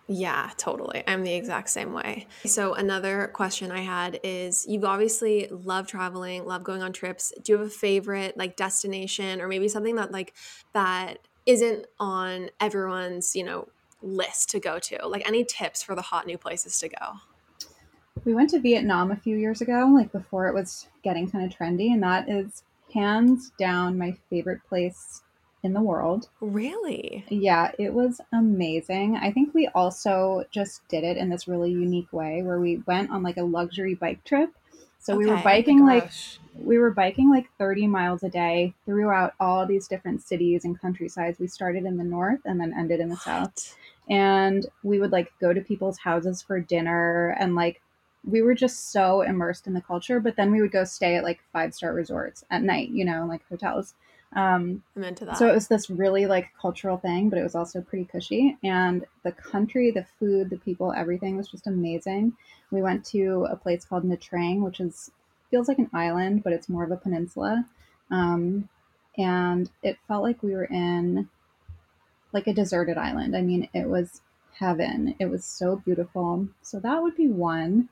Yeah, 0.07 0.51
totally. 0.59 1.03
I'm 1.07 1.25
the 1.25 1.33
exact 1.33 1.71
same 1.71 1.95
way. 1.95 2.27
So, 2.45 2.75
another 2.75 3.29
question 3.29 3.71
I 3.71 3.81
had 3.81 4.21
is 4.23 4.67
you've 4.69 4.85
obviously 4.85 5.49
love 5.51 5.87
traveling, 5.87 6.45
love 6.45 6.63
going 6.63 6.83
on 6.83 6.93
trips. 6.93 7.33
Do 7.43 7.53
you 7.53 7.59
have 7.59 7.67
a 7.67 7.71
favorite 7.71 8.37
like 8.37 8.57
destination 8.57 9.41
or 9.41 9.49
maybe 9.49 9.67
something 9.67 9.95
that 9.97 10.13
like 10.13 10.35
that 10.75 11.21
isn't 11.47 11.87
on 11.99 12.51
everyone's, 12.61 13.35
you 13.35 13.45
know, 13.45 13.69
list 14.05 14.51
to 14.51 14.61
go 14.61 14.79
to? 14.79 15.07
Like 15.07 15.27
any 15.27 15.45
tips 15.45 15.83
for 15.83 15.95
the 15.95 16.03
hot 16.03 16.27
new 16.27 16.39
places 16.39 16.79
to 16.81 16.89
go? 16.89 17.21
We 18.25 18.35
went 18.35 18.51
to 18.51 18.61
Vietnam 18.61 19.11
a 19.11 19.17
few 19.17 19.37
years 19.37 19.61
ago, 19.61 19.91
like 19.93 20.13
before 20.13 20.49
it 20.49 20.55
was 20.55 20.89
getting 21.03 21.31
kind 21.31 21.45
of 21.45 21.57
trendy, 21.57 21.93
and 21.93 22.03
that 22.03 22.29
is 22.29 22.63
hands 22.93 23.51
down 23.59 23.99
my 23.99 24.17
favorite 24.31 24.61
place 24.69 25.23
in 25.65 25.73
the 25.73 25.81
world. 25.81 26.29
Really? 26.41 27.25
Yeah, 27.29 27.73
it 27.79 27.93
was 27.93 28.21
amazing. 28.33 29.17
I 29.17 29.33
think 29.33 29.53
we 29.53 29.69
also 29.75 30.45
just 30.51 30.87
did 30.89 31.05
it 31.05 31.17
in 31.17 31.31
this 31.31 31.49
really 31.49 31.73
unique 31.73 32.13
way 32.13 32.43
where 32.43 32.61
we 32.61 32.83
went 32.87 33.11
on 33.11 33.23
like 33.23 33.39
a 33.39 33.43
luxury 33.43 33.95
bike 33.95 34.23
trip. 34.25 34.51
So 35.01 35.15
okay. 35.15 35.25
we 35.25 35.31
were 35.31 35.43
biking 35.43 35.83
oh 35.83 35.87
like 35.87 36.11
we 36.55 36.79
were 36.79 36.91
biking 36.91 37.31
like 37.31 37.49
30 37.59 37.89
miles 37.89 38.23
a 38.23 38.29
day 38.29 38.75
throughout 38.87 39.35
all 39.41 39.67
these 39.67 39.89
different 39.89 40.23
cities 40.23 40.65
and 40.65 40.81
countrysides. 40.81 41.39
We 41.39 41.47
started 41.47 41.85
in 41.85 41.97
the 41.97 42.05
north 42.05 42.41
and 42.45 42.61
then 42.61 42.73
ended 42.79 43.01
in 43.01 43.09
the 43.09 43.17
what? 43.17 43.23
south. 43.23 43.77
And 44.09 44.67
we 44.83 45.01
would 45.01 45.13
like 45.13 45.33
go 45.41 45.53
to 45.53 45.61
people's 45.61 45.99
houses 45.99 46.43
for 46.43 46.61
dinner 46.61 47.37
and 47.39 47.55
like 47.55 47.81
we 48.27 48.43
were 48.43 48.55
just 48.55 48.91
so 48.91 49.21
immersed 49.23 49.67
in 49.67 49.75
the 49.75 49.81
culture, 49.81 50.19
but 50.19 50.37
then 50.37 50.51
we 50.51 50.61
would 50.61 50.73
go 50.73 50.85
stay 50.85 51.17
at 51.17 51.25
like 51.25 51.41
five 51.53 51.75
star 51.75 51.93
resorts 51.93 52.45
at 52.51 52.63
night, 52.63 52.89
you 52.91 53.05
know, 53.05 53.27
like 53.27 53.47
hotels. 53.49 53.95
Um, 54.35 54.83
I'm 54.97 55.05
into 55.05 55.25
that. 55.27 55.37
So 55.37 55.49
it 55.49 55.55
was 55.55 55.69
this 55.69 55.91
really 55.91 56.27
like 56.27 56.49
cultural 56.61 56.97
thing, 56.97 57.29
but 57.29 57.39
it 57.39 57.43
was 57.43 57.55
also 57.55 57.81
pretty 57.81 58.05
cushy. 58.05 58.57
And 58.65 59.05
the 59.23 59.33
country, 59.33 59.91
the 59.91 60.07
food, 60.19 60.51
the 60.51 60.57
people, 60.57 60.93
everything 60.93 61.37
was 61.37 61.49
just 61.49 61.67
amazing. 61.67 62.33
We 62.71 62.83
went 62.83 63.05
to 63.07 63.47
a 63.51 63.57
place 63.57 63.85
called 63.85 64.05
Nha 64.05 64.19
Trang, 64.19 64.63
which 64.63 64.81
is 64.81 65.11
feels 65.51 65.69
like 65.69 65.79
an 65.79 65.91
island, 65.93 66.43
but 66.43 66.53
it's 66.53 66.69
more 66.69 66.83
of 66.83 66.91
a 66.91 66.97
peninsula. 66.97 67.65
Um, 68.11 68.69
and 69.17 69.71
it 69.83 69.99
felt 70.09 70.25
like 70.25 70.43
we 70.43 70.55
were 70.55 70.65
in 70.65 71.29
like 72.35 72.47
a 72.47 72.53
deserted 72.53 72.99
island. 72.99 73.37
I 73.37 73.41
mean, 73.41 73.69
it 73.73 73.89
was 73.89 74.21
heaven. 74.59 75.15
It 75.19 75.27
was 75.27 75.45
so 75.45 75.77
beautiful. 75.77 76.49
So 76.63 76.79
that 76.81 77.03
would 77.03 77.17
be 77.17 77.29
one. 77.29 77.89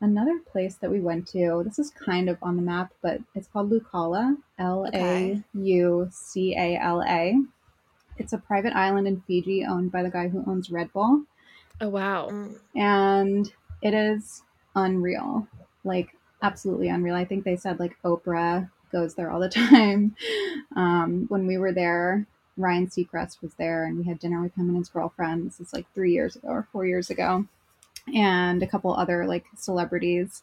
Another 0.00 0.38
place 0.40 0.74
that 0.76 0.90
we 0.90 1.00
went 1.00 1.28
to, 1.28 1.62
this 1.64 1.78
is 1.78 1.90
kind 1.90 2.28
of 2.28 2.36
on 2.42 2.56
the 2.56 2.62
map, 2.62 2.92
but 3.00 3.20
it's 3.34 3.46
called 3.48 3.70
Laucala, 3.70 4.36
L 4.58 4.86
A 4.92 5.42
U 5.54 6.08
C 6.10 6.54
A 6.56 6.76
L 6.76 7.02
A. 7.02 7.34
it's 8.18 8.32
a 8.32 8.38
private 8.38 8.74
island 8.74 9.06
in 9.06 9.20
Fiji 9.22 9.64
owned 9.64 9.92
by 9.92 10.02
the 10.02 10.10
guy 10.10 10.28
who 10.28 10.44
owns 10.46 10.70
Red 10.70 10.92
Bull. 10.92 11.22
Oh 11.80 11.88
wow. 11.88 12.28
And 12.76 13.50
it 13.82 13.94
is 13.94 14.42
unreal. 14.74 15.46
Like 15.84 16.10
absolutely 16.42 16.88
unreal. 16.88 17.14
I 17.14 17.24
think 17.24 17.44
they 17.44 17.56
said 17.56 17.80
like 17.80 17.96
Oprah 18.04 18.70
goes 18.92 19.14
there 19.14 19.30
all 19.30 19.40
the 19.40 19.48
time. 19.70 20.14
Um, 20.76 21.26
when 21.28 21.46
we 21.46 21.56
were 21.56 21.72
there, 21.72 22.26
Ryan 22.56 22.86
Seacrest 22.86 23.42
was 23.42 23.54
there 23.54 23.84
and 23.84 23.98
we 23.98 24.04
had 24.04 24.18
dinner 24.18 24.40
with 24.40 24.54
him 24.54 24.68
and 24.68 24.78
his 24.78 24.88
girlfriend. 24.88 25.46
This 25.46 25.60
is 25.60 25.72
like 25.72 25.86
three 25.94 26.12
years 26.12 26.36
ago 26.36 26.48
or 26.48 26.68
four 26.72 26.86
years 26.86 27.10
ago. 27.10 27.46
And 28.14 28.62
a 28.62 28.66
couple 28.66 28.94
other 28.94 29.26
like 29.26 29.46
celebrities. 29.56 30.42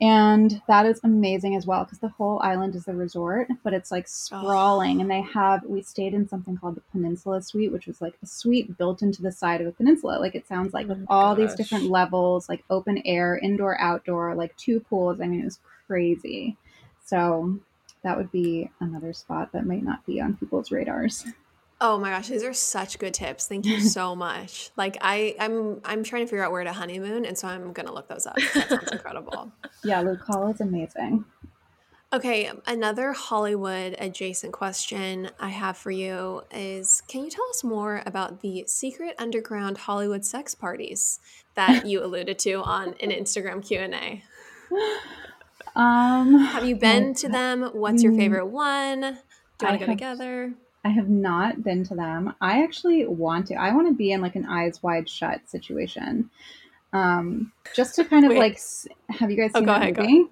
And 0.00 0.62
that 0.68 0.86
is 0.86 1.00
amazing 1.02 1.56
as 1.56 1.66
well 1.66 1.82
because 1.82 1.98
the 1.98 2.08
whole 2.08 2.40
island 2.40 2.76
is 2.76 2.86
a 2.86 2.94
resort, 2.94 3.48
but 3.64 3.74
it's 3.74 3.90
like 3.90 4.06
sprawling. 4.06 5.00
And 5.00 5.10
they 5.10 5.22
have, 5.22 5.64
we 5.64 5.82
stayed 5.82 6.14
in 6.14 6.28
something 6.28 6.56
called 6.56 6.76
the 6.76 6.82
Peninsula 6.92 7.42
Suite, 7.42 7.72
which 7.72 7.88
was 7.88 8.00
like 8.00 8.14
a 8.22 8.26
suite 8.26 8.78
built 8.78 9.02
into 9.02 9.22
the 9.22 9.32
side 9.32 9.60
of 9.60 9.66
a 9.66 9.72
peninsula. 9.72 10.18
Like 10.20 10.36
it 10.36 10.46
sounds 10.46 10.72
like 10.72 10.86
with 10.86 11.04
Oh 11.08 11.14
all 11.14 11.34
these 11.34 11.54
different 11.56 11.86
levels, 11.90 12.48
like 12.48 12.62
open 12.70 13.02
air, 13.04 13.36
indoor, 13.36 13.78
outdoor, 13.80 14.36
like 14.36 14.56
two 14.56 14.78
pools. 14.78 15.20
I 15.20 15.26
mean, 15.26 15.40
it 15.40 15.46
was 15.46 15.58
crazy. 15.88 16.56
So 17.04 17.58
that 18.02 18.16
would 18.16 18.30
be 18.30 18.70
another 18.80 19.12
spot 19.12 19.52
that 19.52 19.66
might 19.66 19.82
not 19.82 20.04
be 20.06 20.20
on 20.20 20.36
people's 20.36 20.70
radars. 20.70 21.24
Oh 21.80 21.96
my 21.98 22.10
gosh, 22.10 22.28
these 22.28 22.42
are 22.42 22.52
such 22.52 22.98
good 22.98 23.14
tips. 23.14 23.46
Thank 23.46 23.64
you 23.64 23.80
so 23.80 24.16
much. 24.16 24.70
Like 24.76 24.96
I, 25.00 25.36
I'm, 25.38 25.80
I'm 25.84 26.02
trying 26.02 26.22
to 26.22 26.26
figure 26.26 26.44
out 26.44 26.50
where 26.50 26.64
to 26.64 26.72
honeymoon, 26.72 27.24
and 27.24 27.38
so 27.38 27.46
I'm 27.48 27.72
gonna 27.72 27.92
look 27.92 28.08
those 28.08 28.26
up. 28.26 28.36
That 28.36 28.68
sounds 28.68 28.88
incredible. 28.92 29.52
Yeah, 29.84 30.02
Laucala 30.02 30.54
is 30.54 30.60
amazing. 30.60 31.24
Okay, 32.10 32.50
another 32.66 33.12
Hollywood 33.12 33.94
adjacent 33.98 34.52
question 34.54 35.30
I 35.38 35.50
have 35.50 35.76
for 35.76 35.90
you 35.90 36.42
is: 36.50 37.02
Can 37.06 37.22
you 37.22 37.30
tell 37.30 37.48
us 37.50 37.62
more 37.62 38.02
about 38.06 38.40
the 38.40 38.64
secret 38.66 39.14
underground 39.18 39.78
Hollywood 39.78 40.24
sex 40.24 40.54
parties 40.54 41.20
that 41.54 41.86
you 41.86 42.02
alluded 42.02 42.38
to 42.40 42.54
on 42.54 42.94
an 43.00 43.10
Instagram 43.10 43.64
Q 43.64 43.80
and 43.80 43.94
A? 43.94 44.24
Um, 45.78 46.34
Have 46.38 46.66
you 46.66 46.76
been 46.76 47.14
to 47.14 47.28
them? 47.28 47.70
What's 47.72 48.02
your 48.02 48.12
favorite 48.14 48.46
one? 48.46 49.00
Do 49.00 49.06
you 49.06 49.14
I 49.62 49.70
want 49.70 49.80
to 49.80 49.86
go 49.86 49.90
have- 49.92 49.98
together? 49.98 50.52
I 50.84 50.90
have 50.90 51.08
not 51.08 51.62
been 51.64 51.84
to 51.84 51.94
them. 51.94 52.34
I 52.40 52.62
actually 52.62 53.04
want 53.06 53.46
to. 53.48 53.54
I 53.54 53.74
want 53.74 53.88
to 53.88 53.94
be 53.94 54.12
in 54.12 54.20
like 54.20 54.36
an 54.36 54.46
eyes 54.46 54.82
wide 54.82 55.08
shut 55.08 55.40
situation. 55.48 56.30
Um, 56.92 57.52
just 57.74 57.94
to 57.96 58.04
kind 58.04 58.24
of 58.24 58.30
Wait. 58.30 58.38
like, 58.38 58.60
have 59.18 59.30
you 59.30 59.36
guys 59.36 59.50
Oh, 59.54 59.58
seen 59.58 59.66
go 59.66 59.72
that 59.72 59.82
ahead, 59.82 59.98
movie? 59.98 60.26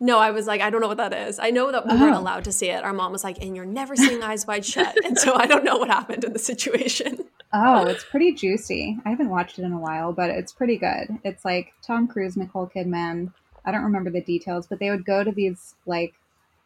No, 0.00 0.18
I 0.18 0.30
was 0.30 0.46
like, 0.46 0.60
I 0.60 0.70
don't 0.70 0.80
know 0.80 0.86
what 0.88 0.96
that 0.98 1.12
is. 1.12 1.38
I 1.40 1.50
know 1.50 1.72
that 1.72 1.84
we 1.86 1.92
weren't 1.96 2.14
Oh. 2.14 2.20
allowed 2.20 2.44
to 2.44 2.52
see 2.52 2.70
it. 2.70 2.84
Our 2.84 2.92
mom 2.92 3.10
was 3.12 3.24
like, 3.24 3.42
and 3.42 3.56
you're 3.56 3.66
never 3.66 3.96
seeing 3.96 4.22
Eyes 4.22 4.46
Wide 4.46 4.64
Shut. 4.64 4.96
And 5.04 5.18
so 5.18 5.34
I 5.34 5.46
don't 5.46 5.64
know 5.64 5.76
what 5.76 5.88
happened 5.90 6.22
in 6.24 6.32
the 6.32 6.38
situation. 6.38 7.18
Oh, 7.52 7.84
it's 7.86 8.04
pretty 8.04 8.32
juicy. 8.32 8.96
I 9.04 9.10
haven't 9.10 9.30
watched 9.30 9.58
it 9.58 9.62
in 9.64 9.72
a 9.72 9.78
while, 9.78 10.12
but 10.12 10.30
it's 10.30 10.52
pretty 10.52 10.76
good. 10.76 11.18
It's 11.24 11.44
like 11.44 11.72
Tom 11.82 12.06
Cruise, 12.06 12.36
Nicole 12.36 12.70
Kidman. 12.74 13.32
I 13.64 13.70
don't 13.72 13.84
remember 13.84 14.10
the 14.10 14.20
details, 14.20 14.66
but 14.66 14.78
they 14.78 14.90
would 14.90 15.04
go 15.04 15.22
to 15.24 15.32
these 15.32 15.74
like 15.86 16.14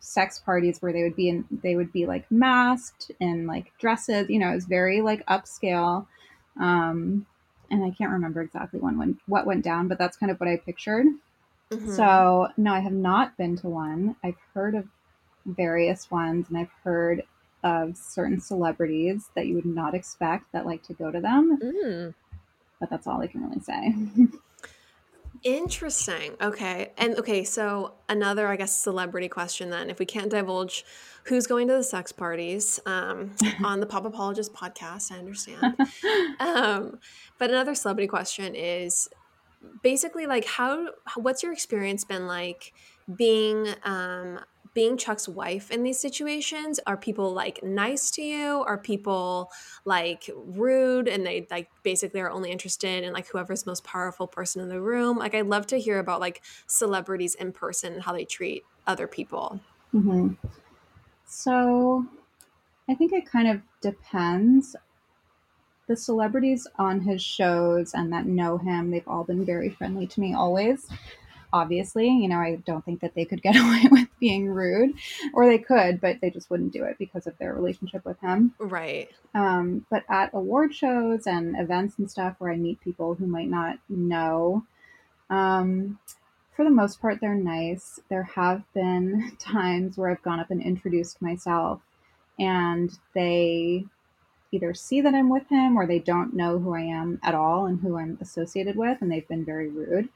sex 0.01 0.39
parties 0.41 0.83
where 0.83 0.93
they 0.93 1.03
would 1.03 1.15
be 1.17 1.29
in 1.29 1.45
they 1.63 1.77
would 1.77 1.93
be 1.93 2.07
like 2.07 2.31
masked 2.31 3.11
in 3.21 3.47
like 3.47 3.73
dresses, 3.79 4.29
you 4.29 4.39
know, 4.39 4.51
it 4.51 4.55
was 4.55 4.65
very 4.67 5.01
like 5.01 5.25
upscale. 5.27 6.07
Um 6.61 7.27
and 7.71 7.85
I 7.85 7.91
can't 7.91 8.11
remember 8.13 8.43
exactly 8.43 8.81
when, 8.81 8.99
when 8.99 9.19
what 9.27 9.47
went 9.47 9.65
down, 9.65 9.89
but 9.89 9.99
that's 9.99 10.17
kind 10.17 10.31
of 10.31 10.39
what 10.39 10.49
I 10.49 10.57
pictured. 10.57 11.07
Mhm. 11.71 11.89
So, 11.97 12.49
no, 12.59 12.75
I 12.75 12.81
have 12.81 12.93
not 12.93 13.37
been 13.39 13.57
to 13.59 13.69
one. 13.69 14.17
I've 14.23 14.37
heard 14.53 14.75
of 14.75 14.87
various 15.47 16.11
ones 16.11 16.49
and 16.49 16.59
I've 16.59 16.71
heard 16.85 17.23
of 17.65 17.97
certain 17.97 18.41
celebrities 18.41 19.31
that 19.35 19.47
you 19.47 19.55
would 19.55 19.65
not 19.65 19.95
expect 19.95 20.53
that 20.53 20.67
like 20.67 20.83
to 20.85 20.95
go 20.95 21.11
to 21.11 21.21
them, 21.21 21.59
Mm. 21.63 22.15
but 22.81 22.91
that's 22.91 23.07
all 23.07 23.23
I 23.23 23.29
can 23.29 23.43
really 23.49 23.61
say. 23.61 23.95
Interesting. 25.43 26.37
Okay. 26.41 26.93
And 26.97 27.17
okay, 27.19 27.43
so 27.43 27.95
another, 28.09 28.47
I 28.47 28.57
guess, 28.57 28.77
celebrity 28.77 29.29
question 29.29 29.71
then. 29.71 29.91
If 29.91 29.99
we 29.99 30.07
can't 30.07 30.31
divulge 30.31 30.85
who's 31.25 31.47
going 31.47 31.69
to 31.69 31.75
the 31.75 31.83
sex 31.83 32.13
parties 32.13 32.79
um, 32.87 33.33
on 33.65 33.81
the 33.81 33.87
Pop 33.87 34.05
Apologist 34.05 34.53
podcast, 34.53 35.11
I 35.11 35.19
understand. 35.19 35.77
um, 36.41 36.99
but 37.39 37.51
another 37.51 37.75
celebrity 37.75 38.07
question 38.07 38.55
is 38.55 39.09
basically 39.83 40.27
like 40.27 40.45
how 40.45 40.89
what's 41.17 41.43
your 41.43 41.53
experience 41.53 42.05
been 42.05 42.27
like 42.27 42.73
being 43.17 43.69
um 43.85 44.41
being 44.75 44.97
Chuck's 44.97 45.29
wife 45.29 45.71
in 45.71 45.83
these 45.83 46.01
situations? 46.01 46.81
Are 46.87 46.97
people 46.97 47.33
like 47.33 47.63
nice 47.63 48.11
to 48.13 48.23
you? 48.23 48.65
Are 48.67 48.79
people 48.79 49.51
like 49.85 50.29
rude 50.35 51.09
and 51.09 51.27
they 51.27 51.47
like 51.51 51.71
basically 51.83 52.21
are 52.21 52.31
only 52.31 52.51
interested 52.51 53.05
in 53.05 53.13
like 53.13 53.29
whoever's 53.29 53.67
most 53.67 53.85
powerful 53.85 54.27
person 54.27 54.63
in 54.63 54.69
the 54.69 54.81
room? 54.81 55.19
Like 55.19 55.35
I'd 55.35 55.47
love 55.47 55.67
to 55.69 55.79
hear 55.79 55.99
about 55.99 56.21
like 56.21 56.43
celebrities 56.67 57.35
in 57.35 57.53
person 57.53 57.95
and 57.95 58.03
how 58.03 58.13
they 58.13 58.25
treat 58.25 58.65
other 58.87 59.07
people. 59.07 59.61
hmm 59.93 60.31
So, 61.27 62.07
I 62.89 62.95
think 62.95 63.13
it 63.13 63.27
kind 63.27 63.49
of 63.49 63.63
depends. 63.81 64.77
The 65.87 65.97
celebrities 65.97 66.67
on 66.79 67.01
his 67.01 67.23
shows 67.23 67.95
and 67.95 68.13
that 68.13 68.27
know 68.27 68.59
him, 68.59 68.91
they've 68.91 69.07
all 69.07 69.25
been 69.25 69.45
very 69.45 69.71
friendly 69.71 70.07
to 70.09 70.21
me 70.21 70.35
always. 70.35 70.89
Obviously, 71.53 72.09
you 72.09 72.29
know, 72.29 72.39
I 72.39 72.57
don't 72.65 72.85
think 72.85 73.01
that 73.01 73.15
they 73.15 73.25
could 73.25 73.43
get 73.43 73.57
away 73.61 73.83
with 73.91 74.09
being 74.19 74.49
rude, 74.49 74.95
or 75.35 75.47
they 75.47 75.59
could, 75.59 76.01
but 76.01 76.21
they 76.21 76.31
just 76.31 76.51
wouldn't 76.51 76.73
do 76.73 76.85
it 76.85 76.97
because 76.99 77.27
of 77.27 77.37
their 77.39 77.55
relationship 77.55 78.05
with 78.05 78.19
him. 78.21 78.55
Right. 78.59 79.11
Um, 79.35 79.87
but 79.91 80.05
at 80.09 80.31
award 80.33 80.75
shows 80.75 81.27
and 81.27 81.59
events 81.59 81.99
and 81.99 82.11
stuff 82.11 82.37
where 82.39 82.53
I 82.53 82.57
meet 82.57 82.81
people 82.81 83.15
who 83.15 83.27
might 83.27 83.49
not 83.49 83.79
know, 83.89 84.65
um, 85.31 85.99
for 86.55 86.65
the 86.65 86.71
most 86.71 87.01
part, 87.01 87.19
they're 87.21 87.35
nice. 87.35 87.99
There 88.09 88.23
have 88.23 88.63
been 88.75 89.37
times 89.39 89.97
where 89.97 90.11
I've 90.11 90.23
gone 90.23 90.41
up 90.41 90.51
and 90.51 90.63
introduced 90.63 91.23
myself, 91.23 91.81
and 92.39 92.97
they 93.15 93.87
either 94.53 94.75
see 94.75 95.01
that 95.01 95.15
I'm 95.15 95.31
with 95.31 95.49
him 95.49 95.79
or 95.79 95.87
they 95.87 95.99
don't 95.99 96.35
know 96.35 96.59
who 96.59 96.75
I 96.75 96.83
am 96.83 97.19
at 97.23 97.35
all 97.35 97.67
and 97.67 97.81
who 97.81 97.97
I'm 97.97 98.19
associated 98.21 98.77
with, 98.77 98.99
and 99.01 99.11
they've 99.11 99.27
been 99.27 99.45
very 99.45 99.69
rude. 99.69 100.11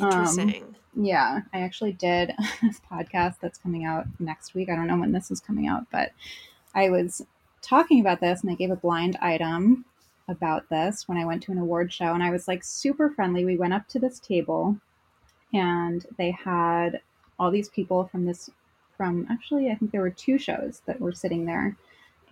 Um, 0.00 0.04
Interesting. 0.04 0.76
Yeah, 0.94 1.40
I 1.52 1.60
actually 1.60 1.92
did 1.92 2.30
a 2.62 2.94
podcast 2.94 3.36
that's 3.40 3.58
coming 3.58 3.84
out 3.84 4.06
next 4.18 4.54
week. 4.54 4.68
I 4.68 4.76
don't 4.76 4.86
know 4.86 4.98
when 4.98 5.12
this 5.12 5.30
is 5.30 5.40
coming 5.40 5.66
out, 5.66 5.86
but 5.90 6.12
I 6.74 6.90
was 6.90 7.22
talking 7.62 8.00
about 8.00 8.20
this 8.20 8.42
and 8.42 8.50
I 8.50 8.54
gave 8.54 8.70
a 8.70 8.76
blind 8.76 9.16
item 9.20 9.84
about 10.28 10.68
this 10.68 11.08
when 11.08 11.18
I 11.18 11.24
went 11.24 11.42
to 11.44 11.52
an 11.52 11.58
award 11.58 11.92
show 11.92 12.12
and 12.12 12.22
I 12.22 12.30
was 12.30 12.48
like 12.48 12.64
super 12.64 13.10
friendly. 13.10 13.44
We 13.44 13.56
went 13.56 13.74
up 13.74 13.88
to 13.88 13.98
this 13.98 14.18
table 14.18 14.76
and 15.52 16.04
they 16.18 16.30
had 16.30 17.00
all 17.38 17.50
these 17.50 17.68
people 17.68 18.04
from 18.06 18.24
this 18.24 18.50
from 18.96 19.26
actually 19.30 19.70
I 19.70 19.74
think 19.74 19.90
there 19.90 20.00
were 20.00 20.10
two 20.10 20.38
shows 20.38 20.82
that 20.86 21.00
were 21.00 21.12
sitting 21.12 21.44
there. 21.44 21.76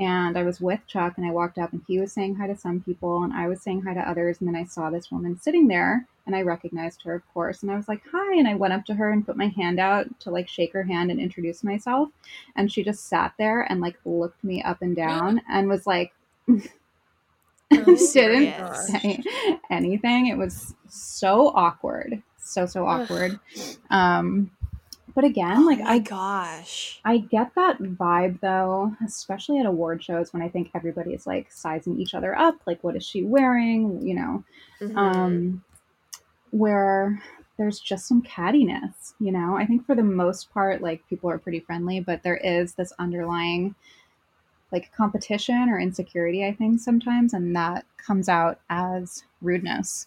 And 0.01 0.39
I 0.39 0.43
was 0.44 0.62
with 0.62 0.81
Chuck 0.86 1.18
and 1.18 1.27
I 1.27 1.31
walked 1.31 1.59
up 1.59 1.72
and 1.72 1.82
he 1.86 2.01
was 2.01 2.10
saying 2.10 2.35
hi 2.35 2.47
to 2.47 2.56
some 2.56 2.81
people 2.81 3.22
and 3.22 3.35
I 3.35 3.47
was 3.47 3.60
saying 3.60 3.82
hi 3.82 3.93
to 3.93 4.01
others 4.01 4.39
and 4.40 4.48
then 4.48 4.56
I 4.56 4.64
saw 4.64 4.89
this 4.89 5.12
woman 5.12 5.39
sitting 5.39 5.68
there 5.68 6.06
and 6.27 6.35
I 6.35 6.40
recognized 6.40 7.02
her, 7.02 7.14
of 7.14 7.22
course. 7.35 7.62
And 7.62 7.70
I 7.70 7.77
was 7.77 7.86
like, 7.86 8.01
hi. 8.10 8.39
And 8.39 8.48
I 8.48 8.55
went 8.55 8.72
up 8.72 8.86
to 8.86 8.94
her 8.94 9.10
and 9.10 9.27
put 9.27 9.36
my 9.36 9.48
hand 9.48 9.78
out 9.78 10.06
to 10.20 10.31
like 10.31 10.48
shake 10.48 10.72
her 10.72 10.85
hand 10.85 11.10
and 11.10 11.20
introduce 11.20 11.62
myself. 11.62 12.09
And 12.56 12.72
she 12.72 12.82
just 12.82 13.09
sat 13.09 13.35
there 13.39 13.62
and 13.70 13.82
like 13.82 13.98
looked 14.06 14.43
me 14.43 14.62
up 14.62 14.81
and 14.81 14.97
down 14.97 15.43
and 15.51 15.68
was 15.68 15.86
like, 15.86 16.12
Oh, 16.48 16.60
didn't 17.70 17.98
say 17.98 19.22
anything. 19.70 20.27
It 20.28 20.39
was 20.39 20.74
so 20.89 21.48
awkward. 21.48 22.22
So, 22.39 22.64
so 22.66 22.86
awkward. 22.86 23.39
Um, 23.90 24.51
but 25.15 25.24
again, 25.24 25.65
like 25.66 25.81
oh 25.81 25.85
I 25.87 25.99
gosh. 25.99 27.01
I 27.05 27.19
get 27.19 27.55
that 27.55 27.78
vibe 27.78 28.41
though, 28.41 28.95
especially 29.05 29.59
at 29.59 29.66
award 29.66 30.03
shows 30.05 30.32
when 30.32 30.43
I 30.43 30.49
think 30.49 30.70
everybody 30.74 31.15
is 31.15 31.27
like 31.27 31.51
sizing 31.51 31.99
each 31.99 32.15
other 32.15 32.37
up, 32.37 32.57
like 32.66 32.82
what 32.85 32.97
is 32.97 33.05
she 33.05 33.23
wearing, 33.23 34.07
you 34.07 34.15
know, 34.15 34.45
Mhm. 34.81 34.97
um, 34.97 35.65
where 36.51 37.23
there's 37.57 37.81
just 37.81 38.07
some 38.07 38.23
cattiness, 38.23 39.15
you 39.20 39.32
know. 39.32 39.57
I 39.57 39.66
think 39.66 39.85
for 39.87 39.95
the 39.95 40.03
most 40.03 40.51
part, 40.53 40.81
like 40.82 41.07
people 41.09 41.31
are 41.31 41.39
pretty 41.39 41.61
friendly, 41.61 42.01
but 42.01 42.23
there 42.23 42.39
is 42.39 42.74
this 42.74 42.93
underlying 42.99 43.74
like 44.73 44.93
competition 44.93 45.69
or 45.69 45.81
insecurity, 45.81 46.45
I 46.47 46.53
think 46.53 46.81
sometimes, 46.81 47.35
and 47.35 47.55
that 47.57 47.85
comes 47.97 48.28
out 48.28 48.61
as 48.70 49.24
rudeness. 49.43 50.07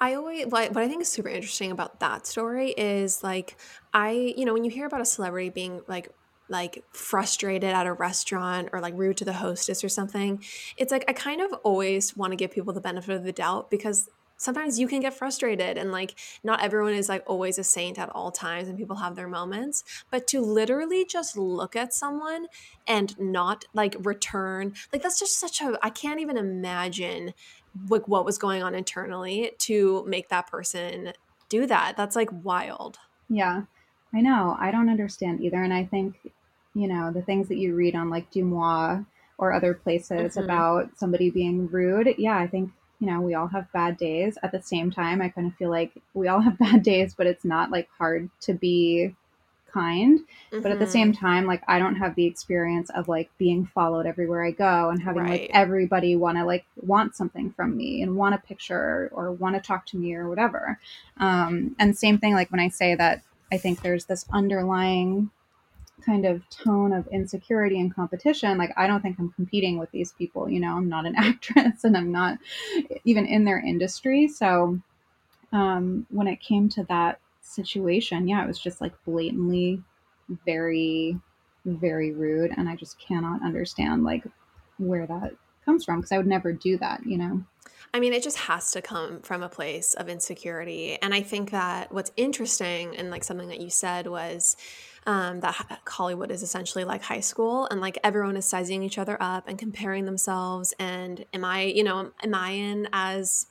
I 0.00 0.14
always 0.14 0.46
like 0.46 0.74
what 0.74 0.84
I 0.84 0.88
think 0.88 1.02
is 1.02 1.08
super 1.08 1.28
interesting 1.28 1.70
about 1.70 2.00
that 2.00 2.26
story 2.26 2.70
is 2.70 3.22
like 3.22 3.56
I 3.94 4.34
you 4.36 4.44
know 4.44 4.52
when 4.52 4.64
you 4.64 4.70
hear 4.70 4.86
about 4.86 5.00
a 5.00 5.06
celebrity 5.06 5.50
being 5.50 5.82
like 5.86 6.10
like 6.48 6.84
frustrated 6.92 7.70
at 7.70 7.86
a 7.86 7.92
restaurant 7.92 8.68
or 8.72 8.80
like 8.80 8.94
rude 8.96 9.16
to 9.16 9.24
the 9.24 9.32
hostess 9.32 9.82
or 9.82 9.88
something 9.88 10.42
it's 10.76 10.92
like 10.92 11.04
I 11.08 11.12
kind 11.12 11.40
of 11.40 11.52
always 11.64 12.16
want 12.16 12.32
to 12.32 12.36
give 12.36 12.50
people 12.50 12.72
the 12.72 12.80
benefit 12.80 13.16
of 13.16 13.24
the 13.24 13.32
doubt 13.32 13.70
because 13.70 14.08
sometimes 14.36 14.78
you 14.78 14.86
can 14.86 15.00
get 15.00 15.14
frustrated 15.14 15.78
and 15.78 15.90
like 15.90 16.14
not 16.44 16.62
everyone 16.62 16.92
is 16.92 17.08
like 17.08 17.22
always 17.26 17.58
a 17.58 17.64
saint 17.64 17.98
at 17.98 18.10
all 18.10 18.30
times 18.30 18.68
and 18.68 18.78
people 18.78 18.96
have 18.96 19.16
their 19.16 19.28
moments 19.28 19.82
but 20.10 20.26
to 20.26 20.40
literally 20.40 21.04
just 21.04 21.36
look 21.36 21.74
at 21.74 21.94
someone 21.94 22.46
and 22.86 23.18
not 23.18 23.64
like 23.72 23.96
return 24.00 24.74
like 24.92 25.02
that's 25.02 25.18
just 25.18 25.38
such 25.38 25.60
a 25.60 25.78
i 25.82 25.90
can't 25.90 26.20
even 26.20 26.36
imagine 26.36 27.32
like 27.88 28.06
what 28.08 28.24
was 28.24 28.38
going 28.38 28.62
on 28.62 28.74
internally 28.74 29.52
to 29.58 30.04
make 30.06 30.28
that 30.28 30.46
person 30.46 31.12
do 31.48 31.66
that 31.66 31.96
that's 31.96 32.16
like 32.16 32.28
wild 32.42 32.98
Yeah, 33.28 33.62
I 34.14 34.20
know. 34.20 34.56
I 34.58 34.70
don't 34.70 34.88
understand 34.88 35.40
either. 35.40 35.62
And 35.62 35.74
I 35.74 35.84
think, 35.84 36.32
you 36.74 36.88
know, 36.88 37.10
the 37.12 37.22
things 37.22 37.48
that 37.48 37.56
you 37.58 37.74
read 37.74 37.94
on 37.96 38.08
like 38.10 38.30
DeuxMoi 38.30 39.04
or 39.38 39.52
other 39.52 39.74
places 39.74 40.36
Mhm. 40.36 40.44
about 40.44 40.96
somebody 40.98 41.30
being 41.30 41.68
rude, 41.68 42.14
yeah, 42.18 42.38
I 42.38 42.46
think, 42.46 42.70
you 43.00 43.06
know, 43.08 43.20
we 43.20 43.34
all 43.34 43.48
have 43.48 43.70
bad 43.72 43.96
days. 43.96 44.38
At 44.42 44.52
the 44.52 44.62
same 44.62 44.90
time, 44.90 45.20
I 45.20 45.28
kind 45.28 45.46
of 45.46 45.54
feel 45.56 45.70
like 45.70 45.92
we 46.14 46.28
all 46.28 46.40
have 46.40 46.58
bad 46.66 46.82
days, 46.82 47.14
but 47.14 47.26
it's 47.26 47.44
not 47.44 47.70
like 47.70 47.88
hard 47.98 48.30
to 48.42 48.54
be 48.54 49.14
kind. 49.76 50.20
But 50.62 50.72
at 50.72 50.78
the 50.78 50.86
same 50.86 51.12
time, 51.12 51.46
like 51.46 51.62
I 51.68 51.78
don't 51.78 51.96
have 51.96 52.14
the 52.14 52.24
experience 52.26 52.90
of 52.90 53.08
like 53.08 53.30
being 53.38 53.66
followed 53.66 54.06
everywhere 54.06 54.44
I 54.44 54.52
go 54.52 54.90
and 54.90 55.02
having 55.02 55.22
Right. 55.22 55.42
like 55.42 55.50
everybody 55.52 56.16
want 56.16 56.38
to 56.38 56.44
like 56.44 56.64
want 56.76 57.14
something 57.14 57.52
from 57.52 57.76
me 57.76 58.02
and 58.02 58.16
want 58.16 58.34
a 58.34 58.38
picture 58.38 59.10
or 59.12 59.32
want 59.32 59.54
to 59.56 59.60
talk 59.60 59.86
to 59.86 59.96
me 59.98 60.14
or 60.14 60.28
whatever. 60.28 60.78
Um, 61.18 61.76
and 61.78 61.96
same 61.96 62.18
thing, 62.18 62.34
like 62.34 62.50
when 62.50 62.60
I 62.60 62.68
say 62.68 62.94
that 62.94 63.22
I 63.52 63.58
think 63.58 63.82
there's 63.82 64.06
this 64.06 64.24
underlying 64.32 65.30
kind 66.04 66.26
of 66.26 66.48
tone 66.50 66.92
of 66.92 67.06
insecurity 67.08 67.80
and 67.80 67.94
competition. 67.94 68.58
Like, 68.58 68.72
I 68.76 68.86
don't 68.86 69.00
think 69.00 69.16
I'm 69.18 69.32
competing 69.32 69.78
with 69.78 69.90
these 69.90 70.12
people. 70.12 70.48
You 70.48 70.60
know, 70.60 70.76
I'm 70.76 70.88
not 70.88 71.06
an 71.06 71.14
actress 71.30 71.84
and 71.84 71.96
I'm 71.96 72.12
not 72.12 72.38
even 73.04 73.26
in 73.26 73.44
their 73.44 73.58
industry. 73.58 74.28
So, 74.28 74.80
um, 75.52 76.06
when 76.10 76.26
it 76.26 76.40
came 76.40 76.68
to 76.70 76.84
that 76.84 77.20
situation, 77.46 78.28
yeah, 78.28 78.42
it 78.42 78.46
was 78.46 78.58
just 78.58 78.80
like 78.80 78.92
blatantly 79.04 79.82
very, 80.44 81.18
very 81.64 82.12
rude. 82.12 82.52
And 82.56 82.68
I 82.68 82.76
just 82.76 82.98
cannot 82.98 83.42
understand 83.42 84.04
like 84.04 84.24
where 84.78 85.06
that 85.06 85.32
comes 85.64 85.84
from 85.84 86.00
because 86.00 86.12
I 86.12 86.18
would 86.18 86.26
never 86.26 86.52
do 86.52 86.78
that, 86.78 87.04
you 87.04 87.18
know? 87.18 87.42
I 87.94 88.00
mean, 88.00 88.12
it 88.12 88.22
just 88.22 88.38
has 88.38 88.72
to 88.72 88.82
come 88.82 89.20
from 89.22 89.42
a 89.42 89.48
place 89.48 89.94
of 89.94 90.08
insecurity. 90.08 90.98
And 91.00 91.14
I 91.14 91.22
think 91.22 91.50
that 91.50 91.92
what's 91.92 92.12
interesting 92.16 92.96
and 92.96 93.10
like 93.10 93.24
something 93.24 93.48
that 93.48 93.60
you 93.60 93.70
said 93.70 94.06
was 94.06 94.56
um, 95.06 95.40
that 95.40 95.80
Hollywood 95.86 96.30
is 96.30 96.42
essentially 96.42 96.84
like 96.84 97.02
high 97.02 97.20
school 97.20 97.66
and 97.70 97.80
like 97.80 97.98
everyone 98.02 98.36
is 98.36 98.44
sizing 98.44 98.82
each 98.82 98.98
other 98.98 99.16
up 99.20 99.48
and 99.48 99.58
comparing 99.58 100.04
themselves. 100.04 100.74
And 100.78 101.24
am 101.32 101.44
I, 101.44 101.62
you 101.62 101.84
know, 101.84 102.10
am 102.22 102.34
I 102.34 102.50
in 102.50 102.88
as 102.92 103.46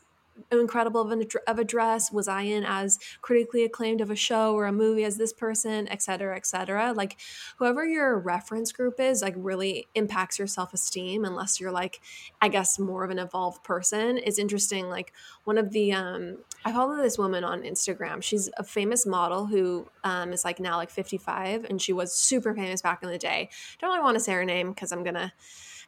incredible 0.52 1.02
of, 1.02 1.12
an, 1.12 1.26
of 1.48 1.60
a 1.60 1.64
dress? 1.64 2.12
Was 2.12 2.28
I 2.28 2.42
in 2.42 2.64
as 2.64 3.00
critically 3.22 3.64
acclaimed 3.64 4.02
of 4.02 4.12
a 4.12 4.16
show 4.16 4.54
or 4.54 4.66
a 4.66 4.72
movie 4.72 5.04
as 5.04 5.18
this 5.18 5.34
person, 5.34 5.88
et 5.90 6.02
cetera, 6.02 6.36
et 6.36 6.46
cetera? 6.46 6.94
Like, 6.94 7.18
whoever 7.58 7.86
your 7.86 8.18
reference 8.20 8.72
group 8.72 9.00
is, 9.00 9.22
like, 9.22 9.36
really 9.38 9.88
impacts 9.96 10.38
your 10.38 10.48
self 10.48 10.74
esteem 10.74 11.26
unless 11.26 11.60
you're 11.60 11.72
like, 11.72 12.02
I 12.42 12.48
guess, 12.48 12.80
more 12.80 13.04
of 13.04 13.12
an 13.12 13.20
evolved 13.20 13.64
person. 13.64 14.18
it's 14.18 14.40
interesting. 14.40 14.90
Like, 14.90 15.14
one 15.44 15.58
of 15.58 15.72
the, 15.72 15.94
um, 15.94 16.38
I 16.64 16.72
follow 16.72 16.98
this 16.98 17.18
woman 17.18 17.44
on 17.44 17.62
Instagram. 17.62 18.24
She's 18.24 18.50
a 18.58 18.64
famous 18.64 19.06
model 19.06 19.46
who 19.46 19.88
um, 20.04 20.34
is 20.34 20.44
like 20.44 20.60
now 20.60 20.78
like 20.78 20.90
55 20.90 21.66
and 21.66 21.82
she 21.82 21.94
was 21.94 22.14
super 22.14 22.54
famous 22.54 22.82
back 22.82 23.04
in 23.04 23.10
the 23.10 23.18
day. 23.18 23.50
Don't 23.80 23.92
really 23.92 24.04
want 24.04 24.16
to 24.16 24.20
say 24.20 24.34
her 24.34 24.46
name 24.46 24.70
because 24.70 24.92
I'm 24.92 25.04
to 25.16 25.32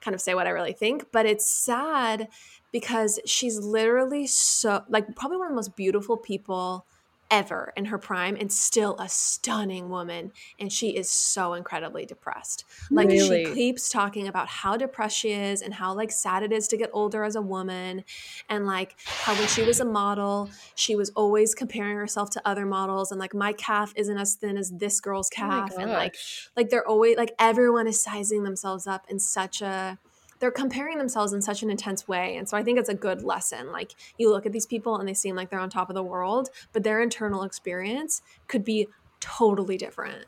kind 0.02 0.14
of 0.14 0.22
say 0.22 0.36
what 0.36 0.48
I 0.48 0.52
really 0.52 0.74
think, 0.74 1.12
but 1.12 1.26
it's 1.26 1.48
sad 1.48 2.28
because 2.72 3.20
she's 3.26 3.58
literally 3.60 4.28
so 4.28 4.84
like 4.90 5.16
probably 5.16 5.38
one 5.38 5.48
of 5.48 5.52
the 5.52 5.56
most 5.56 5.76
beautiful 5.76 6.18
people 6.18 6.86
ever 7.30 7.74
in 7.76 7.84
her 7.84 7.98
prime 7.98 8.38
and 8.40 8.50
still 8.50 8.96
a 9.00 9.10
stunning 9.10 9.90
woman 9.90 10.32
and 10.62 10.72
she 10.72 10.96
is 10.96 11.10
so 11.10 11.54
incredibly 11.56 12.06
depressed 12.06 12.64
like 12.90 13.10
Really? 13.10 13.44
she 13.44 13.54
keeps 13.54 13.90
talking 13.90 14.30
about 14.30 14.48
how 14.48 14.78
depressed 14.78 15.18
she 15.18 15.34
is 15.34 15.62
and 15.62 15.74
how 15.74 15.94
like 15.94 16.10
sad 16.10 16.42
it 16.42 16.54
is 16.54 16.70
to 16.70 16.78
get 16.78 16.90
older 16.94 17.26
as 17.26 17.36
a 17.36 17.42
woman 17.42 18.06
and 18.48 18.66
like 18.66 18.96
how 19.04 19.34
when 19.36 19.48
she 19.50 19.62
was 19.62 19.82
a 19.82 19.86
model 19.86 20.50
she 20.76 20.96
was 20.96 21.10
always 21.18 21.54
comparing 21.54 21.98
herself 21.98 22.30
to 22.30 22.42
other 22.48 22.66
models 22.66 23.12
and 23.12 23.20
like 23.20 23.34
my 23.34 23.52
calf 23.52 23.92
isn't 23.98 24.18
as 24.18 24.36
thin 24.36 24.56
as 24.56 24.72
this 24.72 25.02
girl's 25.02 25.30
Oh 25.34 25.36
calf 25.36 25.74
and 25.78 25.92
like 25.92 26.16
like 26.56 26.70
they're 26.70 26.88
always 26.88 27.18
like 27.18 27.34
everyone 27.40 27.88
is 27.88 28.00
sizing 28.02 28.44
themselves 28.44 28.88
up 28.88 29.06
in 29.10 29.20
such 29.20 29.62
a 29.62 30.00
they're 30.40 30.52
comparing 30.52 30.98
themselves 30.98 31.34
in 31.34 31.42
such 31.42 31.64
an 31.64 31.70
intense 31.70 32.08
way 32.08 32.36
and 32.36 32.48
so 32.48 32.58
i 32.58 32.64
think 32.64 32.78
it's 32.80 32.90
a 32.90 32.96
good 32.96 33.24
lesson 33.24 33.72
like 33.72 33.94
you 34.18 34.30
look 34.30 34.46
at 34.46 34.52
these 34.52 34.66
people 34.66 34.98
and 34.98 35.08
they 35.08 35.14
seem 35.14 35.36
like 35.36 35.50
they're 35.50 35.60
on 35.60 35.70
top 35.70 35.90
of 35.90 35.96
the 35.96 36.04
world 36.04 36.50
but 36.74 36.84
their 36.84 37.02
internal 37.02 37.44
experience 37.44 38.22
could 38.48 38.64
be 38.64 38.88
totally 39.20 39.78
different 39.78 40.26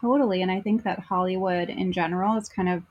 Totally. 0.00 0.42
And 0.42 0.50
I 0.50 0.60
think 0.60 0.84
that 0.84 0.98
Hollywood 0.98 1.68
in 1.68 1.92
general 1.92 2.36
is 2.36 2.48
kind 2.48 2.68
of, 2.68 2.82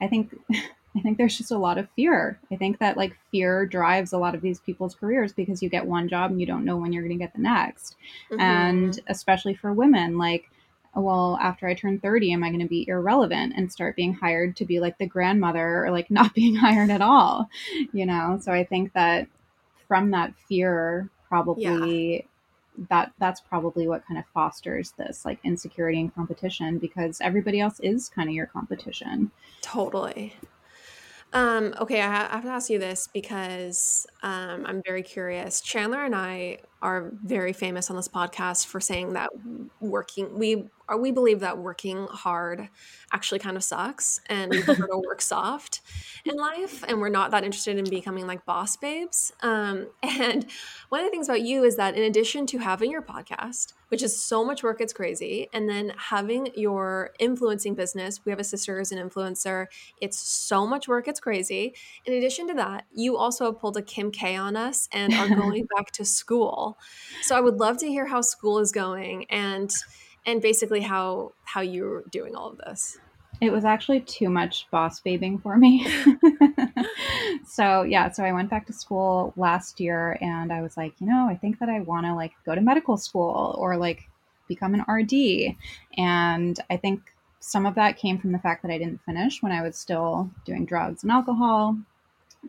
I 0.00 0.08
think, 0.08 0.34
I 0.96 1.00
think 1.00 1.18
there's 1.18 1.36
just 1.36 1.50
a 1.50 1.58
lot 1.58 1.76
of 1.76 1.88
fear. 1.94 2.40
I 2.50 2.56
think 2.56 2.78
that 2.78 2.96
like 2.96 3.14
fear 3.30 3.66
drives 3.66 4.12
a 4.12 4.18
lot 4.18 4.34
of 4.34 4.40
these 4.40 4.60
people's 4.60 4.94
careers 4.94 5.32
because 5.32 5.62
you 5.62 5.68
get 5.68 5.86
one 5.86 6.08
job 6.08 6.30
and 6.30 6.40
you 6.40 6.46
don't 6.46 6.64
know 6.64 6.78
when 6.78 6.92
you're 6.92 7.02
going 7.02 7.18
to 7.18 7.22
get 7.22 7.34
the 7.34 7.42
next. 7.42 7.96
Mhm. 8.30 8.40
And 8.40 9.00
especially 9.08 9.54
for 9.54 9.72
women, 9.74 10.16
like, 10.16 10.50
well, 10.96 11.38
after 11.40 11.66
I 11.66 11.74
turn 11.74 12.00
30, 12.00 12.32
am 12.32 12.42
I 12.42 12.48
going 12.48 12.60
to 12.60 12.66
be 12.66 12.88
irrelevant 12.88 13.52
and 13.56 13.70
start 13.70 13.96
being 13.96 14.14
hired 14.14 14.56
to 14.56 14.64
be 14.64 14.80
like 14.80 14.98
the 14.98 15.06
grandmother 15.06 15.84
or 15.84 15.90
like 15.90 16.10
not 16.10 16.34
being 16.34 16.56
hired 16.56 16.90
at 16.90 17.02
all? 17.02 17.48
You 17.92 18.06
know? 18.06 18.38
So 18.42 18.52
I 18.52 18.64
think 18.64 18.92
that 18.94 19.28
from 19.86 20.10
that 20.12 20.34
fear, 20.48 21.10
probably 21.28 22.26
that 22.90 23.12
that's 23.18 23.40
probably 23.40 23.88
what 23.88 24.06
kind 24.06 24.18
of 24.18 24.26
fosters 24.34 24.92
this 24.98 25.24
like 25.24 25.38
insecurity 25.44 25.98
and 25.98 26.14
competition 26.14 26.78
because 26.78 27.20
everybody 27.22 27.58
else 27.58 27.80
is 27.80 28.08
kind 28.08 28.28
of 28.28 28.34
your 28.34 28.46
competition. 28.46 29.30
Totally. 29.62 30.34
Um, 31.32 31.74
okay, 31.80 32.00
I 32.00 32.26
I 32.26 32.36
have 32.36 32.44
to 32.44 32.50
ask 32.50 32.70
you 32.70 32.78
this 32.78 33.08
because 33.12 34.06
um, 34.22 34.64
I'm 34.66 34.82
very 34.84 35.02
curious. 35.02 35.60
Chandler 35.60 36.04
and 36.04 36.14
I 36.14 36.58
are 36.82 37.12
very 37.24 37.52
famous 37.52 37.90
on 37.90 37.96
this 37.96 38.08
podcast 38.08 38.66
for 38.66 38.80
saying 38.80 39.14
that 39.14 39.30
working 39.80 40.38
we 40.38 40.68
are 40.88 40.98
we 40.98 41.10
believe 41.10 41.40
that 41.40 41.58
working 41.58 42.06
hard 42.10 42.68
actually 43.12 43.38
kind 43.38 43.56
of 43.56 43.64
sucks, 43.64 44.20
and 44.26 44.50
we 44.50 44.62
prefer 44.62 44.86
to 44.86 45.02
work 45.06 45.20
soft 45.20 45.80
in 46.24 46.36
life, 46.36 46.84
and 46.86 47.00
we're 47.00 47.08
not 47.08 47.30
that 47.32 47.44
interested 47.44 47.78
in 47.78 47.88
becoming 47.88 48.26
like 48.26 48.44
boss 48.44 48.76
babes. 48.76 49.32
Um, 49.42 49.88
and 50.02 50.46
one 50.88 51.00
of 51.00 51.06
the 51.06 51.10
things 51.10 51.28
about 51.28 51.42
you 51.42 51.64
is 51.64 51.76
that 51.76 51.96
in 51.96 52.02
addition 52.02 52.46
to 52.48 52.58
having 52.58 52.90
your 52.90 53.02
podcast, 53.02 53.72
which 53.88 54.02
is 54.02 54.20
so 54.20 54.44
much 54.44 54.62
work, 54.62 54.80
it's 54.80 54.92
crazy, 54.92 55.48
and 55.52 55.68
then 55.68 55.92
having 55.96 56.50
your 56.54 57.10
influencing 57.18 57.74
business, 57.74 58.20
we 58.24 58.30
have 58.30 58.40
a 58.40 58.44
sister 58.44 58.78
who's 58.78 58.92
an 58.92 58.98
influencer. 58.98 59.66
It's 60.00 60.18
so 60.18 60.66
much 60.66 60.88
work, 60.88 61.08
it's 61.08 61.20
crazy. 61.20 61.74
In 62.04 62.14
addition 62.14 62.48
to 62.48 62.54
that, 62.54 62.84
you 62.94 63.16
also 63.16 63.46
have 63.46 63.58
pulled 63.58 63.76
a 63.76 63.82
Kim 63.82 64.10
K 64.10 64.36
on 64.36 64.56
us 64.56 64.88
and 64.92 65.12
are 65.14 65.28
going 65.34 65.66
back 65.76 65.90
to 65.92 66.04
school. 66.04 66.65
So 67.22 67.36
I 67.36 67.40
would 67.40 67.56
love 67.56 67.76
to 67.78 67.86
hear 67.86 68.06
how 68.06 68.20
school 68.20 68.58
is 68.58 68.72
going 68.72 69.26
and 69.30 69.70
and 70.24 70.42
basically 70.42 70.80
how 70.80 71.32
how 71.44 71.60
you're 71.60 72.02
doing 72.10 72.34
all 72.34 72.50
of 72.50 72.58
this. 72.58 72.98
It 73.40 73.52
was 73.52 73.66
actually 73.66 74.00
too 74.00 74.30
much 74.30 74.66
boss 74.70 75.00
babing 75.00 75.38
for 75.38 75.58
me. 75.58 75.86
so 77.46 77.82
yeah, 77.82 78.10
so 78.10 78.24
I 78.24 78.32
went 78.32 78.48
back 78.48 78.66
to 78.66 78.72
school 78.72 79.34
last 79.36 79.78
year 79.78 80.16
and 80.22 80.50
I 80.52 80.62
was 80.62 80.76
like, 80.76 80.94
you 81.00 81.06
know, 81.06 81.28
I 81.28 81.36
think 81.36 81.58
that 81.58 81.68
I 81.68 81.80
want 81.80 82.06
to 82.06 82.14
like 82.14 82.32
go 82.46 82.54
to 82.54 82.62
medical 82.62 82.96
school 82.96 83.54
or 83.58 83.76
like 83.76 84.08
become 84.48 84.74
an 84.74 84.84
RD. 84.90 85.54
And 85.98 86.58
I 86.70 86.78
think 86.78 87.12
some 87.40 87.66
of 87.66 87.74
that 87.74 87.98
came 87.98 88.18
from 88.18 88.32
the 88.32 88.38
fact 88.38 88.62
that 88.62 88.72
I 88.72 88.78
didn't 88.78 89.04
finish 89.04 89.42
when 89.42 89.52
I 89.52 89.62
was 89.62 89.76
still 89.76 90.30
doing 90.44 90.64
drugs 90.64 91.02
and 91.02 91.12
alcohol. 91.12 91.76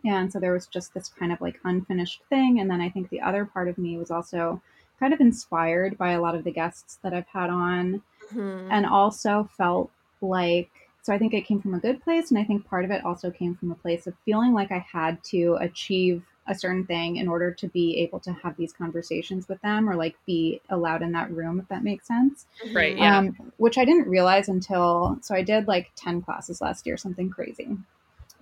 And 0.06 0.32
so 0.32 0.40
there 0.40 0.54
was 0.54 0.68
just 0.68 0.94
this 0.94 1.10
kind 1.10 1.32
of 1.32 1.42
like 1.42 1.60
unfinished 1.64 2.22
thing. 2.30 2.60
And 2.60 2.70
then 2.70 2.82
I 2.82 2.90
think 2.90 3.10
the 3.10 3.22
other 3.22 3.46
part 3.46 3.68
of 3.68 3.78
me 3.78 3.98
was 3.98 4.12
also 4.12 4.62
kind 5.00 5.14
of 5.14 5.20
inspired 5.22 5.98
by 5.98 6.12
a 6.12 6.22
lot 6.22 6.36
of 6.36 6.44
the 6.44 6.52
guests 6.52 7.00
that 7.04 7.14
I've 7.14 7.28
had 7.28 7.50
on 7.50 8.02
Mhm. 8.34 8.68
and 8.72 8.86
also 8.86 9.50
felt 9.58 9.90
like 10.22 10.70
so 11.04 11.14
I 11.14 11.18
think 11.18 11.34
it 11.34 11.46
came 11.46 11.62
from 11.62 11.74
a 11.74 11.80
good 11.80 12.02
place 12.04 12.32
and 12.32 12.38
I 12.40 12.44
think 12.44 12.66
part 12.66 12.84
of 12.84 12.92
it 12.92 13.06
also 13.06 13.32
came 13.32 13.56
from 13.56 13.72
a 13.72 13.76
place 13.76 14.08
of 14.08 14.16
feeling 14.26 14.54
like 14.54 14.72
I 14.74 14.80
had 14.80 15.24
to 15.26 15.56
achieve 15.62 16.26
a 16.48 16.56
certain 16.56 16.86
thing 16.86 17.16
in 17.18 17.28
order 17.30 17.52
to 17.52 17.68
be 17.70 17.98
able 18.00 18.20
to 18.22 18.34
have 18.34 18.58
these 18.58 18.74
conversations 18.74 19.48
with 19.48 19.62
them 19.62 19.90
or 19.90 19.96
like 19.96 20.16
be 20.26 20.60
allowed 20.70 21.02
in 21.02 21.12
that 21.14 21.32
room 21.32 21.60
if 21.62 21.68
that 21.70 21.84
makes 21.84 22.08
sense. 22.08 22.48
Right, 22.74 22.96
Mhm. 22.98 23.00
yeah. 23.00 23.18
Um 23.20 23.38
which 23.58 23.78
I 23.78 23.86
didn't 23.86 24.10
realize 24.10 24.50
until 24.50 25.18
so 25.22 25.34
I 25.36 25.44
did 25.44 25.68
like 25.68 25.92
10 25.96 26.22
classes 26.22 26.60
last 26.62 26.86
year, 26.86 26.98
something 26.98 27.30
crazy. 27.30 27.78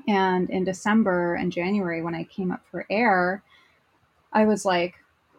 And 0.07 0.49
in 0.49 0.63
December 0.63 1.35
and 1.35 1.51
January 1.51 2.01
when 2.03 2.15
I 2.15 2.23
came 2.25 2.51
up 2.51 2.61
for 2.69 2.85
air, 2.89 3.43
I 4.31 4.45
was 4.45 4.65
like, 4.65 4.95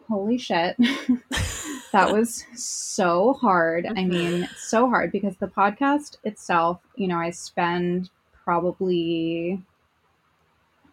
holy 0.07 0.37
shit. 0.37 0.75
that 1.91 2.11
was 2.11 2.45
so 2.55 3.33
hard. 3.33 3.85
I 3.85 3.91
Mhm. 4.03 4.09
mean, 4.09 4.49
so 4.57 4.89
hard 4.89 5.11
because 5.11 5.37
the 5.37 5.47
podcast 5.47 6.17
itself, 6.23 6.81
you 6.95 7.07
know, 7.07 7.17
I 7.17 7.29
spend 7.29 8.09
probably, 8.43 9.61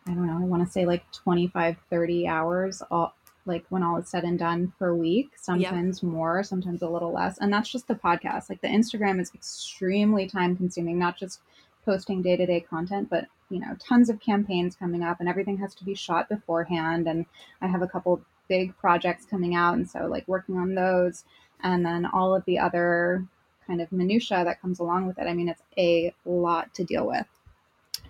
I 0.06 0.10
don't 0.12 0.26
know, 0.26 0.38
I 0.38 0.44
want 0.44 0.64
to 0.64 0.70
say 0.70 0.84
like 0.86 1.10
25, 1.12 1.76
30 1.90 2.26
hours 2.28 2.82
all, 2.90 3.14
like 3.46 3.64
when 3.68 3.82
all 3.82 3.96
is 3.98 4.08
said 4.08 4.24
and 4.24 4.38
done 4.38 4.72
per 4.78 4.94
week, 4.94 5.32
sometimes 5.36 6.02
yep. 6.02 6.12
more, 6.12 6.42
sometimes 6.42 6.82
a 6.82 6.88
little 6.88 7.12
less. 7.12 7.38
And 7.38 7.52
that's 7.52 7.68
just 7.70 7.88
the 7.88 7.94
podcast. 7.94 8.48
Like 8.48 8.60
the 8.60 8.68
Instagram 8.68 9.20
is 9.20 9.30
extremely 9.34 10.26
time 10.26 10.56
consuming, 10.56 10.98
not 10.98 11.16
just 11.16 11.40
posting 11.84 12.22
day 12.22 12.36
to 12.36 12.46
day 12.46 12.60
content, 12.60 13.08
but 13.10 13.26
you 13.50 13.60
know, 13.60 13.76
tons 13.78 14.08
of 14.08 14.20
campaigns 14.20 14.74
coming 14.74 15.02
up 15.02 15.20
and 15.20 15.28
everything 15.28 15.58
has 15.58 15.74
to 15.76 15.84
be 15.84 15.94
shot 15.94 16.28
beforehand. 16.28 17.06
And 17.06 17.26
I 17.60 17.66
have 17.66 17.82
a 17.82 17.88
couple 17.88 18.22
big 18.48 18.76
projects 18.78 19.26
coming 19.26 19.54
out. 19.54 19.74
And 19.74 19.88
so 19.88 20.06
like 20.06 20.26
working 20.26 20.56
on 20.56 20.74
those 20.74 21.24
and 21.62 21.84
then 21.84 22.06
all 22.06 22.34
of 22.34 22.44
the 22.44 22.58
other 22.58 23.26
kind 23.66 23.80
of 23.80 23.92
minutia 23.92 24.44
that 24.44 24.60
comes 24.60 24.80
along 24.80 25.06
with 25.06 25.18
it. 25.18 25.26
I 25.26 25.34
mean, 25.34 25.48
it's 25.48 25.62
a 25.78 26.12
lot 26.24 26.74
to 26.74 26.84
deal 26.84 27.06
with. 27.06 27.26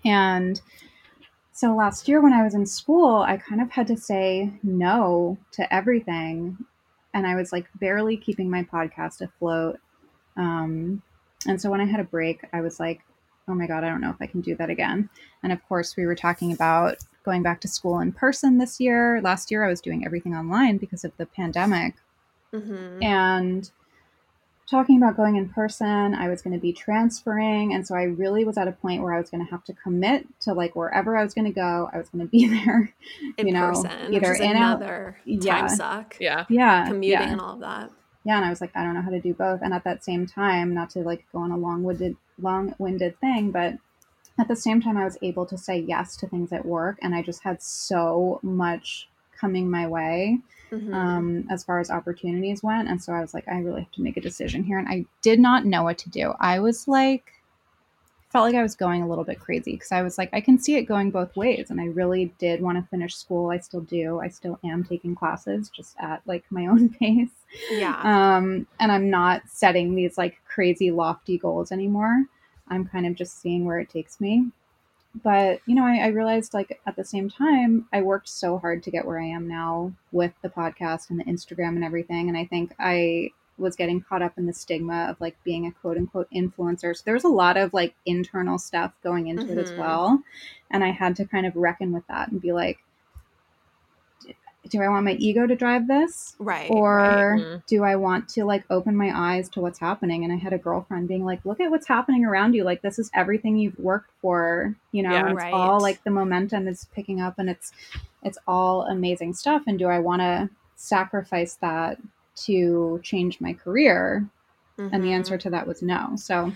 And 0.05 0.61
so 1.53 1.75
last 1.75 2.09
year 2.09 2.21
when 2.21 2.33
I 2.33 2.43
was 2.43 2.55
in 2.55 2.67
school, 2.67 3.19
I 3.19 3.37
kind 3.37 3.61
of 3.61 3.71
had 3.71 3.87
to 3.89 3.97
say 3.97 4.53
no 4.63 5.39
to 5.53 5.73
everything. 5.73 6.59
And 7.13 7.27
I 7.27 7.37
was 7.37 7.53
like 7.53 7.67
barely 7.77 8.17
keeping 8.17 8.51
my 8.51 8.65
podcast 8.65 9.21
afloat. 9.21 9.79
Um, 10.37 11.03
and 11.47 11.61
so 11.61 11.71
when 11.71 11.81
I 11.81 11.85
had 11.85 12.01
a 12.01 12.05
break, 12.05 12.41
I 12.53 12.61
was 12.61 12.81
like, 12.81 13.03
oh 13.49 13.55
my 13.55 13.67
God, 13.67 13.85
I 13.85 13.89
don't 13.89 14.01
know 14.01 14.11
if 14.11 14.17
I 14.21 14.27
can 14.27 14.41
do 14.41 14.55
that 14.57 14.71
again. 14.71 15.09
And 15.43 15.53
of 15.53 15.67
course, 15.69 15.97
we 15.97 16.07
were 16.07 16.15
talking 16.15 16.53
about 16.53 16.99
going 17.25 17.43
back 17.43 17.61
to 17.63 17.69
school 17.69 17.99
in 18.01 18.13
person 18.13 18.59
this 18.59 18.81
year. 18.81 19.21
Last 19.23 19.51
year, 19.51 19.65
I 19.65 19.69
was 19.69 19.81
doing 19.81 20.05
everything 20.05 20.35
online 20.35 20.79
because 20.79 21.05
of 21.05 21.13
the 21.17 21.27
pandemic. 21.27 21.95
Mm-hmm. 22.53 23.03
And 23.03 23.71
talking 24.69 24.97
about 24.97 25.17
going 25.17 25.37
in 25.37 25.49
person. 25.49 26.15
I 26.15 26.29
was 26.29 26.43
going 26.43 26.55
to 26.55 26.61
be 26.61 26.73
transferring. 26.73 27.75
And 27.75 27.87
so 27.87 27.95
I 27.95 28.05
really 28.05 28.45
was 28.45 28.57
at 28.57 28.69
a 28.69 28.73
point 28.73 29.03
where 29.03 29.13
I 29.13 29.19
was 29.19 29.31
going 29.31 29.45
to 29.45 29.51
have 29.51 29.65
to 29.65 29.73
commit 29.75 30.27
to 30.41 30.55
like 30.55 30.75
wherever 30.75 31.17
I 31.17 31.23
was 31.23 31.35
going 31.35 31.47
to 31.47 31.53
go, 31.53 31.91
I 31.93 31.99
was 31.99 32.09
going 32.09 32.25
to 32.25 32.31
be 32.31 32.47
there, 32.65 32.93
in 33.37 33.47
you 33.47 33.53
know, 33.53 33.69
person, 33.69 34.15
either 34.15 34.33
in 34.35 34.57
another 34.57 35.17
out, 35.21 35.27
time 35.27 35.43
yeah. 35.43 35.67
suck. 35.67 36.17
Yeah. 36.21 36.45
Yeah. 36.49 36.87
Commuting 36.87 37.11
yeah. 37.11 37.33
and 37.33 37.41
all 37.41 37.55
of 37.55 37.61
that. 37.61 37.91
Yeah. 38.25 38.37
And 38.37 38.45
I 38.45 38.51
was 38.51 38.61
like, 38.61 38.75
I 38.75 38.83
don't 38.83 38.95
know 38.95 39.03
how 39.03 39.11
to 39.11 39.21
do 39.21 39.35
both. 39.35 39.61
And 39.63 39.75
at 39.75 39.85
that 39.85 40.05
same 40.05 40.27
time, 40.27 40.75
not 40.75 40.91
to 40.91 41.01
like 41.01 41.25
go 41.33 41.39
on 41.39 41.51
a 41.51 41.57
long 41.57 41.83
winded, 41.83 42.17
long 42.41 42.75
winded 42.79 43.19
thing, 43.21 43.51
but 43.51 43.75
at 44.39 44.49
the 44.49 44.57
same 44.57 44.81
time, 44.81 44.97
I 44.97 45.05
was 45.05 45.19
able 45.23 45.47
to 45.47 45.57
say 45.59 45.79
yes 45.79 46.17
to 46.17 46.27
things 46.27 46.53
at 46.53 46.65
work. 46.65 46.99
And 47.03 47.15
I 47.15 47.23
just 47.23 47.43
had 47.43 47.63
so 47.63 48.41
much 48.43 49.09
coming 49.39 49.71
my 49.71 49.87
way 49.87 50.41
mm-hmm. 50.73 50.95
um, 50.95 51.47
as 51.51 51.65
far 51.65 51.81
as 51.81 51.91
opportunities 51.91 52.63
went. 52.63 52.89
And 52.89 53.03
so 53.03 53.13
I 53.13 53.21
was 53.21 53.35
like, 53.35 53.47
I 53.49 53.59
really 53.59 53.83
have 53.83 53.93
to 53.93 54.03
make 54.03 54.17
a 54.17 54.21
decision 54.21 54.65
here. 54.65 54.79
And 54.79 54.89
I 54.89 55.05
did 55.23 55.39
not 55.39 55.65
know 55.65 55.83
what 55.83 55.99
to 55.99 56.11
do. 56.11 56.35
I 56.41 56.59
was 56.61 56.89
like, 56.89 57.33
felt 58.35 58.47
like 58.47 58.57
I 58.57 58.63
was 58.65 58.75
going 58.75 59.01
a 59.01 59.09
little 59.09 59.23
bit 59.23 59.39
crazy 59.39 59.75
because 59.75 59.93
I 59.93 60.03
was 60.03 60.19
like, 60.19 60.29
I 60.33 60.41
can 60.41 60.59
see 60.59 60.75
it 60.75 60.87
going 60.87 61.13
both 61.13 61.37
ways. 61.37 61.71
And 61.71 61.81
I 61.81 61.85
really 61.85 62.35
did 62.41 62.61
want 62.61 62.77
to 62.77 62.91
finish 62.91 63.15
school. 63.15 63.53
I 63.53 63.59
still 63.59 63.83
do. 63.83 64.19
I 64.19 64.27
still 64.27 64.59
am 64.65 64.83
taking 64.83 65.15
classes 65.15 65.71
just 65.71 65.95
at 66.01 66.21
like 66.27 66.45
my 66.51 66.67
own 66.73 66.89
pace. 66.89 67.31
Yeah. 67.71 67.97
Um, 68.03 68.67
and 68.81 68.91
I'm 68.91 69.09
not 69.09 69.43
setting 69.47 69.95
these 69.95 70.19
like 70.19 70.41
crazy 70.49 70.91
lofty 70.91 71.39
goals 71.39 71.71
anymore. 71.71 72.25
I'm 72.67 72.85
kind 72.87 73.07
of 73.07 73.15
just 73.15 73.41
seeing 73.41 73.67
where 73.67 73.79
it 73.79 73.89
takes 73.89 74.21
me 74.21 74.47
but 75.23 75.61
you 75.67 75.77
know 75.77 75.85
I, 75.85 75.99
I, 75.99 76.07
realized 76.09 76.55
like 76.55 76.81
at 76.89 76.97
the 76.97 77.05
same 77.05 77.31
time 77.31 77.87
i 77.93 78.03
worked 78.03 78.29
so 78.29 78.59
hard 78.59 78.83
to 78.83 78.91
get 78.91 79.05
where 79.05 79.21
i 79.21 79.25
am 79.25 79.47
now 79.47 79.93
with 80.11 80.33
the 80.43 80.49
podcast 80.49 81.09
and 81.09 81.21
the 81.21 81.25
instagram 81.25 81.77
and 81.77 81.85
everything 81.85 82.29
and 82.29 82.37
i 82.37 82.45
think 82.45 82.75
i 82.81 83.31
was 83.59 83.77
getting 83.77 84.01
caught 84.01 84.23
up 84.23 84.37
in 84.37 84.47
the 84.47 84.53
stigma 84.53 85.07
of 85.09 85.21
like 85.21 85.37
being 85.45 85.67
a 85.67 85.73
quote 85.73 85.97
unquote 85.97 86.29
influencer 86.35 86.97
so 86.97 87.03
there 87.05 87.15
was 87.15 87.25
a 87.25 87.29
lot 87.29 87.57
of 87.57 87.73
like 87.73 87.95
internal 88.07 88.59
stuff 88.59 88.93
going 89.03 89.29
into 89.29 89.45
mm-hmm. 89.45 89.59
it 89.59 89.63
as 89.63 89.71
mm-hmm. 89.71 89.81
well 89.81 90.23
and 90.71 90.85
i 90.85 90.91
had 90.91 91.15
to 91.17 91.25
kind 91.25 91.47
of 91.47 91.55
reckon 91.57 91.93
with 91.93 92.07
that 92.09 92.31
and 92.31 92.41
be 92.41 92.53
like 92.53 92.79
do 94.69 94.81
I 94.81 94.89
want 94.89 95.05
my 95.05 95.13
ego 95.13 95.47
to 95.47 95.55
drive 95.55 95.87
this? 95.87 96.37
Right. 96.39 96.71
Or 96.71 96.97
right. 96.97 97.41
Mm-hmm. 97.41 97.57
do 97.67 97.85
I 97.85 97.97
want 97.97 98.29
to 98.31 98.45
like 98.45 98.65
open 98.71 98.97
my 98.97 99.13
eyes 99.15 99.49
to 99.51 99.61
what's 99.61 99.79
happening? 99.79 100.25
And 100.25 100.33
I 100.33 100.37
had 100.37 100.53
a 100.53 100.59
girlfriend 100.59 101.09
being 101.09 101.25
like, 101.25 101.45
look 101.45 101.61
at 101.61 101.71
what's 101.71 101.87
happening 101.87 102.25
around 102.25 102.55
you. 102.55 102.65
Like, 102.65 102.83
this 102.83 102.99
is 102.99 103.11
everything 103.15 103.57
you've 103.57 103.79
worked 103.79 104.11
for, 104.21 104.75
you 104.93 105.03
know, 105.03 105.11
yeah, 105.11 105.27
it's 105.27 105.37
right. 105.37 105.53
all 105.53 105.81
like 105.81 106.03
the 106.05 106.11
momentum 106.11 106.67
is 106.67 106.87
picking 106.95 107.21
up 107.21 107.39
and 107.39 107.51
it's, 107.51 107.73
it's 108.23 108.39
all 108.47 108.83
amazing 108.83 109.35
stuff. 109.35 109.63
And 109.67 109.79
do 109.79 109.87
I 109.87 109.99
want 109.99 110.23
to 110.23 110.49
sacrifice 110.77 111.55
that 111.61 111.99
to 112.37 113.01
change 113.03 113.41
my 113.41 113.53
career? 113.53 114.29
Mm-hmm. 114.79 114.95
And 114.95 115.05
the 115.05 115.13
answer 115.13 115.35
mm-hmm. 115.35 115.43
to 115.43 115.51
that 115.51 115.67
was 115.67 115.83
no. 115.83 116.17
So, 116.17 116.53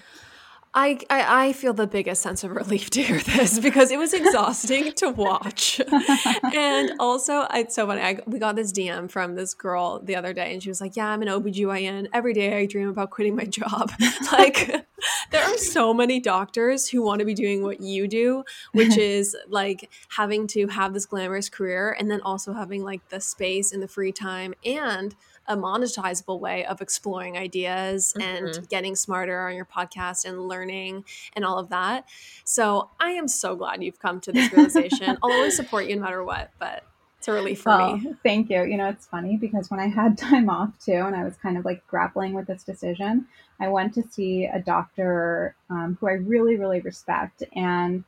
I, 0.75 0.99
I, 1.09 1.47
I 1.47 1.53
feel 1.55 1.73
the 1.73 1.87
biggest 1.87 2.23
sense 2.23 2.45
of 2.45 2.51
relief 2.51 2.91
to 2.91 3.03
hear 3.03 3.19
this 3.19 3.59
because 3.63 3.91
it 3.91 3.99
was 3.99 4.13
exhausting 4.13 4.93
to 4.93 5.11
watch, 5.11 5.81
and 6.55 6.93
also 7.01 7.47
it's 7.55 7.75
so 7.75 7.87
funny. 7.87 8.03
I, 8.03 8.21
we 8.27 8.39
got 8.39 8.55
this 8.55 8.73
DM 8.73 9.11
from 9.11 9.35
this 9.35 9.55
girl 9.55 10.01
the 10.01 10.15
other 10.15 10.33
day, 10.33 10.53
and 10.53 10.63
she 10.63 10.69
was 10.69 10.81
like, 10.81 10.95
"Yeah, 10.95 11.09
I'm 11.09 11.23
an 11.23 11.29
OBGYN. 11.29 12.09
Every 12.13 12.35
day 12.35 12.59
I 12.59 12.67
dream 12.67 12.89
about 12.89 13.11
quitting 13.11 13.35
my 13.35 13.45
job." 13.45 13.91
like, 14.33 14.87
there 15.31 15.43
are 15.43 15.57
so 15.57 15.95
many 15.95 16.21
doctors 16.21 16.89
who 16.89 17.03
want 17.03 17.21
to 17.21 17.25
be 17.25 17.35
doing 17.35 17.63
what 17.63 17.81
you 17.81 18.07
do, 18.07 18.45
which 18.73 18.97
is 18.97 19.35
like 19.49 19.91
having 20.11 20.47
to 20.49 20.67
have 20.69 20.93
this 20.93 21.07
glamorous 21.07 21.49
career, 21.49 21.97
and 21.99 22.11
then 22.11 22.21
also 22.21 22.53
having 22.53 22.85
like 22.85 23.09
the 23.09 23.21
space 23.21 23.73
and 23.73 23.83
the 23.83 23.89
free 23.89 24.13
time 24.13 24.55
and 24.65 25.17
a 25.49 25.57
monetizable 25.57 26.39
way 26.39 26.65
of 26.66 26.81
exploring 26.81 27.37
ideas 27.37 28.15
mm-hmm. 28.16 28.47
and 28.47 28.69
getting 28.69 28.95
smarter 28.95 29.49
on 29.49 29.57
your 29.57 29.65
podcast 29.65 30.25
and 30.25 30.47
learning 30.47 31.05
and 31.35 31.45
all 31.45 31.59
of 31.59 31.70
that. 31.70 32.07
So 32.45 32.91
I 33.01 33.11
am 33.11 33.27
so 33.27 33.57
glad 33.57 33.83
you've 33.83 33.99
come 33.99 34.20
to 34.20 34.33
this 34.33 34.53
realization. 34.53 35.19
I'll 35.23 35.33
always 35.33 35.57
support 35.57 35.87
you 35.87 35.97
no 35.97 36.03
matter 36.03 36.23
what, 36.23 36.51
but 36.59 36.85
it's 37.19 37.27
a 37.27 37.33
relief 37.33 37.62
for 37.62 37.77
well, 37.77 37.97
me. 37.97 38.15
Thank 38.23 38.49
you. 38.49 38.62
You 38.62 38.77
know, 38.77 38.89
it's 38.89 39.07
funny 39.07 39.37
because 39.37 39.70
when 39.70 39.81
I 39.81 39.89
had 39.89 40.16
time 40.19 40.49
off 40.49 40.79
too, 40.79 40.93
and 40.93 41.16
I 41.16 41.25
was 41.25 41.37
kind 41.37 41.59
of 41.59 41.65
like 41.65 41.85
grappling 41.87 42.33
with 42.33 42.47
this 42.47 42.62
decision, 42.62 43.27
I 43.59 43.69
went 43.69 43.95
to 43.95 44.03
see 44.09 44.45
a 44.45 44.61
doctor 44.61 45.57
um, 45.69 45.97
who 46.01 46.09
I 46.09 46.12
really, 46.12 46.57
really 46.57 46.81
respect. 46.81 47.43
And 47.55 48.05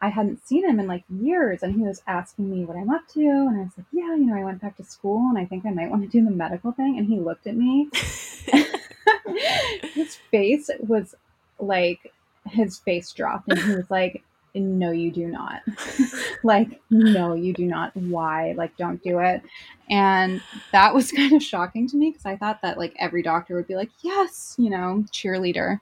I 0.00 0.08
hadn't 0.08 0.46
seen 0.46 0.68
him 0.68 0.78
in 0.78 0.86
like 0.86 1.04
years, 1.08 1.62
and 1.62 1.74
he 1.74 1.80
was 1.80 2.02
asking 2.06 2.50
me 2.50 2.64
what 2.64 2.76
I'm 2.76 2.90
up 2.90 3.08
to, 3.14 3.20
and 3.20 3.56
I 3.56 3.62
was 3.62 3.72
like, 3.78 3.86
"Yeah, 3.92 4.14
you 4.14 4.26
know, 4.26 4.34
I 4.34 4.44
went 4.44 4.60
back 4.60 4.76
to 4.76 4.84
school, 4.84 5.30
and 5.30 5.38
I 5.38 5.46
think 5.46 5.64
I 5.64 5.70
might 5.70 5.90
want 5.90 6.02
to 6.02 6.08
do 6.08 6.24
the 6.24 6.30
medical 6.30 6.72
thing." 6.72 6.98
And 6.98 7.06
he 7.06 7.18
looked 7.18 7.46
at 7.46 7.56
me. 7.56 7.88
his 9.94 10.16
face 10.30 10.70
was 10.80 11.14
like 11.58 12.12
his 12.46 12.78
face 12.78 13.10
dropped, 13.12 13.48
and 13.48 13.58
he 13.58 13.74
was 13.74 13.90
like, 13.90 14.22
"No, 14.54 14.90
you 14.90 15.10
do 15.10 15.28
not. 15.28 15.62
like, 16.44 16.78
no, 16.90 17.32
you 17.32 17.54
do 17.54 17.64
not. 17.64 17.96
Why? 17.96 18.52
Like, 18.52 18.76
don't 18.76 19.02
do 19.02 19.20
it." 19.20 19.42
And 19.88 20.42
that 20.72 20.94
was 20.94 21.10
kind 21.16 21.32
of 21.32 21.42
shocking 21.42 21.88
to 21.88 21.96
me 21.96 22.10
because 22.10 22.26
I 22.26 22.36
thought 22.36 22.60
that 22.60 22.76
like 22.76 22.94
every 22.98 23.22
doctor 23.22 23.56
would 23.56 23.66
be 23.66 23.76
like, 23.76 23.90
"Yes, 24.02 24.56
you 24.58 24.68
know, 24.68 25.06
cheerleader." 25.10 25.80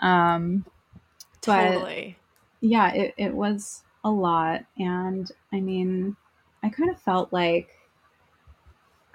Um, 0.00 0.64
totally 1.40 2.16
yeah, 2.60 2.92
it, 2.92 3.14
it 3.16 3.34
was 3.34 3.84
a 4.04 4.10
lot. 4.10 4.62
And 4.78 5.30
I 5.52 5.60
mean, 5.60 6.16
I 6.62 6.68
kind 6.68 6.90
of 6.90 7.00
felt 7.00 7.32
like, 7.32 7.68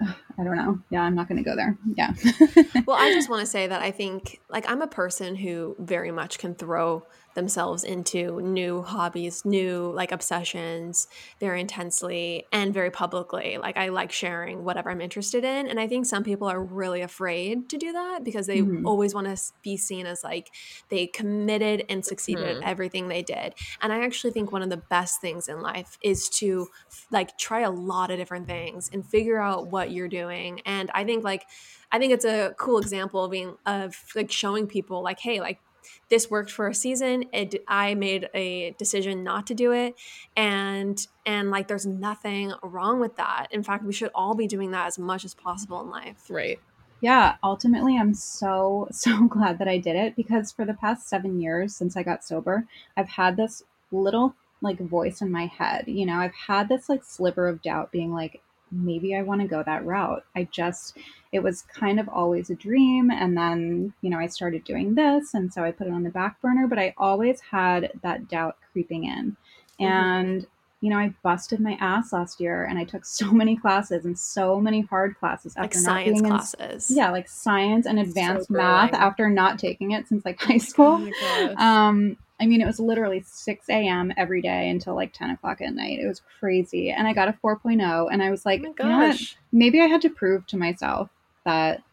I 0.00 0.44
don't 0.44 0.56
know. 0.56 0.80
Yeah, 0.90 1.02
I'm 1.02 1.14
not 1.14 1.28
going 1.28 1.42
to 1.42 1.48
go 1.48 1.56
there. 1.56 1.76
Yeah. 1.94 2.14
well, 2.86 2.96
I 2.96 3.12
just 3.12 3.28
want 3.28 3.40
to 3.40 3.46
say 3.46 3.66
that 3.66 3.82
I 3.82 3.90
think, 3.90 4.40
like, 4.48 4.68
I'm 4.70 4.82
a 4.82 4.86
person 4.86 5.36
who 5.36 5.76
very 5.78 6.10
much 6.10 6.38
can 6.38 6.54
throw 6.54 7.04
themselves 7.34 7.84
into 7.84 8.40
new 8.40 8.82
hobbies, 8.82 9.44
new 9.44 9.92
like 9.94 10.12
obsessions 10.12 11.08
very 11.40 11.60
intensely 11.60 12.46
and 12.52 12.74
very 12.74 12.90
publicly. 12.90 13.58
Like 13.58 13.76
I 13.76 13.88
like 13.88 14.12
sharing 14.12 14.64
whatever 14.64 14.90
I'm 14.90 15.00
interested 15.00 15.44
in. 15.44 15.68
And 15.68 15.80
I 15.80 15.88
think 15.88 16.06
some 16.06 16.24
people 16.24 16.48
are 16.48 16.62
really 16.62 17.00
afraid 17.00 17.68
to 17.70 17.78
do 17.78 17.92
that 17.92 18.24
because 18.24 18.46
they 18.46 18.60
mm-hmm. 18.60 18.86
always 18.86 19.14
want 19.14 19.26
to 19.26 19.42
be 19.62 19.76
seen 19.76 20.06
as 20.06 20.22
like 20.22 20.50
they 20.88 21.06
committed 21.06 21.84
and 21.88 22.04
succeeded 22.04 22.44
mm-hmm. 22.44 22.62
at 22.62 22.68
everything 22.68 23.08
they 23.08 23.22
did. 23.22 23.54
And 23.80 23.92
I 23.92 24.04
actually 24.04 24.32
think 24.32 24.52
one 24.52 24.62
of 24.62 24.70
the 24.70 24.76
best 24.76 25.20
things 25.20 25.48
in 25.48 25.62
life 25.62 25.98
is 26.02 26.28
to 26.30 26.68
like 27.10 27.36
try 27.38 27.60
a 27.60 27.70
lot 27.70 28.10
of 28.10 28.18
different 28.18 28.46
things 28.46 28.90
and 28.92 29.06
figure 29.06 29.40
out 29.40 29.68
what 29.68 29.90
you're 29.90 30.08
doing. 30.08 30.60
And 30.66 30.90
I 30.94 31.04
think 31.04 31.24
like 31.24 31.46
I 31.90 31.98
think 31.98 32.12
it's 32.12 32.24
a 32.24 32.54
cool 32.58 32.78
example 32.78 33.24
of 33.24 33.30
being 33.30 33.54
of 33.66 33.94
like 34.14 34.30
showing 34.30 34.66
people 34.66 35.02
like, 35.02 35.20
hey, 35.20 35.40
like 35.40 35.60
this 36.08 36.30
worked 36.30 36.50
for 36.50 36.68
a 36.68 36.74
season 36.74 37.24
it, 37.32 37.62
i 37.68 37.94
made 37.94 38.28
a 38.34 38.74
decision 38.78 39.22
not 39.22 39.46
to 39.46 39.54
do 39.54 39.72
it 39.72 39.94
and 40.36 41.06
and 41.26 41.50
like 41.50 41.68
there's 41.68 41.86
nothing 41.86 42.52
wrong 42.62 43.00
with 43.00 43.16
that. 43.16 43.46
In 43.50 43.62
fact 43.62 43.84
we 43.84 43.92
should 43.92 44.10
all 44.14 44.34
be 44.34 44.46
doing 44.46 44.70
that 44.72 44.86
as 44.86 44.98
much 44.98 45.24
as 45.24 45.34
possible 45.34 45.80
in 45.80 45.90
life. 45.90 46.26
Right. 46.28 46.58
Yeah 47.00 47.36
ultimately 47.42 47.98
i'm 47.98 48.14
so 48.14 48.88
so 48.92 49.26
glad 49.26 49.58
that 49.58 49.68
i 49.68 49.78
did 49.78 49.96
it 49.96 50.16
because 50.16 50.52
for 50.52 50.64
the 50.64 50.74
past 50.74 51.08
seven 51.08 51.40
years 51.40 51.74
since 51.74 51.96
i 51.96 52.02
got 52.02 52.24
sober 52.24 52.66
i've 52.96 53.08
had 53.08 53.36
this 53.36 53.64
little 53.90 54.34
like 54.60 54.78
voice 54.78 55.20
in 55.20 55.30
my 55.30 55.46
head 55.46 55.84
you 55.88 56.06
know? 56.06 56.18
I've 56.18 56.34
had 56.34 56.68
this 56.68 56.88
like 56.88 57.02
sliver 57.02 57.48
of 57.48 57.60
doubt 57.60 57.90
being 57.90 58.12
like 58.12 58.40
maybe 58.72 59.14
I 59.14 59.22
want 59.22 59.40
to 59.42 59.46
go 59.46 59.62
that 59.62 59.84
route. 59.84 60.24
I 60.34 60.48
just, 60.50 60.96
it 61.30 61.40
was 61.42 61.62
kind 61.62 62.00
of 62.00 62.08
always 62.08 62.50
a 62.50 62.54
dream. 62.54 63.10
And 63.10 63.36
then, 63.36 63.92
you 64.00 64.10
know, 64.10 64.18
I 64.18 64.26
started 64.26 64.64
doing 64.64 64.94
this. 64.94 65.34
And 65.34 65.52
so 65.52 65.62
I 65.62 65.70
put 65.70 65.86
it 65.86 65.92
on 65.92 66.02
the 66.02 66.10
back 66.10 66.40
burner, 66.40 66.66
but 66.66 66.78
I 66.78 66.94
always 66.96 67.40
had 67.40 67.92
that 68.02 68.28
doubt 68.28 68.56
creeping 68.72 69.04
in. 69.04 69.36
Mm-hmm. 69.80 69.84
And 69.84 70.46
you 70.80 70.90
know, 70.90 70.98
I 70.98 71.14
busted 71.22 71.60
my 71.60 71.74
ass 71.80 72.12
last 72.12 72.40
year 72.40 72.64
and 72.64 72.76
I 72.76 72.82
took 72.82 73.04
so 73.20 73.30
many 73.30 73.56
classes 73.56 74.04
and 74.04 74.18
so 74.18 74.60
many 74.60 74.80
hard 74.80 75.16
classes 75.16 75.54
like 75.56 75.66
after 75.66 75.78
not 75.78 75.84
science 75.84 76.20
in 76.20 76.26
classes. 76.26 76.90
yeah, 76.90 77.10
like 77.10 77.28
science 77.28 77.86
and 77.86 77.98
So 77.98 78.02
advanced 78.02 78.50
math 78.50 78.92
after 78.92 79.30
not 79.30 79.60
taking 79.60 79.92
it 79.92 80.08
since 80.08 80.24
like 80.24 80.40
high 80.40 80.54
Oh 80.54 80.58
school. 80.58 80.98
my 80.98 81.12
gosh. 81.20 81.54
Um, 81.56 82.16
I 82.42 82.46
mean, 82.46 82.60
it 82.60 82.66
was 82.66 82.80
literally 82.80 83.22
6 83.24 83.68
a.m. 83.68 84.12
every 84.16 84.42
day 84.42 84.68
until 84.68 84.96
like 84.96 85.12
10 85.12 85.30
o'clock 85.30 85.60
at 85.60 85.72
night. 85.72 86.00
It 86.00 86.08
was 86.08 86.20
crazy. 86.40 86.90
And 86.90 87.06
I 87.06 87.12
got 87.12 87.28
a 87.28 87.38
4.0, 87.42 88.08
and 88.10 88.20
I 88.20 88.30
was 88.32 88.44
like, 88.44 88.62
oh 88.66 88.74
my 88.76 88.84
you 88.84 88.90
know 88.90 88.98
what? 88.98 89.12
gosh. 89.12 89.36
Maybe 89.52 89.80
I 89.80 89.86
had 89.86 90.02
to 90.02 90.10
prove 90.10 90.44
to 90.48 90.56
myself 90.56 91.08
that 91.44 91.84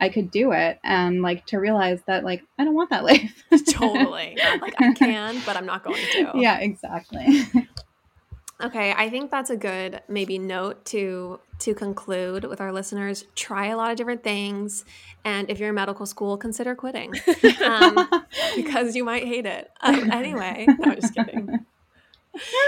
I 0.00 0.08
could 0.08 0.30
do 0.30 0.52
it 0.52 0.78
and 0.82 1.20
like 1.22 1.44
to 1.46 1.58
realize 1.58 2.00
that 2.06 2.24
like 2.24 2.42
I 2.58 2.64
don't 2.64 2.74
want 2.74 2.88
that 2.90 3.04
life. 3.10 3.44
totally. 3.70 4.38
Like 4.62 4.80
I 4.80 4.94
can, 4.94 5.42
but 5.44 5.56
I'm 5.58 5.66
not 5.66 5.84
going 5.84 6.00
to. 6.12 6.32
Yeah, 6.34 6.58
exactly. 6.58 7.42
Okay, 8.60 8.92
I 8.96 9.08
think 9.08 9.30
that's 9.30 9.50
a 9.50 9.56
good 9.56 10.02
maybe 10.08 10.38
note 10.38 10.84
to 10.86 11.38
to 11.60 11.74
conclude 11.74 12.44
with 12.44 12.60
our 12.60 12.72
listeners. 12.72 13.24
Try 13.36 13.66
a 13.66 13.76
lot 13.76 13.92
of 13.92 13.96
different 13.96 14.24
things, 14.24 14.84
and 15.24 15.48
if 15.48 15.60
you're 15.60 15.68
in 15.68 15.76
medical 15.76 16.06
school, 16.06 16.36
consider 16.36 16.74
quitting 16.74 17.12
um, 17.64 18.08
because 18.56 18.96
you 18.96 19.04
might 19.04 19.24
hate 19.26 19.46
it. 19.46 19.70
Um, 19.80 20.10
anyway, 20.10 20.66
no, 20.78 20.94
just 20.94 21.14
kidding. 21.14 21.66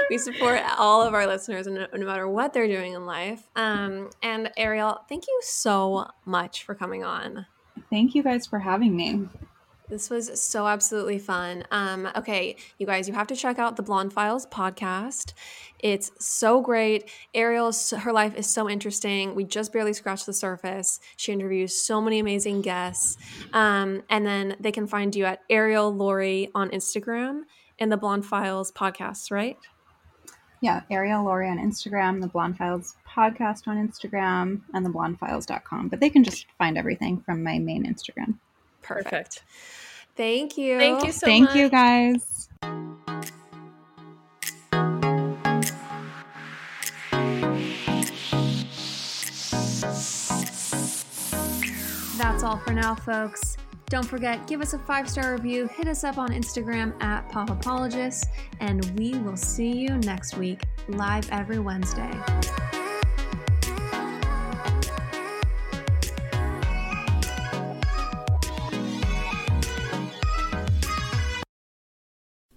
We 0.08 0.18
support 0.18 0.62
all 0.78 1.02
of 1.02 1.14
our 1.14 1.28
listeners, 1.28 1.68
no, 1.68 1.86
no 1.94 2.06
matter 2.06 2.26
what 2.28 2.52
they're 2.52 2.66
doing 2.66 2.94
in 2.94 3.06
life. 3.06 3.42
Um, 3.54 4.10
and 4.20 4.50
Arielle, 4.58 5.06
thank 5.08 5.28
you 5.28 5.40
so 5.44 6.08
much 6.24 6.64
for 6.64 6.74
coming 6.74 7.04
on. 7.04 7.46
Thank 7.88 8.16
you 8.16 8.24
guys 8.24 8.48
for 8.48 8.58
having 8.58 8.96
me. 8.96 9.28
This 9.90 10.08
was 10.08 10.40
so 10.40 10.68
absolutely 10.68 11.18
fun. 11.18 11.64
Um, 11.72 12.08
okay, 12.14 12.54
you 12.78 12.86
guys, 12.86 13.08
you 13.08 13.14
have 13.14 13.26
to 13.26 13.34
check 13.34 13.58
out 13.58 13.74
the 13.74 13.82
Blonde 13.82 14.12
Files 14.12 14.46
podcast. 14.46 15.32
It's 15.80 16.12
so 16.20 16.60
great. 16.60 17.10
Arielle's 17.34 17.90
her 17.90 18.12
life 18.12 18.36
is 18.36 18.48
so 18.48 18.70
interesting. 18.70 19.34
We 19.34 19.42
just 19.42 19.72
barely 19.72 19.92
scratched 19.92 20.26
the 20.26 20.32
surface. 20.32 21.00
She 21.16 21.32
interviews 21.32 21.76
so 21.76 22.00
many 22.00 22.20
amazing 22.20 22.62
guests. 22.62 23.16
Um, 23.52 24.04
and 24.08 24.24
then 24.24 24.54
they 24.60 24.70
can 24.70 24.86
find 24.86 25.14
you 25.16 25.24
at 25.24 25.40
Arielle 25.50 25.92
Lorre 25.92 26.48
on 26.54 26.70
Instagram 26.70 27.42
and 27.80 27.90
the 27.90 27.96
Blonde 27.96 28.24
Files 28.24 28.70
podcast, 28.70 29.32
right? 29.32 29.58
Yeah, 30.60 30.82
Arielle 30.88 31.24
Lorre 31.24 31.50
on 31.50 31.58
Instagram, 31.58 32.20
the 32.20 32.28
Blonde 32.28 32.58
Files 32.58 32.94
podcast 33.08 33.66
on 33.66 33.76
Instagram, 33.76 34.60
and 34.72 34.86
the 34.86 34.90
blondefiles.com. 34.90 35.88
But 35.88 35.98
they 35.98 36.10
can 36.10 36.22
just 36.22 36.46
find 36.58 36.78
everything 36.78 37.22
from 37.22 37.42
my 37.42 37.58
main 37.58 37.92
Instagram. 37.92 38.36
Perfect. 38.90 39.44
Thank 40.16 40.58
you. 40.58 40.78
Thank 40.78 41.04
you 41.04 41.12
so 41.12 41.26
much. 41.26 41.30
Thank 41.30 41.44
much. 41.44 41.56
you 41.56 41.68
guys. 41.68 42.48
That's 52.18 52.42
all 52.42 52.58
for 52.58 52.72
now, 52.72 52.96
folks. 52.96 53.56
Don't 53.86 54.04
forget, 54.04 54.46
give 54.46 54.60
us 54.60 54.72
a 54.72 54.78
five 54.80 55.08
star 55.08 55.34
review, 55.34 55.68
hit 55.68 55.86
us 55.88 56.04
up 56.04 56.18
on 56.18 56.30
Instagram 56.30 57.00
at 57.02 57.28
Pop 57.28 57.50
Apologists, 57.50 58.26
and 58.60 58.84
we 58.98 59.16
will 59.18 59.36
see 59.36 59.70
you 59.70 59.88
next 59.98 60.36
week, 60.36 60.62
live 60.88 61.28
every 61.30 61.58
Wednesday. 61.60 62.12